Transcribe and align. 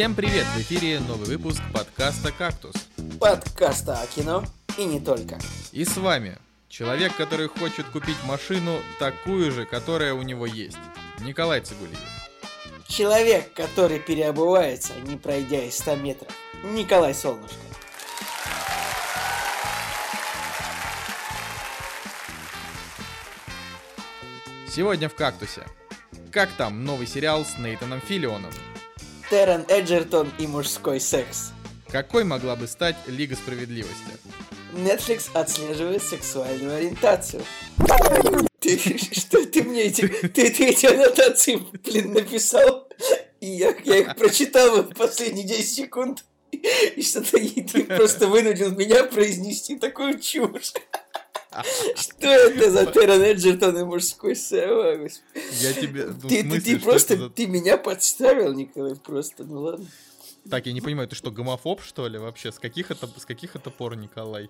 Всем 0.00 0.14
привет! 0.14 0.46
В 0.56 0.60
эфире 0.62 0.98
новый 0.98 1.26
выпуск 1.26 1.60
подкаста 1.74 2.32
«Кактус». 2.32 2.72
Подкаста 3.20 4.00
о 4.00 4.06
кино 4.06 4.42
и 4.78 4.86
не 4.86 4.98
только. 4.98 5.38
И 5.72 5.84
с 5.84 5.98
вами 5.98 6.38
человек, 6.70 7.14
который 7.16 7.48
хочет 7.48 7.84
купить 7.84 8.16
машину 8.24 8.78
такую 8.98 9.52
же, 9.52 9.66
которая 9.66 10.14
у 10.14 10.22
него 10.22 10.46
есть. 10.46 10.78
Николай 11.18 11.60
Цигулиев. 11.60 11.98
Человек, 12.88 13.52
который 13.52 13.98
переобувается, 13.98 14.94
не 15.04 15.18
пройдя 15.18 15.64
и 15.64 15.70
100 15.70 15.96
метров. 15.96 16.32
Николай 16.64 17.14
Солнышко. 17.14 17.58
Сегодня 24.66 25.10
в 25.10 25.14
«Кактусе». 25.14 25.66
Как 26.32 26.48
там 26.52 26.86
новый 26.86 27.06
сериал 27.06 27.44
с 27.44 27.58
Нейтаном 27.58 28.00
Филионом? 28.00 28.54
Террен 29.30 29.64
Эджертон 29.68 30.28
и 30.40 30.48
мужской 30.48 30.98
секс. 30.98 31.52
Какой 31.88 32.24
могла 32.24 32.56
бы 32.56 32.66
стать 32.66 32.96
Лига 33.06 33.36
Справедливости? 33.36 33.94
Netflix 34.72 35.30
отслеживает 35.34 36.02
сексуальную 36.02 36.78
ориентацию. 36.78 37.44
Ты, 38.58 38.76
что 38.98 39.46
ты 39.46 39.62
мне 39.62 39.82
эти, 39.82 40.08
ты, 40.08 40.50
ты 40.50 40.66
эти 40.66 40.86
аннотации, 40.86 41.60
блин, 41.84 42.12
написал? 42.12 42.88
И 43.40 43.46
я, 43.46 43.72
я 43.84 43.98
их 43.98 44.16
прочитал 44.16 44.82
в 44.82 44.94
последние 44.94 45.46
10 45.46 45.74
секунд. 45.74 46.24
И 46.50 47.00
что-то 47.00 47.38
ты 47.38 47.84
просто 47.84 48.26
вынудил 48.26 48.72
меня 48.72 49.04
произнести 49.04 49.78
такую 49.78 50.18
чушь. 50.18 50.72
Что 51.96 52.28
это 52.28 52.70
за 52.70 52.86
Террен 52.86 53.22
Эджертон 53.22 53.76
и 53.78 53.84
мужской 53.84 54.36
секс? 54.36 55.20
Я 55.60 55.72
тебе... 55.72 56.06
ну, 56.22 56.28
Ты, 56.28 56.78
просто, 56.78 57.28
ты 57.30 57.46
меня 57.46 57.76
подставил, 57.76 58.52
Николай, 58.54 58.94
просто, 58.96 59.44
ну 59.44 59.60
ладно. 59.62 59.86
Так, 60.48 60.66
я 60.66 60.72
не 60.72 60.80
понимаю, 60.80 61.06
ты 61.08 61.16
что, 61.16 61.30
гомофоб, 61.30 61.82
что 61.82 62.06
ли, 62.08 62.18
вообще? 62.18 62.50
С 62.52 62.58
каких 62.58 62.90
это, 62.90 63.08
с 63.18 63.24
каких 63.26 63.56
это 63.56 63.70
пор, 63.70 63.96
Николай? 63.96 64.48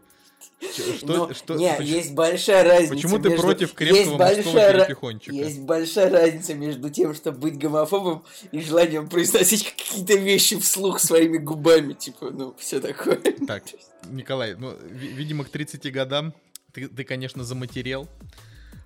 Что, 0.96 1.06
Ну, 1.28 1.34
что, 1.34 1.54
не, 1.54 1.74
поч- 1.76 1.86
есть 1.86 2.12
большая 2.14 2.64
разница. 2.64 2.94
почему 2.94 3.18
ты 3.18 3.28
между- 3.28 3.42
против 3.46 3.74
крепкого 3.74 4.16
большая 4.16 4.72
перепихончика? 4.72 5.34
Есть 5.34 5.60
большая 5.60 6.08
разница 6.10 6.54
между 6.54 6.88
тем, 6.90 7.14
чтобы 7.14 7.38
быть 7.38 7.58
гомофобом 7.58 8.22
и 8.52 8.60
желанием 8.60 9.08
произносить 9.08 9.64
какие-то 9.74 10.14
вещи 10.14 10.58
вслух 10.58 11.00
своими 11.00 11.36
губами, 11.38 11.92
типа, 11.92 12.30
ну, 12.30 12.54
все 12.58 12.80
такое. 12.80 13.16
Так, 13.46 13.64
Николай, 14.10 14.54
ну, 14.54 14.70
ви- 14.90 15.08
видимо, 15.12 15.44
к 15.44 15.50
30 15.50 15.90
годам 15.90 16.32
ты, 16.72 16.88
ты, 16.88 17.04
конечно, 17.04 17.44
заматерел. 17.44 18.08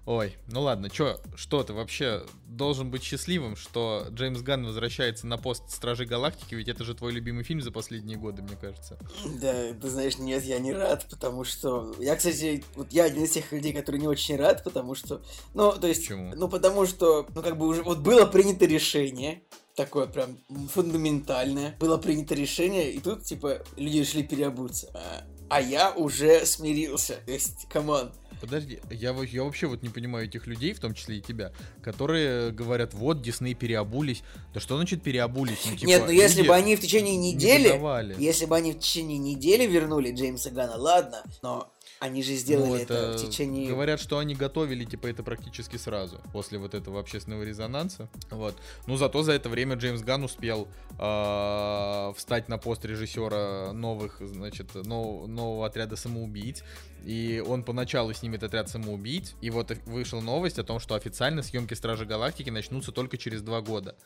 Ой, 0.06 0.36
ну 0.48 0.60
ладно, 0.60 0.90
чё, 0.90 1.18
что 1.34 1.62
ты 1.62 1.72
вообще 1.72 2.26
должен 2.46 2.90
быть 2.90 3.02
счастливым, 3.02 3.56
что 3.56 4.06
Джеймс 4.10 4.42
Ганн 4.42 4.66
возвращается 4.66 5.26
на 5.26 5.38
пост 5.38 5.70
Стражи 5.70 6.04
Галактики, 6.04 6.54
ведь 6.54 6.68
это 6.68 6.84
же 6.84 6.94
твой 6.94 7.12
любимый 7.12 7.42
фильм 7.42 7.62
за 7.62 7.72
последние 7.72 8.18
годы, 8.18 8.42
мне 8.42 8.54
кажется. 8.60 8.98
Да, 9.40 9.72
ты 9.72 9.88
знаешь, 9.88 10.18
нет, 10.18 10.44
я 10.44 10.58
не 10.58 10.74
рад, 10.74 11.06
потому 11.08 11.44
что... 11.44 11.94
Я, 11.98 12.16
кстати, 12.16 12.62
вот 12.74 12.92
я 12.92 13.04
один 13.04 13.24
из 13.24 13.30
тех 13.30 13.50
людей, 13.50 13.72
который 13.72 13.98
не 13.98 14.06
очень 14.06 14.36
рад, 14.36 14.62
потому 14.62 14.94
что... 14.94 15.22
Ну, 15.54 15.72
то 15.72 15.86
есть... 15.86 16.02
Почему? 16.02 16.34
Ну, 16.36 16.48
потому 16.48 16.84
что, 16.84 17.26
ну, 17.34 17.42
как 17.42 17.56
бы 17.56 17.66
уже... 17.66 17.82
Вот 17.82 18.00
было 18.00 18.26
принято 18.26 18.66
решение, 18.66 19.42
такое 19.74 20.06
прям 20.06 20.38
фундаментальное. 20.68 21.76
Было 21.80 21.96
принято 21.96 22.34
решение, 22.34 22.92
и 22.92 23.00
тут, 23.00 23.24
типа, 23.24 23.62
люди 23.76 23.98
решили 23.98 24.22
переобуться. 24.22 24.90
А, 24.94 25.24
а 25.54 25.60
я 25.60 25.92
уже 25.92 26.44
смирился. 26.46 27.14
То 27.24 27.30
есть, 27.30 27.68
come 27.68 27.92
on. 27.92 28.10
Подожди, 28.40 28.80
я, 28.90 29.12
я 29.12 29.44
вообще 29.44 29.68
вот 29.68 29.82
не 29.82 29.88
понимаю 29.88 30.26
этих 30.26 30.48
людей, 30.48 30.74
в 30.74 30.80
том 30.80 30.94
числе 30.94 31.18
и 31.18 31.20
тебя, 31.20 31.52
которые 31.80 32.50
говорят, 32.50 32.92
вот, 32.92 33.22
Дисней 33.22 33.54
переобулись. 33.54 34.22
Да 34.52 34.58
что 34.58 34.76
значит 34.76 35.02
переобулись? 35.02 35.60
Ну, 35.64 35.76
типа, 35.76 35.88
Нет, 35.88 36.02
ну 36.06 36.10
если 36.10 36.42
бы 36.42 36.54
они 36.54 36.74
в 36.74 36.80
течение 36.80 37.16
не 37.16 37.32
недели... 37.32 37.68
выдавали. 37.68 38.16
Если 38.18 38.46
бы 38.46 38.56
они 38.56 38.72
в 38.72 38.80
течение 38.80 39.18
недели 39.18 39.64
вернули 39.64 40.12
Джеймса 40.12 40.50
Ганна, 40.50 40.74
ладно, 40.76 41.22
но 41.42 41.72
они 42.04 42.22
же 42.22 42.34
сделали 42.34 42.68
Ну, 42.68 42.76
это, 42.76 43.16
в 43.16 43.16
течение... 43.16 43.66
Говорят, 43.66 43.98
что 43.98 44.18
они 44.18 44.34
готовили, 44.34 44.84
типа, 44.84 45.06
это 45.06 45.22
практически 45.22 45.78
сразу, 45.78 46.20
после 46.34 46.58
вот 46.58 46.74
этого 46.74 47.00
общественного 47.00 47.44
резонанса. 47.44 48.10
Вот. 48.30 48.54
Ну, 48.86 48.96
зато 48.96 49.22
за 49.22 49.32
это 49.32 49.48
время 49.48 49.76
Джеймс 49.76 50.02
Ганн 50.02 50.24
успел 50.24 50.68
а, 50.98 52.12
встать 52.14 52.48
на 52.48 52.58
пост 52.58 52.84
режиссера 52.84 53.72
новых, 53.72 54.18
значит, 54.20 54.74
нов- 54.74 55.26
нового 55.26 55.64
отряда 55.64 55.96
самоубийц. 55.96 56.62
И 57.04 57.42
он 57.46 57.64
поначалу 57.64 58.12
снимет 58.14 58.42
отряд 58.42 58.68
самоубийц. 58.68 59.34
И 59.40 59.50
вот 59.50 59.70
вышла 59.86 60.20
новость 60.20 60.58
о 60.58 60.64
том, 60.64 60.80
что 60.80 60.94
официально 60.94 61.42
съемки 61.42 61.74
Стражи 61.74 62.06
Галактики 62.06 62.50
начнутся 62.50 62.92
только 62.92 63.18
через 63.18 63.42
два 63.42 63.60
года. 63.60 63.96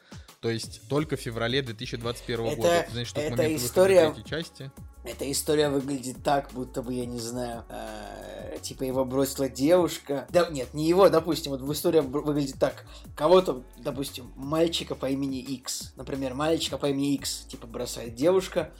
То 0.41 0.51
есть 0.51 0.89
только 0.89 1.17
в 1.17 1.21
феврале 1.21 1.63
2021 1.63 2.47
Это- 2.47 2.57
года. 2.57 2.69
Это 2.69 2.91
значит, 2.93 3.09
что 3.09 3.21
к 3.21 3.23
это 3.25 3.37
моменту 3.37 3.53
выхода 3.55 3.67
история- 3.67 4.11
третьей 4.13 4.31
части... 4.31 4.73
Эта 5.05 5.31
история 5.31 5.71
выглядит 5.71 6.23
так, 6.23 6.51
будто 6.53 6.83
бы, 6.83 6.93
я 6.93 7.07
не 7.07 7.19
знаю, 7.21 7.65
э, 7.71 8.59
типа 8.61 8.83
его 8.83 9.07
бросила 9.07 9.49
девушка. 9.49 10.27
Да, 10.31 10.49
нет, 10.51 10.75
не 10.75 10.87
его, 10.87 11.09
допустим, 11.09 11.53
вот 11.53 11.63
бр- 11.63 12.21
выглядит 12.21 12.59
так. 12.59 12.85
Кого-то, 13.17 13.65
допустим, 13.79 14.31
мальчика 14.37 14.95
по 14.95 15.09
имени 15.09 15.39
X. 15.39 15.95
Например, 15.97 16.35
мальчика 16.35 16.77
по 16.77 16.87
имени 16.91 17.15
X, 17.15 17.47
типа, 17.49 17.67
бросает 17.67 18.17
девушка. 18.17 18.71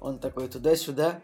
Он 0.00 0.18
такой 0.18 0.48
туда-сюда. 0.48 1.22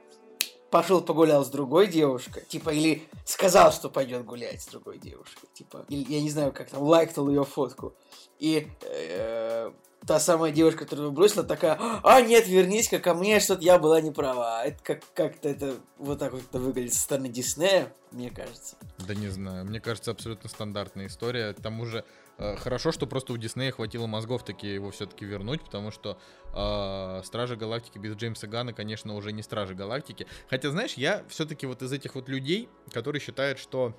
Пошел 0.75 1.01
погулял 1.03 1.45
с 1.45 1.51
другой 1.51 1.87
девушкой. 1.87 2.43
Типа, 2.49 2.71
или 2.71 3.05
сказал, 3.25 3.71
что 3.71 3.89
пойдет 3.89 4.25
гулять 4.25 4.61
с 4.61 4.67
другой 4.67 4.99
девушкой. 4.99 5.49
Типа, 5.55 5.85
или, 5.89 6.13
я 6.13 6.21
не 6.21 6.31
знаю, 6.31 6.51
как 6.51 6.69
там, 6.69 6.83
лайкнул 6.83 7.29
ее 7.29 7.45
фотку. 7.45 7.95
И 8.41 8.67
э, 8.83 9.71
та 10.05 10.19
самая 10.19 10.51
девушка, 10.51 10.81
которую 10.81 11.13
бросила, 11.13 11.45
такая, 11.45 11.79
а, 12.03 12.21
нет, 12.23 12.49
вернись-ка 12.49 12.99
ко 12.99 13.15
мне, 13.15 13.39
что-то 13.39 13.63
я 13.63 13.79
была 13.79 14.01
не 14.01 14.11
права. 14.11 14.65
Это 14.65 14.83
как- 14.83 15.05
как-то 15.15 15.49
это 15.49 15.77
вот 15.99 16.19
так 16.19 16.33
вот 16.33 16.43
это 16.43 16.59
выглядит 16.59 16.95
со 16.95 17.03
стороны 17.03 17.29
Диснея, 17.29 17.93
мне 18.11 18.31
кажется. 18.31 18.75
Да 18.99 19.15
не 19.15 19.29
знаю, 19.29 19.65
мне 19.67 19.79
кажется, 19.79 20.11
абсолютно 20.11 20.51
стандартная 20.51 21.07
история. 21.07 21.55
К 21.55 21.61
тому 21.63 21.87
же, 21.87 22.05
хорошо, 22.39 22.93
что 22.93 23.07
просто 23.07 23.33
у 23.33 23.37
Диснея 23.37 23.73
хватило 23.73 24.07
мозгов 24.07 24.45
таки 24.45 24.67
его 24.67 24.91
все-таки 24.91 25.25
вернуть, 25.25 25.63
потому 25.63 25.91
что 25.91 26.19
э, 26.53 27.23
Стражи 27.25 27.57
Галактики 27.57 27.99
без 27.99 28.17
Джеймса 28.17 28.47
Гана, 28.47 28.73
конечно, 28.73 29.15
уже 29.15 29.33
не 29.33 29.43
Стражи 29.43 29.75
Галактики. 29.75 30.27
Хотя, 30.49 30.71
знаешь, 30.71 30.95
я 30.95 31.25
все-таки 31.29 31.67
вот 31.67 31.83
из 31.83 31.93
этих 31.93 32.15
вот 32.15 32.29
людей, 32.29 32.69
которые 32.93 33.21
считают, 33.21 33.59
что, 33.59 33.97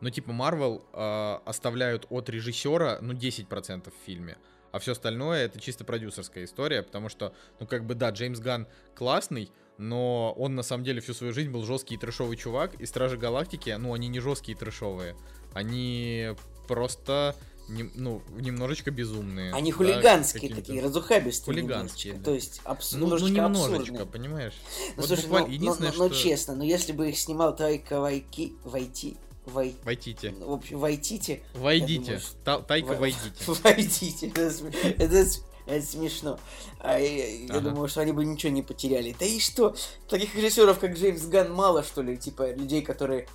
ну, 0.00 0.10
типа, 0.10 0.32
Марвел 0.32 0.84
э, 0.92 1.38
оставляют 1.44 2.06
от 2.08 2.28
режиссера, 2.30 2.98
ну, 3.00 3.12
10% 3.12 3.90
в 3.90 4.06
фильме. 4.06 4.38
А 4.72 4.80
все 4.80 4.92
остальное 4.92 5.44
это 5.44 5.60
чисто 5.60 5.84
продюсерская 5.84 6.44
история, 6.44 6.82
потому 6.82 7.08
что, 7.08 7.32
ну, 7.60 7.66
как 7.66 7.86
бы, 7.86 7.94
да, 7.94 8.10
Джеймс 8.10 8.40
Ган 8.40 8.66
классный, 8.96 9.52
но 9.78 10.34
он 10.36 10.56
на 10.56 10.62
самом 10.62 10.82
деле 10.82 11.00
всю 11.00 11.14
свою 11.14 11.32
жизнь 11.32 11.50
был 11.50 11.64
жесткий 11.64 11.94
и 11.94 11.98
трэшовый 11.98 12.36
чувак, 12.36 12.74
и 12.80 12.86
Стражи 12.86 13.16
Галактики, 13.16 13.70
ну, 13.78 13.94
они 13.94 14.08
не 14.08 14.18
жесткие 14.18 14.56
и 14.56 14.58
трэшовые, 14.58 15.16
они 15.52 16.30
просто, 16.66 17.36
нем- 17.68 17.90
ну, 17.94 18.22
немножечко 18.38 18.90
безумные. 18.90 19.52
Они 19.52 19.70
да, 19.72 19.76
хулиганские 19.78 20.54
такие, 20.54 20.82
разухабистые 20.82 21.54
Хулиганские, 21.54 22.14
немножечко. 22.14 22.18
да. 22.18 22.24
То 22.24 22.34
есть, 22.34 22.60
абс- 22.64 22.92
Ну, 22.92 22.98
ну, 22.98 23.04
немножечко 23.06 23.34
немножечко, 23.34 23.76
абсурдные. 23.76 24.06
понимаешь? 24.06 24.54
Ну, 24.88 24.92
Вот 24.96 25.06
слушай, 25.06 25.22
буквально 25.22 25.46
ну, 25.48 25.52
ну, 25.54 25.60
единственное, 25.60 25.92
ну, 25.92 26.04
ну, 26.08 26.10
что- 26.14 26.22
честно, 26.22 26.54
но 26.56 26.64
если 26.64 26.92
бы 26.92 27.08
их 27.08 27.18
снимал 27.18 27.54
Тайка 27.56 28.00
Вайки... 28.00 28.52
Войти... 28.64 29.16
Вой... 29.46 29.74
Войдите. 29.84 30.30
В 30.40 30.52
общем, 30.52 30.78
Вайтите... 30.78 31.42
Войдите. 31.54 32.20
думаю, 32.44 32.60
Тайка, 32.60 32.86
Во- 32.86 32.94
войдите. 32.94 33.20
Войдите. 33.62 34.28
Это, 34.98 35.26
это 35.66 35.86
смешно. 35.86 36.40
А 36.80 36.98
я, 36.98 37.28
я 37.42 37.46
Ага. 37.50 37.60
думаю, 37.60 37.88
что 37.88 38.00
они 38.00 38.12
бы 38.12 38.24
ничего 38.24 38.50
не 38.52 38.62
потеряли. 38.62 39.14
Да 39.18 39.26
и 39.26 39.38
что? 39.40 39.76
Таких 40.08 40.34
режиссеров, 40.34 40.78
как 40.78 40.96
Джеймс 40.96 41.22
Ган, 41.26 41.52
мало, 41.52 41.82
что 41.82 42.00
ли? 42.00 42.16
Типа, 42.16 42.54
людей, 42.54 42.80
которые 42.80 43.28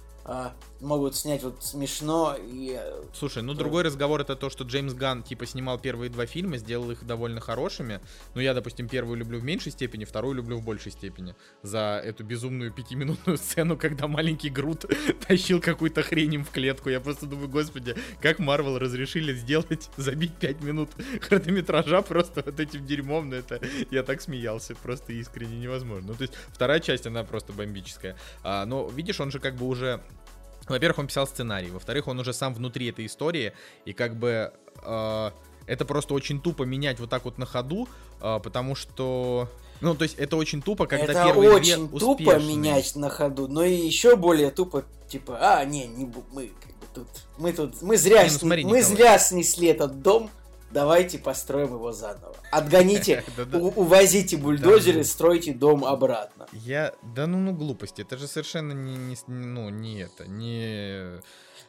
могут 0.82 1.16
снять 1.16 1.44
вот 1.44 1.64
смешно 1.64 2.36
и... 2.40 2.78
э, 2.80 3.04
Слушай, 3.14 3.44
ну 3.44 3.54
Да. 3.54 3.60
другой 3.60 3.84
разговор 3.84 4.22
это 4.22 4.36
то, 4.36 4.50
что 4.50 4.64
Джеймс 4.64 4.94
Ган 4.94 5.24
типа 5.24 5.46
снимал 5.46 5.78
первые 5.80 6.10
два 6.10 6.26
фильма, 6.26 6.58
сделал 6.58 6.92
их 6.92 7.06
довольно 7.06 7.42
хорошими. 7.42 8.00
Ну 8.36 8.42
я, 8.42 8.54
допустим, 8.54 8.88
первую 8.88 9.18
люблю 9.18 9.40
в 9.40 9.44
меньшей 9.44 9.72
степени, 9.72 10.06
вторую 10.06 10.36
люблю 10.36 10.58
в 10.58 10.64
большей 10.64 10.92
степени. 10.92 11.36
За 11.64 12.02
эту 12.04 12.24
безумную 12.24 12.72
пятиминутную 12.72 13.38
сцену, 13.40 13.76
когда 13.78 14.08
маленький 14.08 14.50
Грут 14.50 14.86
тащил 15.28 15.60
какую-то 15.62 16.04
хрень 16.04 16.36
им 16.36 16.46
в 16.46 16.52
клетку. 16.52 16.90
Я 16.90 17.00
просто 17.02 17.26
думаю, 17.26 17.50
господи, 17.50 17.96
как 18.22 18.40
Марвел 18.40 18.78
разрешили 18.78 19.34
сделать, 19.34 19.90
забить 19.98 20.34
пять 20.36 20.62
минут 20.62 20.90
хронометража 21.22 22.02
просто 22.02 22.44
вот 22.46 22.60
этим 22.60 22.86
дерьмом. 22.86 23.30
Ну 23.30 23.36
это, 23.36 23.60
я 23.92 24.04
так 24.04 24.22
смеялся, 24.22 24.76
просто 24.76 25.14
искренне 25.14 25.58
невозможно. 25.60 26.10
Ну 26.10 26.14
то 26.16 26.22
есть 26.22 26.34
вторая 26.50 26.80
часть, 26.80 27.06
она 27.06 27.24
просто 27.24 27.52
бомбическая. 27.54 28.16
А, 28.44 28.66
но 28.66 28.88
видишь, 28.90 29.20
он 29.20 29.32
же 29.32 29.40
как 29.40 29.56
бы 29.56 29.68
уже 29.68 30.02
во-первых, 30.70 31.00
он 31.00 31.08
писал 31.08 31.28
сценарий, 31.28 31.70
во-вторых, 31.72 32.08
он 32.08 32.20
уже 32.20 32.34
сам 32.34 32.54
внутри 32.54 32.90
этой 32.90 33.06
истории, 33.06 33.54
и 33.86 33.94
как 33.94 34.16
бы 34.16 34.52
э, 34.84 35.32
это 35.68 35.86
просто 35.86 36.14
очень 36.14 36.42
тупо 36.42 36.64
менять 36.64 37.00
вот 37.00 37.10
так 37.10 37.26
вот 37.26 37.38
на 37.38 37.46
ходу, 37.46 37.88
э, 38.22 38.40
потому 38.44 38.76
что... 38.76 39.48
Ну, 39.82 39.96
то 39.96 40.04
есть 40.04 40.16
это 40.18 40.36
очень 40.36 40.62
тупо, 40.62 40.88
когда 40.88 41.06
это 41.06 41.14
первые 41.14 41.52
очень 41.52 41.88
две 41.88 42.00
тупо 42.00 42.12
успешные. 42.22 42.56
менять 42.56 42.96
на 42.96 43.10
ходу, 43.10 43.48
но 43.48 43.64
и 43.64 43.74
еще 43.76 44.16
более 44.18 44.52
тупо, 44.52 44.84
типа, 45.08 45.38
а, 45.40 45.64
не, 45.64 45.88
не 45.88 46.06
мы 46.34 46.52
как 46.62 46.72
бы 46.80 46.86
тут, 46.94 47.08
мы 47.38 47.54
тут, 47.54 47.82
мы 47.82 47.96
зря, 47.98 48.24
Не, 48.24 48.24
ну 48.24 48.30
сни- 48.30 48.40
смотри, 48.40 48.64
мы 48.66 48.80
Николай. 48.80 48.96
зря 48.96 49.20
снесли 49.20 49.68
этот 49.70 50.02
дом, 50.02 50.30
давайте 50.72 51.18
построим 51.18 51.74
его 51.74 51.92
заново. 51.92 52.36
Отгоните, 52.52 53.24
увозите 53.54 54.38
бульдозеры, 54.38 55.04
стройте 55.04 55.54
дом 55.54 55.86
обратно. 55.86 56.48
Я, 56.52 56.94
да 57.02 57.28
ну, 57.28 57.38
ну 57.38 57.54
глупости, 57.54 58.02
это 58.02 58.18
же 58.18 58.28
совершенно 58.28 58.74
не, 58.74 58.96
не 58.96 59.18
ну, 59.28 59.70
не 59.70 60.02
это, 60.02 60.28
не 60.28 61.22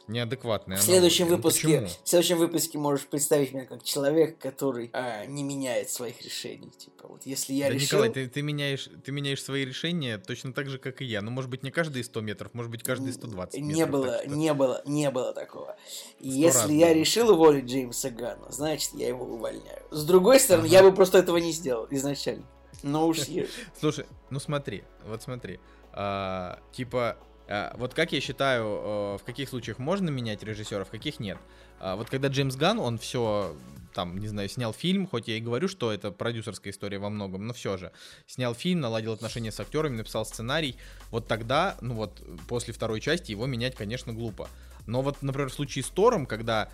неадекватные. 0.07 0.77
В 0.77 0.81
следующем 0.81 1.25
аналоги. 1.25 1.41
выпуске, 1.41 1.81
ну, 1.81 1.87
в 1.87 2.09
следующем 2.09 2.37
выпуске 2.37 2.77
можешь 2.77 3.05
представить 3.07 3.53
меня 3.53 3.65
как 3.65 3.83
человек, 3.83 4.37
который 4.37 4.89
а, 4.93 5.25
не 5.25 5.43
меняет 5.43 5.89
своих 5.89 6.21
решений. 6.21 6.71
Типа, 6.77 7.07
вот 7.07 7.25
если 7.25 7.53
я 7.53 7.67
да, 7.67 7.73
решил... 7.73 7.99
Николай, 7.99 8.09
ты, 8.09 8.27
ты, 8.27 8.41
меняешь, 8.41 8.89
ты 9.03 9.11
меняешь 9.11 9.43
свои 9.43 9.65
решения 9.65 10.17
точно 10.17 10.53
так 10.53 10.69
же, 10.69 10.77
как 10.77 11.01
и 11.01 11.05
я. 11.05 11.21
Ну, 11.21 11.31
может 11.31 11.49
быть, 11.49 11.63
не 11.63 11.71
каждые 11.71 12.03
100 12.03 12.21
метров, 12.21 12.53
может 12.53 12.71
быть, 12.71 12.83
каждые 12.83 13.13
120 13.13 13.59
метров. 13.59 13.75
Не 13.75 13.85
было, 13.85 14.19
что... 14.19 14.29
не 14.29 14.53
было, 14.53 14.81
не 14.85 15.11
было 15.11 15.33
такого. 15.33 15.75
Если 16.19 16.73
я 16.73 16.87
было. 16.87 16.95
решил 16.95 17.29
уволить 17.31 17.65
Джеймса 17.65 18.09
Ганна, 18.09 18.51
значит, 18.51 18.91
я 18.93 19.07
его 19.07 19.25
увольняю. 19.25 19.81
С 19.91 20.05
другой 20.05 20.39
стороны, 20.39 20.65
ага. 20.65 20.73
я 20.73 20.83
бы 20.83 20.93
просто 20.93 21.17
этого 21.17 21.37
не 21.37 21.51
сделал 21.51 21.87
изначально. 21.89 22.45
Но 22.83 23.07
уж 23.07 23.19
Слушай, 23.79 24.05
ну 24.29 24.39
смотри, 24.39 24.83
вот 25.05 25.21
смотри. 25.21 25.59
А, 25.93 26.59
типа, 26.71 27.17
Э, 27.19 27.30
вот 27.75 27.93
как 27.93 28.11
я 28.13 28.21
считаю, 28.21 28.65
э, 28.65 29.17
в 29.17 29.23
каких 29.25 29.49
случаях 29.49 29.79
можно 29.79 30.09
менять 30.09 30.43
режиссера, 30.43 30.83
в 30.83 30.89
каких 30.89 31.19
нет. 31.19 31.37
А, 31.79 31.95
вот 31.95 32.09
когда 32.09 32.27
Джеймс 32.29 32.55
Ган, 32.55 32.79
он 32.79 32.97
все 32.97 33.55
там, 33.93 34.17
не 34.19 34.27
знаю, 34.27 34.47
снял 34.47 34.73
фильм, 34.73 35.07
хоть 35.07 35.27
я 35.27 35.35
и 35.35 35.41
говорю, 35.41 35.67
что 35.67 35.91
это 35.91 36.11
продюсерская 36.11 36.71
история 36.71 36.97
во 36.97 37.09
многом, 37.09 37.45
но 37.45 37.53
все 37.53 37.77
же. 37.77 37.91
Снял 38.25 38.53
фильм, 38.53 38.79
наладил 38.79 39.11
отношения 39.11 39.51
с 39.51 39.59
актерами, 39.59 39.97
написал 39.97 40.25
сценарий. 40.25 40.77
Вот 41.09 41.27
тогда, 41.27 41.77
ну 41.81 41.95
вот, 41.95 42.21
после 42.47 42.73
второй 42.73 43.01
части 43.01 43.31
его 43.31 43.45
менять, 43.47 43.75
конечно, 43.75 44.13
глупо. 44.13 44.47
Но 44.87 45.01
вот, 45.01 45.21
например, 45.21 45.49
в 45.49 45.53
случае 45.53 45.83
с 45.83 45.89
Тором, 45.89 46.25
когда 46.25 46.69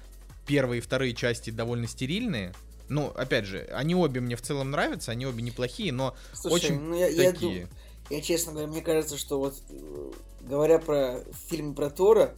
первые 0.46 0.80
и 0.80 0.82
вторые 0.82 1.14
части 1.14 1.50
довольно 1.50 1.88
стерильные, 1.88 2.54
ну, 2.90 3.08
опять 3.08 3.46
же, 3.46 3.68
они 3.74 3.96
обе 3.96 4.22
мне 4.22 4.36
в 4.36 4.42
целом 4.42 4.72
нравятся, 4.72 5.12
они 5.12 5.26
обе 5.26 5.42
неплохие, 5.42 5.92
но 5.92 6.16
Слушай, 6.34 6.54
очень 6.54 6.80
ну, 6.80 6.96
я, 6.96 7.32
такие... 7.32 7.62
Я, 7.62 7.68
я, 8.10 8.22
честно 8.22 8.54
говоря, 8.54 8.68
мне 8.68 8.82
кажется, 8.82 9.18
что 9.18 9.40
вот 9.40 9.56
э, 9.70 10.12
говоря 10.42 10.80
про 10.80 11.24
фильм 11.50 11.76
про 11.76 11.90
Тора, 11.90 12.36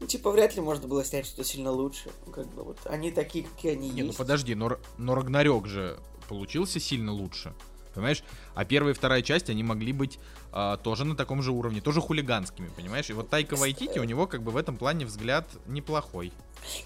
ну, 0.00 0.06
типа, 0.06 0.30
вряд 0.30 0.56
ли 0.56 0.62
можно 0.62 0.88
было 0.88 1.04
снять 1.04 1.26
что-то 1.26 1.44
сильно 1.44 1.70
лучше. 1.70 2.10
Ну, 2.26 2.32
как 2.32 2.46
бы 2.54 2.62
вот 2.62 2.78
они 2.84 3.10
такие, 3.10 3.44
какие 3.44 3.72
они 3.72 3.90
Не, 3.90 4.02
ну, 4.02 4.08
есть. 4.08 4.18
ну 4.18 4.24
подожди, 4.24 4.54
но, 4.54 4.78
но 4.96 5.14
Рагнарёк 5.14 5.66
же 5.66 5.98
получился 6.26 6.80
сильно 6.80 7.12
лучше. 7.12 7.54
Понимаешь? 7.94 8.22
А 8.54 8.64
первая 8.64 8.94
и 8.94 8.96
вторая 8.96 9.20
часть, 9.20 9.50
они 9.50 9.62
могли 9.62 9.92
быть 9.92 10.18
а, 10.52 10.76
тоже 10.76 11.04
на 11.04 11.16
таком 11.16 11.42
же 11.42 11.50
уровне, 11.50 11.80
тоже 11.80 12.00
хулиганскими, 12.00 12.68
понимаешь? 12.68 13.10
И 13.10 13.12
вот 13.12 13.28
Тайка 13.28 13.56
Вайтити, 13.56 13.98
у 13.98 14.04
него 14.04 14.26
как 14.26 14.42
бы 14.42 14.52
в 14.52 14.56
этом 14.56 14.76
плане 14.76 15.06
взгляд 15.06 15.46
неплохой. 15.66 16.32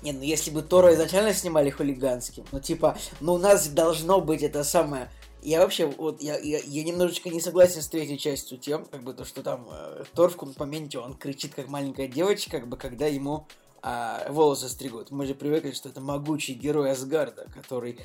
Не, 0.03 0.13
ну 0.13 0.23
если 0.23 0.51
бы 0.51 0.63
Тора 0.63 0.95
изначально 0.95 1.35
снимали 1.35 1.69
хулиганским, 1.69 2.45
ну 2.53 2.61
типа, 2.61 2.97
ну 3.21 3.35
у 3.35 3.39
нас 3.39 3.69
должно 3.69 4.21
быть 4.21 4.43
это 4.43 4.65
самое 4.65 5.11
я 5.45 5.61
вообще, 5.61 5.87
вот, 5.87 6.23
я, 6.23 6.39
я, 6.39 6.59
я 6.59 6.85
немножечко 6.85 7.29
не 7.29 7.41
согласен 7.41 7.83
с 7.83 7.89
третьей 7.89 8.19
частью 8.19 8.59
тем, 8.59 8.87
как 8.87 9.05
бы, 9.05 9.13
то, 9.13 9.25
что 9.25 9.43
там 9.43 9.69
э, 9.71 10.05
Тор 10.15 10.31
в 10.31 10.33
каком-то 10.33 10.59
моменте, 10.61 10.99
он 10.99 11.15
кричит, 11.15 11.55
как 11.55 11.69
маленькая 11.69 12.09
девочка, 12.09 12.59
как 12.59 12.69
бы, 12.69 12.77
когда 12.77 13.07
ему 13.07 13.47
а, 13.83 14.27
волосы 14.31 14.71
стригут. 14.71 15.11
Мы 15.11 15.27
же 15.27 15.35
привыкли, 15.35 15.73
что 15.73 15.91
это 15.91 16.01
могучий 16.01 16.55
герой 16.55 16.91
Асгарда, 16.93 17.47
который 17.55 18.01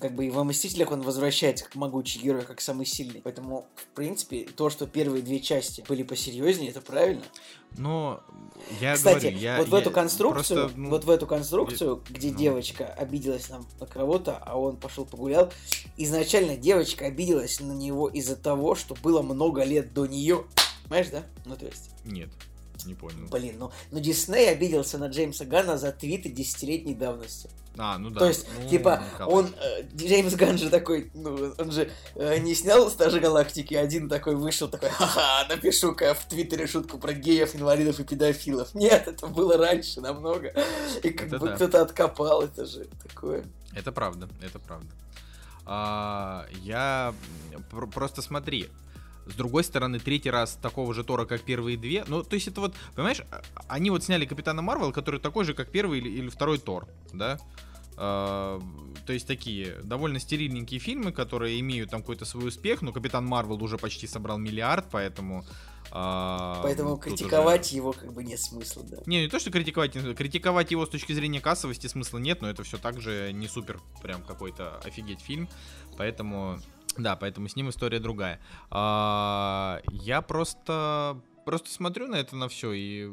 как 0.00 0.14
бы 0.14 0.26
и 0.26 0.30
во 0.30 0.42
Мстителях 0.44 0.90
он 0.90 1.02
возвращается 1.02 1.64
как 1.64 1.74
могучий 1.76 2.18
герой, 2.18 2.42
как 2.42 2.60
самый 2.60 2.86
сильный. 2.86 3.20
Поэтому, 3.22 3.66
в 3.76 3.86
принципе, 3.94 4.46
то, 4.56 4.68
что 4.68 4.86
первые 4.86 5.22
две 5.22 5.40
части 5.40 5.84
были 5.86 6.02
посерьезнее, 6.02 6.70
это 6.70 6.80
правильно. 6.80 7.22
Но 7.76 8.20
я 8.80 8.94
Кстати, 8.94 9.26
говорю, 9.26 9.38
я, 9.38 9.58
вот 9.58 9.68
в 9.68 9.72
я 9.72 9.78
эту 9.78 9.90
конструкцию, 9.90 10.60
просто, 10.60 10.78
ну, 10.78 10.90
вот 10.90 11.04
в 11.04 11.10
эту 11.10 11.26
конструкцию, 11.26 12.02
я, 12.08 12.14
где 12.14 12.32
ну... 12.32 12.38
девочка 12.38 12.86
обиделась 12.86 13.48
на, 13.48 13.62
на 13.78 13.86
кого-то, 13.86 14.38
а 14.38 14.58
он 14.58 14.76
пошел 14.76 15.04
погулял, 15.04 15.52
изначально 15.96 16.56
девочка 16.56 17.06
обиделась 17.06 17.60
на 17.60 17.72
него 17.72 18.08
из-за 18.08 18.36
того, 18.36 18.74
что 18.74 18.94
было 18.94 19.22
много 19.22 19.62
лет 19.62 19.92
до 19.92 20.06
нее. 20.06 20.46
Понимаешь, 20.84 21.08
да? 21.08 21.22
Ну, 21.44 21.56
то 21.56 21.66
есть... 21.66 21.90
Нет 22.04 22.30
не 22.84 22.94
понял. 22.94 23.26
Блин, 23.30 23.56
ну, 23.58 23.72
ну 23.90 24.00
Дисней 24.00 24.50
обиделся 24.50 24.98
на 24.98 25.06
Джеймса 25.06 25.44
Гана 25.44 25.78
за 25.78 25.92
твиты 25.92 26.28
десятилетней 26.28 26.94
давности. 26.94 27.48
А, 27.78 27.98
ну 27.98 28.10
да. 28.10 28.20
То 28.20 28.28
есть, 28.28 28.46
ну, 28.62 28.68
типа, 28.68 29.02
Николай. 29.12 29.34
он, 29.34 29.54
э, 29.60 29.82
Джеймс 29.94 30.34
Ган 30.34 30.58
же 30.58 30.70
такой, 30.70 31.10
ну, 31.14 31.54
он 31.58 31.70
же 31.70 31.90
э, 32.14 32.38
не 32.38 32.54
снял 32.54 32.90
Стажи 32.90 33.20
Галактики, 33.20 33.74
один 33.74 34.08
такой 34.08 34.34
вышел, 34.34 34.68
такой, 34.68 34.88
ха-ха, 34.88 35.46
напишу-ка 35.48 36.14
в 36.14 36.24
Твиттере 36.26 36.66
шутку 36.66 36.98
про 36.98 37.12
геев, 37.12 37.54
инвалидов 37.54 38.00
и 38.00 38.04
педофилов. 38.04 38.74
Нет, 38.74 39.08
это 39.08 39.26
было 39.26 39.58
раньше 39.58 40.00
намного. 40.00 40.54
И 41.02 41.10
как 41.10 41.28
это 41.28 41.38
бы 41.38 41.48
да. 41.48 41.56
кто-то 41.56 41.82
откопал, 41.82 42.42
это 42.42 42.64
же 42.64 42.86
такое. 43.06 43.44
Это 43.74 43.92
правда, 43.92 44.28
это 44.40 44.58
правда. 44.58 44.88
А, 45.66 46.46
я 46.62 47.12
просто 47.92 48.22
смотри, 48.22 48.68
с 49.26 49.34
другой 49.34 49.64
стороны, 49.64 49.98
третий 49.98 50.30
раз 50.30 50.56
такого 50.62 50.94
же 50.94 51.02
Тора, 51.02 51.24
как 51.24 51.42
первые 51.42 51.76
две. 51.76 52.04
Ну, 52.06 52.22
то 52.22 52.34
есть 52.34 52.46
это 52.46 52.60
вот, 52.60 52.74
понимаешь, 52.94 53.22
а, 53.30 53.42
они 53.66 53.90
вот 53.90 54.04
сняли 54.04 54.24
Капитана 54.24 54.62
Марвел, 54.62 54.92
который 54.92 55.18
такой 55.18 55.44
же, 55.44 55.52
как 55.52 55.70
первый 55.70 55.98
или, 55.98 56.08
или 56.08 56.28
второй 56.28 56.58
Тор, 56.58 56.86
да? 57.12 57.38
Uh, 57.96 58.62
то 59.06 59.12
есть 59.12 59.26
такие 59.26 59.76
довольно 59.82 60.18
стерильненькие 60.18 60.80
фильмы, 60.80 61.12
которые 61.12 61.58
имеют 61.60 61.90
там 61.90 62.00
какой-то 62.02 62.24
свой 62.24 62.48
успех, 62.48 62.82
но 62.82 62.92
Капитан 62.92 63.24
Марвел 63.24 63.62
уже 63.62 63.78
почти 63.78 64.06
собрал 64.06 64.36
миллиард, 64.36 64.86
поэтому... 64.90 65.46
Uh, 65.92 66.60
поэтому 66.62 66.96
критиковать 66.98 67.68
уже... 67.68 67.76
его 67.76 67.92
как 67.92 68.12
бы 68.12 68.22
нет 68.22 68.40
смысла, 68.40 68.82
да. 68.84 68.98
Не, 69.06 69.22
не 69.22 69.28
то, 69.28 69.38
что 69.38 69.50
критиковать, 69.50 69.92
критиковать 70.16 70.70
его 70.72 70.84
с 70.84 70.90
точки 70.90 71.12
зрения 71.12 71.40
кассовости 71.40 71.86
смысла 71.86 72.18
нет, 72.18 72.42
но 72.42 72.50
это 72.50 72.64
все 72.64 72.76
так 72.76 73.00
же 73.00 73.32
не 73.32 73.48
супер 73.48 73.80
прям 74.02 74.22
какой-то 74.22 74.78
офигеть 74.84 75.20
фильм, 75.20 75.48
поэтому 75.96 76.58
да, 76.98 77.16
поэтому 77.16 77.48
с 77.48 77.56
ним 77.56 77.70
история 77.70 78.00
другая. 78.00 78.40
А, 78.70 79.80
я 79.90 80.22
просто 80.22 81.20
просто 81.44 81.70
смотрю 81.70 82.08
на 82.08 82.16
это 82.16 82.36
на 82.36 82.48
все 82.48 82.72
и 82.72 83.08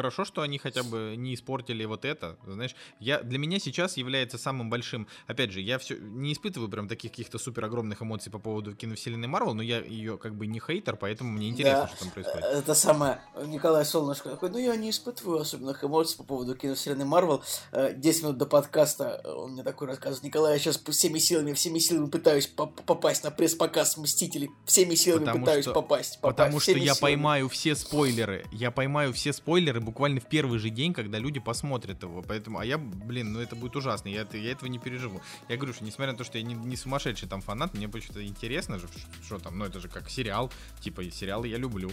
хорошо, 0.00 0.24
что 0.24 0.40
они 0.40 0.56
хотя 0.56 0.82
бы 0.82 1.14
не 1.18 1.34
испортили 1.34 1.84
вот 1.84 2.06
это. 2.06 2.38
Знаешь, 2.46 2.74
я, 3.00 3.20
для 3.20 3.38
меня 3.38 3.58
сейчас 3.58 3.98
является 3.98 4.38
самым 4.38 4.70
большим... 4.70 5.06
Опять 5.26 5.52
же, 5.52 5.60
я 5.60 5.78
все 5.78 5.96
не 5.98 6.32
испытываю 6.32 6.70
прям 6.70 6.88
таких 6.88 7.10
каких-то 7.10 7.38
супер 7.38 7.66
огромных 7.66 8.00
эмоций 8.00 8.32
по 8.32 8.38
поводу 8.38 8.74
киновселенной 8.74 9.28
Марвел, 9.28 9.52
но 9.52 9.62
я 9.62 9.80
ее 9.80 10.16
как 10.16 10.36
бы 10.36 10.46
не 10.46 10.58
хейтер, 10.58 10.96
поэтому 10.96 11.32
мне 11.32 11.50
интересно, 11.50 11.82
да, 11.82 11.88
что 11.88 11.98
там 11.98 12.10
происходит. 12.10 12.44
Это 12.44 12.74
самое. 12.74 13.20
Николай 13.44 13.84
Солнышко 13.84 14.30
такой, 14.30 14.48
ну 14.48 14.56
я 14.56 14.74
не 14.76 14.88
испытываю 14.88 15.40
особенных 15.40 15.84
эмоций 15.84 16.16
по 16.16 16.24
поводу 16.24 16.56
киновселенной 16.56 17.04
Марвел. 17.04 17.44
10 17.72 18.22
минут 18.22 18.38
до 18.38 18.46
подкаста 18.46 19.20
он 19.36 19.52
мне 19.52 19.62
такой 19.62 19.88
рассказывает, 19.88 20.22
Николай, 20.22 20.54
я 20.54 20.58
сейчас 20.58 20.78
всеми 20.78 21.18
силами, 21.18 21.52
всеми 21.52 21.78
силами 21.78 22.08
пытаюсь 22.08 22.46
попасть 22.46 23.22
на 23.24 23.30
пресс-показ 23.30 23.98
Мстителей. 23.98 24.50
Всеми 24.64 24.94
силами 24.94 25.26
потому 25.26 25.44
пытаюсь 25.44 25.64
что, 25.64 25.74
попасть, 25.74 26.20
попасть. 26.20 26.36
Потому 26.36 26.60
что 26.60 26.72
я 26.72 26.94
силами. 26.94 27.00
поймаю 27.00 27.48
все 27.50 27.74
спойлеры. 27.74 28.46
Я 28.52 28.70
поймаю 28.70 29.12
все 29.12 29.32
спойлеры 29.32 29.80
буквально 29.90 30.20
в 30.20 30.26
первый 30.26 30.60
же 30.60 30.70
день, 30.70 30.92
когда 30.92 31.18
люди 31.18 31.40
посмотрят 31.40 32.02
его. 32.04 32.22
Поэтому, 32.22 32.60
а 32.60 32.64
я, 32.64 32.78
блин, 32.78 33.32
ну 33.32 33.40
это 33.40 33.56
будет 33.56 33.74
ужасно. 33.74 34.08
Я, 34.08 34.24
я 34.32 34.52
этого 34.52 34.68
не 34.68 34.78
переживу. 34.78 35.20
Я 35.48 35.56
говорю, 35.56 35.74
что 35.74 35.84
несмотря 35.84 36.12
на 36.12 36.18
то, 36.18 36.22
что 36.22 36.38
я 36.38 36.44
не, 36.44 36.54
не 36.54 36.76
сумасшедший 36.76 37.28
там 37.28 37.40
фанат, 37.40 37.74
мне 37.74 37.88
почему-то 37.88 38.24
интересно 38.24 38.78
же, 38.78 38.86
что 39.26 39.38
там, 39.40 39.58
ну 39.58 39.64
это 39.64 39.80
же 39.80 39.88
как 39.88 40.08
сериал, 40.08 40.52
типа 40.80 41.10
сериалы 41.10 41.48
я 41.48 41.56
люблю. 41.58 41.90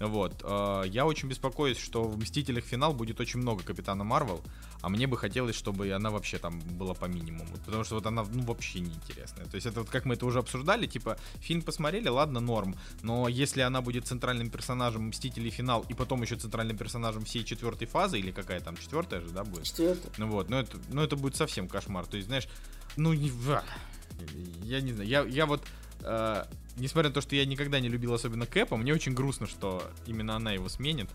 Вот. 0.00 0.42
Э, 0.42 0.82
я 0.86 1.06
очень 1.06 1.28
беспокоюсь, 1.28 1.78
что 1.78 2.02
в 2.02 2.18
Мстителях 2.18 2.64
финал 2.64 2.92
будет 2.92 3.20
очень 3.20 3.38
много 3.38 3.62
Капитана 3.62 4.02
Марвел, 4.02 4.42
а 4.82 4.88
мне 4.88 5.06
бы 5.06 5.16
хотелось, 5.16 5.56
чтобы 5.56 5.90
она 5.92 6.10
вообще 6.10 6.38
там 6.38 6.60
была 6.60 6.94
по 6.94 7.06
минимуму. 7.06 7.56
Потому 7.64 7.84
что 7.84 7.94
вот 7.94 8.06
она, 8.06 8.24
ну, 8.24 8.42
вообще 8.42 8.80
неинтересная. 8.80 9.46
То 9.46 9.54
есть 9.54 9.66
это 9.66 9.80
вот 9.80 9.90
как 9.90 10.04
мы 10.04 10.14
это 10.14 10.26
уже 10.26 10.38
обсуждали, 10.38 10.86
типа, 10.86 11.16
фильм 11.40 11.62
посмотрели, 11.62 12.08
ладно, 12.08 12.40
норм. 12.40 12.76
Но 13.02 13.28
если 13.28 13.60
она 13.62 13.80
будет 13.80 14.06
центральным 14.06 14.50
персонажем 14.50 15.08
Мстителей 15.08 15.50
финал 15.50 15.84
и 15.88 15.94
потом 15.94 16.22
еще 16.22 16.36
центральным 16.36 16.76
персонажем 16.76 17.25
всей 17.26 17.44
четвертой 17.44 17.86
фазы, 17.86 18.18
или 18.18 18.30
какая 18.30 18.60
там, 18.60 18.76
четвертая 18.76 19.20
же, 19.20 19.28
да, 19.30 19.44
будет? 19.44 19.64
Четвертая. 19.64 20.12
Ну 20.16 20.28
вот, 20.28 20.48
ну 20.48 20.58
это, 20.58 20.78
ну 20.88 21.02
это 21.02 21.16
будет 21.16 21.36
совсем 21.36 21.68
кошмар. 21.68 22.06
То 22.06 22.16
есть, 22.16 22.28
знаешь, 22.28 22.48
ну, 22.96 23.12
не... 23.12 23.30
Я 24.62 24.80
не 24.80 24.92
знаю, 24.92 25.08
я, 25.08 25.22
я 25.24 25.46
вот... 25.46 25.62
Э, 26.00 26.44
несмотря 26.76 27.10
на 27.10 27.14
то, 27.14 27.20
что 27.20 27.36
я 27.36 27.44
никогда 27.44 27.80
не 27.80 27.88
любил 27.88 28.14
особенно 28.14 28.46
Кэпа, 28.46 28.76
мне 28.76 28.94
очень 28.94 29.12
грустно, 29.12 29.46
что 29.46 29.82
именно 30.06 30.36
она 30.36 30.52
его 30.52 30.68
сменит. 30.68 31.10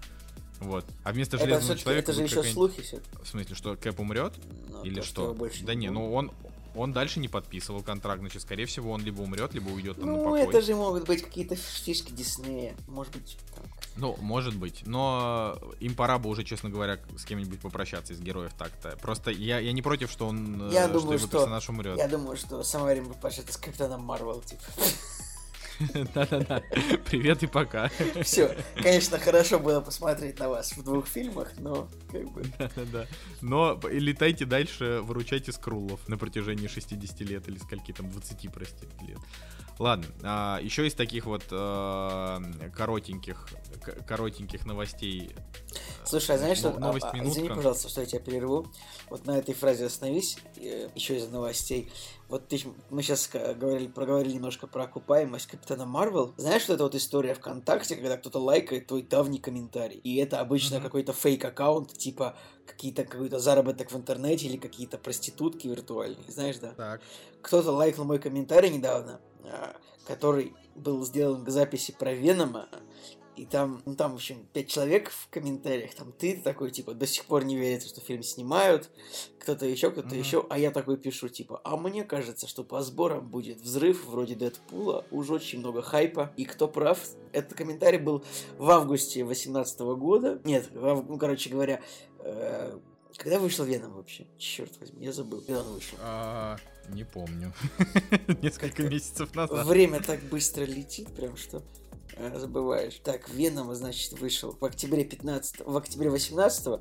Вот. 0.60 0.86
А 1.03 1.12
вместо 1.12 1.38
это 1.38 1.46
Железного 1.46 1.80
Человека... 1.80 2.12
Это 2.12 2.13
же 2.13 2.24
еще 2.24 2.44
слухи 2.44 2.82
все. 2.82 3.00
В 3.24 3.27
смысле, 3.27 3.56
что 3.56 3.75
Кэп 3.75 4.00
умрет? 4.00 4.34
Ну, 4.70 4.84
Или 4.84 5.00
то, 5.00 5.06
что? 5.06 5.50
что 5.50 5.65
да 5.65 5.74
не, 5.74 5.89
ну 5.89 6.13
он, 6.13 6.32
он 6.75 6.94
дальше 6.94 7.20
не 7.20 7.28
подписывал 7.28 7.84
контракт, 7.84 8.20
значит, 8.20 8.42
скорее 8.42 8.66
всего, 8.66 8.92
он 8.92 9.04
либо 9.04 9.22
умрет, 9.22 9.54
либо 9.54 9.70
уйдет 9.70 9.98
там 9.98 10.08
ну, 10.08 10.18
на 10.18 10.24
покой. 10.24 10.44
Ну, 10.44 10.50
это 10.50 10.62
же 10.62 10.75
могут 10.75 11.06
быть 11.06 11.22
какие-то 11.24 11.56
фишки 11.56 12.12
Диснея. 12.12 12.75
Может 12.88 13.13
быть, 13.13 13.38
там... 13.56 13.66
Ну, 13.98 14.16
может 14.22 14.56
быть. 14.56 14.84
Но 14.86 15.58
им 15.80 15.96
пора 15.96 16.18
бы 16.18 16.30
уже, 16.30 16.44
честно 16.44 16.70
говоря, 16.70 17.00
с 17.18 17.25
кем-нибудь 17.25 17.60
попрощаться 17.60 18.13
из 18.13 18.22
героев 18.22 18.54
так-то. 18.58 18.98
Просто 19.01 19.32
я, 19.32 19.60
я 19.60 19.72
не 19.72 19.82
против, 19.82 20.12
что 20.12 20.28
он 20.28 20.70
я 20.72 20.86
что 20.86 21.00
думаю, 21.00 21.18
его 21.18 21.28
что, 21.28 21.38
персонаж 21.40 21.70
умрет. 21.70 21.98
Я 21.98 22.08
думаю, 22.08 22.38
что 22.38 22.63
самое 22.63 22.96
время 22.96 23.13
попрощаться 23.13 23.54
с 23.54 23.58
Капитаном 23.58 24.01
Марвел, 24.04 24.42
типа. 24.42 24.63
Да-да-да. 26.13 26.62
Привет 27.06 27.44
и 27.44 27.48
пока. 27.48 27.90
Все, 28.24 28.56
конечно, 28.75 29.20
хорошо 29.20 29.60
было 29.60 29.82
посмотреть 29.82 30.40
на 30.40 30.50
вас 30.50 30.72
в 30.74 30.84
двух 30.84 31.08
фильмах, 31.08 31.54
но 31.58 31.88
как 32.12 32.32
бы... 32.32 32.44
Да-да-да. 32.58 33.08
Но 33.42 33.80
летайте 33.90 34.46
дальше, 34.46 35.01
выручайте 35.01 35.51
скруллов 35.51 36.08
на 36.08 36.18
протяжении 36.18 36.68
60 36.68 37.22
лет 37.22 37.48
или 37.48 37.58
скольки 37.58 37.92
там, 37.92 38.10
20, 38.10 38.51
прости, 38.51 38.88
лет. 39.08 39.20
Ладно, 39.80 40.06
а, 40.22 40.60
еще 40.62 40.86
из 40.86 40.94
таких 40.94 41.25
вот 41.25 41.44
а, 41.50 42.40
коротеньких, 42.75 43.48
коротеньких 44.08 44.66
новостей. 44.68 45.36
Слушай, 46.06 46.36
а 46.36 46.38
знаешь 46.38 46.60
что? 46.60 46.78
Новость 46.80 47.08
а, 47.12 47.18
извини, 47.18 47.50
пожалуйста, 47.50 47.90
что 47.90 48.01
я 48.01 48.08
тебя 48.08 48.20
перерву. 48.20 48.68
Вот 49.10 49.25
на 49.25 49.40
этой 49.40 49.56
фразе 49.56 49.88
остановись, 49.88 50.38
э, 50.58 50.90
еще 50.94 51.18
из 51.18 51.28
новостей. 51.30 51.92
Вот 52.32 52.48
ты, 52.48 52.62
мы 52.90 53.04
сейчас 53.04 53.30
говорили, 53.30 53.88
проговорили 53.88 54.36
немножко 54.36 54.66
про 54.66 54.86
окупаемость 54.86 55.48
Капитана 55.48 55.86
Марвел. 55.86 56.34
Знаешь, 56.38 56.62
что 56.62 56.76
это 56.76 56.84
вот 56.84 56.96
история 56.96 57.34
ВКонтакте, 57.34 57.98
когда 57.98 58.16
кто-то 58.16 58.40
лайкает 58.40 58.88
твой 58.88 59.02
давний 59.02 59.38
комментарий. 59.38 59.98
И 59.98 60.16
это 60.16 60.40
обычно 60.40 60.76
mm-hmm. 60.76 60.82
какой-то 60.82 61.12
фейк-аккаунт, 61.12 61.92
типа 61.92 62.38
какие-то 62.66 63.04
какой-то 63.04 63.40
заработок 63.40 63.92
в 63.92 63.98
интернете 63.98 64.48
или 64.48 64.56
какие-то 64.56 64.98
проститутки 64.98 65.68
виртуальные, 65.68 66.32
знаешь, 66.32 66.58
да? 66.60 66.72
Так. 66.72 67.02
Кто-то 67.42 67.72
лайкнул 67.74 68.06
мой 68.06 68.20
комментарий 68.20 68.70
недавно, 68.70 69.20
а, 69.44 69.76
который 70.08 70.56
был 70.76 71.06
сделан 71.06 71.44
к 71.44 71.50
записи 71.50 71.94
про 72.00 72.14
Венома, 72.14 72.70
и 73.36 73.46
там, 73.46 73.82
ну 73.86 73.96
там, 73.96 74.12
в 74.12 74.16
общем, 74.16 74.46
пять 74.54 74.68
человек 74.68 75.10
в 75.10 75.30
комментариях, 75.30 75.94
там 75.96 76.12
ты 76.12 76.38
такой, 76.38 76.72
типа, 76.72 76.94
до 76.94 77.08
сих 77.08 77.26
пор 77.26 77.44
не 77.46 77.58
верится, 77.58 77.90
что 77.90 78.02
фильм 78.02 78.24
снимают, 78.24 78.90
кто-то 79.40 79.66
еще, 79.66 79.92
кто-то 79.92 80.16
mm-hmm. 80.16 80.20
еще, 80.20 80.46
а 80.50 80.60
я 80.60 80.72
такой 80.72 80.98
пишу, 80.98 81.30
типа, 81.30 81.62
а 81.64 81.78
мне 81.78 82.04
кажется, 82.04 82.48
что 82.48 82.64
по 82.64 82.82
сборам 82.82 83.30
будет 83.30 83.62
взрыв 83.62 84.06
вроде 84.06 84.36
Дэдпула, 84.36 85.06
уже 85.12 85.34
очень 85.34 85.60
много 85.60 85.82
хайпа, 85.82 86.34
и 86.38 86.46
кто 86.46 86.68
прав? 86.68 87.00
Этот 87.32 87.58
комментарий 87.58 88.00
был 88.00 88.24
в 88.58 88.70
августе 88.70 89.24
2018 89.24 89.80
года, 89.80 90.42
нет, 90.44 90.70
в, 90.72 91.06
ну, 91.08 91.18
короче 91.18 91.50
говоря, 91.50 91.82
э, 92.20 92.80
когда 93.18 93.40
вышел 93.40 93.66
Веном 93.66 93.94
вообще? 93.94 94.26
Черт 94.38 94.80
возьми, 94.80 95.06
я 95.06 95.14
забыл, 95.14 95.42
когда 95.42 95.62
он 95.62 95.74
вышел. 95.74 95.98
А, 96.02 96.58
не 96.90 97.04
помню. 97.04 97.54
Несколько 98.42 98.84
месяцев 98.84 99.36
назад. 99.36 99.66
Время 99.66 100.02
так 100.02 100.22
быстро 100.24 100.64
летит, 100.64 101.14
прям 101.16 101.38
что 101.38 101.62
забываешь. 102.40 103.00
Так, 103.04 103.30
Веном, 103.30 103.74
значит, 103.74 104.20
вышел 104.20 104.56
в 104.60 104.63
октябре 104.66 105.04
15 105.04 105.66
в 105.66 105.78
октябре 105.78 106.10
18 106.10 106.80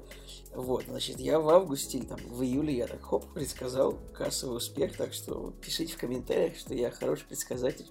вот, 0.55 0.85
значит, 0.89 1.21
я 1.21 1.39
в 1.39 1.49
августе 1.49 2.03
там 2.03 2.19
в 2.27 2.43
июле 2.43 2.77
я 2.77 2.87
так 2.89 3.03
хоп 3.03 3.33
предсказал 3.33 3.99
кассовый 4.13 4.57
успех, 4.57 4.97
так 4.97 5.13
что 5.13 5.55
пишите 5.63 5.95
в 5.95 5.99
комментариях, 5.99 6.57
что 6.57 6.75
я 6.75 6.91
хороший 6.91 7.25
предсказатель 7.27 7.87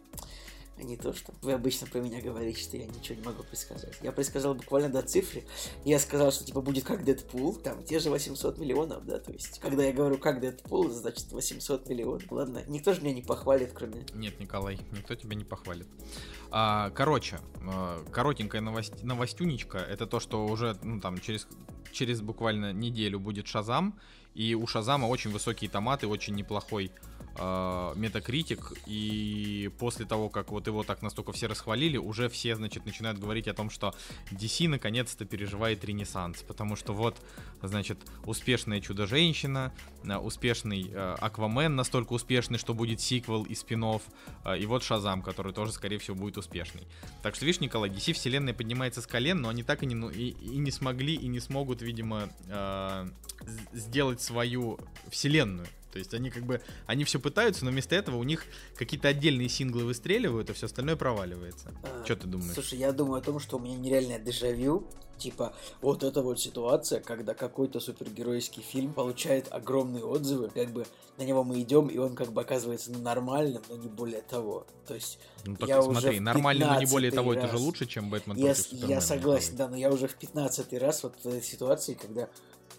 а 0.79 0.83
не 0.83 0.95
то, 0.95 1.13
что 1.13 1.33
вы 1.41 1.51
обычно 1.51 1.87
про 1.87 1.99
меня 1.99 2.21
говорите, 2.21 2.61
что 2.61 2.77
я 2.77 2.85
ничего 2.85 3.19
не 3.19 3.25
могу 3.25 3.43
предсказать. 3.43 3.95
Я 4.01 4.13
предсказал 4.13 4.55
буквально 4.55 4.87
до 4.89 5.01
цифры. 5.01 5.43
Я 5.83 5.99
сказал, 5.99 6.31
что 6.31 6.45
типа 6.45 6.61
будет 6.61 6.85
как 6.85 7.03
Дэдпул, 7.03 7.55
там 7.55 7.83
те 7.83 7.99
же 7.99 8.09
800 8.09 8.57
миллионов, 8.57 9.05
да, 9.05 9.19
то 9.19 9.31
есть, 9.33 9.59
когда 9.59 9.83
я 9.83 9.91
говорю 9.91 10.17
как 10.17 10.39
Дэдпул, 10.39 10.89
значит 10.89 11.31
800 11.31 11.89
миллионов. 11.89 12.31
Ладно, 12.31 12.63
никто 12.67 12.93
же 12.93 13.01
меня 13.01 13.13
не 13.13 13.21
похвалит, 13.21 13.71
кроме... 13.73 14.05
Нет, 14.13 14.39
Николай, 14.39 14.79
никто 14.91 15.15
тебя 15.15 15.35
не 15.35 15.43
похвалит. 15.43 15.87
А, 16.51 16.89
короче, 16.91 17.39
а, 17.61 18.03
коротенькая 18.11 18.61
новость, 18.61 19.03
новостюничка, 19.03 19.77
это 19.77 20.07
то, 20.07 20.19
что 20.19 20.45
уже, 20.45 20.77
ну 20.83 20.99
там, 20.99 21.19
через, 21.19 21.47
через 21.91 22.21
буквально 22.21 22.73
неделю 22.73 23.19
будет 23.19 23.47
Шазам, 23.47 23.99
и 24.33 24.55
у 24.55 24.65
Шазама 24.67 25.05
очень 25.05 25.31
высокие 25.31 25.69
томаты, 25.69 26.07
очень 26.07 26.35
неплохой 26.35 26.91
Метакритик, 27.95 28.73
и 28.85 29.71
после 29.79 30.05
того, 30.05 30.29
как 30.29 30.51
вот 30.51 30.67
его 30.67 30.83
так 30.83 31.01
настолько 31.01 31.31
все 31.31 31.47
расхвалили, 31.47 31.97
уже 31.97 32.29
все, 32.29 32.55
значит, 32.55 32.85
начинают 32.85 33.19
говорить 33.19 33.47
о 33.47 33.53
том, 33.53 33.69
что 33.69 33.93
DC 34.31 34.67
наконец-то 34.67 35.25
переживает 35.25 35.83
ренессанс, 35.85 36.43
потому 36.43 36.75
что 36.75 36.93
вот, 36.93 37.15
значит, 37.61 37.97
успешная 38.25 38.81
Чудо-женщина, 38.81 39.73
э, 40.03 40.17
успешный 40.17 40.89
э, 40.91 41.15
Аквамен 41.19 41.75
настолько 41.75 42.13
успешный, 42.13 42.57
что 42.57 42.73
будет 42.73 43.01
сиквел 43.01 43.43
и 43.43 43.55
спин 43.55 43.79
э, 44.45 44.59
и 44.59 44.65
вот 44.65 44.83
Шазам, 44.83 45.21
который 45.21 45.53
тоже, 45.53 45.71
скорее 45.71 45.99
всего, 45.99 46.17
будет 46.17 46.37
успешный. 46.37 46.87
Так 47.23 47.35
что, 47.35 47.45
видишь, 47.45 47.61
Николай, 47.61 47.89
DC 47.89 48.13
вселенная 48.13 48.53
поднимается 48.53 49.01
с 49.01 49.07
колен, 49.07 49.41
но 49.41 49.49
они 49.49 49.63
так 49.63 49.83
и 49.83 49.85
не, 49.85 49.95
ну, 49.95 50.09
и, 50.09 50.29
и 50.29 50.57
не 50.57 50.71
смогли, 50.71 51.15
и 51.15 51.27
не 51.27 51.39
смогут, 51.39 51.81
видимо, 51.81 52.29
э, 52.47 53.07
сделать 53.73 54.21
свою 54.21 54.79
вселенную. 55.09 55.67
То 55.91 55.99
есть 55.99 56.13
они 56.13 56.29
как 56.29 56.43
бы, 56.43 56.61
они 56.85 57.03
все 57.03 57.19
пытаются, 57.19 57.65
но 57.65 57.71
вместо 57.71 57.95
этого 57.95 58.17
у 58.17 58.23
них 58.23 58.45
какие-то 58.75 59.07
отдельные 59.07 59.49
синглы 59.49 59.85
выстреливают, 59.85 60.49
а 60.49 60.53
все 60.53 60.67
остальное 60.67 60.95
проваливается. 60.95 61.73
А, 61.83 62.05
что 62.05 62.15
ты 62.15 62.27
думаешь? 62.27 62.53
Слушай, 62.53 62.79
я 62.79 62.91
думаю 62.91 63.19
о 63.19 63.21
том, 63.21 63.39
что 63.39 63.57
у 63.57 63.59
меня 63.59 63.75
нереальное 63.77 64.19
дежавю. 64.19 64.87
Типа, 65.17 65.53
вот 65.81 66.03
эта 66.03 66.21
вот 66.21 66.39
ситуация, 66.39 67.01
когда 67.01 67.33
какой-то 67.33 67.81
супергеройский 67.81 68.63
фильм 68.63 68.93
получает 68.93 69.51
огромные 69.51 70.05
отзывы, 70.05 70.49
как 70.49 70.71
бы 70.71 70.85
на 71.17 71.23
него 71.23 71.43
мы 71.43 71.59
идем, 71.61 71.87
и 71.87 71.97
он 71.97 72.15
как 72.15 72.31
бы 72.31 72.39
оказывается 72.39 72.91
нормальным, 72.93 73.61
но 73.69 73.75
не 73.75 73.89
более 73.89 74.21
того. 74.21 74.65
То 74.87 74.95
есть 74.95 75.19
ну, 75.45 75.57
так 75.57 75.67
я 75.67 75.81
смотри, 75.81 76.09
уже 76.11 76.21
нормальный, 76.21 76.65
но 76.65 76.79
не 76.79 76.85
более 76.85 77.11
того, 77.11 77.33
раз... 77.33 77.43
это 77.43 77.57
же 77.57 77.61
лучше, 77.61 77.85
чем 77.85 78.09
Бэтмен 78.09 78.37
я, 78.37 78.45
против 78.45 78.63
Супермена. 78.63 78.89
Я 78.89 79.01
согласен, 79.01 79.55
да, 79.57 79.67
но 79.67 79.75
я 79.75 79.91
уже 79.91 80.07
в 80.07 80.15
15 80.15 80.73
раз 80.73 81.03
вот 81.03 81.15
в 81.21 81.27
этой 81.27 81.43
ситуации, 81.43 81.95
когда 81.95 82.29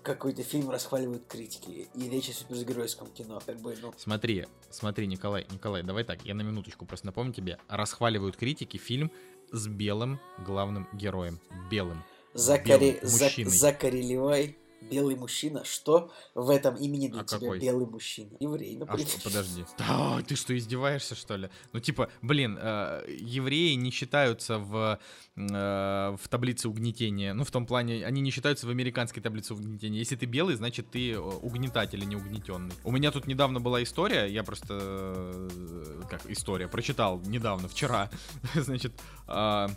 какой-то 0.02 0.42
фильм 0.42 0.70
расхваливают 0.70 1.26
критики, 1.26 1.88
и 1.94 2.08
речь 2.08 2.28
о 2.30 2.32
супергеройском 2.32 3.08
кино, 3.08 3.40
как 3.44 3.60
бы, 3.60 3.76
ну... 3.80 3.92
Смотри, 3.96 4.46
смотри, 4.70 5.06
Николай, 5.06 5.46
Николай, 5.50 5.82
давай 5.82 6.04
так, 6.04 6.24
я 6.24 6.34
на 6.34 6.42
минуточку 6.42 6.86
просто 6.86 7.06
напомню 7.06 7.32
тебе, 7.32 7.58
расхваливают 7.68 8.36
критики 8.36 8.76
фильм 8.76 9.10
с 9.52 9.66
белым 9.66 10.20
главным 10.38 10.88
героем, 10.92 11.40
белым. 11.70 12.02
Закари... 12.34 12.92
Белым 12.92 13.12
мужчиной. 13.12 13.50
Закари 13.50 14.02
Левай 14.02 14.56
белый 14.80 15.16
мужчина. 15.16 15.64
Что 15.64 16.12
в 16.34 16.50
этом 16.50 16.76
имени 16.76 17.08
для 17.08 17.20
а 17.20 17.24
тебя 17.24 17.40
какой? 17.40 17.58
белый 17.58 17.86
мужчина? 17.86 18.36
Еврей, 18.40 18.76
ну, 18.76 18.86
а 18.88 18.98
что, 18.98 19.22
подожди. 19.22 19.64
Да, 19.78 20.22
ты 20.26 20.36
что, 20.36 20.56
издеваешься, 20.56 21.14
что 21.14 21.36
ли? 21.36 21.48
Ну, 21.72 21.80
типа, 21.80 22.10
блин, 22.22 22.58
э, 22.60 23.04
евреи 23.18 23.74
не 23.74 23.90
считаются 23.90 24.58
в, 24.58 24.98
э, 25.36 26.16
в 26.16 26.28
таблице 26.28 26.68
угнетения. 26.68 27.34
Ну, 27.34 27.44
в 27.44 27.50
том 27.50 27.66
плане, 27.66 28.06
они 28.06 28.20
не 28.20 28.30
считаются 28.30 28.66
в 28.66 28.70
американской 28.70 29.22
таблице 29.22 29.54
угнетения. 29.54 29.98
Если 29.98 30.16
ты 30.16 30.26
белый, 30.26 30.56
значит, 30.56 30.90
ты 30.90 31.12
э, 31.12 31.18
угнетатель, 31.18 32.02
а 32.02 32.04
не 32.04 32.16
угнетенный. 32.16 32.74
У 32.84 32.90
меня 32.90 33.10
тут 33.10 33.26
недавно 33.26 33.60
была 33.60 33.82
история, 33.82 34.26
я 34.26 34.44
просто... 34.44 34.78
Э, 34.80 36.02
как 36.08 36.28
история? 36.30 36.68
Прочитал 36.68 37.20
недавно, 37.20 37.68
вчера. 37.68 38.10
значит, 38.54 38.92
э, 39.28 39.68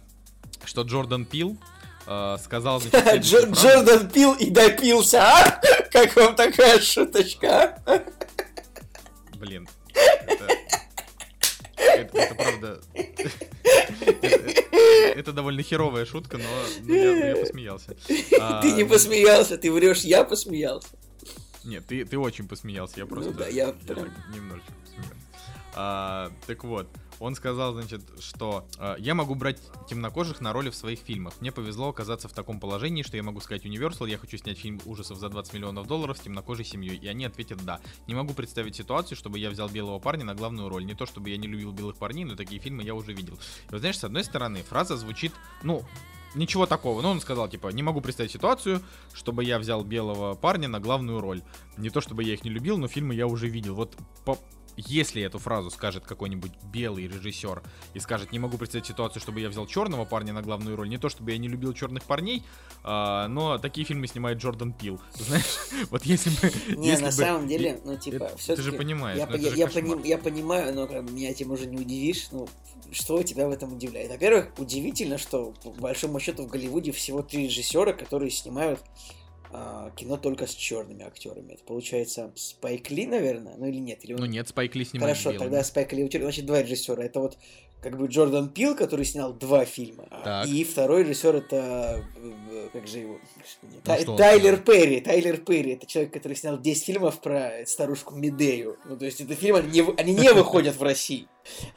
что 0.65 0.81
Джордан 0.83 1.25
Пил 1.25 1.57
э, 2.07 2.37
сказал... 2.43 2.79
Джордан 2.81 4.09
пил 4.09 4.33
и 4.33 4.49
допился, 4.49 5.21
а? 5.21 5.61
Как 5.91 6.15
вам 6.15 6.35
такая 6.35 6.79
шуточка? 6.79 7.77
Блин. 9.37 9.67
Это, 11.85 12.17
это, 12.17 12.35
правда... 12.35 12.81
Это, 15.15 15.31
довольно 15.31 15.63
херовая 15.63 16.05
шутка, 16.05 16.37
но, 16.37 16.93
я, 16.93 17.29
я 17.29 17.35
посмеялся. 17.35 17.95
А, 18.39 18.61
ты 18.61 18.71
не 18.71 18.83
посмеялся, 18.83 19.57
ты 19.57 19.71
врешь, 19.71 20.01
я 20.01 20.23
посмеялся. 20.23 20.87
Нет, 21.63 21.85
ты, 21.87 22.03
ты 22.03 22.17
очень 22.17 22.47
посмеялся, 22.47 22.99
я 22.99 23.05
просто... 23.05 23.31
Ну, 23.31 23.37
да, 23.37 23.47
я, 23.47 23.73
немножечко 24.33 24.73
посмеялся. 24.81 25.15
А, 25.75 26.31
так 26.47 26.63
вот, 26.63 26.87
он 27.19 27.35
сказал, 27.35 27.73
значит, 27.73 28.01
что 28.19 28.67
э, 28.77 28.95
я 28.99 29.15
могу 29.15 29.35
брать 29.35 29.59
темнокожих 29.87 30.41
на 30.41 30.53
роли 30.53 30.69
в 30.69 30.75
своих 30.75 30.99
фильмах. 30.99 31.33
Мне 31.39 31.51
повезло 31.51 31.89
оказаться 31.89 32.27
в 32.27 32.33
таком 32.33 32.59
положении, 32.59 33.03
что 33.03 33.17
я 33.17 33.23
могу 33.23 33.39
сказать 33.39 33.65
Universal, 33.65 34.09
я 34.09 34.17
хочу 34.17 34.37
снять 34.37 34.57
фильм 34.57 34.81
ужасов 34.85 35.17
за 35.17 35.29
20 35.29 35.53
миллионов 35.53 35.87
долларов 35.87 36.17
с 36.17 36.21
темнокожей 36.21 36.65
семьей. 36.65 36.97
И 36.97 37.07
они 37.07 37.25
ответят 37.25 37.63
да. 37.63 37.79
Не 38.07 38.15
могу 38.15 38.33
представить 38.33 38.75
ситуацию, 38.75 39.17
чтобы 39.17 39.39
я 39.39 39.49
взял 39.49 39.69
белого 39.69 39.99
парня 39.99 40.25
на 40.25 40.35
главную 40.35 40.69
роль. 40.69 40.85
Не 40.85 40.95
то, 40.95 41.05
чтобы 41.05 41.29
я 41.29 41.37
не 41.37 41.47
любил 41.47 41.71
белых 41.71 41.97
парней, 41.97 42.25
но 42.25 42.35
такие 42.35 42.61
фильмы 42.61 42.83
я 42.83 42.95
уже 42.95 43.13
видел. 43.13 43.37
И 43.71 43.77
знаешь, 43.77 43.97
с 43.97 44.03
одной 44.03 44.23
стороны, 44.23 44.63
фраза 44.63 44.97
звучит, 44.97 45.33
ну, 45.63 45.83
ничего 46.35 46.65
такого. 46.65 47.01
Но 47.01 47.11
он 47.11 47.21
сказал, 47.21 47.47
типа, 47.47 47.69
не 47.69 47.83
могу 47.83 48.01
представить 48.01 48.31
ситуацию, 48.31 48.81
чтобы 49.13 49.43
я 49.43 49.59
взял 49.59 49.83
белого 49.83 50.35
парня 50.35 50.67
на 50.67 50.79
главную 50.79 51.21
роль. 51.21 51.41
Не 51.77 51.89
то, 51.89 52.01
чтобы 52.01 52.23
я 52.23 52.33
их 52.33 52.43
не 52.43 52.49
любил, 52.49 52.77
но 52.77 52.87
фильмы 52.87 53.15
я 53.15 53.27
уже 53.27 53.47
видел. 53.47 53.75
Вот 53.75 53.95
по 54.25 54.37
если 54.77 55.21
эту 55.21 55.39
фразу 55.39 55.69
скажет 55.69 56.05
какой-нибудь 56.05 56.51
белый 56.63 57.07
режиссер 57.07 57.61
и 57.93 57.99
скажет, 57.99 58.31
не 58.31 58.39
могу 58.39 58.57
представить 58.57 58.85
ситуацию, 58.85 59.21
чтобы 59.21 59.39
я 59.39 59.49
взял 59.49 59.67
черного 59.67 60.05
парня 60.05 60.33
на 60.33 60.41
главную 60.41 60.75
роль, 60.75 60.89
не 60.89 60.97
то 60.97 61.09
чтобы 61.09 61.31
я 61.31 61.37
не 61.37 61.47
любил 61.47 61.73
черных 61.73 62.03
парней, 62.03 62.43
а, 62.83 63.27
но 63.27 63.57
такие 63.57 63.85
фильмы 63.85 64.07
снимает 64.07 64.39
Джордан 64.39 64.73
Пил. 64.73 64.99
Знаешь, 65.13 65.57
вот 65.89 66.03
если 66.05 66.29
бы... 66.29 66.77
Не, 66.77 66.89
если 66.89 67.03
на 67.03 67.09
бы, 67.09 67.13
самом 67.13 67.47
деле, 67.47 67.79
ну 67.83 67.97
типа, 67.97 68.31
все 68.37 68.55
Ты 68.55 68.61
же 68.61 68.71
понимаешь. 68.71 69.17
Я, 69.17 69.27
я, 69.35 69.55
я, 69.55 69.67
поним, 69.67 70.03
я 70.03 70.17
понимаю, 70.17 70.73
но 70.73 70.87
как, 70.87 71.09
меня 71.09 71.31
этим 71.31 71.51
уже 71.51 71.65
не 71.65 71.77
удивишь. 71.77 72.27
Ну, 72.31 72.47
что 72.91 73.21
тебя 73.23 73.47
в 73.47 73.51
этом 73.51 73.73
удивляет? 73.73 74.09
Во-первых, 74.09 74.51
удивительно, 74.57 75.17
что 75.17 75.53
по 75.63 75.71
большому 75.71 76.19
счету 76.19 76.43
в 76.43 76.47
Голливуде 76.47 76.91
всего 76.91 77.21
три 77.21 77.45
режиссера, 77.45 77.93
которые 77.93 78.31
снимают 78.31 78.79
а, 79.53 79.91
кино 79.95 80.17
только 80.17 80.47
с 80.47 80.53
черными 80.55 81.05
актерами. 81.05 81.53
Это 81.53 81.63
получается 81.63 82.31
Спайк 82.35 82.89
Ли, 82.89 83.05
наверное, 83.05 83.55
ну 83.57 83.67
или 83.67 83.77
нет? 83.77 84.03
Или 84.03 84.13
он... 84.13 84.19
Ну 84.21 84.25
нет, 84.25 84.47
Спайк 84.47 84.75
Ли 84.75 84.83
снимает 84.83 85.15
Хорошо, 85.15 85.31
белыми. 85.31 85.49
тогда 85.49 85.63
Спайк 85.63 85.93
Ли, 85.93 86.09
значит, 86.11 86.45
два 86.45 86.63
режиссера. 86.63 87.03
Это 87.03 87.19
вот 87.19 87.37
как 87.83 87.97
бы 87.97 88.07
Джордан 88.07 88.49
Пил, 88.49 88.75
который 88.75 89.05
снял 89.05 89.33
два 89.33 89.65
фильма. 89.65 90.07
Так. 90.23 90.47
И 90.47 90.63
второй 90.63 91.03
режиссер 91.03 91.35
это, 91.35 92.03
э, 92.15 92.69
как 92.71 92.87
же 92.87 92.99
его, 92.99 93.19
господи, 93.37 93.81
Тай- 93.83 94.01
что 94.01 94.11
он 94.13 94.17
Тайлер 94.17 94.57
Перри. 94.57 95.01
Тайлер 95.01 95.37
Перри, 95.37 95.73
это 95.73 95.85
человек, 95.85 96.13
который 96.13 96.35
снял 96.35 96.57
10 96.57 96.83
фильмов 96.83 97.21
про 97.21 97.65
старушку 97.67 98.15
Медею. 98.15 98.77
Ну, 98.85 98.97
то 98.97 99.05
есть 99.05 99.19
это 99.21 99.35
фильмы, 99.35 99.59
они 99.59 99.81
не, 99.81 99.93
они 99.97 100.15
не 100.15 100.31
выходят 100.33 100.75
в 100.77 100.81
России. 100.81 101.27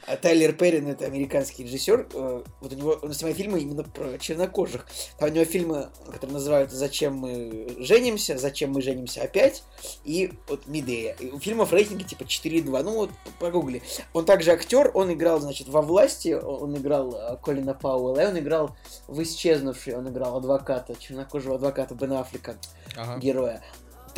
А 0.05 0.15
Тайлер 0.15 0.53
Перри, 0.53 0.79
ну, 0.81 0.91
это 0.91 1.05
американский 1.05 1.63
режиссер, 1.63 2.07
э, 2.13 2.43
вот 2.61 2.71
у 2.71 2.75
него, 2.75 2.99
он 3.01 3.13
снимает 3.13 3.37
фильмы 3.37 3.59
именно 3.59 3.83
про 3.83 4.17
чернокожих. 4.17 4.85
Там 5.19 5.29
у 5.29 5.33
него 5.33 5.45
фильмы, 5.45 5.89
которые 6.05 6.33
называются 6.33 6.77
«Зачем 6.77 7.15
мы 7.15 7.75
женимся», 7.79 8.37
«Зачем 8.37 8.71
мы 8.71 8.81
женимся 8.81 9.23
опять» 9.23 9.63
и 10.05 10.31
вот 10.47 10.67
«Медея». 10.67 11.15
И 11.19 11.29
у 11.31 11.39
фильмов 11.39 11.73
рейтинги 11.73 12.03
типа 12.03 12.23
4,2. 12.23 12.83
Ну 12.83 12.91
вот, 12.93 13.09
погугли. 13.39 13.81
Он 14.13 14.25
также 14.25 14.51
актер, 14.51 14.91
он 14.93 15.11
играл, 15.11 15.39
значит, 15.39 15.67
во 15.67 15.81
власти, 15.81 16.29
он 16.33 16.77
играл 16.77 17.13
э, 17.15 17.37
Колина 17.43 17.73
Пауэлла, 17.73 18.21
и 18.21 18.25
он 18.25 18.39
играл 18.39 18.75
в 19.07 19.21
«Исчезнувший», 19.21 19.95
он 19.97 20.07
играл 20.09 20.37
адвоката, 20.37 20.95
чернокожего 20.95 21.55
адвоката 21.55 21.93
Бена 21.93 22.21
Аффлека, 22.21 22.55
Ага. 22.95 23.19
героя. 23.19 23.61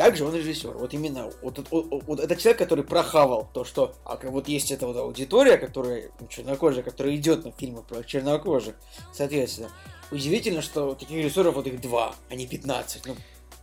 Также 0.00 0.24
он 0.24 0.34
режиссер. 0.34 0.70
Вот 0.78 0.94
именно 0.94 1.30
вот, 1.42 1.58
вот, 1.70 1.86
вот- 1.90 2.04
вот 2.04 2.20
это 2.20 2.34
человек, 2.34 2.56
который 2.56 2.82
прохавал 2.84 3.50
то, 3.52 3.66
что 3.66 3.94
а 4.06 4.18
вот 4.22 4.48
есть 4.48 4.70
эта 4.70 4.86
вот 4.86 4.96
аудитория, 4.96 5.58
которая 5.58 6.10
ну, 6.18 6.26
чернокожая, 6.26 6.82
которая 6.82 7.14
идет 7.16 7.44
на 7.44 7.52
фильмы 7.52 7.82
про 7.82 8.02
чернокожих, 8.02 8.76
соответственно. 9.12 9.68
Удивительно, 10.10 10.62
что 10.62 10.94
таких 10.94 11.18
режиссеров 11.18 11.54
вот 11.54 11.66
их 11.66 11.82
два, 11.82 12.14
а 12.30 12.34
не 12.34 12.46
15. 12.46 13.04
Ну, 13.04 13.16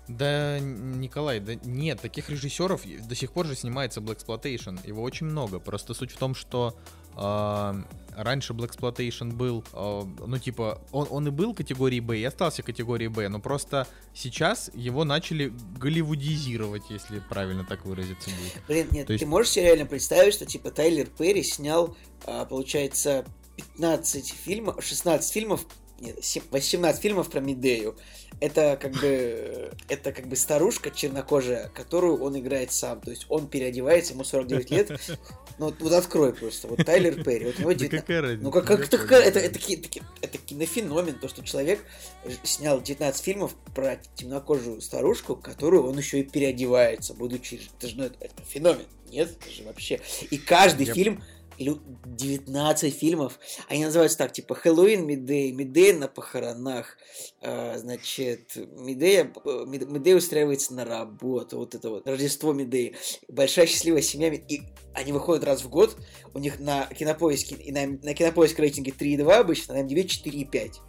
Да, 0.07 0.59
Николай, 0.59 1.39
да 1.39 1.55
нет, 1.55 2.01
таких 2.01 2.29
режиссеров 2.29 2.83
до 2.85 3.15
сих 3.15 3.31
пор 3.31 3.47
же 3.47 3.55
снимается 3.55 3.99
Black 3.99 4.23
Exploitation. 4.23 4.79
Его 4.87 5.01
очень 5.01 5.25
много. 5.25 5.59
Просто 5.59 5.95
суть 5.95 6.11
в 6.11 6.17
том, 6.17 6.35
что 6.35 6.75
а, 7.15 7.75
раньше 8.17 8.53
Black 8.53 8.75
Exploitation 8.75 9.33
был, 9.33 9.63
а, 9.73 10.03
ну 10.25 10.37
типа, 10.39 10.81
он, 10.91 11.07
он 11.09 11.27
и 11.27 11.31
был 11.31 11.53
категории 11.53 11.99
Б, 11.99 12.17
и 12.17 12.23
остался 12.23 12.63
категорией 12.63 13.09
Б, 13.09 13.29
но 13.29 13.39
просто 13.39 13.87
сейчас 14.13 14.69
его 14.73 15.03
начали 15.03 15.53
голливудизировать, 15.77 16.83
если 16.89 17.19
правильно 17.29 17.63
так 17.63 17.85
выразиться 17.85 18.29
будет. 18.29 18.61
блин, 18.67 18.87
нет, 18.91 19.07
То 19.07 19.13
есть- 19.13 19.23
ты 19.23 19.29
можешь 19.29 19.51
себе 19.51 19.65
реально 19.65 19.85
представить, 19.85 20.33
что 20.33 20.45
типа 20.45 20.71
Тайлер 20.71 21.07
Перри 21.07 21.43
снял, 21.43 21.95
а, 22.25 22.45
получается, 22.45 23.25
15 23.55 24.31
фильмов, 24.33 24.83
16 24.83 25.31
фильмов, 25.33 25.65
18 25.99 27.01
фильмов 27.01 27.29
про 27.29 27.39
Медею. 27.39 27.95
Это 28.39 28.77
как 28.79 28.93
бы, 28.93 29.71
это 29.89 30.11
как 30.11 30.27
бы 30.27 30.35
старушка 30.35 30.91
чернокожая, 30.91 31.69
которую 31.69 32.21
он 32.21 32.37
играет 32.37 32.71
сам. 32.71 33.01
То 33.01 33.11
есть 33.11 33.25
он 33.29 33.47
переодевается, 33.47 34.13
ему 34.13 34.23
49 34.23 34.71
лет. 34.71 34.91
Ну 35.57 35.65
вот, 35.65 35.75
вот 35.79 35.93
открой 35.93 36.33
просто, 36.33 36.67
вот 36.67 36.85
Тайлер 36.85 37.23
Перри, 37.23 37.45
вот 37.47 37.55
у 37.57 37.61
него 37.61 37.73
Да 37.73 37.79
19 37.79 38.01
какая 38.01 38.21
разница? 38.21 38.43
Ну 38.43 38.51
как, 38.51 38.65
как, 38.65 38.81
это, 38.81 38.97
это, 38.97 39.07
да. 39.07 39.19
это, 39.21 39.39
это 39.39 39.57
ки- 39.59 40.03
это 40.21 40.37
кинофеномен, 40.37 41.15
то, 41.15 41.27
что 41.27 41.43
человек 41.43 41.83
снял 42.43 42.79
19 42.79 43.23
фильмов 43.23 43.55
про 43.73 43.99
темнокожую 44.15 44.81
старушку, 44.81 45.35
которую 45.35 45.87
он 45.87 45.97
еще 45.97 46.19
и 46.19 46.23
переодевается, 46.23 47.15
будучи... 47.15 47.59
Это 47.79 47.87
же 47.87 47.97
ну, 47.97 48.03
это, 48.03 48.23
это 48.23 48.43
феномен, 48.47 48.85
нет? 49.09 49.31
Это 49.41 49.49
же 49.51 49.63
вообще... 49.63 49.99
И 50.29 50.37
каждый 50.37 50.85
Я- 50.85 50.93
фильм... 50.93 51.23
лю- 51.57 51.81
19 52.05 52.93
фильмов, 52.93 53.39
они 53.67 53.85
называются 53.85 54.17
так, 54.17 54.31
типа 54.31 54.55
Хэллоуин 54.55 55.05
Медей, 55.05 55.51
Медей 55.51 55.93
на 55.93 56.07
похоронах, 56.07 56.97
а, 57.41 57.77
значит, 57.77 58.55
Медея, 58.55 59.31
э, 59.45 59.63
Медей 59.65 60.15
устраивается 60.15 60.73
на 60.73 60.85
работу, 60.85 61.57
вот 61.57 61.75
это 61.75 61.89
вот, 61.89 62.07
Рождество 62.07 62.53
Медеи, 62.53 62.95
Большая 63.27 63.67
счастливая 63.67 64.01
семья, 64.01 64.33
и 64.33 64.61
они 64.93 65.11
выходят 65.11 65.43
раз 65.43 65.63
в 65.63 65.69
год, 65.69 65.97
у 66.33 66.39
них 66.39 66.59
на 66.59 66.85
кинопоиске, 66.87 67.55
и 67.55 67.71
на, 67.71 67.85
на 67.85 68.13
кинопоиске 68.13 68.61
рейтинге 68.61 68.91
3,2 68.91 69.33
обычно, 69.33 69.75
на 69.75 69.83
MDB 69.83 70.05
4,5. 70.05 70.81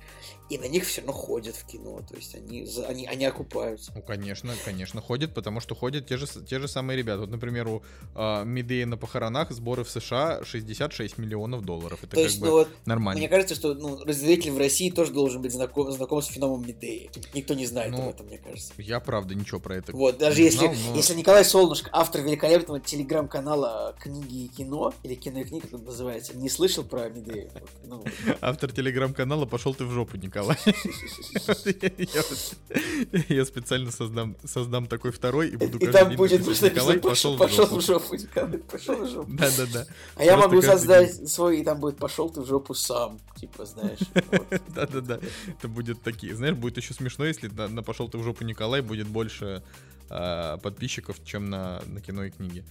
И 0.50 0.56
на 0.58 0.66
них 0.66 0.84
все 0.86 1.00
равно 1.02 1.12
ходят 1.12 1.54
в 1.56 1.66
кино, 1.66 2.00
то 2.08 2.16
есть 2.16 2.34
они, 2.34 2.66
они, 2.86 3.06
они 3.06 3.24
окупаются. 3.26 3.92
Ну, 3.94 4.00
конечно, 4.02 4.54
конечно, 4.64 5.00
ходит, 5.02 5.34
потому 5.34 5.60
что 5.60 5.74
ходят 5.74 6.06
те 6.06 6.16
же, 6.16 6.26
те 6.26 6.58
же 6.58 6.68
самые 6.68 6.96
ребята. 6.96 7.20
Вот, 7.20 7.30
например, 7.30 7.68
у 7.68 7.82
а, 8.14 8.44
Медеи 8.44 8.84
на 8.84 8.96
похоронах 8.96 9.50
сборы 9.50 9.84
в 9.84 9.90
США 9.90 10.42
66 10.44 11.18
миллионов 11.18 11.62
долларов. 11.64 11.98
Это 12.02 12.12
то 12.12 12.16
как 12.16 12.24
есть, 12.24 12.40
бы 12.40 12.46
ну 12.46 12.52
вот, 12.52 12.68
нормально. 12.86 13.18
мне 13.18 13.28
кажется, 13.28 13.54
что 13.54 13.74
ну, 13.74 14.02
разделитель 14.04 14.52
в 14.52 14.58
России 14.58 14.90
тоже 14.90 15.12
должен 15.12 15.42
быть 15.42 15.52
знаком, 15.52 15.90
знаком 15.92 16.22
с 16.22 16.26
феноменом 16.26 16.66
Медеи. 16.66 17.10
Никто 17.34 17.54
не 17.54 17.66
знает 17.66 17.92
Ну, 17.92 18.02
об 18.04 18.08
этом, 18.14 18.26
мне 18.26 18.38
кажется. 18.38 18.72
Я 18.78 19.00
правда 19.00 19.34
ничего 19.34 19.60
про 19.60 19.76
это 19.76 19.92
Вот, 19.92 20.18
даже 20.18 20.38
не 20.38 20.46
если, 20.46 20.58
знал, 20.58 20.74
но- 20.90 20.96
если 20.96 21.14
Николай 21.14 21.44
Солнышко, 21.44 21.90
автор 21.92 22.22
великолепного 22.22 22.80
телеграм-канала 22.80 23.94
«Книги 24.00 24.44
и 24.44 24.48
кино», 24.48 24.94
или 25.02 25.14
«Кино 25.14 25.40
и 25.40 25.44
книга», 25.44 25.68
как 25.68 25.82
называется, 25.82 26.36
не 26.36 26.48
слышал 26.48 26.84
про 26.84 27.08
Медею? 27.10 27.50
Ну, 27.84 28.02
Автор 28.40 28.72
телеграм-канала 28.72 29.44
пошел 29.44 29.74
ты 29.74 29.84
в 29.84 29.90
жопу, 29.90 30.16
Николай. 30.16 30.37
Я 30.44 32.22
вот- 32.22 33.28
Я 33.28 33.44
специально 33.44 33.90
создам, 33.90 34.36
создам 34.44 34.86
такой 34.86 35.12
второй 35.12 35.48
и 35.48 35.56
буду 35.56 35.78
и 35.78 35.86
там 35.86 36.14
будет 36.16 36.44
просто 36.44 36.70
Николай 36.70 36.98
пошел 36.98 37.36
в 37.36 37.80
жопу. 37.80 38.14
Николай, 38.14 38.58
пошел 38.58 38.96
в 38.96 39.08
жопу. 39.08 39.30
Да-да-да. 39.32 39.86
А 40.16 40.24
я 40.24 40.36
могу 40.36 40.62
создать 40.62 41.28
свой, 41.28 41.60
и 41.60 41.64
там 41.64 41.80
будет 41.80 41.98
пошел 41.98 42.30
ты 42.30 42.40
в 42.40 42.46
жопу 42.46 42.74
сам. 42.74 43.18
Типа, 43.36 43.64
знаешь. 43.66 43.98
Да-да-да. 44.68 45.20
Это 45.46 45.68
будет 45.68 46.02
такие. 46.02 46.34
Знаешь, 46.34 46.56
будет 46.56 46.76
еще 46.76 46.94
смешно, 46.94 47.24
если 47.24 47.48
на, 47.48 47.68
на 47.68 47.82
пошел 47.82 48.08
ты 48.08 48.18
в 48.18 48.22
жопу 48.22 48.44
Николай 48.44 48.80
будет 48.80 49.06
больше 49.06 49.62
а, 50.10 50.56
подписчиков, 50.58 51.16
чем 51.24 51.50
на, 51.50 51.82
на 51.86 52.00
кино 52.00 52.24
и 52.24 52.30
книги. 52.30 52.64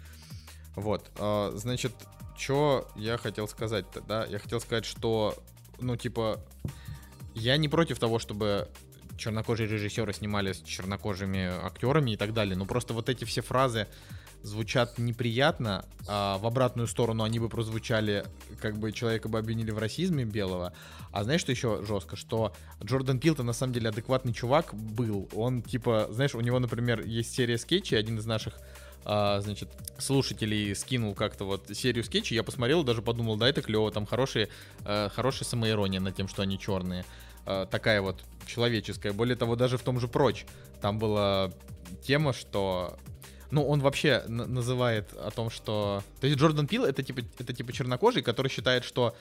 Вот. 0.75 1.09
а, 1.17 1.51
значит, 1.55 1.93
что 2.37 2.87
я 2.95 3.17
хотел 3.17 3.47
сказать-то, 3.47 4.01
да? 4.01 4.25
Я 4.25 4.39
хотел 4.39 4.59
сказать, 4.61 4.85
что, 4.85 5.35
ну, 5.79 5.95
типа, 5.95 6.39
я 7.39 7.57
не 7.57 7.69
против 7.69 7.99
того, 7.99 8.19
чтобы 8.19 8.67
чернокожие 9.17 9.67
режиссеры 9.67 10.13
снимали 10.13 10.53
с 10.53 10.61
чернокожими 10.61 11.65
актерами 11.65 12.11
и 12.11 12.17
так 12.17 12.33
далее. 12.33 12.55
Но 12.55 12.65
просто 12.65 12.93
вот 12.93 13.09
эти 13.09 13.25
все 13.25 13.41
фразы 13.41 13.87
звучат 14.43 14.97
неприятно, 14.97 15.85
а 16.07 16.37
в 16.37 16.45
обратную 16.45 16.87
сторону 16.87 17.23
они 17.23 17.39
бы 17.39 17.49
прозвучали, 17.49 18.25
как 18.61 18.77
бы 18.77 18.91
человека 18.91 19.27
бы 19.27 19.39
обвинили 19.39 19.71
в 19.71 19.79
расизме 19.79 20.25
белого. 20.25 20.73
А 21.11 21.23
знаешь, 21.23 21.41
что 21.41 21.51
еще 21.51 21.83
жестко? 21.83 22.15
Что 22.15 22.53
Джордан 22.83 23.19
Пил-то 23.19 23.43
на 23.43 23.53
самом 23.53 23.73
деле 23.73 23.89
адекватный 23.89 24.33
чувак 24.33 24.73
был. 24.73 25.27
Он, 25.33 25.63
типа, 25.63 26.07
знаешь, 26.11 26.35
у 26.35 26.41
него, 26.41 26.59
например, 26.59 27.01
есть 27.01 27.33
серия 27.33 27.57
скетчей, 27.57 27.97
один 27.97 28.19
из 28.19 28.25
наших 28.25 28.59
а, 29.09 29.39
значит, 29.39 29.69
слушателей 29.97 30.75
скинул 30.75 31.15
как-то 31.15 31.45
вот 31.45 31.69
серию 31.73 32.03
скетчей, 32.03 32.35
я 32.35 32.43
посмотрел, 32.43 32.83
даже 32.83 33.01
подумал, 33.01 33.37
да, 33.37 33.47
это 33.47 33.61
клево, 33.61 33.89
там 33.89 34.05
хорошие, 34.05 34.49
э, 34.83 35.07
хорошая 35.15 35.47
самоирония 35.47 36.01
над 36.01 36.15
тем, 36.15 36.27
что 36.27 36.41
они 36.41 36.59
черные. 36.59 37.05
Э, 37.47 37.65
такая 37.69 38.01
вот 38.01 38.23
человеческая. 38.45 39.13
Более 39.13 39.37
того, 39.37 39.55
даже 39.55 39.77
в 39.77 39.81
том 39.81 39.99
же 39.99 40.07
прочь 40.09 40.45
там 40.81 40.99
была 40.99 41.51
тема, 42.01 42.33
что 42.33 42.99
ну, 43.51 43.65
он 43.65 43.79
вообще 43.79 44.23
называет 44.27 45.13
о 45.13 45.31
том, 45.31 45.49
что... 45.49 46.03
То 46.19 46.27
есть 46.27 46.37
Джордан 46.37 46.67
Пил 46.67 46.83
это 46.83 47.01
типа, 47.03 47.21
это 47.39 47.53
типа 47.53 47.71
чернокожий, 47.71 48.21
который 48.21 48.49
считает, 48.49 48.83
что 48.83 49.15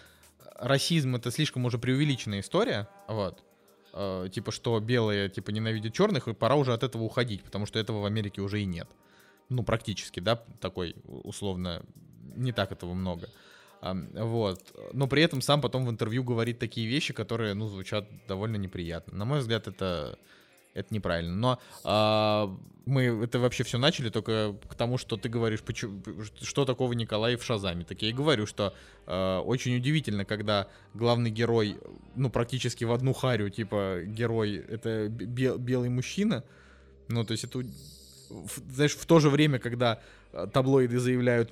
расизм 0.58 1.14
это 1.14 1.30
слишком 1.30 1.64
уже 1.66 1.78
преувеличенная 1.78 2.40
история, 2.40 2.88
вот. 3.06 3.44
Э, 3.92 4.28
типа, 4.32 4.50
что 4.50 4.80
белые, 4.80 5.28
типа, 5.28 5.50
ненавидят 5.50 5.94
черных, 5.94 6.26
и 6.26 6.34
пора 6.34 6.56
уже 6.56 6.72
от 6.72 6.82
этого 6.82 7.04
уходить, 7.04 7.44
потому 7.44 7.64
что 7.66 7.78
этого 7.78 8.00
в 8.00 8.06
Америке 8.06 8.40
уже 8.40 8.60
и 8.60 8.64
нет. 8.64 8.88
Ну, 9.48 9.62
практически, 9.62 10.18
да, 10.18 10.42
такой, 10.60 10.96
условно, 11.04 11.84
не 12.34 12.50
так 12.50 12.72
этого 12.72 12.94
много. 12.94 13.28
Ам, 13.28 13.30
Вот. 13.80 14.60
Но 14.92 15.06
при 15.06 15.22
этом 15.22 15.40
сам 15.40 15.60
потом 15.60 15.84
в 15.86 15.90
интервью 15.90 16.24
говорит 16.24 16.58
такие 16.58 16.86
вещи, 16.88 17.12
которые, 17.12 17.54
ну, 17.54 17.68
звучат 17.68 18.08
довольно 18.26 18.56
неприятно. 18.56 19.16
На 19.16 19.24
мой 19.24 19.40
взгляд, 19.40 19.68
это, 19.68 20.18
это 20.74 20.94
неправильно. 20.94 21.34
Но 21.34 21.58
а, 21.84 22.56
мы 22.84 23.02
это 23.04 23.38
вообще 23.38 23.64
все 23.64 23.78
начали 23.78 24.10
только 24.10 24.56
к 24.68 24.74
тому, 24.74 24.98
что 24.98 25.16
ты 25.16 25.28
говоришь, 25.28 25.60
почему, 25.62 26.02
что 26.42 26.64
такого 26.64 26.92
Николая 26.92 27.36
в 27.36 27.44
Шазаме. 27.44 27.84
Так 27.84 28.02
я 28.02 28.08
и 28.08 28.12
говорю, 28.12 28.46
что 28.46 28.74
а, 29.06 29.40
очень 29.40 29.76
удивительно, 29.76 30.24
когда 30.24 30.68
главный 30.94 31.30
герой, 31.30 31.78
ну, 32.14 32.30
практически 32.30 32.84
в 32.84 32.92
одну 32.92 33.12
харю, 33.12 33.50
типа, 33.50 34.00
герой— 34.04 34.56
это 34.68 35.08
бе- 35.08 35.58
белый 35.58 35.90
мужчина. 35.90 36.44
Ну, 37.08 37.24
то 37.24 37.32
есть 37.32 37.44
это 37.44 37.58
в- 38.30 38.72
знаешь, 38.72 38.96
в 38.96 39.06
то 39.06 39.20
же 39.20 39.30
время, 39.30 39.58
когда 39.58 40.00
таблоиды 40.52 40.98
заявляют, 40.98 41.50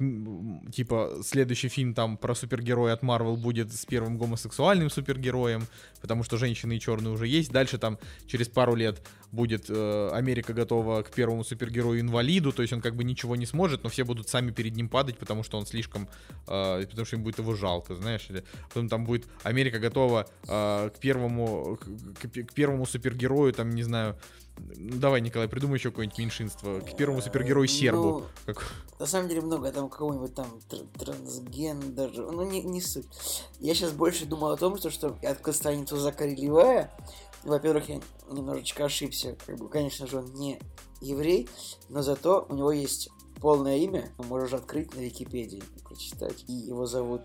типа, 0.73 1.19
следующий 1.23 1.69
фильм 1.69 1.95
там 1.95 2.17
про 2.17 2.35
супергероя 2.35 2.93
от 2.95 3.03
Марвел 3.03 3.37
будет 3.37 3.73
с 3.73 3.85
первым 3.87 4.19
гомосексуальным 4.19 4.91
супергероем, 4.91 5.67
потому 6.01 6.23
что 6.25 6.37
женщины 6.37 6.77
и 6.77 6.81
черные 6.81 7.13
уже 7.13 7.27
есть. 7.27 7.51
Дальше 7.53 7.79
там 7.79 7.99
через 8.27 8.49
пару 8.49 8.75
лет 8.75 9.03
будет 9.33 9.67
э, 9.69 10.11
Америка 10.13 10.53
готова 10.53 11.03
к 11.03 11.11
первому 11.11 11.45
супергерою-инвалиду, 11.45 12.53
то 12.53 12.63
есть 12.63 12.73
он 12.73 12.81
как 12.81 12.95
бы 12.95 13.05
ничего 13.05 13.37
не 13.37 13.47
сможет, 13.47 13.83
но 13.83 13.91
все 13.91 14.05
будут 14.05 14.29
сами 14.29 14.51
перед 14.51 14.77
ним 14.77 14.89
падать, 14.89 15.19
потому 15.19 15.43
что 15.43 15.59
он 15.59 15.67
слишком, 15.67 16.09
э, 16.47 16.87
потому 16.89 17.05
что 17.07 17.17
им 17.17 17.23
будет 17.23 17.39
его 17.39 17.55
жалко, 17.55 17.95
знаешь. 17.97 18.27
Или 18.31 18.45
потом 18.69 18.89
там 18.89 19.05
будет 19.05 19.27
Америка 19.43 19.79
готова 19.79 20.27
э, 20.47 20.91
к 20.95 20.99
первому, 21.01 21.77
к, 21.77 22.29
к- 22.29 22.47
к 22.47 22.55
первому 22.55 22.87
супергерою, 22.87 23.53
там, 23.53 23.71
не 23.71 23.83
знаю, 23.83 24.17
давай, 24.57 25.21
Николай, 25.21 25.49
придумай 25.49 25.79
еще 25.79 25.91
какое-нибудь 25.91 26.19
меньшинство. 26.19 26.81
К 26.81 26.97
первому 26.97 27.21
супергерою 27.23 27.67
сербу. 27.69 28.03
Ну, 28.47 28.55
Как- 28.55 28.73
На 28.99 29.07
самом 29.07 29.29
деле 29.29 29.41
много, 29.41 29.71
там 29.73 29.89
какого-нибудь 29.89 30.35
там 30.35 30.47
тр- 30.71 30.87
трансгендер, 30.99 32.11
ну 32.17 32.43
не, 32.45 32.63
не 32.63 32.81
суть. 32.81 33.07
Я 33.61 33.75
сейчас 33.75 33.93
больше 33.93 34.25
думал 34.27 34.51
о 34.53 34.57
том, 34.57 34.77
что, 34.79 34.91
что 34.91 35.17
открыл 35.23 35.55
страницу 35.55 35.97
Закари 35.97 36.35
Левая. 36.37 36.91
Во-первых, 37.43 37.89
я 37.89 38.01
немножечко 38.31 38.85
ошибся. 38.87 39.37
Как 39.47 39.57
бы, 39.59 39.69
конечно 39.69 40.07
же, 40.07 40.19
он 40.19 40.33
не 40.35 40.59
еврей, 41.01 41.49
но 41.89 42.03
зато 42.03 42.47
у 42.49 42.55
него 42.55 42.73
есть 42.73 43.11
полное 43.41 43.77
имя, 43.77 44.11
можешь 44.19 44.53
открыть 44.55 44.95
на 44.95 45.01
Википедии 45.01 45.63
и 45.77 45.81
прочитать. 45.83 46.45
И 46.49 46.53
его 46.53 46.87
зовут 46.87 47.23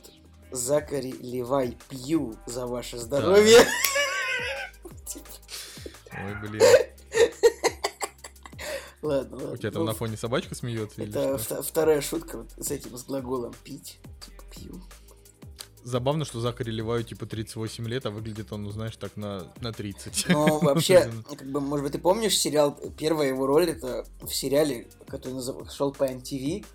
Закари 0.51 1.11
Левай 1.13 1.77
Пью 1.87 2.35
за 2.47 2.65
ваше 2.67 2.97
здоровье. 2.97 3.59
Ой, 6.11 6.49
блин. 6.49 6.61
Ладно, 9.01 9.37
ладно. 9.37 9.51
У 9.53 9.57
тебя 9.57 9.71
там 9.71 9.81
Ну, 9.81 9.87
на 9.87 9.93
фоне 9.93 10.17
собачка 10.17 10.55
смеется 10.55 11.01
Это 11.03 11.37
что? 11.37 11.61
вторая 11.63 12.01
шутка 12.01 12.39
вот 12.39 12.51
с 12.57 12.71
этим, 12.71 12.97
с 12.97 13.05
глаголом 13.05 13.53
пить. 13.63 13.99
Типа 14.25 14.43
пью. 14.51 14.81
Забавно, 15.83 16.25
что 16.25 16.41
Захари 16.41 16.71
Леваю 16.71 17.03
типа 17.03 17.25
38 17.25 17.87
лет, 17.87 18.05
а 18.05 18.11
выглядит 18.11 18.51
он, 18.51 18.63
ну 18.63 18.71
знаешь, 18.71 18.97
так 18.97 19.15
на, 19.15 19.51
на 19.61 19.71
30. 19.71 20.29
Но 20.29 20.59
вообще, 20.61 21.09
как 21.29 21.49
бы, 21.49 21.61
может 21.61 21.83
быть, 21.85 21.93
ты 21.93 21.99
помнишь 21.99 22.37
сериал, 22.37 22.77
первая 22.97 23.29
его 23.29 23.47
роль, 23.47 23.69
это 23.69 24.05
в 24.21 24.33
сериале, 24.33 24.87
который 25.07 25.41
шел 25.71 25.93
по 25.93 26.03
MTV, 26.03 26.65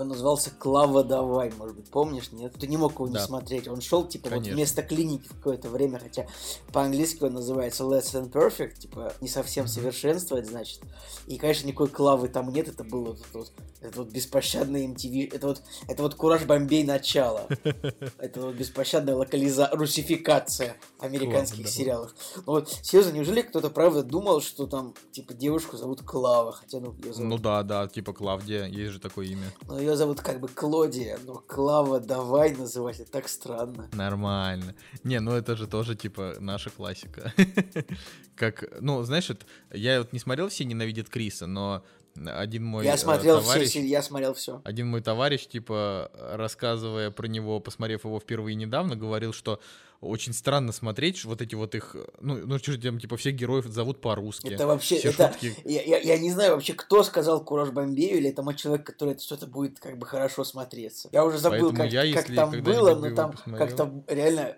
он 0.00 0.08
назывался 0.08 0.50
Клава 0.50 1.04
Давай, 1.04 1.52
может 1.56 1.76
быть, 1.76 1.90
помнишь, 1.90 2.32
нет? 2.32 2.54
Ты 2.58 2.66
не 2.66 2.76
мог 2.76 2.94
его 2.94 3.08
не 3.08 3.14
Да. 3.14 3.26
смотреть. 3.26 3.68
Он 3.68 3.80
шел, 3.80 4.06
типа, 4.06 4.24
вот 4.24 4.34
Конечно. 4.34 4.54
вместо 4.54 4.82
клиники 4.82 5.28
в 5.28 5.36
какое-то 5.36 5.68
время, 5.68 5.98
хотя 5.98 6.26
по-английски 6.72 7.24
он 7.24 7.34
называется 7.34 7.84
Less 7.84 8.12
Than 8.12 8.30
Perfect, 8.30 8.78
типа, 8.80 9.12
не 9.20 9.28
совсем 9.28 9.66
совершенствовать, 9.66 10.46
значит. 10.46 10.80
И, 11.26 11.36
конечно, 11.38 11.66
никакой 11.66 11.88
Клавы 11.88 12.28
там 12.28 12.52
нет, 12.52 12.68
это 12.68 12.84
был 12.84 13.04
вот, 13.04 13.18
вот, 13.32 13.52
это 13.80 13.98
вот 13.98 14.12
беспощадный 14.12 14.86
MTV, 14.86 15.34
это 15.34 15.46
вот, 15.48 15.62
это 15.88 16.02
вот 16.02 16.14
Кураж 16.14 16.44
Бомбей 16.44 16.84
начало. 16.84 17.46
Это 18.18 18.40
вот 18.42 18.54
беспощадная 18.54 19.14
локализа... 19.14 19.70
русификация 19.72 20.76
американских 20.98 21.64
да. 21.64 21.70
сериалов. 21.70 22.14
Ну 22.36 22.42
вот, 22.46 22.70
серьезно, 22.82 23.12
неужели 23.12 23.42
кто-то 23.42 23.70
правда 23.70 24.02
думал, 24.02 24.42
что 24.42 24.66
там, 24.66 24.94
типа, 25.12 25.32
девушку 25.32 25.76
зовут 25.76 26.02
Клава, 26.02 26.52
хотя, 26.52 26.80
ну, 26.80 26.94
ее 27.02 27.12
зовут, 27.12 27.30
Ну 27.30 27.38
да, 27.38 27.62
да, 27.62 27.88
типа 27.88 28.12
Клавдия, 28.12 28.66
есть 28.66 28.92
же 28.92 29.00
такое 29.00 29.26
имя. 29.26 29.50
ну, 29.66 29.78
ее 29.78 29.96
зовут 29.96 30.20
как 30.20 30.40
бы 30.40 30.48
Клодия, 30.48 31.18
но 31.24 31.42
Клава 31.46 32.00
давай 32.00 32.54
называть, 32.54 33.00
это 33.00 33.10
так 33.10 33.28
странно. 33.28 33.88
Нормально. 33.92 34.74
Не, 35.04 35.20
ну 35.20 35.32
это 35.32 35.56
же 35.56 35.66
тоже, 35.66 35.96
типа, 35.96 36.34
наша 36.40 36.70
классика. 36.70 37.32
Как, 38.36 38.64
ну, 38.80 39.02
знаешь, 39.02 39.30
я 39.70 39.98
вот 39.98 40.14
не 40.14 40.18
смотрел 40.18 40.48
«Все 40.48 40.64
ненавидят 40.64 41.10
Криса», 41.10 41.46
но 41.46 41.84
один 42.16 42.64
мой 42.64 42.84
я 42.84 42.94
э, 42.94 42.98
смотрел 42.98 43.40
все, 43.40 43.52
товарищ... 43.52 43.70
се- 43.70 43.86
я 43.86 44.02
смотрел 44.02 44.34
все. 44.34 44.60
Один 44.64 44.88
мой 44.88 45.00
товарищ, 45.00 45.46
типа, 45.46 46.10
рассказывая 46.14 47.10
про 47.10 47.26
него, 47.26 47.60
посмотрев 47.60 48.04
его 48.04 48.18
впервые 48.20 48.54
недавно, 48.54 48.96
говорил, 48.96 49.32
что 49.32 49.60
очень 50.00 50.32
странно 50.32 50.72
смотреть 50.72 51.24
вот 51.24 51.42
эти 51.42 51.54
вот 51.54 51.74
их, 51.74 51.94
ну, 52.20 52.38
ну 52.46 52.58
что 52.58 52.80
там, 52.80 52.98
типа, 52.98 53.16
всех 53.16 53.34
героев 53.34 53.66
зовут 53.66 54.00
по-русски. 54.00 54.54
Это 54.54 54.66
вообще, 54.66 54.98
все 54.98 55.10
это, 55.10 55.32
шутки. 55.32 55.54
я, 55.64 55.82
я, 55.82 55.98
я 55.98 56.18
не 56.18 56.32
знаю 56.32 56.54
вообще, 56.54 56.72
кто 56.72 57.02
сказал 57.02 57.44
Кураж 57.44 57.70
Бомбею, 57.70 58.16
или 58.18 58.30
это 58.30 58.42
мой 58.42 58.54
человек, 58.54 58.86
который 58.86 59.14
это 59.14 59.22
что-то 59.22 59.46
будет 59.46 59.78
как 59.78 59.98
бы 59.98 60.06
хорошо 60.06 60.44
смотреться. 60.44 61.10
Я 61.12 61.24
уже 61.24 61.38
забыл, 61.38 61.70
Поэтому 61.70 61.82
как, 61.82 61.92
я, 61.92 62.12
как 62.14 62.34
там 62.34 62.50
было, 62.62 62.94
бы 62.94 63.10
но 63.10 63.14
там 63.14 63.34
как-то 63.56 64.02
реально, 64.08 64.56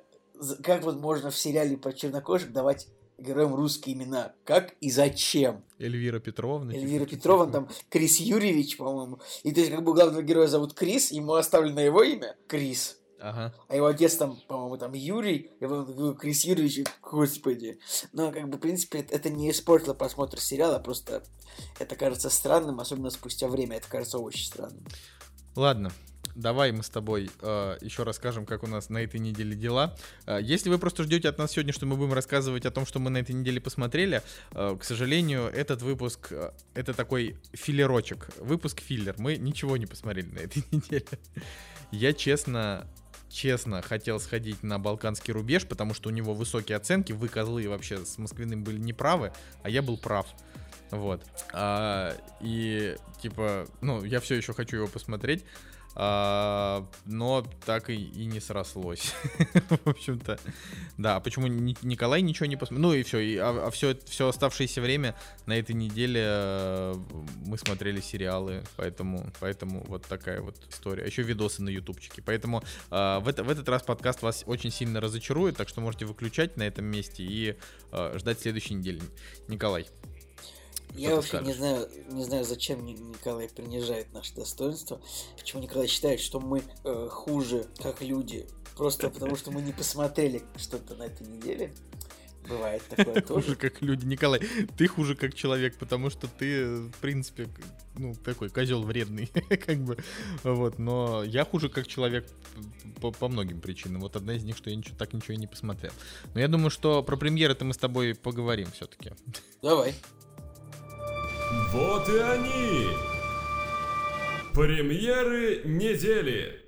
как 0.62 0.84
вот 0.84 1.00
можно 1.00 1.30
в 1.30 1.36
сериале 1.36 1.76
про 1.76 1.92
чернокожих 1.92 2.52
давать 2.52 2.86
героям 3.22 3.54
русские 3.54 3.94
имена? 3.94 4.34
Как 4.44 4.74
и 4.80 4.90
зачем? 4.90 5.64
Эльвира 5.78 6.20
Петровна. 6.20 6.72
типа, 6.72 6.82
Эльвира 6.82 7.04
что-то 7.04 7.16
Петровна, 7.16 7.52
там 7.52 7.68
Крис 7.88 8.20
Юрьевич, 8.20 8.76
по-моему. 8.76 9.20
И 9.42 9.52
то 9.52 9.60
есть 9.60 9.72
как 9.72 9.82
бы 9.82 9.94
главного 9.94 10.22
героя 10.22 10.46
зовут 10.46 10.74
Крис, 10.74 11.12
ему 11.12 11.34
оставлено 11.34 11.80
его 11.80 12.02
имя 12.02 12.36
Крис. 12.46 12.98
Ага. 13.22 13.54
А 13.68 13.76
его 13.76 13.86
отец 13.86 14.16
там, 14.16 14.36
по-моему, 14.48 14.76
там 14.76 14.92
Юрий, 14.94 15.52
и 15.60 15.64
он 15.64 15.86
такой, 15.86 16.16
Крис 16.16 16.44
Юрьевич, 16.44 16.84
господи. 17.00 17.78
Но, 18.12 18.32
как 18.32 18.48
бы, 18.48 18.56
в 18.56 18.60
принципе, 18.60 18.98
это, 18.98 19.14
это 19.14 19.30
не 19.30 19.50
испортило 19.50 19.94
просмотр 19.94 20.40
сериала, 20.40 20.80
просто 20.80 21.22
это 21.78 21.94
кажется 21.94 22.30
странным, 22.30 22.80
особенно 22.80 23.10
спустя 23.10 23.46
время, 23.46 23.76
это 23.76 23.88
кажется 23.88 24.18
очень 24.18 24.46
странным. 24.46 24.84
Ладно, 25.54 25.92
давай 26.34 26.72
мы 26.72 26.82
с 26.82 26.90
тобой 26.90 27.30
э, 27.40 27.78
еще 27.80 28.02
расскажем, 28.02 28.46
как 28.46 28.62
у 28.62 28.66
нас 28.66 28.88
на 28.88 28.98
этой 28.98 29.20
неделе 29.20 29.54
дела. 29.54 29.96
Э, 30.26 30.38
если 30.42 30.70
вы 30.70 30.78
просто 30.78 31.02
ждете 31.02 31.28
от 31.28 31.38
нас 31.38 31.52
сегодня, 31.52 31.72
что 31.72 31.86
мы 31.86 31.96
будем 31.96 32.12
рассказывать 32.12 32.66
о 32.66 32.70
том, 32.70 32.86
что 32.86 32.98
мы 32.98 33.10
на 33.10 33.18
этой 33.18 33.34
неделе 33.34 33.60
посмотрели, 33.60 34.22
э, 34.52 34.76
к 34.78 34.84
сожалению, 34.84 35.44
этот 35.46 35.82
выпуск 35.82 36.28
э, 36.30 36.50
это 36.74 36.94
такой 36.94 37.36
филлерочек, 37.52 38.28
выпуск 38.38 38.80
филлер. 38.80 39.14
Мы 39.18 39.36
ничего 39.36 39.76
не 39.76 39.86
посмотрели 39.86 40.30
на 40.30 40.38
этой 40.40 40.64
неделе. 40.70 41.06
Я 41.90 42.12
честно 42.12 42.86
честно 43.32 43.80
хотел 43.80 44.20
сходить 44.20 44.62
на 44.62 44.78
Балканский 44.78 45.32
рубеж, 45.32 45.66
потому 45.66 45.94
что 45.94 46.10
у 46.10 46.12
него 46.12 46.34
высокие 46.34 46.76
оценки. 46.76 47.12
Вы, 47.12 47.28
козлы, 47.28 47.66
вообще 47.68 48.04
с 48.04 48.18
Москвиным 48.18 48.62
были 48.62 48.78
неправы, 48.78 49.32
а 49.62 49.70
я 49.70 49.80
был 49.80 49.96
прав. 49.96 50.26
Вот. 50.90 51.24
А, 51.54 52.14
и, 52.40 52.96
типа, 53.20 53.66
ну, 53.80 54.04
я 54.04 54.20
все 54.20 54.34
еще 54.34 54.52
хочу 54.52 54.76
его 54.76 54.86
посмотреть. 54.86 55.44
А, 55.94 56.86
но 57.04 57.46
так 57.66 57.90
и, 57.90 57.94
и 57.94 58.24
не 58.24 58.40
срослось. 58.40 59.14
В 59.84 59.88
общем-то, 59.90 60.38
да. 60.96 61.16
А 61.16 61.20
почему 61.20 61.46
Ни- 61.46 61.76
Николай 61.82 62.22
ничего 62.22 62.46
не 62.46 62.56
посмотрел? 62.56 62.88
Ну 62.90 62.94
и 62.94 63.02
все. 63.02 63.18
И, 63.18 63.36
а 63.36 63.70
все, 63.70 63.96
все 64.06 64.28
оставшееся 64.28 64.80
время 64.80 65.14
на 65.46 65.58
этой 65.58 65.74
неделе 65.74 66.20
э, 66.24 66.94
мы 67.46 67.58
смотрели 67.58 68.00
сериалы, 68.00 68.62
поэтому, 68.76 69.30
поэтому 69.40 69.84
вот 69.86 70.06
такая 70.06 70.40
вот 70.40 70.56
история. 70.70 71.04
Еще 71.06 71.22
видосы 71.22 71.62
на 71.62 71.68
ютубчике. 71.68 72.22
Поэтому 72.22 72.62
э, 72.90 73.18
в, 73.20 73.28
это- 73.28 73.44
в 73.44 73.50
этот 73.50 73.68
раз 73.68 73.82
подкаст 73.82 74.22
вас 74.22 74.44
очень 74.46 74.70
сильно 74.70 75.00
разочарует, 75.00 75.56
так 75.56 75.68
что 75.68 75.80
можете 75.80 76.06
выключать 76.06 76.56
на 76.56 76.62
этом 76.62 76.86
месте 76.86 77.22
и 77.22 77.56
э, 77.92 78.18
ждать 78.18 78.40
следующей 78.40 78.74
недели. 78.74 79.00
Николай. 79.48 79.86
Я 80.94 81.16
вообще 81.16 81.40
не 81.40 81.52
знаю, 81.52 81.88
не 82.10 82.24
знаю, 82.24 82.44
зачем 82.44 82.84
Ни- 82.84 82.92
Николай 82.92 83.48
принижает 83.48 84.12
наше 84.12 84.34
достоинство, 84.34 85.00
почему 85.38 85.62
Николай 85.62 85.86
считает, 85.86 86.20
что 86.20 86.40
мы 86.40 86.62
э, 86.84 87.08
хуже, 87.10 87.66
как 87.82 88.02
люди, 88.02 88.46
просто 88.76 89.10
потому 89.10 89.36
что 89.36 89.50
мы 89.50 89.62
не 89.62 89.72
посмотрели 89.72 90.42
что-то 90.56 90.94
на 90.94 91.04
этой 91.04 91.26
неделе. 91.26 91.72
Бывает 92.48 92.82
такое 92.88 93.22
Хуже 93.22 93.22
тоже. 93.22 93.56
как 93.56 93.82
люди. 93.82 94.04
Николай, 94.04 94.40
ты 94.76 94.88
хуже 94.88 95.14
как 95.14 95.32
человек, 95.34 95.76
потому 95.76 96.10
что 96.10 96.26
ты, 96.26 96.76
в 96.88 96.96
принципе, 97.00 97.48
ну, 97.96 98.14
такой 98.14 98.48
козел 98.50 98.82
вредный, 98.82 99.26
как 99.66 99.78
бы. 99.78 99.96
Вот, 100.42 100.78
но 100.78 101.22
я 101.22 101.44
хуже 101.44 101.68
как 101.68 101.86
человек 101.86 102.28
по, 103.00 103.12
по 103.12 103.28
многим 103.28 103.60
причинам. 103.60 104.00
Вот 104.00 104.16
одна 104.16 104.34
из 104.34 104.42
них, 104.42 104.56
что 104.56 104.70
я 104.70 104.76
ничего, 104.76 104.96
так 104.96 105.12
ничего 105.12 105.34
и 105.34 105.36
не 105.36 105.46
посмотрел. 105.46 105.92
Но 106.34 106.40
я 106.40 106.48
думаю, 106.48 106.70
что 106.70 107.02
про 107.02 107.16
премьеры-то 107.16 107.64
мы 107.64 107.74
с 107.74 107.78
тобой 107.78 108.14
поговорим 108.14 108.68
все-таки. 108.72 109.12
Давай. 109.62 109.94
Вот 111.72 112.06
и 112.06 112.18
они! 112.18 112.88
Премьеры 114.52 115.62
недели! 115.64 116.66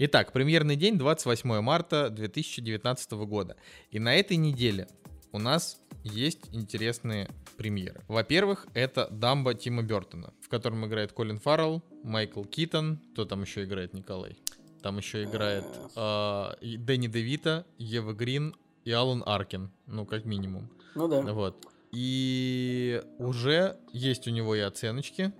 Итак, 0.00 0.32
премьерный 0.32 0.74
день 0.74 0.98
28 0.98 1.60
марта 1.60 2.10
2019 2.10 3.12
года. 3.12 3.56
И 3.92 4.00
на 4.00 4.16
этой 4.16 4.36
неделе 4.36 4.88
у 5.30 5.38
нас 5.38 5.80
есть 6.02 6.52
интересные 6.52 7.28
премьеры. 7.56 8.00
Во-первых, 8.08 8.66
это 8.74 9.06
Дамба 9.12 9.54
Тима 9.54 9.84
Бертона, 9.84 10.34
в 10.40 10.48
котором 10.48 10.84
играет 10.86 11.12
Колин 11.12 11.38
Фаррелл, 11.38 11.84
Майкл 12.02 12.42
Китон, 12.42 12.98
кто 13.12 13.26
там 13.26 13.42
еще 13.42 13.62
играет, 13.62 13.94
Николай? 13.94 14.36
Там 14.82 14.98
еще 14.98 15.22
играет 15.22 15.66
а, 15.94 16.56
и 16.60 16.76
Дэнни 16.76 17.06
Девита, 17.06 17.64
Ева 17.78 18.12
Грин 18.12 18.56
и 18.84 18.92
Алан 18.92 19.22
Аркин, 19.24 19.70
ну, 19.86 20.06
как 20.06 20.24
минимум. 20.24 20.70
Ну 20.94 21.08
да. 21.08 21.22
Вот. 21.32 21.66
И 21.92 23.02
уже 23.18 23.76
есть 23.92 24.26
у 24.26 24.30
него 24.30 24.54
и 24.54 24.60
оценочки. 24.60 25.32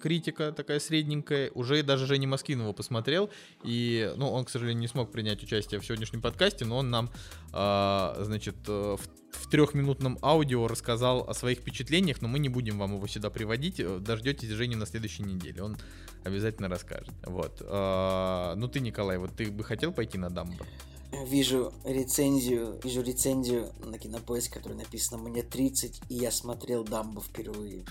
Критика 0.00 0.50
такая 0.52 0.80
средненькая. 0.80 1.50
Уже 1.54 1.80
и 1.80 1.82
даже 1.82 2.06
Женя 2.06 2.26
Москвин 2.26 2.60
его 2.60 2.72
посмотрел. 2.72 3.30
И, 3.62 4.12
ну, 4.16 4.30
он, 4.30 4.44
к 4.44 4.50
сожалению, 4.50 4.80
не 4.80 4.88
смог 4.88 5.12
принять 5.12 5.42
участие 5.42 5.78
в 5.78 5.84
сегодняшнем 5.84 6.22
подкасте, 6.22 6.64
но 6.64 6.78
он 6.78 6.90
нам, 6.90 7.10
а, 7.52 8.16
значит, 8.22 8.56
э, 8.66 8.96
в, 8.98 9.36
в 9.36 9.50
трехминутном 9.50 10.18
аудио 10.22 10.66
рассказал 10.66 11.28
о 11.28 11.34
своих 11.34 11.58
впечатлениях, 11.58 12.22
но 12.22 12.28
мы 12.28 12.38
не 12.38 12.48
будем 12.48 12.78
вам 12.78 12.94
его 12.94 13.06
сюда 13.06 13.28
приводить. 13.28 13.78
Э, 13.78 13.98
Дождетесь 14.00 14.48
Жени 14.48 14.74
на 14.74 14.86
следующей 14.86 15.22
неделе. 15.22 15.62
Он 15.62 15.76
обязательно 16.24 16.68
расскажет. 16.68 17.14
Вот. 17.24 17.62
А, 17.62 18.54
ну, 18.56 18.68
ты, 18.68 18.80
Николай, 18.80 19.18
вот 19.18 19.36
ты 19.36 19.50
бы 19.50 19.62
хотел 19.64 19.92
пойти 19.92 20.16
на 20.16 20.30
Дамбо? 20.30 20.66
Вижу 21.12 21.72
рецензию, 21.84 22.80
вижу 22.82 23.02
рецензию 23.02 23.72
на 23.80 23.98
кинопоиск, 23.98 24.54
которая 24.54 24.78
написана 24.78 25.22
«Мне 25.22 25.42
30, 25.42 26.02
и 26.08 26.14
я 26.14 26.30
смотрел 26.30 26.84
Дамбо 26.84 27.20
впервые». 27.20 27.84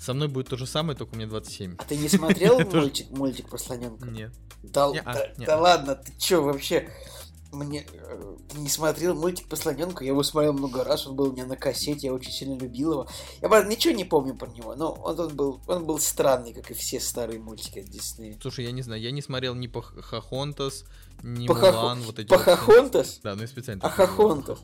Со 0.00 0.14
мной 0.14 0.28
будет 0.28 0.48
то 0.48 0.56
же 0.56 0.66
самое, 0.66 0.96
только 0.96 1.14
мне 1.14 1.26
27. 1.26 1.76
А 1.78 1.84
ты 1.84 1.96
не 1.96 2.08
смотрел 2.08 2.58
мультик, 2.72 3.10
мультик 3.10 3.48
про 3.48 3.58
слоненка? 3.58 4.08
Нет. 4.08 4.32
Да, 4.62 4.90
Не-а, 4.90 5.14
да, 5.14 5.44
да 5.44 5.58
ладно, 5.58 5.94
ты 5.94 6.12
чё 6.18 6.42
вообще? 6.42 6.90
Мне 7.52 7.86
э, 7.92 8.36
не 8.54 8.68
смотрел 8.68 9.14
мультик 9.14 9.48
по 9.48 9.56
слоненку, 9.56 10.02
я 10.04 10.10
его 10.10 10.22
смотрел 10.22 10.52
много 10.52 10.84
раз, 10.84 11.06
он 11.06 11.16
был 11.16 11.30
у 11.30 11.32
меня 11.32 11.46
на 11.46 11.56
кассете, 11.56 12.06
я 12.08 12.14
очень 12.14 12.30
сильно 12.32 12.58
любил 12.58 12.92
его. 12.92 13.08
Я 13.40 13.48
правда 13.48 13.68
ничего 13.68 13.94
не 13.94 14.04
помню 14.04 14.36
про 14.36 14.48
него, 14.48 14.74
но 14.76 14.92
он, 14.92 15.18
он 15.18 15.34
был 15.36 15.60
он 15.66 15.84
был 15.86 15.98
странный, 15.98 16.52
как 16.52 16.70
и 16.70 16.74
все 16.74 17.00
старые 17.00 17.38
мультики 17.40 17.80
от 17.80 17.86
Диснея. 17.86 18.38
Слушай, 18.40 18.66
я 18.66 18.72
не 18.72 18.82
знаю, 18.82 19.00
я 19.00 19.10
не 19.10 19.22
смотрел 19.22 19.54
ни 19.54 19.66
Пахахонтас, 19.66 20.84
ни 21.22 21.46
Пахахо- 21.48 21.72
Мулан, 21.72 22.00
вот 22.02 22.18
эти 22.18 22.28
вот- 22.28 22.38
Пахахонтас? 22.38 23.20
Да, 23.22 23.34
ну 23.34 23.42
и 23.42 23.46
специально. 23.46 23.82
Ахахонтас. 23.84 24.58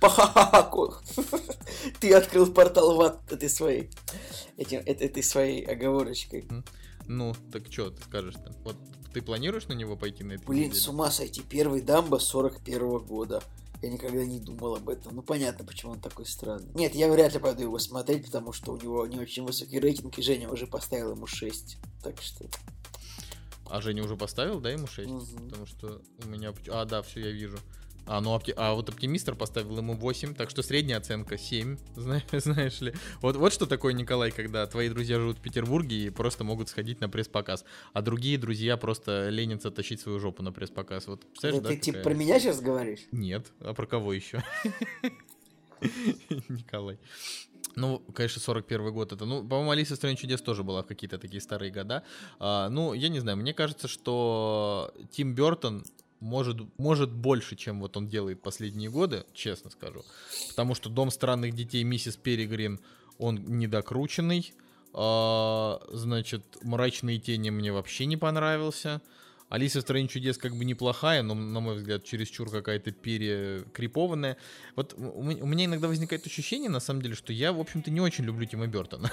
Пахахако. 0.00 0.94
Ты 2.00 2.12
открыл 2.14 2.52
портал 2.52 2.96
в 2.96 3.00
ад 3.00 3.32
этой 3.32 3.48
своей, 3.48 3.90
этим, 4.56 4.80
этой 4.80 5.22
своей 5.22 5.64
оговорочкой. 5.64 6.48
Ну, 7.06 7.34
так 7.52 7.64
что 7.70 7.90
ты 7.90 8.02
скажешь-то? 8.02 8.52
Вот 8.64 8.76
ты 9.12 9.22
планируешь 9.22 9.68
на 9.68 9.74
него 9.74 9.96
пойти 9.96 10.24
на 10.24 10.32
это? 10.32 10.44
Блин, 10.46 10.72
с 10.72 10.88
ума 10.88 11.10
сойти, 11.10 11.42
первый 11.42 11.80
Дамбо 11.80 12.18
41 12.18 12.98
года. 12.98 13.42
Я 13.82 13.90
никогда 13.90 14.24
не 14.24 14.38
думал 14.38 14.76
об 14.76 14.88
этом. 14.88 15.16
Ну, 15.16 15.22
понятно, 15.22 15.64
почему 15.64 15.92
он 15.92 16.00
такой 16.00 16.24
странный. 16.24 16.70
Нет, 16.74 16.94
я 16.94 17.10
вряд 17.10 17.34
ли 17.34 17.40
пойду 17.40 17.62
его 17.62 17.78
смотреть, 17.80 18.26
потому 18.26 18.52
что 18.52 18.72
у 18.72 18.76
него 18.76 19.04
не 19.08 19.18
очень 19.18 19.44
высокий 19.44 19.80
рейтинг, 19.80 20.16
и 20.18 20.22
Женя 20.22 20.48
уже 20.48 20.68
поставил 20.68 21.10
ему 21.10 21.26
6. 21.26 21.78
Так 22.02 22.22
что... 22.22 22.46
А 23.68 23.80
Женя 23.80 24.04
уже 24.04 24.16
поставил, 24.16 24.60
да, 24.60 24.70
ему 24.70 24.86
6? 24.86 25.10
Мгм. 25.10 25.48
Потому 25.48 25.66
что 25.66 26.00
у 26.22 26.28
меня... 26.28 26.54
А, 26.68 26.84
да, 26.84 27.02
все, 27.02 27.20
я 27.20 27.32
вижу. 27.32 27.58
А, 28.06 28.20
ну, 28.20 28.36
опти- 28.36 28.54
а 28.56 28.74
вот 28.74 28.88
оптимистр 28.88 29.34
поставил 29.34 29.78
ему 29.78 29.94
8, 29.94 30.34
так 30.34 30.50
что 30.50 30.62
средняя 30.62 30.98
оценка 30.98 31.38
7, 31.38 31.78
знаешь, 31.96 32.24
знаешь 32.32 32.80
ли. 32.80 32.92
Вот, 33.20 33.36
вот 33.36 33.52
что 33.52 33.66
такое, 33.66 33.92
Николай, 33.92 34.30
когда 34.30 34.66
твои 34.66 34.88
друзья 34.88 35.18
живут 35.18 35.38
в 35.38 35.40
Петербурге 35.40 36.06
и 36.06 36.10
просто 36.10 36.44
могут 36.44 36.68
сходить 36.68 37.00
на 37.00 37.08
пресс-показ, 37.08 37.64
а 37.92 38.02
другие 38.02 38.38
друзья 38.38 38.76
просто 38.76 39.28
ленятся 39.28 39.70
тащить 39.70 40.00
свою 40.00 40.18
жопу 40.18 40.42
на 40.42 40.52
пресс-показ. 40.52 41.06
Вот, 41.06 41.26
представляешь, 41.26 41.60
Это 41.60 41.68
да, 41.68 41.74
ты 41.74 41.80
типа 41.80 41.98
про 42.00 42.14
меня 42.14 42.40
сейчас 42.40 42.60
говоришь? 42.60 43.00
Нет, 43.12 43.52
а 43.60 43.72
про 43.74 43.86
кого 43.86 44.12
еще? 44.12 44.42
Николай. 46.48 46.98
Ну, 47.74 48.00
конечно, 48.14 48.40
41 48.40 48.92
год 48.92 49.12
это. 49.12 49.24
Ну, 49.24 49.42
по-моему, 49.42 49.70
Алиса 49.70 49.94
в 49.94 49.96
стране 49.96 50.16
чудес 50.16 50.42
тоже 50.42 50.62
была 50.62 50.82
в 50.82 50.86
какие-то 50.86 51.18
такие 51.18 51.40
старые 51.40 51.72
года. 51.72 52.02
А, 52.38 52.68
ну, 52.68 52.92
я 52.92 53.08
не 53.08 53.18
знаю, 53.20 53.38
мне 53.38 53.54
кажется, 53.54 53.88
что 53.88 54.92
Тим 55.10 55.34
Бертон 55.34 55.84
может, 56.22 56.56
может 56.78 57.10
больше, 57.10 57.56
чем 57.56 57.80
вот 57.80 57.96
он 57.96 58.06
делает 58.08 58.40
последние 58.42 58.88
годы, 58.88 59.24
честно 59.34 59.70
скажу. 59.70 60.02
Потому 60.50 60.74
что 60.74 60.88
Дом 60.88 61.10
странных 61.10 61.54
детей 61.54 61.82
Миссис 61.82 62.16
Перегрин, 62.16 62.80
он 63.18 63.58
недокрученный. 63.58 64.54
А, 64.94 65.82
значит, 65.90 66.42
Мрачные 66.62 67.18
тени 67.18 67.50
мне 67.50 67.72
вообще 67.72 68.06
не 68.06 68.16
понравился. 68.16 69.02
Алиса 69.52 69.80
в 69.80 69.82
стране 69.82 70.08
чудес 70.08 70.38
как 70.38 70.56
бы 70.56 70.64
неплохая, 70.64 71.22
но, 71.22 71.34
на 71.34 71.60
мой 71.60 71.76
взгляд, 71.76 72.04
чересчур 72.04 72.50
какая-то 72.50 72.90
перекрипованная. 72.90 74.38
Вот 74.76 74.94
у 74.96 75.22
меня 75.22 75.66
иногда 75.66 75.88
возникает 75.88 76.26
ощущение, 76.26 76.70
на 76.70 76.80
самом 76.80 77.02
деле, 77.02 77.14
что 77.14 77.34
я, 77.34 77.52
в 77.52 77.60
общем-то, 77.60 77.90
не 77.90 78.00
очень 78.00 78.24
люблю 78.24 78.46
Тима 78.46 78.66
Бертона. 78.66 79.12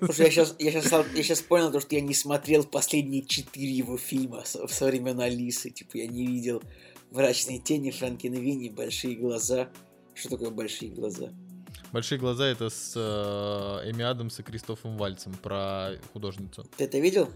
Слушай, 0.00 0.26
я 0.26 0.30
сейчас, 0.30 0.54
я 0.58 0.70
сейчас, 0.70 0.92
я 0.92 1.22
сейчас 1.22 1.40
понял, 1.40 1.72
то, 1.72 1.80
что 1.80 1.94
я 1.94 2.02
не 2.02 2.12
смотрел 2.12 2.64
последние 2.64 3.24
четыре 3.24 3.70
его 3.70 3.96
фильма 3.96 4.44
со, 4.44 4.68
со 4.68 4.84
времен 4.84 5.18
Алисы. 5.18 5.70
Типа, 5.70 5.96
я 5.96 6.08
не 6.08 6.26
видел 6.26 6.62
«Мрачные 7.10 7.58
тени», 7.58 7.90
«Франкин 7.90 8.34
и 8.34 8.40
Винни», 8.42 8.68
«Большие 8.68 9.16
глаза». 9.16 9.70
Что 10.12 10.28
такое 10.28 10.50
«Большие 10.50 10.90
глаза»? 10.90 11.32
Большие 11.90 12.18
глаза 12.18 12.46
это 12.46 12.68
с 12.68 12.92
э, 12.96 13.90
Эми 13.90 14.04
Адамс 14.04 14.40
и 14.40 14.42
Кристофом 14.42 14.98
Вальцем 14.98 15.32
про 15.32 15.92
художницу. 16.12 16.66
Ты 16.76 16.84
это 16.84 16.98
видел? 16.98 17.30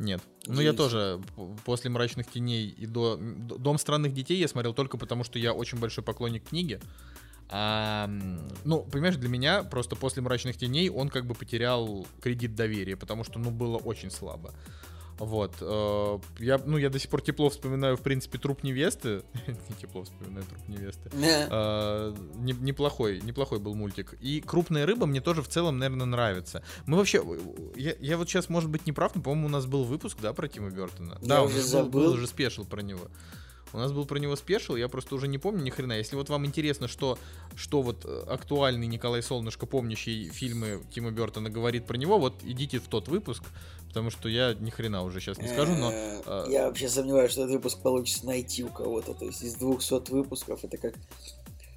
Нет. 0.00 0.22
Ну, 0.46 0.62
я 0.62 0.72
тоже 0.72 1.20
после 1.66 1.90
«Мрачных 1.90 2.26
теней» 2.26 2.68
и 2.68 2.86
до 2.86 3.18
«Дом 3.18 3.78
странных 3.78 4.14
детей» 4.14 4.38
я 4.38 4.48
смотрел 4.48 4.72
только 4.72 4.96
потому, 4.96 5.24
что 5.24 5.38
я 5.38 5.52
очень 5.52 5.78
большой 5.78 6.02
поклонник 6.02 6.48
книги. 6.48 6.80
А, 7.50 8.08
ну, 8.64 8.82
понимаешь, 8.82 9.16
для 9.16 9.28
меня 9.28 9.62
просто 9.62 9.96
после 9.96 10.22
«Мрачных 10.22 10.56
теней» 10.56 10.88
он 10.88 11.10
как 11.10 11.26
бы 11.26 11.34
потерял 11.34 12.06
кредит 12.22 12.54
доверия, 12.54 12.96
потому 12.96 13.24
что, 13.24 13.38
ну, 13.38 13.50
было 13.50 13.76
очень 13.76 14.10
слабо. 14.10 14.54
Вот. 15.20 15.54
э, 15.60 16.18
Я, 16.38 16.58
ну, 16.64 16.78
я 16.78 16.88
до 16.88 16.98
сих 16.98 17.10
пор 17.10 17.20
тепло 17.20 17.50
вспоминаю, 17.50 17.96
в 17.96 18.00
принципе, 18.00 18.38
труп 18.38 18.62
невесты. 18.64 19.22
Не 19.46 19.74
тепло 19.80 20.02
вспоминаю 20.02 20.44
труп 20.46 20.60
невесты. 20.66 21.10
Не- 22.40 22.52
неплохой, 22.64 23.20
неплохой 23.20 23.58
был 23.58 23.74
мультик. 23.74 24.14
И 24.20 24.40
крупная 24.40 24.86
рыба 24.86 25.06
мне 25.06 25.20
тоже 25.20 25.42
в 25.42 25.48
целом, 25.48 25.78
наверное, 25.78 26.06
нравится. 26.06 26.62
Мы 26.86 26.96
вообще, 26.96 27.22
я, 27.76 28.16
вот 28.16 28.28
сейчас, 28.28 28.48
может 28.48 28.70
быть, 28.70 28.86
не 28.86 28.92
прав, 28.92 29.14
но, 29.14 29.22
по-моему, 29.22 29.46
у 29.46 29.50
нас 29.50 29.66
был 29.66 29.84
выпуск, 29.84 30.18
да, 30.22 30.32
про 30.32 30.48
Тима 30.48 30.70
Бертона. 30.70 31.18
Да, 31.22 31.42
уже 31.42 31.56
нас 31.56 31.64
был, 31.64 31.82
забыл. 31.82 32.12
уже 32.14 32.26
спешил 32.26 32.64
про 32.64 32.80
него. 32.80 33.08
У 33.72 33.78
нас 33.78 33.92
был 33.92 34.04
про 34.04 34.18
него 34.18 34.36
спешил, 34.36 34.76
я 34.76 34.88
просто 34.88 35.14
уже 35.14 35.28
не 35.28 35.38
помню 35.38 35.62
ни 35.62 35.70
хрена. 35.70 35.92
Если 35.94 36.16
вот 36.16 36.28
вам 36.28 36.44
интересно, 36.46 36.88
что, 36.88 37.18
что 37.54 37.82
вот 37.82 38.04
э, 38.04 38.24
актуальный 38.26 38.86
Николай 38.86 39.22
Солнышко, 39.22 39.66
помнящий 39.66 40.28
фильмы 40.28 40.82
Тима 40.92 41.10
Бертона, 41.10 41.50
говорит 41.50 41.86
про 41.86 41.96
него, 41.96 42.18
вот 42.18 42.42
идите 42.42 42.78
в 42.78 42.88
тот 42.88 43.08
выпуск, 43.08 43.44
потому 43.88 44.10
что 44.10 44.28
я 44.28 44.54
ни 44.54 44.70
хрена 44.70 45.02
уже 45.02 45.20
сейчас 45.20 45.38
не 45.38 45.48
скажу, 45.48 45.74
но... 45.74 45.90
Э, 45.92 46.22
а- 46.26 46.46
Я 46.48 46.66
вообще 46.66 46.88
сомневаюсь, 46.88 47.32
что 47.32 47.42
этот 47.42 47.54
выпуск 47.54 47.80
получится 47.80 48.26
найти 48.26 48.64
у 48.64 48.68
кого-то. 48.68 49.14
То 49.14 49.24
есть 49.24 49.42
из 49.42 49.54
200 49.54 50.10
выпусков 50.10 50.64
это 50.64 50.76
как 50.76 50.94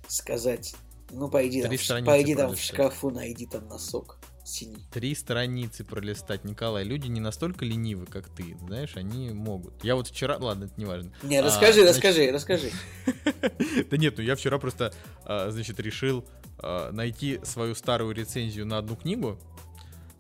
сказать, 0.08 0.76
ну 1.12 1.30
пойди 1.30 1.62
там, 1.62 2.06
пойди 2.06 2.36
там 2.36 2.56
в 2.56 2.60
шкафу, 2.60 3.12
найди 3.12 3.46
там 3.46 3.68
носок 3.68 4.18
синий. 4.46 4.86
Три 4.92 5.16
страницы 5.16 5.84
пролистать, 5.84 6.44
Николай. 6.44 6.84
Люди 6.84 7.08
не 7.08 7.20
настолько 7.20 7.66
ленивы, 7.66 8.06
как 8.06 8.30
ты, 8.30 8.56
знаешь, 8.66 8.96
они 8.96 9.30
могут. 9.32 9.84
Я 9.84 9.96
вот 9.96 10.08
вчера, 10.08 10.38
ладно, 10.38 10.66
это 10.66 10.74
не 10.78 10.86
важно. 10.86 11.12
Не, 11.24 11.38
А, 11.38 11.44
расскажи, 11.44 11.82
значит- 11.84 12.04
расскажи, 12.04 12.32
расскажи. 12.32 12.72
Да 13.90 13.98
нет, 13.98 14.18
ну 14.18 14.24
я 14.24 14.36
вчера 14.36 14.58
просто, 14.60 14.94
а, 15.26 15.50
значит, 15.52 15.80
решил 15.80 16.26
а, 16.60 16.92
найти 16.92 17.40
свою 17.44 17.76
старую 17.76 18.14
рецензию 18.16 18.66
на 18.66 18.78
одну 18.78 18.96
книгу. 18.96 19.40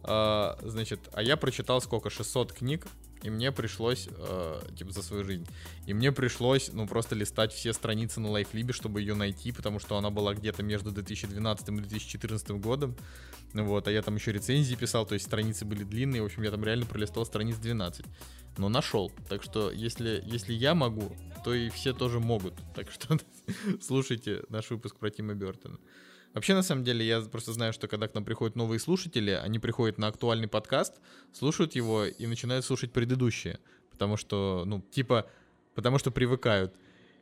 А, 0.04 0.58
Значит, 0.64 1.00
а 1.14 1.22
я 1.22 1.38
прочитал 1.38 1.80
сколько? 1.82 2.10
600 2.10 2.52
книг. 2.54 2.88
И 3.24 3.30
мне 3.30 3.52
пришлось, 3.52 4.10
э, 4.10 4.62
типа, 4.78 4.92
за 4.92 5.02
свою 5.02 5.24
жизнь. 5.24 5.48
И 5.88 5.94
мне 5.94 6.12
пришлось, 6.12 6.70
ну, 6.74 6.88
просто 6.88 7.16
листать 7.16 7.54
все 7.54 7.72
страницы 7.72 8.20
на 8.20 8.30
Лайфлибе, 8.30 8.74
чтобы 8.74 9.00
ее 9.00 9.16
найти, 9.16 9.52
потому 9.54 9.80
что 9.80 9.98
она 9.98 10.10
была 10.10 10.34
где-то 10.34 10.62
между 10.62 10.92
2012 10.92 11.70
и 11.70 11.72
2014 11.72 12.60
годом. 12.60 12.96
Вот, 13.54 13.88
а 13.88 13.92
я 13.92 14.02
там 14.02 14.16
еще 14.16 14.32
рецензии 14.32 14.76
писал, 14.76 15.06
то 15.06 15.14
есть 15.14 15.26
страницы 15.26 15.64
были 15.64 15.84
длинные. 15.84 16.22
В 16.22 16.26
общем, 16.26 16.44
я 16.44 16.52
там 16.52 16.64
реально 16.64 16.86
пролистал 16.86 17.26
страниц 17.26 17.58
12. 17.58 18.06
Но 18.58 18.68
нашел. 18.68 19.12
Так 19.30 19.42
что, 19.42 19.72
если, 19.72 20.22
если 20.26 20.54
я 20.54 20.76
могу, 20.76 21.16
то 21.44 21.54
и 21.54 21.70
все 21.70 21.94
тоже 21.94 22.20
могут. 22.20 22.54
Так 22.76 22.92
что 22.92 23.18
слушайте 23.82 24.44
наш 24.50 24.70
выпуск 24.70 24.98
про 24.98 25.10
Тима 25.10 25.34
Бертона. 25.34 25.78
Вообще, 26.34 26.56
на 26.56 26.63
самом 26.63 26.84
деле, 26.84 27.06
я 27.06 27.22
просто 27.22 27.54
знаю, 27.54 27.74
что 27.74 27.88
когда 27.88 28.08
к 28.08 28.15
нам 28.15 28.26
приходят 28.26 28.56
новые 28.56 28.80
слушатели, 28.80 29.32
они 29.32 29.60
приходят 29.60 30.00
на 30.00 30.08
актуальный 30.08 30.48
подкаст, 30.48 30.96
слушают 31.32 31.76
его 31.76 32.06
и 32.06 32.26
начинают 32.26 32.65
слушать 32.65 32.91
предыдущие. 32.91 33.60
Потому 33.91 34.17
что, 34.17 34.63
ну, 34.65 34.82
типа, 34.91 35.28
потому 35.76 36.00
что 36.00 36.10
привыкают. 36.10 36.74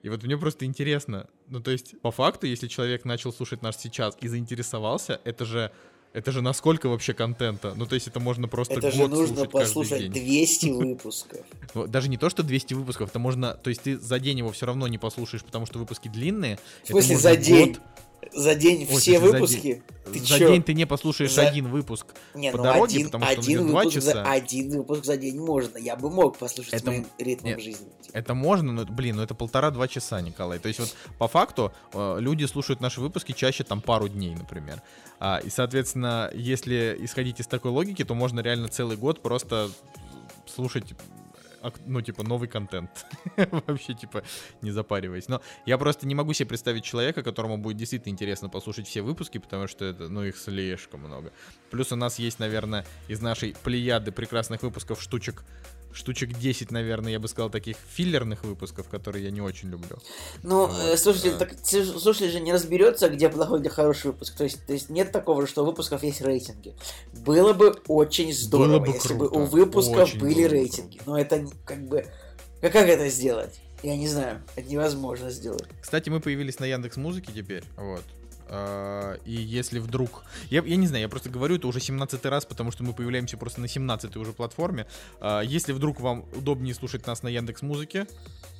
И 0.01 0.09
вот 0.09 0.23
мне 0.23 0.37
просто 0.37 0.65
интересно, 0.65 1.27
ну, 1.47 1.59
то 1.59 1.71
есть, 1.71 1.99
по 2.01 2.11
факту, 2.11 2.47
если 2.47 2.67
человек 2.67 3.05
начал 3.05 3.33
слушать 3.33 3.61
нас 3.61 3.79
сейчас 3.79 4.17
и 4.21 4.27
заинтересовался, 4.29 5.19
это 5.25 5.43
же, 5.43 5.71
это 6.13 6.31
же 6.31 6.41
насколько 6.41 6.87
вообще 6.87 7.13
контента? 7.13 7.73
Ну, 7.75 7.85
то 7.85 7.95
есть, 7.95 8.07
это 8.07 8.21
можно 8.21 8.47
просто 8.47 8.75
Это 8.75 8.91
же 8.91 9.07
нужно 9.09 9.45
послушать 9.45 10.11
день. 10.11 10.11
200 10.13 10.65
выпусков. 10.71 11.45
Даже 11.75 12.09
не 12.09 12.17
то, 12.17 12.29
что 12.29 12.43
200 12.43 12.73
выпусков, 12.75 13.09
это 13.09 13.19
можно... 13.19 13.53
То 13.55 13.69
есть 13.69 13.81
ты 13.81 13.99
за 13.99 14.19
день 14.19 14.39
его 14.39 14.51
все 14.53 14.65
равно 14.65 14.87
не 14.87 14.97
послушаешь, 14.97 15.43
потому 15.43 15.65
что 15.65 15.77
выпуски 15.79 16.07
длинные. 16.07 16.57
В 16.85 16.87
смысле, 16.87 17.17
за 17.17 17.35
день? 17.35 17.77
За 18.33 18.55
день 18.55 18.87
Ой, 18.89 18.97
все 18.99 19.17
в 19.19 19.19
смысле, 19.19 19.19
за 19.19 19.31
выпуски? 19.33 19.83
Ты 20.13 20.19
за 20.19 20.37
чё? 20.37 20.47
день 20.49 20.63
ты 20.63 20.73
не 20.73 20.85
послушаешь 20.85 21.33
За- 21.33 21.47
один 21.47 21.67
выпуск. 21.69 22.07
Не, 22.33 22.51
по 22.51 22.57
ну 22.57 22.63
дороге, 22.63 22.95
один, 22.95 23.05
потому 23.07 23.25
что 23.25 23.33
он 23.33 23.39
один, 23.39 23.67
два 23.67 23.79
выпуск 23.79 24.01
за, 24.01 24.11
часа. 24.11 24.31
один 24.31 24.69
выпуск 24.77 25.05
за 25.05 25.17
день 25.17 25.39
можно. 25.39 25.77
Я 25.77 25.95
бы 25.95 26.09
мог 26.09 26.37
послушать 26.37 26.73
Это 26.73 26.91
моим 26.91 27.07
ритмом 27.17 27.51
нет. 27.51 27.61
жизни. 27.61 27.87
Это 28.13 28.33
можно, 28.33 28.71
но, 28.71 28.85
блин, 28.85 29.15
ну 29.17 29.23
это 29.23 29.33
полтора-два 29.33 29.87
часа, 29.87 30.21
Николай. 30.21 30.59
То 30.59 30.67
есть 30.67 30.79
вот 30.79 30.95
по 31.17 31.27
факту 31.27 31.71
э, 31.93 32.17
люди 32.19 32.45
слушают 32.45 32.79
наши 32.81 33.01
выпуски 33.01 33.31
чаще 33.31 33.63
там 33.63 33.81
пару 33.81 34.07
дней, 34.07 34.35
например. 34.35 34.81
А, 35.19 35.39
и, 35.43 35.49
соответственно, 35.49 36.29
если 36.33 36.97
исходить 36.99 37.39
из 37.39 37.47
такой 37.47 37.71
логики, 37.71 38.03
то 38.03 38.13
можно 38.13 38.39
реально 38.41 38.67
целый 38.67 38.97
год 38.97 39.21
просто 39.21 39.69
слушать 40.47 40.93
ну, 41.85 42.01
типа, 42.01 42.23
новый 42.23 42.47
контент. 42.47 43.05
Вообще, 43.51 43.93
типа, 43.93 44.23
не 44.61 44.71
запариваясь. 44.71 45.27
Но 45.27 45.41
я 45.65 45.77
просто 45.77 46.07
не 46.07 46.15
могу 46.15 46.33
себе 46.33 46.49
представить 46.49 46.83
человека, 46.83 47.23
которому 47.23 47.57
будет 47.57 47.77
действительно 47.77 48.11
интересно 48.11 48.49
послушать 48.49 48.87
все 48.87 49.01
выпуски, 49.01 49.37
потому 49.37 49.67
что 49.67 49.85
это, 49.85 50.09
ну, 50.09 50.23
их 50.23 50.37
слишком 50.37 51.01
много. 51.01 51.31
Плюс 51.69 51.91
у 51.91 51.95
нас 51.95 52.19
есть, 52.19 52.39
наверное, 52.39 52.85
из 53.07 53.21
нашей 53.21 53.55
плеяды 53.63 54.11
прекрасных 54.11 54.63
выпусков 54.63 55.01
штучек 55.01 55.43
штучек 55.93 56.37
10, 56.37 56.71
наверное, 56.71 57.11
я 57.11 57.19
бы 57.19 57.27
сказал, 57.27 57.49
таких 57.49 57.77
филлерных 57.93 58.43
выпусков, 58.43 58.87
которые 58.89 59.25
я 59.25 59.31
не 59.31 59.41
очень 59.41 59.69
люблю. 59.69 59.97
Ну, 60.43 60.67
Вот, 60.67 60.75
э, 60.79 60.97
слушайте, 60.97 61.31
да. 61.31 61.39
так, 61.39 61.53
слушатель 61.65 62.31
же 62.31 62.39
не 62.39 62.53
разберется, 62.53 63.09
где 63.09 63.29
плохой, 63.29 63.59
где 63.59 63.69
хороший 63.69 64.07
выпуск. 64.07 64.35
То 64.35 64.43
есть, 64.43 64.65
то 64.65 64.73
есть 64.73 64.89
нет 64.89 65.11
такого, 65.11 65.47
что 65.47 65.63
у 65.63 65.65
выпусков 65.65 66.03
есть 66.03 66.21
рейтинги. 66.21 66.73
Было 67.25 67.53
бы 67.53 67.75
очень 67.87 68.33
здорово, 68.33 68.67
Было 68.67 68.79
бы 68.79 68.87
если 68.93 69.13
бы 69.13 69.27
круто. 69.29 69.39
у 69.39 69.45
выпусков 69.45 70.09
Очень 70.09 70.19
были 70.19 70.43
бы 70.43 70.47
рейтинги. 70.49 70.99
Но 71.05 71.19
это 71.19 71.45
как 71.65 71.87
бы... 71.87 72.05
Как, 72.61 72.73
как 72.73 72.87
это 72.87 73.09
сделать? 73.09 73.59
Я 73.83 73.97
не 73.97 74.07
знаю, 74.07 74.43
это 74.55 74.69
невозможно 74.69 75.31
сделать. 75.31 75.63
Кстати, 75.81 76.09
мы 76.09 76.19
появились 76.19 76.59
на 76.59 76.65
Яндекс 76.65 76.97
Музыке 76.97 77.31
теперь, 77.33 77.63
вот. 77.77 78.03
А, 78.51 79.17
И 79.25 79.31
если 79.31 79.79
вдруг... 79.79 80.23
Я, 80.49 80.61
я 80.61 80.75
не 80.75 80.87
знаю, 80.87 81.03
я 81.03 81.09
просто 81.09 81.29
говорю 81.29 81.55
это 81.55 81.67
уже 81.67 81.79
17 81.79 82.25
раз, 82.25 82.45
потому 82.45 82.71
что 82.71 82.83
мы 82.83 82.93
появляемся 82.93 83.37
просто 83.37 83.61
на 83.61 83.67
17 83.67 84.17
уже 84.17 84.33
платформе. 84.33 84.87
А, 85.21 85.41
Если 85.41 85.71
вдруг 85.71 86.01
вам 86.01 86.25
удобнее 86.35 86.75
слушать 86.75 87.07
нас 87.07 87.23
на 87.23 87.29
Яндекс 87.29 87.61
Музыке, 87.61 88.07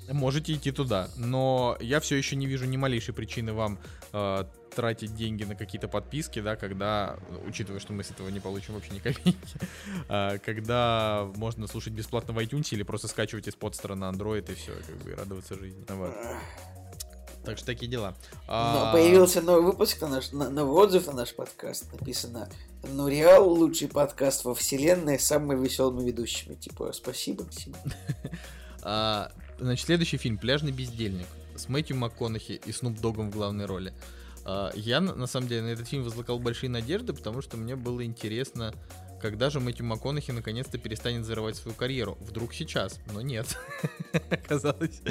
можете 0.10 0.54
идти 0.54 0.72
туда. 0.72 1.10
Но 1.18 1.78
я 1.82 2.00
все 2.00 2.16
еще 2.16 2.38
не 2.38 2.48
вижу 2.48 2.66
ни 2.66 2.78
малейшей 2.78 3.14
причины 3.14 3.52
вам 3.52 3.80
а, 4.14 4.48
тратить 4.74 5.14
деньги 5.14 5.44
на 5.44 5.56
какие-то 5.56 5.90
подписки, 5.90 6.40
да, 6.40 6.56
когда, 6.56 7.18
учитывая, 7.46 7.82
что 7.82 7.92
мы 7.92 8.06
с 8.06 8.12
этого 8.12 8.30
не 8.30 8.40
получим 8.40 8.76
вообще 8.76 8.94
ни 8.94 9.00
копейки, 9.00 9.36
когда 10.08 11.30
можно 11.36 11.68
слушать 11.68 11.92
бесплатно 11.92 12.34
в 12.34 12.40
iTunes 12.40 12.70
или 12.72 12.84
просто 12.84 13.10
скачивать 13.10 13.50
из 13.50 13.56
подстера 13.56 13.96
на 13.96 14.10
Android 14.10 14.50
и 14.50 14.56
все, 14.56 14.72
как 14.88 14.96
бы 15.04 15.14
радоваться 15.14 15.60
жизни. 15.60 15.84
Вот. 15.90 16.16
Так 17.44 17.58
что 17.58 17.66
такие 17.66 17.90
дела. 17.90 18.16
Но 18.48 18.90
А, 18.90 18.92
появился 18.94 19.42
новый 19.42 19.64
выпуск, 19.64 20.00
на 20.02 20.08
наш, 20.08 20.32
на- 20.32 20.50
новый 20.50 20.74
отзыв 20.84 21.08
на 21.08 21.14
наш 21.14 21.34
подкаст. 21.36 21.92
Написано 21.92 22.50
Нуриал, 22.84 23.50
лучший 23.50 23.88
подкаст 23.88 24.46
во 24.46 24.54
вселенной, 24.54 25.20
с 25.20 25.26
самыми 25.26 25.64
веселыми 25.64 26.06
ведущими. 26.06 26.54
Типа, 26.56 26.92
спасибо, 26.94 27.44
спасибо. 27.50 27.78
а, 28.84 29.32
Значит, 29.60 29.86
следующий 29.86 30.18
фильм 30.18 30.38
«Пляжный 30.38 30.72
бездельник» 30.72 31.28
с 31.56 31.68
Мэтью 31.70 31.96
МакКонахи 31.98 32.62
и 32.66 32.72
Снуп 32.72 33.00
Догом 33.00 33.30
в 33.32 33.34
главной 33.34 33.66
роли. 33.66 33.94
А, 34.46 34.72
Я, 34.76 35.02
на 35.02 35.28
самом 35.28 35.48
деле, 35.48 35.62
на 35.64 35.68
этот 35.68 35.88
фильм 35.88 36.04
возлагал 36.04 36.40
большие 36.40 36.70
надежды, 36.70 37.14
потому 37.14 37.42
что 37.42 37.58
мне 37.58 37.76
было 37.76 38.04
интересно, 38.04 38.74
когда 39.22 39.50
же 39.50 39.60
Мэтью 39.60 39.86
МакКонахи 39.86 40.32
наконец-то 40.32 40.78
перестанет 40.78 41.26
зарывать 41.26 41.56
свою 41.56 41.76
карьеру. 41.76 42.18
Вдруг 42.20 42.54
сейчас, 42.54 43.00
но 43.14 43.22
нет. 43.22 43.58
Оказалось, 44.30 45.02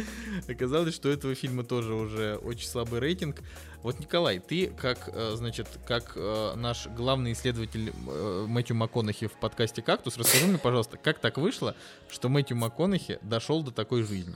оказалось, 0.49 0.95
что 0.95 1.09
у 1.09 1.13
этого 1.13 1.35
фильма 1.35 1.65
тоже 1.65 1.95
уже 1.95 2.37
очень 2.37 2.67
слабый 2.67 3.01
рейтинг. 3.01 3.41
Вот, 3.83 3.99
Николай, 3.99 4.41
ты 4.41 4.67
как, 4.67 5.09
э, 5.13 5.33
значит, 5.37 5.67
как 5.87 6.13
э, 6.17 6.55
наш 6.57 6.87
главный 6.89 7.33
исследователь 7.33 7.93
э, 8.09 8.45
Мэтью 8.47 8.77
МакКонахи 8.77 9.29
в 9.29 9.33
подкасте 9.33 9.81
«Кактус», 9.81 10.19
расскажи 10.19 10.47
мне, 10.47 10.59
пожалуйста, 10.59 10.99
как 10.99 11.19
так 11.19 11.39
вышло, 11.39 11.75
что 12.11 12.29
Мэтью 12.29 12.59
МакКонахи 12.59 13.19
дошел 13.23 13.63
до 13.63 13.71
такой 13.71 14.03
жизни? 14.03 14.35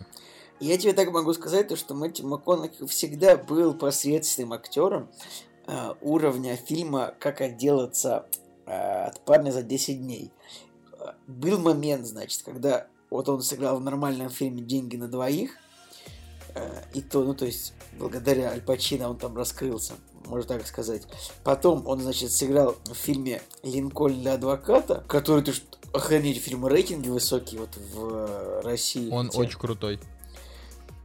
Я 0.61 0.79
тебе 0.79 0.95
так 0.95 1.11
могу 1.11 1.35
сказать, 1.35 1.69
то, 1.69 1.77
что 1.77 1.95
Мэтью 1.95 2.27
МакКонахи 2.27 2.87
всегда 2.87 3.37
был 3.37 3.75
посредственным 3.75 4.55
актером 4.55 5.11
уровня 6.03 6.57
фильма 6.57 7.15
«Как 7.19 7.41
отделаться 7.41 8.27
от 8.67 9.25
парня 9.25 9.51
за 9.51 9.63
10 9.63 9.99
дней». 10.01 10.33
Э, 10.99 11.13
Был 11.27 11.59
момент, 11.59 12.07
значит, 12.07 12.43
когда 12.43 12.87
вот 13.11 13.29
он 13.29 13.43
сыграл 13.43 13.79
в 13.79 13.81
нормальном 13.81 14.31
фильме 14.31 14.63
«Деньги 14.63 14.97
на 14.97 15.09
двоих», 15.09 15.53
э, 16.55 16.83
и 16.95 17.01
то, 17.03 17.23
ну, 17.25 17.35
то 17.35 17.45
есть, 17.47 17.75
благодаря 17.99 18.51
Аль 18.51 18.61
Пачино 18.63 19.09
он 19.11 19.17
там 19.19 19.37
раскрылся, 19.37 19.95
можно 20.27 20.57
так 20.59 20.67
сказать. 20.67 21.03
Потом 21.43 21.87
он, 21.87 22.01
значит, 22.01 22.33
сыграл 22.33 22.77
в 22.87 22.95
фильме 22.95 23.43
«Линкольн 23.63 24.21
для 24.21 24.35
адвоката», 24.35 25.05
который, 25.09 25.43
ты 25.45 25.53
охренеть, 25.93 26.39
фильм 26.43 26.67
рейтинги 26.67 27.09
высокие 27.09 27.61
вот 27.61 27.77
в 27.77 28.09
э, 28.09 28.61
России. 28.63 29.11
Он 29.11 29.27
хотя- 29.27 29.39
очень 29.41 29.59
крутой. 29.59 30.01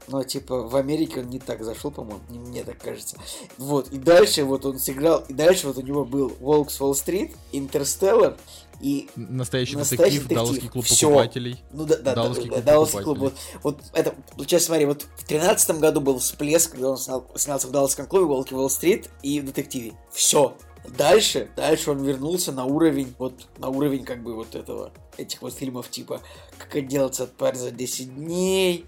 Но, 0.09 0.23
типа, 0.23 0.63
в 0.67 0.75
Америке 0.75 1.19
он 1.21 1.29
не 1.29 1.39
так 1.39 1.63
зашел, 1.63 1.91
по-моему, 1.91 2.21
не- 2.29 2.39
мне 2.39 2.63
так 2.63 2.77
кажется. 2.77 3.17
Вот, 3.57 3.89
и 3.89 3.97
дальше 3.97 4.43
вот 4.43 4.65
он 4.65 4.79
сыграл, 4.79 5.23
и 5.27 5.33
дальше 5.33 5.67
вот 5.67 5.77
у 5.77 5.81
него 5.81 6.05
был 6.05 6.33
«Волк 6.39 6.71
с 6.71 6.79
Уолл-стрит», 6.81 7.35
«Интерстеллар», 7.51 8.37
и, 8.81 9.09
Настоящий, 9.17 9.75
Настоящий 9.75 10.19
детектив, 10.19 10.23
детектив. 10.29 10.37
Далласский 10.37 10.69
клуб 10.69 10.85
Всё. 10.85 11.07
покупателей. 11.09 11.63
ну 11.73 11.83
да, 11.85 11.97
да, 11.97 12.01
да, 12.03 12.15
Далласский 12.15 12.45
да, 12.49 12.55
клуб 12.55 12.65
Далласский 12.65 13.03
клуб. 13.03 13.17
Вот, 13.19 13.33
вот 13.63 13.81
это, 13.93 14.15
сейчас 14.39 14.63
смотри, 14.63 14.85
вот 14.85 15.05
в 15.17 15.25
тринадцатом 15.25 15.79
году 15.79 15.99
был 15.99 16.19
всплеск, 16.19 16.71
когда 16.71 16.91
он 16.91 16.97
снял- 16.97 17.27
снялся 17.35 17.67
в 17.67 17.71
Далласском 17.71 18.05
клубе, 18.07 18.25
«Волки 18.25 18.53
Уолл-стрит» 18.53 19.09
и 19.21 19.41
в 19.41 19.45
«Детективе». 19.45 19.93
Все. 20.13 20.55
Дальше, 20.97 21.49
дальше 21.57 21.91
он 21.91 22.01
вернулся 22.05 22.53
на 22.53 22.63
уровень, 22.63 23.13
вот, 23.19 23.33
на 23.57 23.67
уровень, 23.67 24.05
как 24.05 24.23
бы, 24.23 24.33
вот 24.33 24.55
этого, 24.55 24.91
этих 25.17 25.41
вот 25.41 25.53
фильмов, 25.53 25.89
типа, 25.89 26.21
«Как 26.57 26.73
отделаться 26.77 27.23
от 27.23 27.33
парня 27.35 27.59
за 27.59 27.71
10 27.71 28.15
дней», 28.15 28.85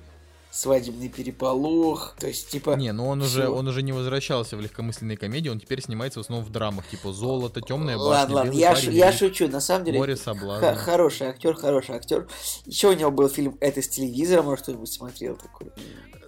«Свадебный 0.52 1.10
переполох», 1.10 2.16
то 2.20 2.28
есть, 2.28 2.50
типа... 2.50 2.76
Не, 2.76 2.92
ну 2.92 3.08
он 3.08 3.22
уже, 3.22 3.44
всё. 3.44 3.54
он 3.56 3.68
уже 3.68 3.82
не 3.82 3.94
возвращался 3.94 4.58
в 4.58 4.62
легкомысленные 4.62 5.18
комедии, 5.18 5.50
он 5.50 5.60
теперь 5.60 5.82
снимается 5.82 6.20
в 6.20 6.24
основном 6.24 6.46
в 6.46 6.52
драмах, 6.52 6.88
типа 6.88 7.14
«Золото», 7.14 7.62
«Темная 7.62 7.98
башня», 7.98 8.10
Ладно, 8.10 8.36
ладно, 8.36 8.50
«Белый 8.50 8.62
я, 8.62 8.74
парень», 8.74 8.94
я 8.94 9.12
шучу, 9.14 9.48
на 9.48 9.62
самом 9.62 9.86
деле, 9.86 10.00
«Море 10.00 10.16
соблазна». 10.18 10.76
хороший 10.76 11.28
актер, 11.28 11.56
хороший 11.56 11.96
актер. 11.96 12.28
Еще 12.66 12.90
у 12.90 12.94
него 12.94 13.12
был 13.12 13.30
фильм 13.30 13.58
«Это 13.62 13.82
с 13.82 13.88
телевизора», 13.88 14.42
может, 14.42 14.64
кто-нибудь 14.64 14.92
смотрел 14.92 15.38
такой. 15.38 15.72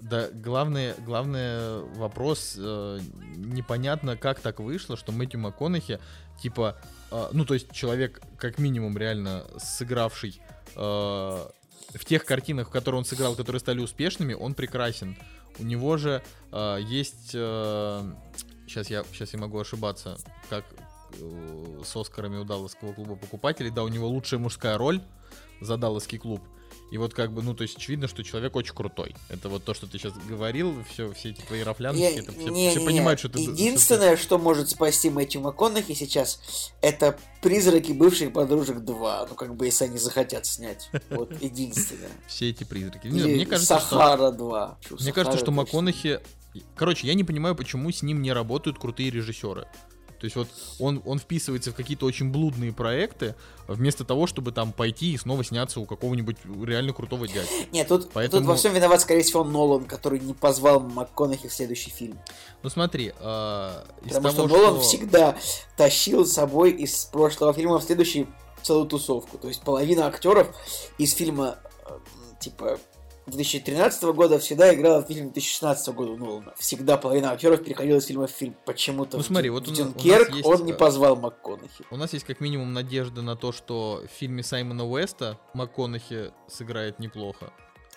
Да, 0.04 0.28
главный, 0.34 0.94
главный 1.06 1.82
вопрос, 1.96 2.56
э, 2.58 3.00
непонятно, 3.36 4.18
как 4.18 4.42
так 4.42 4.60
вышло, 4.60 4.98
что 4.98 5.14
Мэтью 5.14 5.40
МакКонахи, 5.40 6.00
типа, 6.42 6.78
э, 7.10 7.30
ну, 7.32 7.46
то 7.46 7.54
есть 7.54 7.72
человек, 7.72 8.22
как 8.38 8.58
минимум, 8.58 8.98
реально 8.98 9.46
сыгравший 9.58 10.42
э, 10.76 11.46
в 11.94 12.06
тех 12.06 12.26
картинах, 12.26 12.68
в 12.68 12.72
которые 12.72 13.00
он 13.00 13.06
сыграл, 13.06 13.36
которые 13.36 13.60
стали 13.60 13.80
успешными, 13.80 14.34
он 14.34 14.54
прекрасен. 14.54 15.18
У 15.60 15.64
него 15.64 15.98
же 15.98 16.24
э, 16.52 16.78
есть... 16.82 17.32
сейчас, 17.32 18.90
я, 18.90 19.04
сейчас 19.12 19.34
я 19.34 19.40
могу 19.40 19.60
ошибаться, 19.60 20.18
как 20.50 20.66
э, 21.20 21.82
с 21.84 21.96
Оскарами 21.96 22.38
у 22.38 22.44
Далласского 22.44 22.94
клуба 22.94 23.16
покупателей. 23.16 23.70
Да, 23.70 23.84
у 23.84 23.88
него 23.88 24.08
лучшая 24.08 24.40
мужская 24.40 24.78
роль 24.78 25.02
за 25.62 25.78
Далласский 25.78 26.18
клуб. 26.18 26.42
И 26.94 26.98
вот 27.00 27.16
как 27.16 27.32
бы, 27.34 27.42
ну, 27.42 27.56
то 27.56 27.64
есть 27.64 27.76
очевидно, 27.76 28.08
что 28.08 28.24
человек 28.24 28.56
очень 28.56 28.76
крутой. 28.76 29.16
Это 29.30 29.50
вот 29.50 29.64
то, 29.64 29.74
что 29.74 29.88
ты 29.88 29.98
сейчас 29.98 30.14
говорил, 30.30 30.76
все, 30.88 31.12
все 31.14 31.32
эти 31.32 31.42
твои 31.42 31.64
рафлянки, 31.64 32.00
это 32.00 32.32
все, 32.32 32.50
не- 32.50 32.70
все 32.70 32.82
не- 32.82 32.86
понимают, 32.86 33.20
что 33.20 33.30
ты... 33.30 33.40
Единственное, 33.40 34.16
что 34.16 34.38
может 34.38 34.70
спасти 34.70 35.10
Мэтью 35.10 35.42
МакКонахи 35.42 35.96
сейчас, 35.96 36.72
это 36.82 37.18
«Призраки 37.42 37.94
бывших 37.94 38.32
подружек 38.32 38.78
2». 38.78 39.28
Ну, 39.28 39.34
как 39.34 39.56
бы, 39.56 39.66
если 39.66 39.86
они 39.86 39.98
захотят 39.98 40.46
снять. 40.46 40.92
Вот, 41.10 41.32
единственное. 41.42 42.12
Все 42.28 42.52
эти 42.52 42.64
призраки. 42.64 43.08
Мне 43.08 43.44
кажется. 43.48 43.80
«Сахара 43.80 44.32
2». 44.32 44.76
Чё, 44.88 44.98
Мне 45.00 45.12
кажется, 45.12 45.40
что. 45.40 45.50
МакКонахи... 45.50 46.20
Короче, 46.76 47.08
я 47.08 47.16
не 47.16 47.24
понимаю, 47.24 47.56
почему 47.56 47.92
с 47.92 48.04
ним 48.04 48.22
не 48.22 48.32
работают 48.32 48.78
крутые 48.78 49.10
режиссеры. 49.10 49.66
То 50.24 50.26
есть 50.26 50.38
вот 50.38 50.48
он, 50.80 51.02
он 51.06 51.20
вписывается 51.20 51.72
в 51.72 51.76
какие-то 51.76 52.06
очень 52.06 52.32
блудные 52.32 52.72
проекты, 52.72 53.36
вместо 53.68 54.06
того, 54.06 54.26
чтобы 54.26 54.54
там 54.54 54.72
пойти 54.72 55.12
и 55.12 55.18
снова 55.18 55.44
сняться 55.44 55.82
у 55.82 55.86
какого-нибудь 55.86 56.38
реально 56.64 56.94
крутого 56.94 57.28
дядьки. 57.28 57.68
Нет, 57.74 57.90
тут, 57.90 58.10
Поэтому- 58.14 58.40
тут 58.42 58.48
во 58.48 58.56
всем 58.56 58.74
виноват, 58.74 59.02
скорее 59.02 59.24
всего, 59.24 59.44
Нолан, 59.44 59.84
который 59.84 60.22
не 60.22 60.34
позвал 60.34 60.80
МакКонахи 60.80 61.50
в 61.50 61.54
следующий 61.54 61.90
фильм. 61.90 62.18
Ну 62.62 62.70
смотри, 62.70 63.12
а, 63.20 63.84
из 64.06 64.14
Потому 64.14 64.34
того, 64.34 64.48
что 64.48 64.58
Нолан 64.58 64.74
что- 64.76 64.84
всегда 64.84 65.38
тащил 65.76 66.26
с 66.26 66.32
собой 66.32 66.72
из 66.72 67.04
прошлого 67.04 67.52
фильма 67.52 67.80
в 67.80 67.84
следующий 67.84 68.26
целую 68.62 68.86
тусовку. 68.86 69.38
То 69.38 69.50
есть 69.50 69.62
половина 69.64 70.08
актеров 70.08 70.56
из 70.98 71.12
фильма 71.14 71.58
э, 71.86 72.00
типа 72.40 72.80
2013 73.32 74.04
года 74.14 74.38
всегда 74.40 74.74
играла 74.74 75.02
в 75.02 75.08
фильме 75.08 75.24
2016 75.32 75.94
года 75.96 76.16
Нолана. 76.18 76.54
Всегда 76.58 76.98
половина 76.98 77.32
актеров 77.32 77.64
переходила 77.64 77.98
из 77.98 78.06
фильма 78.06 78.28
в 78.28 78.32
фильм. 78.32 78.56
Почему-то 78.66 79.18
Ну, 79.18 79.24
в 79.24 79.26
смотри, 79.26 79.50
Дюн- 79.50 79.54
вот 79.54 79.68
в 79.68 79.72
Дюнкерк 79.74 80.32
есть, 80.32 80.46
он 80.46 80.66
не 80.66 80.74
э, 80.74 80.76
позвал 80.76 81.16
МакКонахи. 81.16 81.86
У 81.90 81.96
нас 81.98 82.14
есть 82.14 82.26
как 82.26 82.40
минимум 82.42 82.74
надежда 82.74 83.22
на 83.22 83.36
то, 83.36 83.52
что 83.52 84.04
в 84.06 84.12
фильме 84.14 84.44
Саймона 84.44 84.86
Уэста 84.86 85.40
МакКонахи 85.54 86.32
сыграет 86.48 87.00
неплохо. 87.00 87.52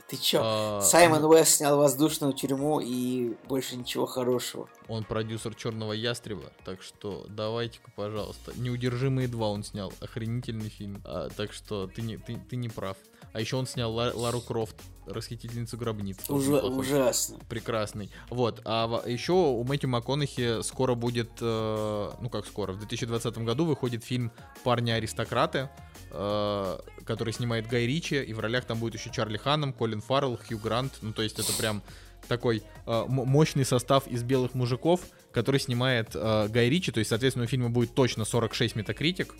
Ты 0.09 0.17
чё? 0.19 0.41
А, 0.45 0.81
Саймон 0.83 1.21
ну, 1.23 1.29
Уэст 1.31 1.57
снял 1.57 1.77
«Воздушную 1.79 2.33
тюрьму» 2.33 2.79
и 2.79 3.35
больше 3.49 3.75
ничего 3.75 4.07
хорошего. 4.07 4.69
Он 4.87 5.03
продюсер 5.03 5.53
Черного 5.57 5.95
Ястреба, 5.95 6.53
так 6.65 6.81
что 6.81 7.27
давайте-ка, 7.29 7.91
пожалуйста. 7.97 8.53
Неудержимые 8.55 9.27
два 9.27 9.49
он 9.49 9.65
снял, 9.65 9.93
охренительный 10.01 10.69
фильм. 10.69 11.03
А, 11.05 11.29
так 11.37 11.53
что 11.53 11.89
ты 11.89 12.03
не, 12.03 12.19
ты, 12.19 12.39
ты 12.49 12.55
не 12.55 12.69
прав. 12.69 12.97
А 13.33 13.41
еще 13.41 13.57
он 13.57 13.67
снял 13.67 13.93
Ла- 13.93 14.13
Лару 14.15 14.41
Крофт, 14.41 14.77
расхитительницу 15.07 15.77
гробниц. 15.77 16.19
неплохой 16.29 16.81
ужасно. 16.81 17.39
прекрасный. 17.49 18.11
Вот. 18.31 18.61
А 18.65 19.03
еще 19.07 19.33
у 19.33 19.63
Мэтью 19.65 19.89
МакКонахи 19.91 20.63
скоро 20.63 20.95
будет, 20.95 21.31
э, 21.41 22.11
ну 22.21 22.31
как 22.31 22.47
скоро, 22.47 22.73
в 22.73 22.79
2020 22.79 23.39
году 23.39 23.65
выходит 23.65 24.05
фильм 24.05 24.33
«Парни-аристократы», 24.65 25.69
э, 26.11 26.79
который 27.05 27.33
снимает 27.33 27.69
Гай 27.69 27.87
Ричи, 27.87 28.23
и 28.23 28.33
в 28.33 28.41
ролях 28.41 28.65
там 28.65 28.79
будет 28.79 28.95
еще 28.95 29.11
Чарли 29.11 29.37
Ханом, 29.37 29.73
Колин 29.73 30.01
Фаррелл, 30.01 30.39
Хью 30.39 30.59
Грант. 30.59 30.95
Ну 31.03 31.13
то 31.13 31.23
есть 31.23 31.39
это 31.39 31.53
прям 31.53 31.83
такой 32.27 32.63
э, 32.87 33.05
мощный 33.09 33.65
состав 33.65 34.07
из 34.07 34.23
белых 34.23 34.55
мужиков, 34.55 35.01
который 35.33 35.61
снимает 35.61 36.11
э, 36.15 36.49
Гай 36.49 36.69
Ричи. 36.69 36.93
То 36.93 36.99
есть, 36.99 37.11
соответственно, 37.11 37.45
у 37.45 37.49
фильма 37.49 37.71
будет 37.71 37.95
точно 37.95 38.25
46 38.25 38.77
метакритик. 38.77 39.35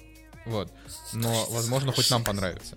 Вот. 0.47 0.73
Но, 1.13 1.47
возможно, 1.51 1.93
хоть 1.93 2.11
нам 2.11 2.23
понравится. 2.23 2.77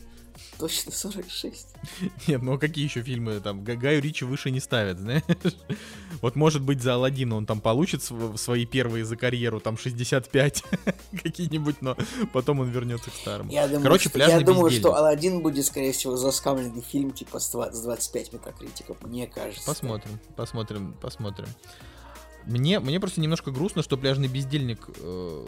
Точно 0.58 0.92
46. 0.92 1.68
Нет, 2.28 2.42
ну 2.42 2.54
а 2.54 2.58
какие 2.58 2.84
еще 2.84 3.02
фильмы 3.02 3.40
там? 3.40 3.64
Га- 3.64 3.76
Гаю 3.76 4.02
Ричи 4.02 4.26
выше 4.26 4.52
не 4.52 4.60
ставят, 4.60 5.00
знаешь? 5.00 5.24
Вот 6.22 6.36
может 6.36 6.62
быть 6.62 6.82
за 6.82 6.96
Алладина 6.96 7.38
он 7.38 7.46
там 7.46 7.62
получит 7.62 8.04
св- 8.04 8.38
свои 8.38 8.66
первые 8.66 9.06
за 9.06 9.16
карьеру, 9.16 9.62
там 9.62 9.78
65 9.78 10.64
какие-нибудь, 11.24 11.82
но 11.82 11.96
потом 12.34 12.60
он 12.60 12.70
вернется 12.70 13.10
к 13.10 13.14
старому. 13.14 13.50
Я 13.52 13.68
думаю, 13.68 13.84
Короче, 13.84 14.10
что, 14.10 14.20
я 14.20 14.42
думаю, 14.42 14.70
что 14.72 14.96
Алладин 14.96 15.42
будет, 15.42 15.66
скорее 15.66 15.94
всего, 15.94 16.18
заскамленный 16.18 16.82
фильм 16.82 17.12
типа 17.12 17.40
с 17.40 17.50
20 17.52 17.76
с 17.76 17.82
25 17.82 18.34
метакритиков, 18.34 19.02
мне 19.04 19.28
кажется. 19.28 19.66
Посмотрим, 19.66 20.20
посмотрим, 20.36 20.94
посмотрим. 21.02 21.48
Мне, 22.46 22.80
мне 22.80 23.00
просто 23.00 23.22
немножко 23.22 23.52
грустно, 23.52 23.84
что 23.84 23.96
пляжный 23.98 24.28
бездельник, 24.28 24.90
э, 24.98 25.46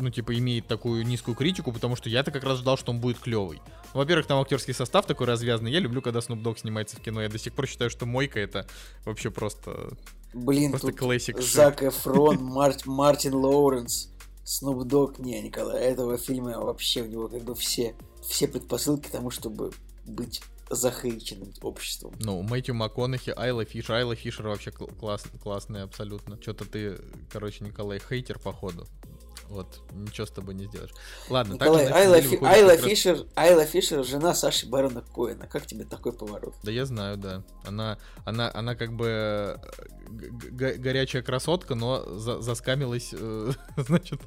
ну, 0.00 0.10
типа, 0.10 0.36
имеет 0.38 0.66
такую 0.66 1.06
низкую 1.06 1.34
критику, 1.34 1.72
потому 1.72 1.96
что 1.96 2.08
я-то 2.08 2.30
как 2.30 2.44
раз 2.44 2.58
ждал, 2.58 2.76
что 2.76 2.92
он 2.92 3.00
будет 3.00 3.18
клевый. 3.18 3.60
Ну, 3.94 4.00
во-первых, 4.00 4.26
там 4.26 4.40
актерский 4.40 4.74
состав 4.74 5.06
такой 5.06 5.26
развязанный. 5.26 5.70
Я 5.72 5.80
люблю, 5.80 6.02
когда 6.02 6.20
Snoop 6.20 6.42
Dogg 6.42 6.58
снимается 6.58 6.96
в 6.96 7.00
кино. 7.00 7.22
Я 7.22 7.28
до 7.28 7.38
сих 7.38 7.52
пор 7.54 7.66
считаю, 7.66 7.90
что 7.90 8.06
Мойка 8.06 8.40
это 8.40 8.66
вообще 9.04 9.30
просто, 9.30 9.96
Блин, 10.32 10.70
просто 10.70 10.92
классик. 10.92 11.40
Зак 11.40 11.82
Эфрон, 11.82 12.36
Мар- 12.42 12.74
Мартин 12.86 13.34
Лоуренс, 13.34 14.10
Снуп 14.44 14.84
Дог. 14.84 15.18
Не, 15.18 15.40
Николай, 15.42 15.82
этого 15.82 16.16
фильма 16.18 16.58
вообще 16.58 17.02
у 17.02 17.06
него 17.06 17.28
как 17.28 17.42
бы 17.42 17.54
все, 17.54 17.94
все 18.22 18.48
предпосылки 18.48 19.08
к 19.08 19.10
тому, 19.10 19.30
чтобы 19.30 19.72
быть 20.06 20.40
захейченным 20.70 21.52
обществом. 21.62 22.14
Ну, 22.20 22.42
Мэтью 22.42 22.76
МакКонахи, 22.76 23.30
Айла 23.30 23.64
Фишер. 23.64 23.96
Айла 23.96 24.14
Фишер 24.14 24.46
вообще 24.46 24.70
кл- 24.70 24.86
класс, 24.86 25.24
классная 25.42 25.82
абсолютно. 25.82 26.40
Что-то 26.40 26.64
ты, 26.64 26.96
короче, 27.30 27.64
Николай, 27.64 27.98
хейтер, 28.00 28.38
походу. 28.38 28.86
Вот, 29.50 29.80
ничего 29.92 30.26
с 30.26 30.30
тобой 30.30 30.54
не 30.54 30.66
сделаешь. 30.66 30.92
Ладно, 31.28 31.54
Николай, 31.54 31.84
этой 31.86 31.92
Айла, 31.92 32.20
Фи- 32.20 32.38
Айла 32.40 32.72
раз- 32.76 32.80
Фишер, 32.82 33.26
Айла 33.34 33.64
Фишер, 33.66 34.04
жена 34.04 34.32
Саши 34.32 34.68
Барона 34.68 35.02
Коэна. 35.02 35.48
Как 35.48 35.66
тебе 35.66 35.84
такой 35.84 36.12
поворот? 36.12 36.54
Да 36.62 36.70
я 36.70 36.86
знаю, 36.86 37.16
да. 37.16 37.42
Она, 37.64 37.98
она, 38.24 38.48
она 38.54 38.76
как 38.76 38.92
бы 38.92 39.06
э, 39.08 39.56
г- 40.08 40.28
г- 40.52 40.74
горячая 40.74 41.22
красотка, 41.22 41.74
но 41.74 42.16
за- 42.16 42.40
заскамилась, 42.40 43.10
э, 43.12 43.50
значит, 43.76 44.20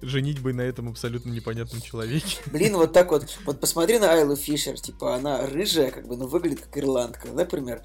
женитьбой 0.00 0.52
на 0.52 0.62
этом 0.62 0.88
абсолютно 0.88 1.30
непонятном 1.30 1.80
человеке. 1.80 2.38
Блин, 2.46 2.76
вот 2.76 2.92
так 2.92 3.10
вот. 3.10 3.26
Вот 3.44 3.58
посмотри 3.58 3.98
на 3.98 4.12
Айлу 4.12 4.36
Фишер. 4.36 4.78
Типа, 4.80 5.16
она 5.16 5.44
рыжая, 5.44 5.90
как 5.90 6.06
бы, 6.06 6.16
но 6.16 6.28
выглядит 6.28 6.60
как 6.60 6.78
ирландка, 6.78 7.26
например. 7.32 7.82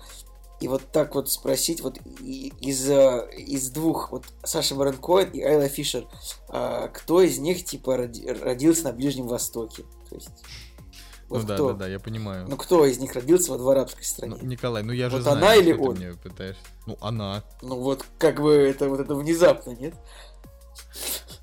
И 0.60 0.68
вот 0.68 0.82
так 0.92 1.14
вот 1.14 1.30
спросить, 1.32 1.82
вот 1.82 2.00
из, 2.20 2.90
э, 2.90 3.30
из 3.38 3.70
двух, 3.70 4.12
вот 4.12 4.26
Саша 4.44 4.74
Барон 4.74 4.98
Коэн 4.98 5.30
и 5.30 5.42
Айла 5.42 5.68
Фишер, 5.68 6.08
а, 6.50 6.88
кто 6.88 7.22
из 7.22 7.38
них, 7.38 7.64
типа, 7.64 7.96
роди- 7.96 8.28
родился 8.28 8.86
на 8.86 8.94
Ближнем 8.94 9.28
Востоке? 9.28 9.84
То 10.10 10.16
есть, 10.16 10.30
вот 11.30 11.42
ну 11.42 11.48
да, 11.48 11.54
кто? 11.56 11.68
да, 11.74 11.80
да, 11.80 11.88
я 11.88 12.00
понимаю. 12.00 12.48
Ну, 12.50 12.58
кто 12.58 12.86
из 12.86 12.98
них 12.98 13.14
родился 13.14 13.52
вот 13.52 13.62
в 13.62 13.70
арабской 13.70 14.04
стране? 14.04 14.36
Ну, 14.42 14.48
Николай, 14.48 14.82
ну 14.82 14.94
я 14.94 15.10
же 15.10 15.18
Вот 15.18 15.24
знаю, 15.24 15.38
она 15.38 15.56
или 15.56 15.74
он? 15.74 15.96
мне 15.98 16.14
пытаешься. 16.14 16.62
Ну, 16.86 16.98
она. 17.02 17.44
Ну, 17.62 17.80
вот, 17.80 18.06
как 18.18 18.42
бы, 18.42 18.54
это 18.54 18.90
вот 18.90 19.00
это 19.00 19.14
внезапно, 19.14 19.72
нет? 19.72 19.94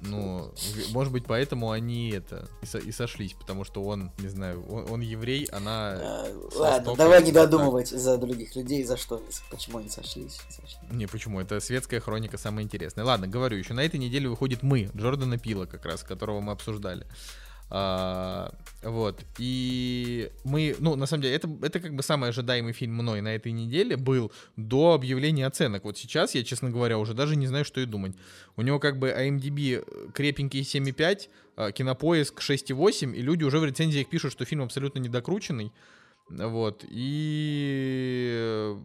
Ну, 0.06 0.52
может 0.92 1.12
быть, 1.12 1.24
поэтому 1.26 1.70
они 1.70 2.10
это 2.10 2.48
и, 2.62 2.66
со- 2.66 2.78
и 2.78 2.92
сошлись, 2.92 3.32
потому 3.32 3.64
что 3.64 3.82
он, 3.82 4.10
не 4.18 4.28
знаю, 4.28 4.64
он, 4.68 4.90
он 4.90 5.00
еврей, 5.00 5.44
она. 5.52 5.96
А, 6.00 6.48
ладно, 6.56 6.94
давай 6.96 7.22
не 7.22 7.32
так. 7.32 7.50
додумывать 7.50 7.88
за 7.88 8.16
других 8.18 8.54
людей, 8.56 8.84
за 8.84 8.96
что, 8.96 9.22
почему 9.50 9.78
они 9.78 9.88
сошлись. 9.88 10.38
сошлись. 10.50 10.78
Не, 10.90 11.06
почему? 11.06 11.40
Это 11.40 11.60
светская 11.60 12.00
хроника 12.00 12.38
самая 12.38 12.64
интересная. 12.64 13.04
Ладно, 13.04 13.26
говорю, 13.26 13.56
еще 13.56 13.74
на 13.74 13.80
этой 13.80 13.98
неделе 13.98 14.28
выходит 14.28 14.62
мы, 14.62 14.90
Джордана 14.96 15.38
Пила, 15.38 15.66
как 15.66 15.84
раз, 15.84 16.02
которого 16.02 16.40
мы 16.40 16.52
обсуждали. 16.52 17.06
А, 17.76 18.54
вот. 18.84 19.24
И 19.36 20.30
мы, 20.44 20.76
ну, 20.78 20.94
на 20.94 21.06
самом 21.06 21.22
деле, 21.22 21.34
это, 21.34 21.48
это 21.60 21.80
как 21.80 21.92
бы 21.96 22.04
самый 22.04 22.28
ожидаемый 22.28 22.72
фильм 22.72 22.94
мной 22.94 23.20
на 23.20 23.34
этой 23.34 23.50
неделе 23.50 23.96
был 23.96 24.30
до 24.56 24.94
объявления 24.94 25.44
оценок. 25.44 25.82
Вот 25.82 25.98
сейчас 25.98 26.36
я, 26.36 26.44
честно 26.44 26.70
говоря, 26.70 26.98
уже 26.98 27.14
даже 27.14 27.34
не 27.34 27.48
знаю, 27.48 27.64
что 27.64 27.80
и 27.80 27.86
думать. 27.86 28.14
У 28.54 28.62
него 28.62 28.78
как 28.78 29.00
бы 29.00 29.08
IMDb 29.08 30.12
крепенький 30.12 30.60
7,5, 30.60 31.28
а, 31.56 31.72
кинопоиск 31.72 32.40
6,8, 32.40 33.12
и 33.12 33.22
люди 33.22 33.42
уже 33.42 33.58
в 33.58 33.64
рецензиях 33.64 34.08
пишут, 34.08 34.30
что 34.30 34.44
фильм 34.44 34.62
абсолютно 34.62 35.00
недокрученный. 35.00 35.72
Вот. 36.28 36.84
И 36.88 38.34
э, 38.36 38.76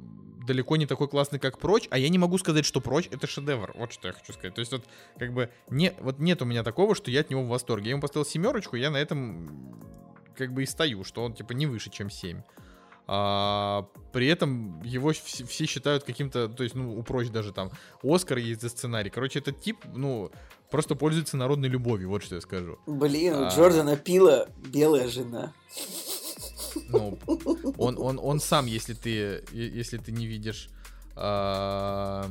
далеко 0.45 0.77
не 0.77 0.85
такой 0.85 1.07
классный, 1.07 1.39
как 1.39 1.59
прочь. 1.59 1.87
А 1.89 1.97
я 1.97 2.09
не 2.09 2.17
могу 2.17 2.37
сказать, 2.37 2.65
что 2.65 2.81
прочь 2.81 3.07
это 3.11 3.27
шедевр. 3.27 3.73
Вот 3.75 3.93
что 3.93 4.07
я 4.07 4.13
хочу 4.13 4.33
сказать. 4.33 4.55
То 4.55 4.59
есть, 4.59 4.71
вот, 4.71 4.83
как 5.17 5.33
бы, 5.33 5.49
не, 5.69 5.93
вот 5.99 6.19
нет 6.19 6.41
у 6.41 6.45
меня 6.45 6.63
такого, 6.63 6.95
что 6.95 7.11
я 7.11 7.21
от 7.21 7.29
него 7.29 7.43
в 7.43 7.47
восторге. 7.47 7.85
Я 7.85 7.91
ему 7.91 8.01
поставил 8.01 8.25
семерочку, 8.25 8.75
я 8.75 8.89
на 8.89 8.97
этом 8.97 9.77
как 10.35 10.53
бы 10.53 10.63
и 10.63 10.65
стою, 10.65 11.03
что 11.03 11.23
он 11.23 11.33
типа 11.33 11.53
не 11.53 11.65
выше, 11.65 11.89
чем 11.89 12.09
7. 12.09 12.41
А, 13.11 13.87
при 14.13 14.27
этом 14.27 14.81
его 14.83 15.11
все, 15.13 15.43
все 15.43 15.65
считают 15.65 16.03
каким-то, 16.03 16.47
то 16.47 16.63
есть, 16.63 16.75
ну, 16.75 16.95
у 16.95 17.01
прочь 17.01 17.29
даже 17.29 17.51
там 17.51 17.71
Оскар 18.03 18.37
есть 18.37 18.61
за 18.61 18.69
сценарий. 18.69 19.09
Короче, 19.09 19.39
этот 19.39 19.59
тип, 19.59 19.77
ну, 19.95 20.31
просто 20.69 20.93
пользуется 20.95 21.35
народной 21.35 21.69
любовью, 21.69 22.09
вот 22.09 22.23
что 22.23 22.35
я 22.35 22.41
скажу. 22.41 22.77
Блин, 22.85 23.33
у 23.33 23.45
А. 23.45 23.49
Джордана 23.49 23.97
Пила 23.97 24.47
белая 24.57 25.07
жена. 25.07 25.53
Ну, 26.89 27.17
он, 27.78 27.97
он, 27.97 28.20
он 28.22 28.39
сам, 28.39 28.65
если 28.65 28.93
ты, 28.93 29.43
если 29.51 29.97
ты 29.97 30.11
не 30.11 30.28
видишь... 30.28 30.70
а, 31.15 32.30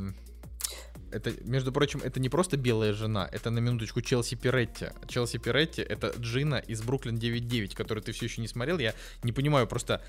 это, 1.11 1.33
между 1.45 1.73
прочим, 1.73 2.01
это 2.05 2.21
не 2.21 2.29
просто 2.29 2.57
белая 2.57 2.93
жена, 2.93 3.29
это 3.33 3.51
на 3.51 3.61
минуточку 3.61 4.01
Челси 4.01 4.35
Пиретти. 4.35 4.87
Челси 5.07 5.39
Пиретти 5.39 5.83
это 5.83 6.13
Джина 6.19 6.57
из 6.57 6.83
Бруклин 6.83 7.17
9.9, 7.17 7.75
которую 7.75 8.05
ты 8.05 8.13
все 8.13 8.27
еще 8.27 8.41
не 8.41 8.49
смотрел. 8.49 8.79
Я 8.79 8.95
не 9.23 9.33
понимаю 9.33 9.67
просто, 9.67 10.03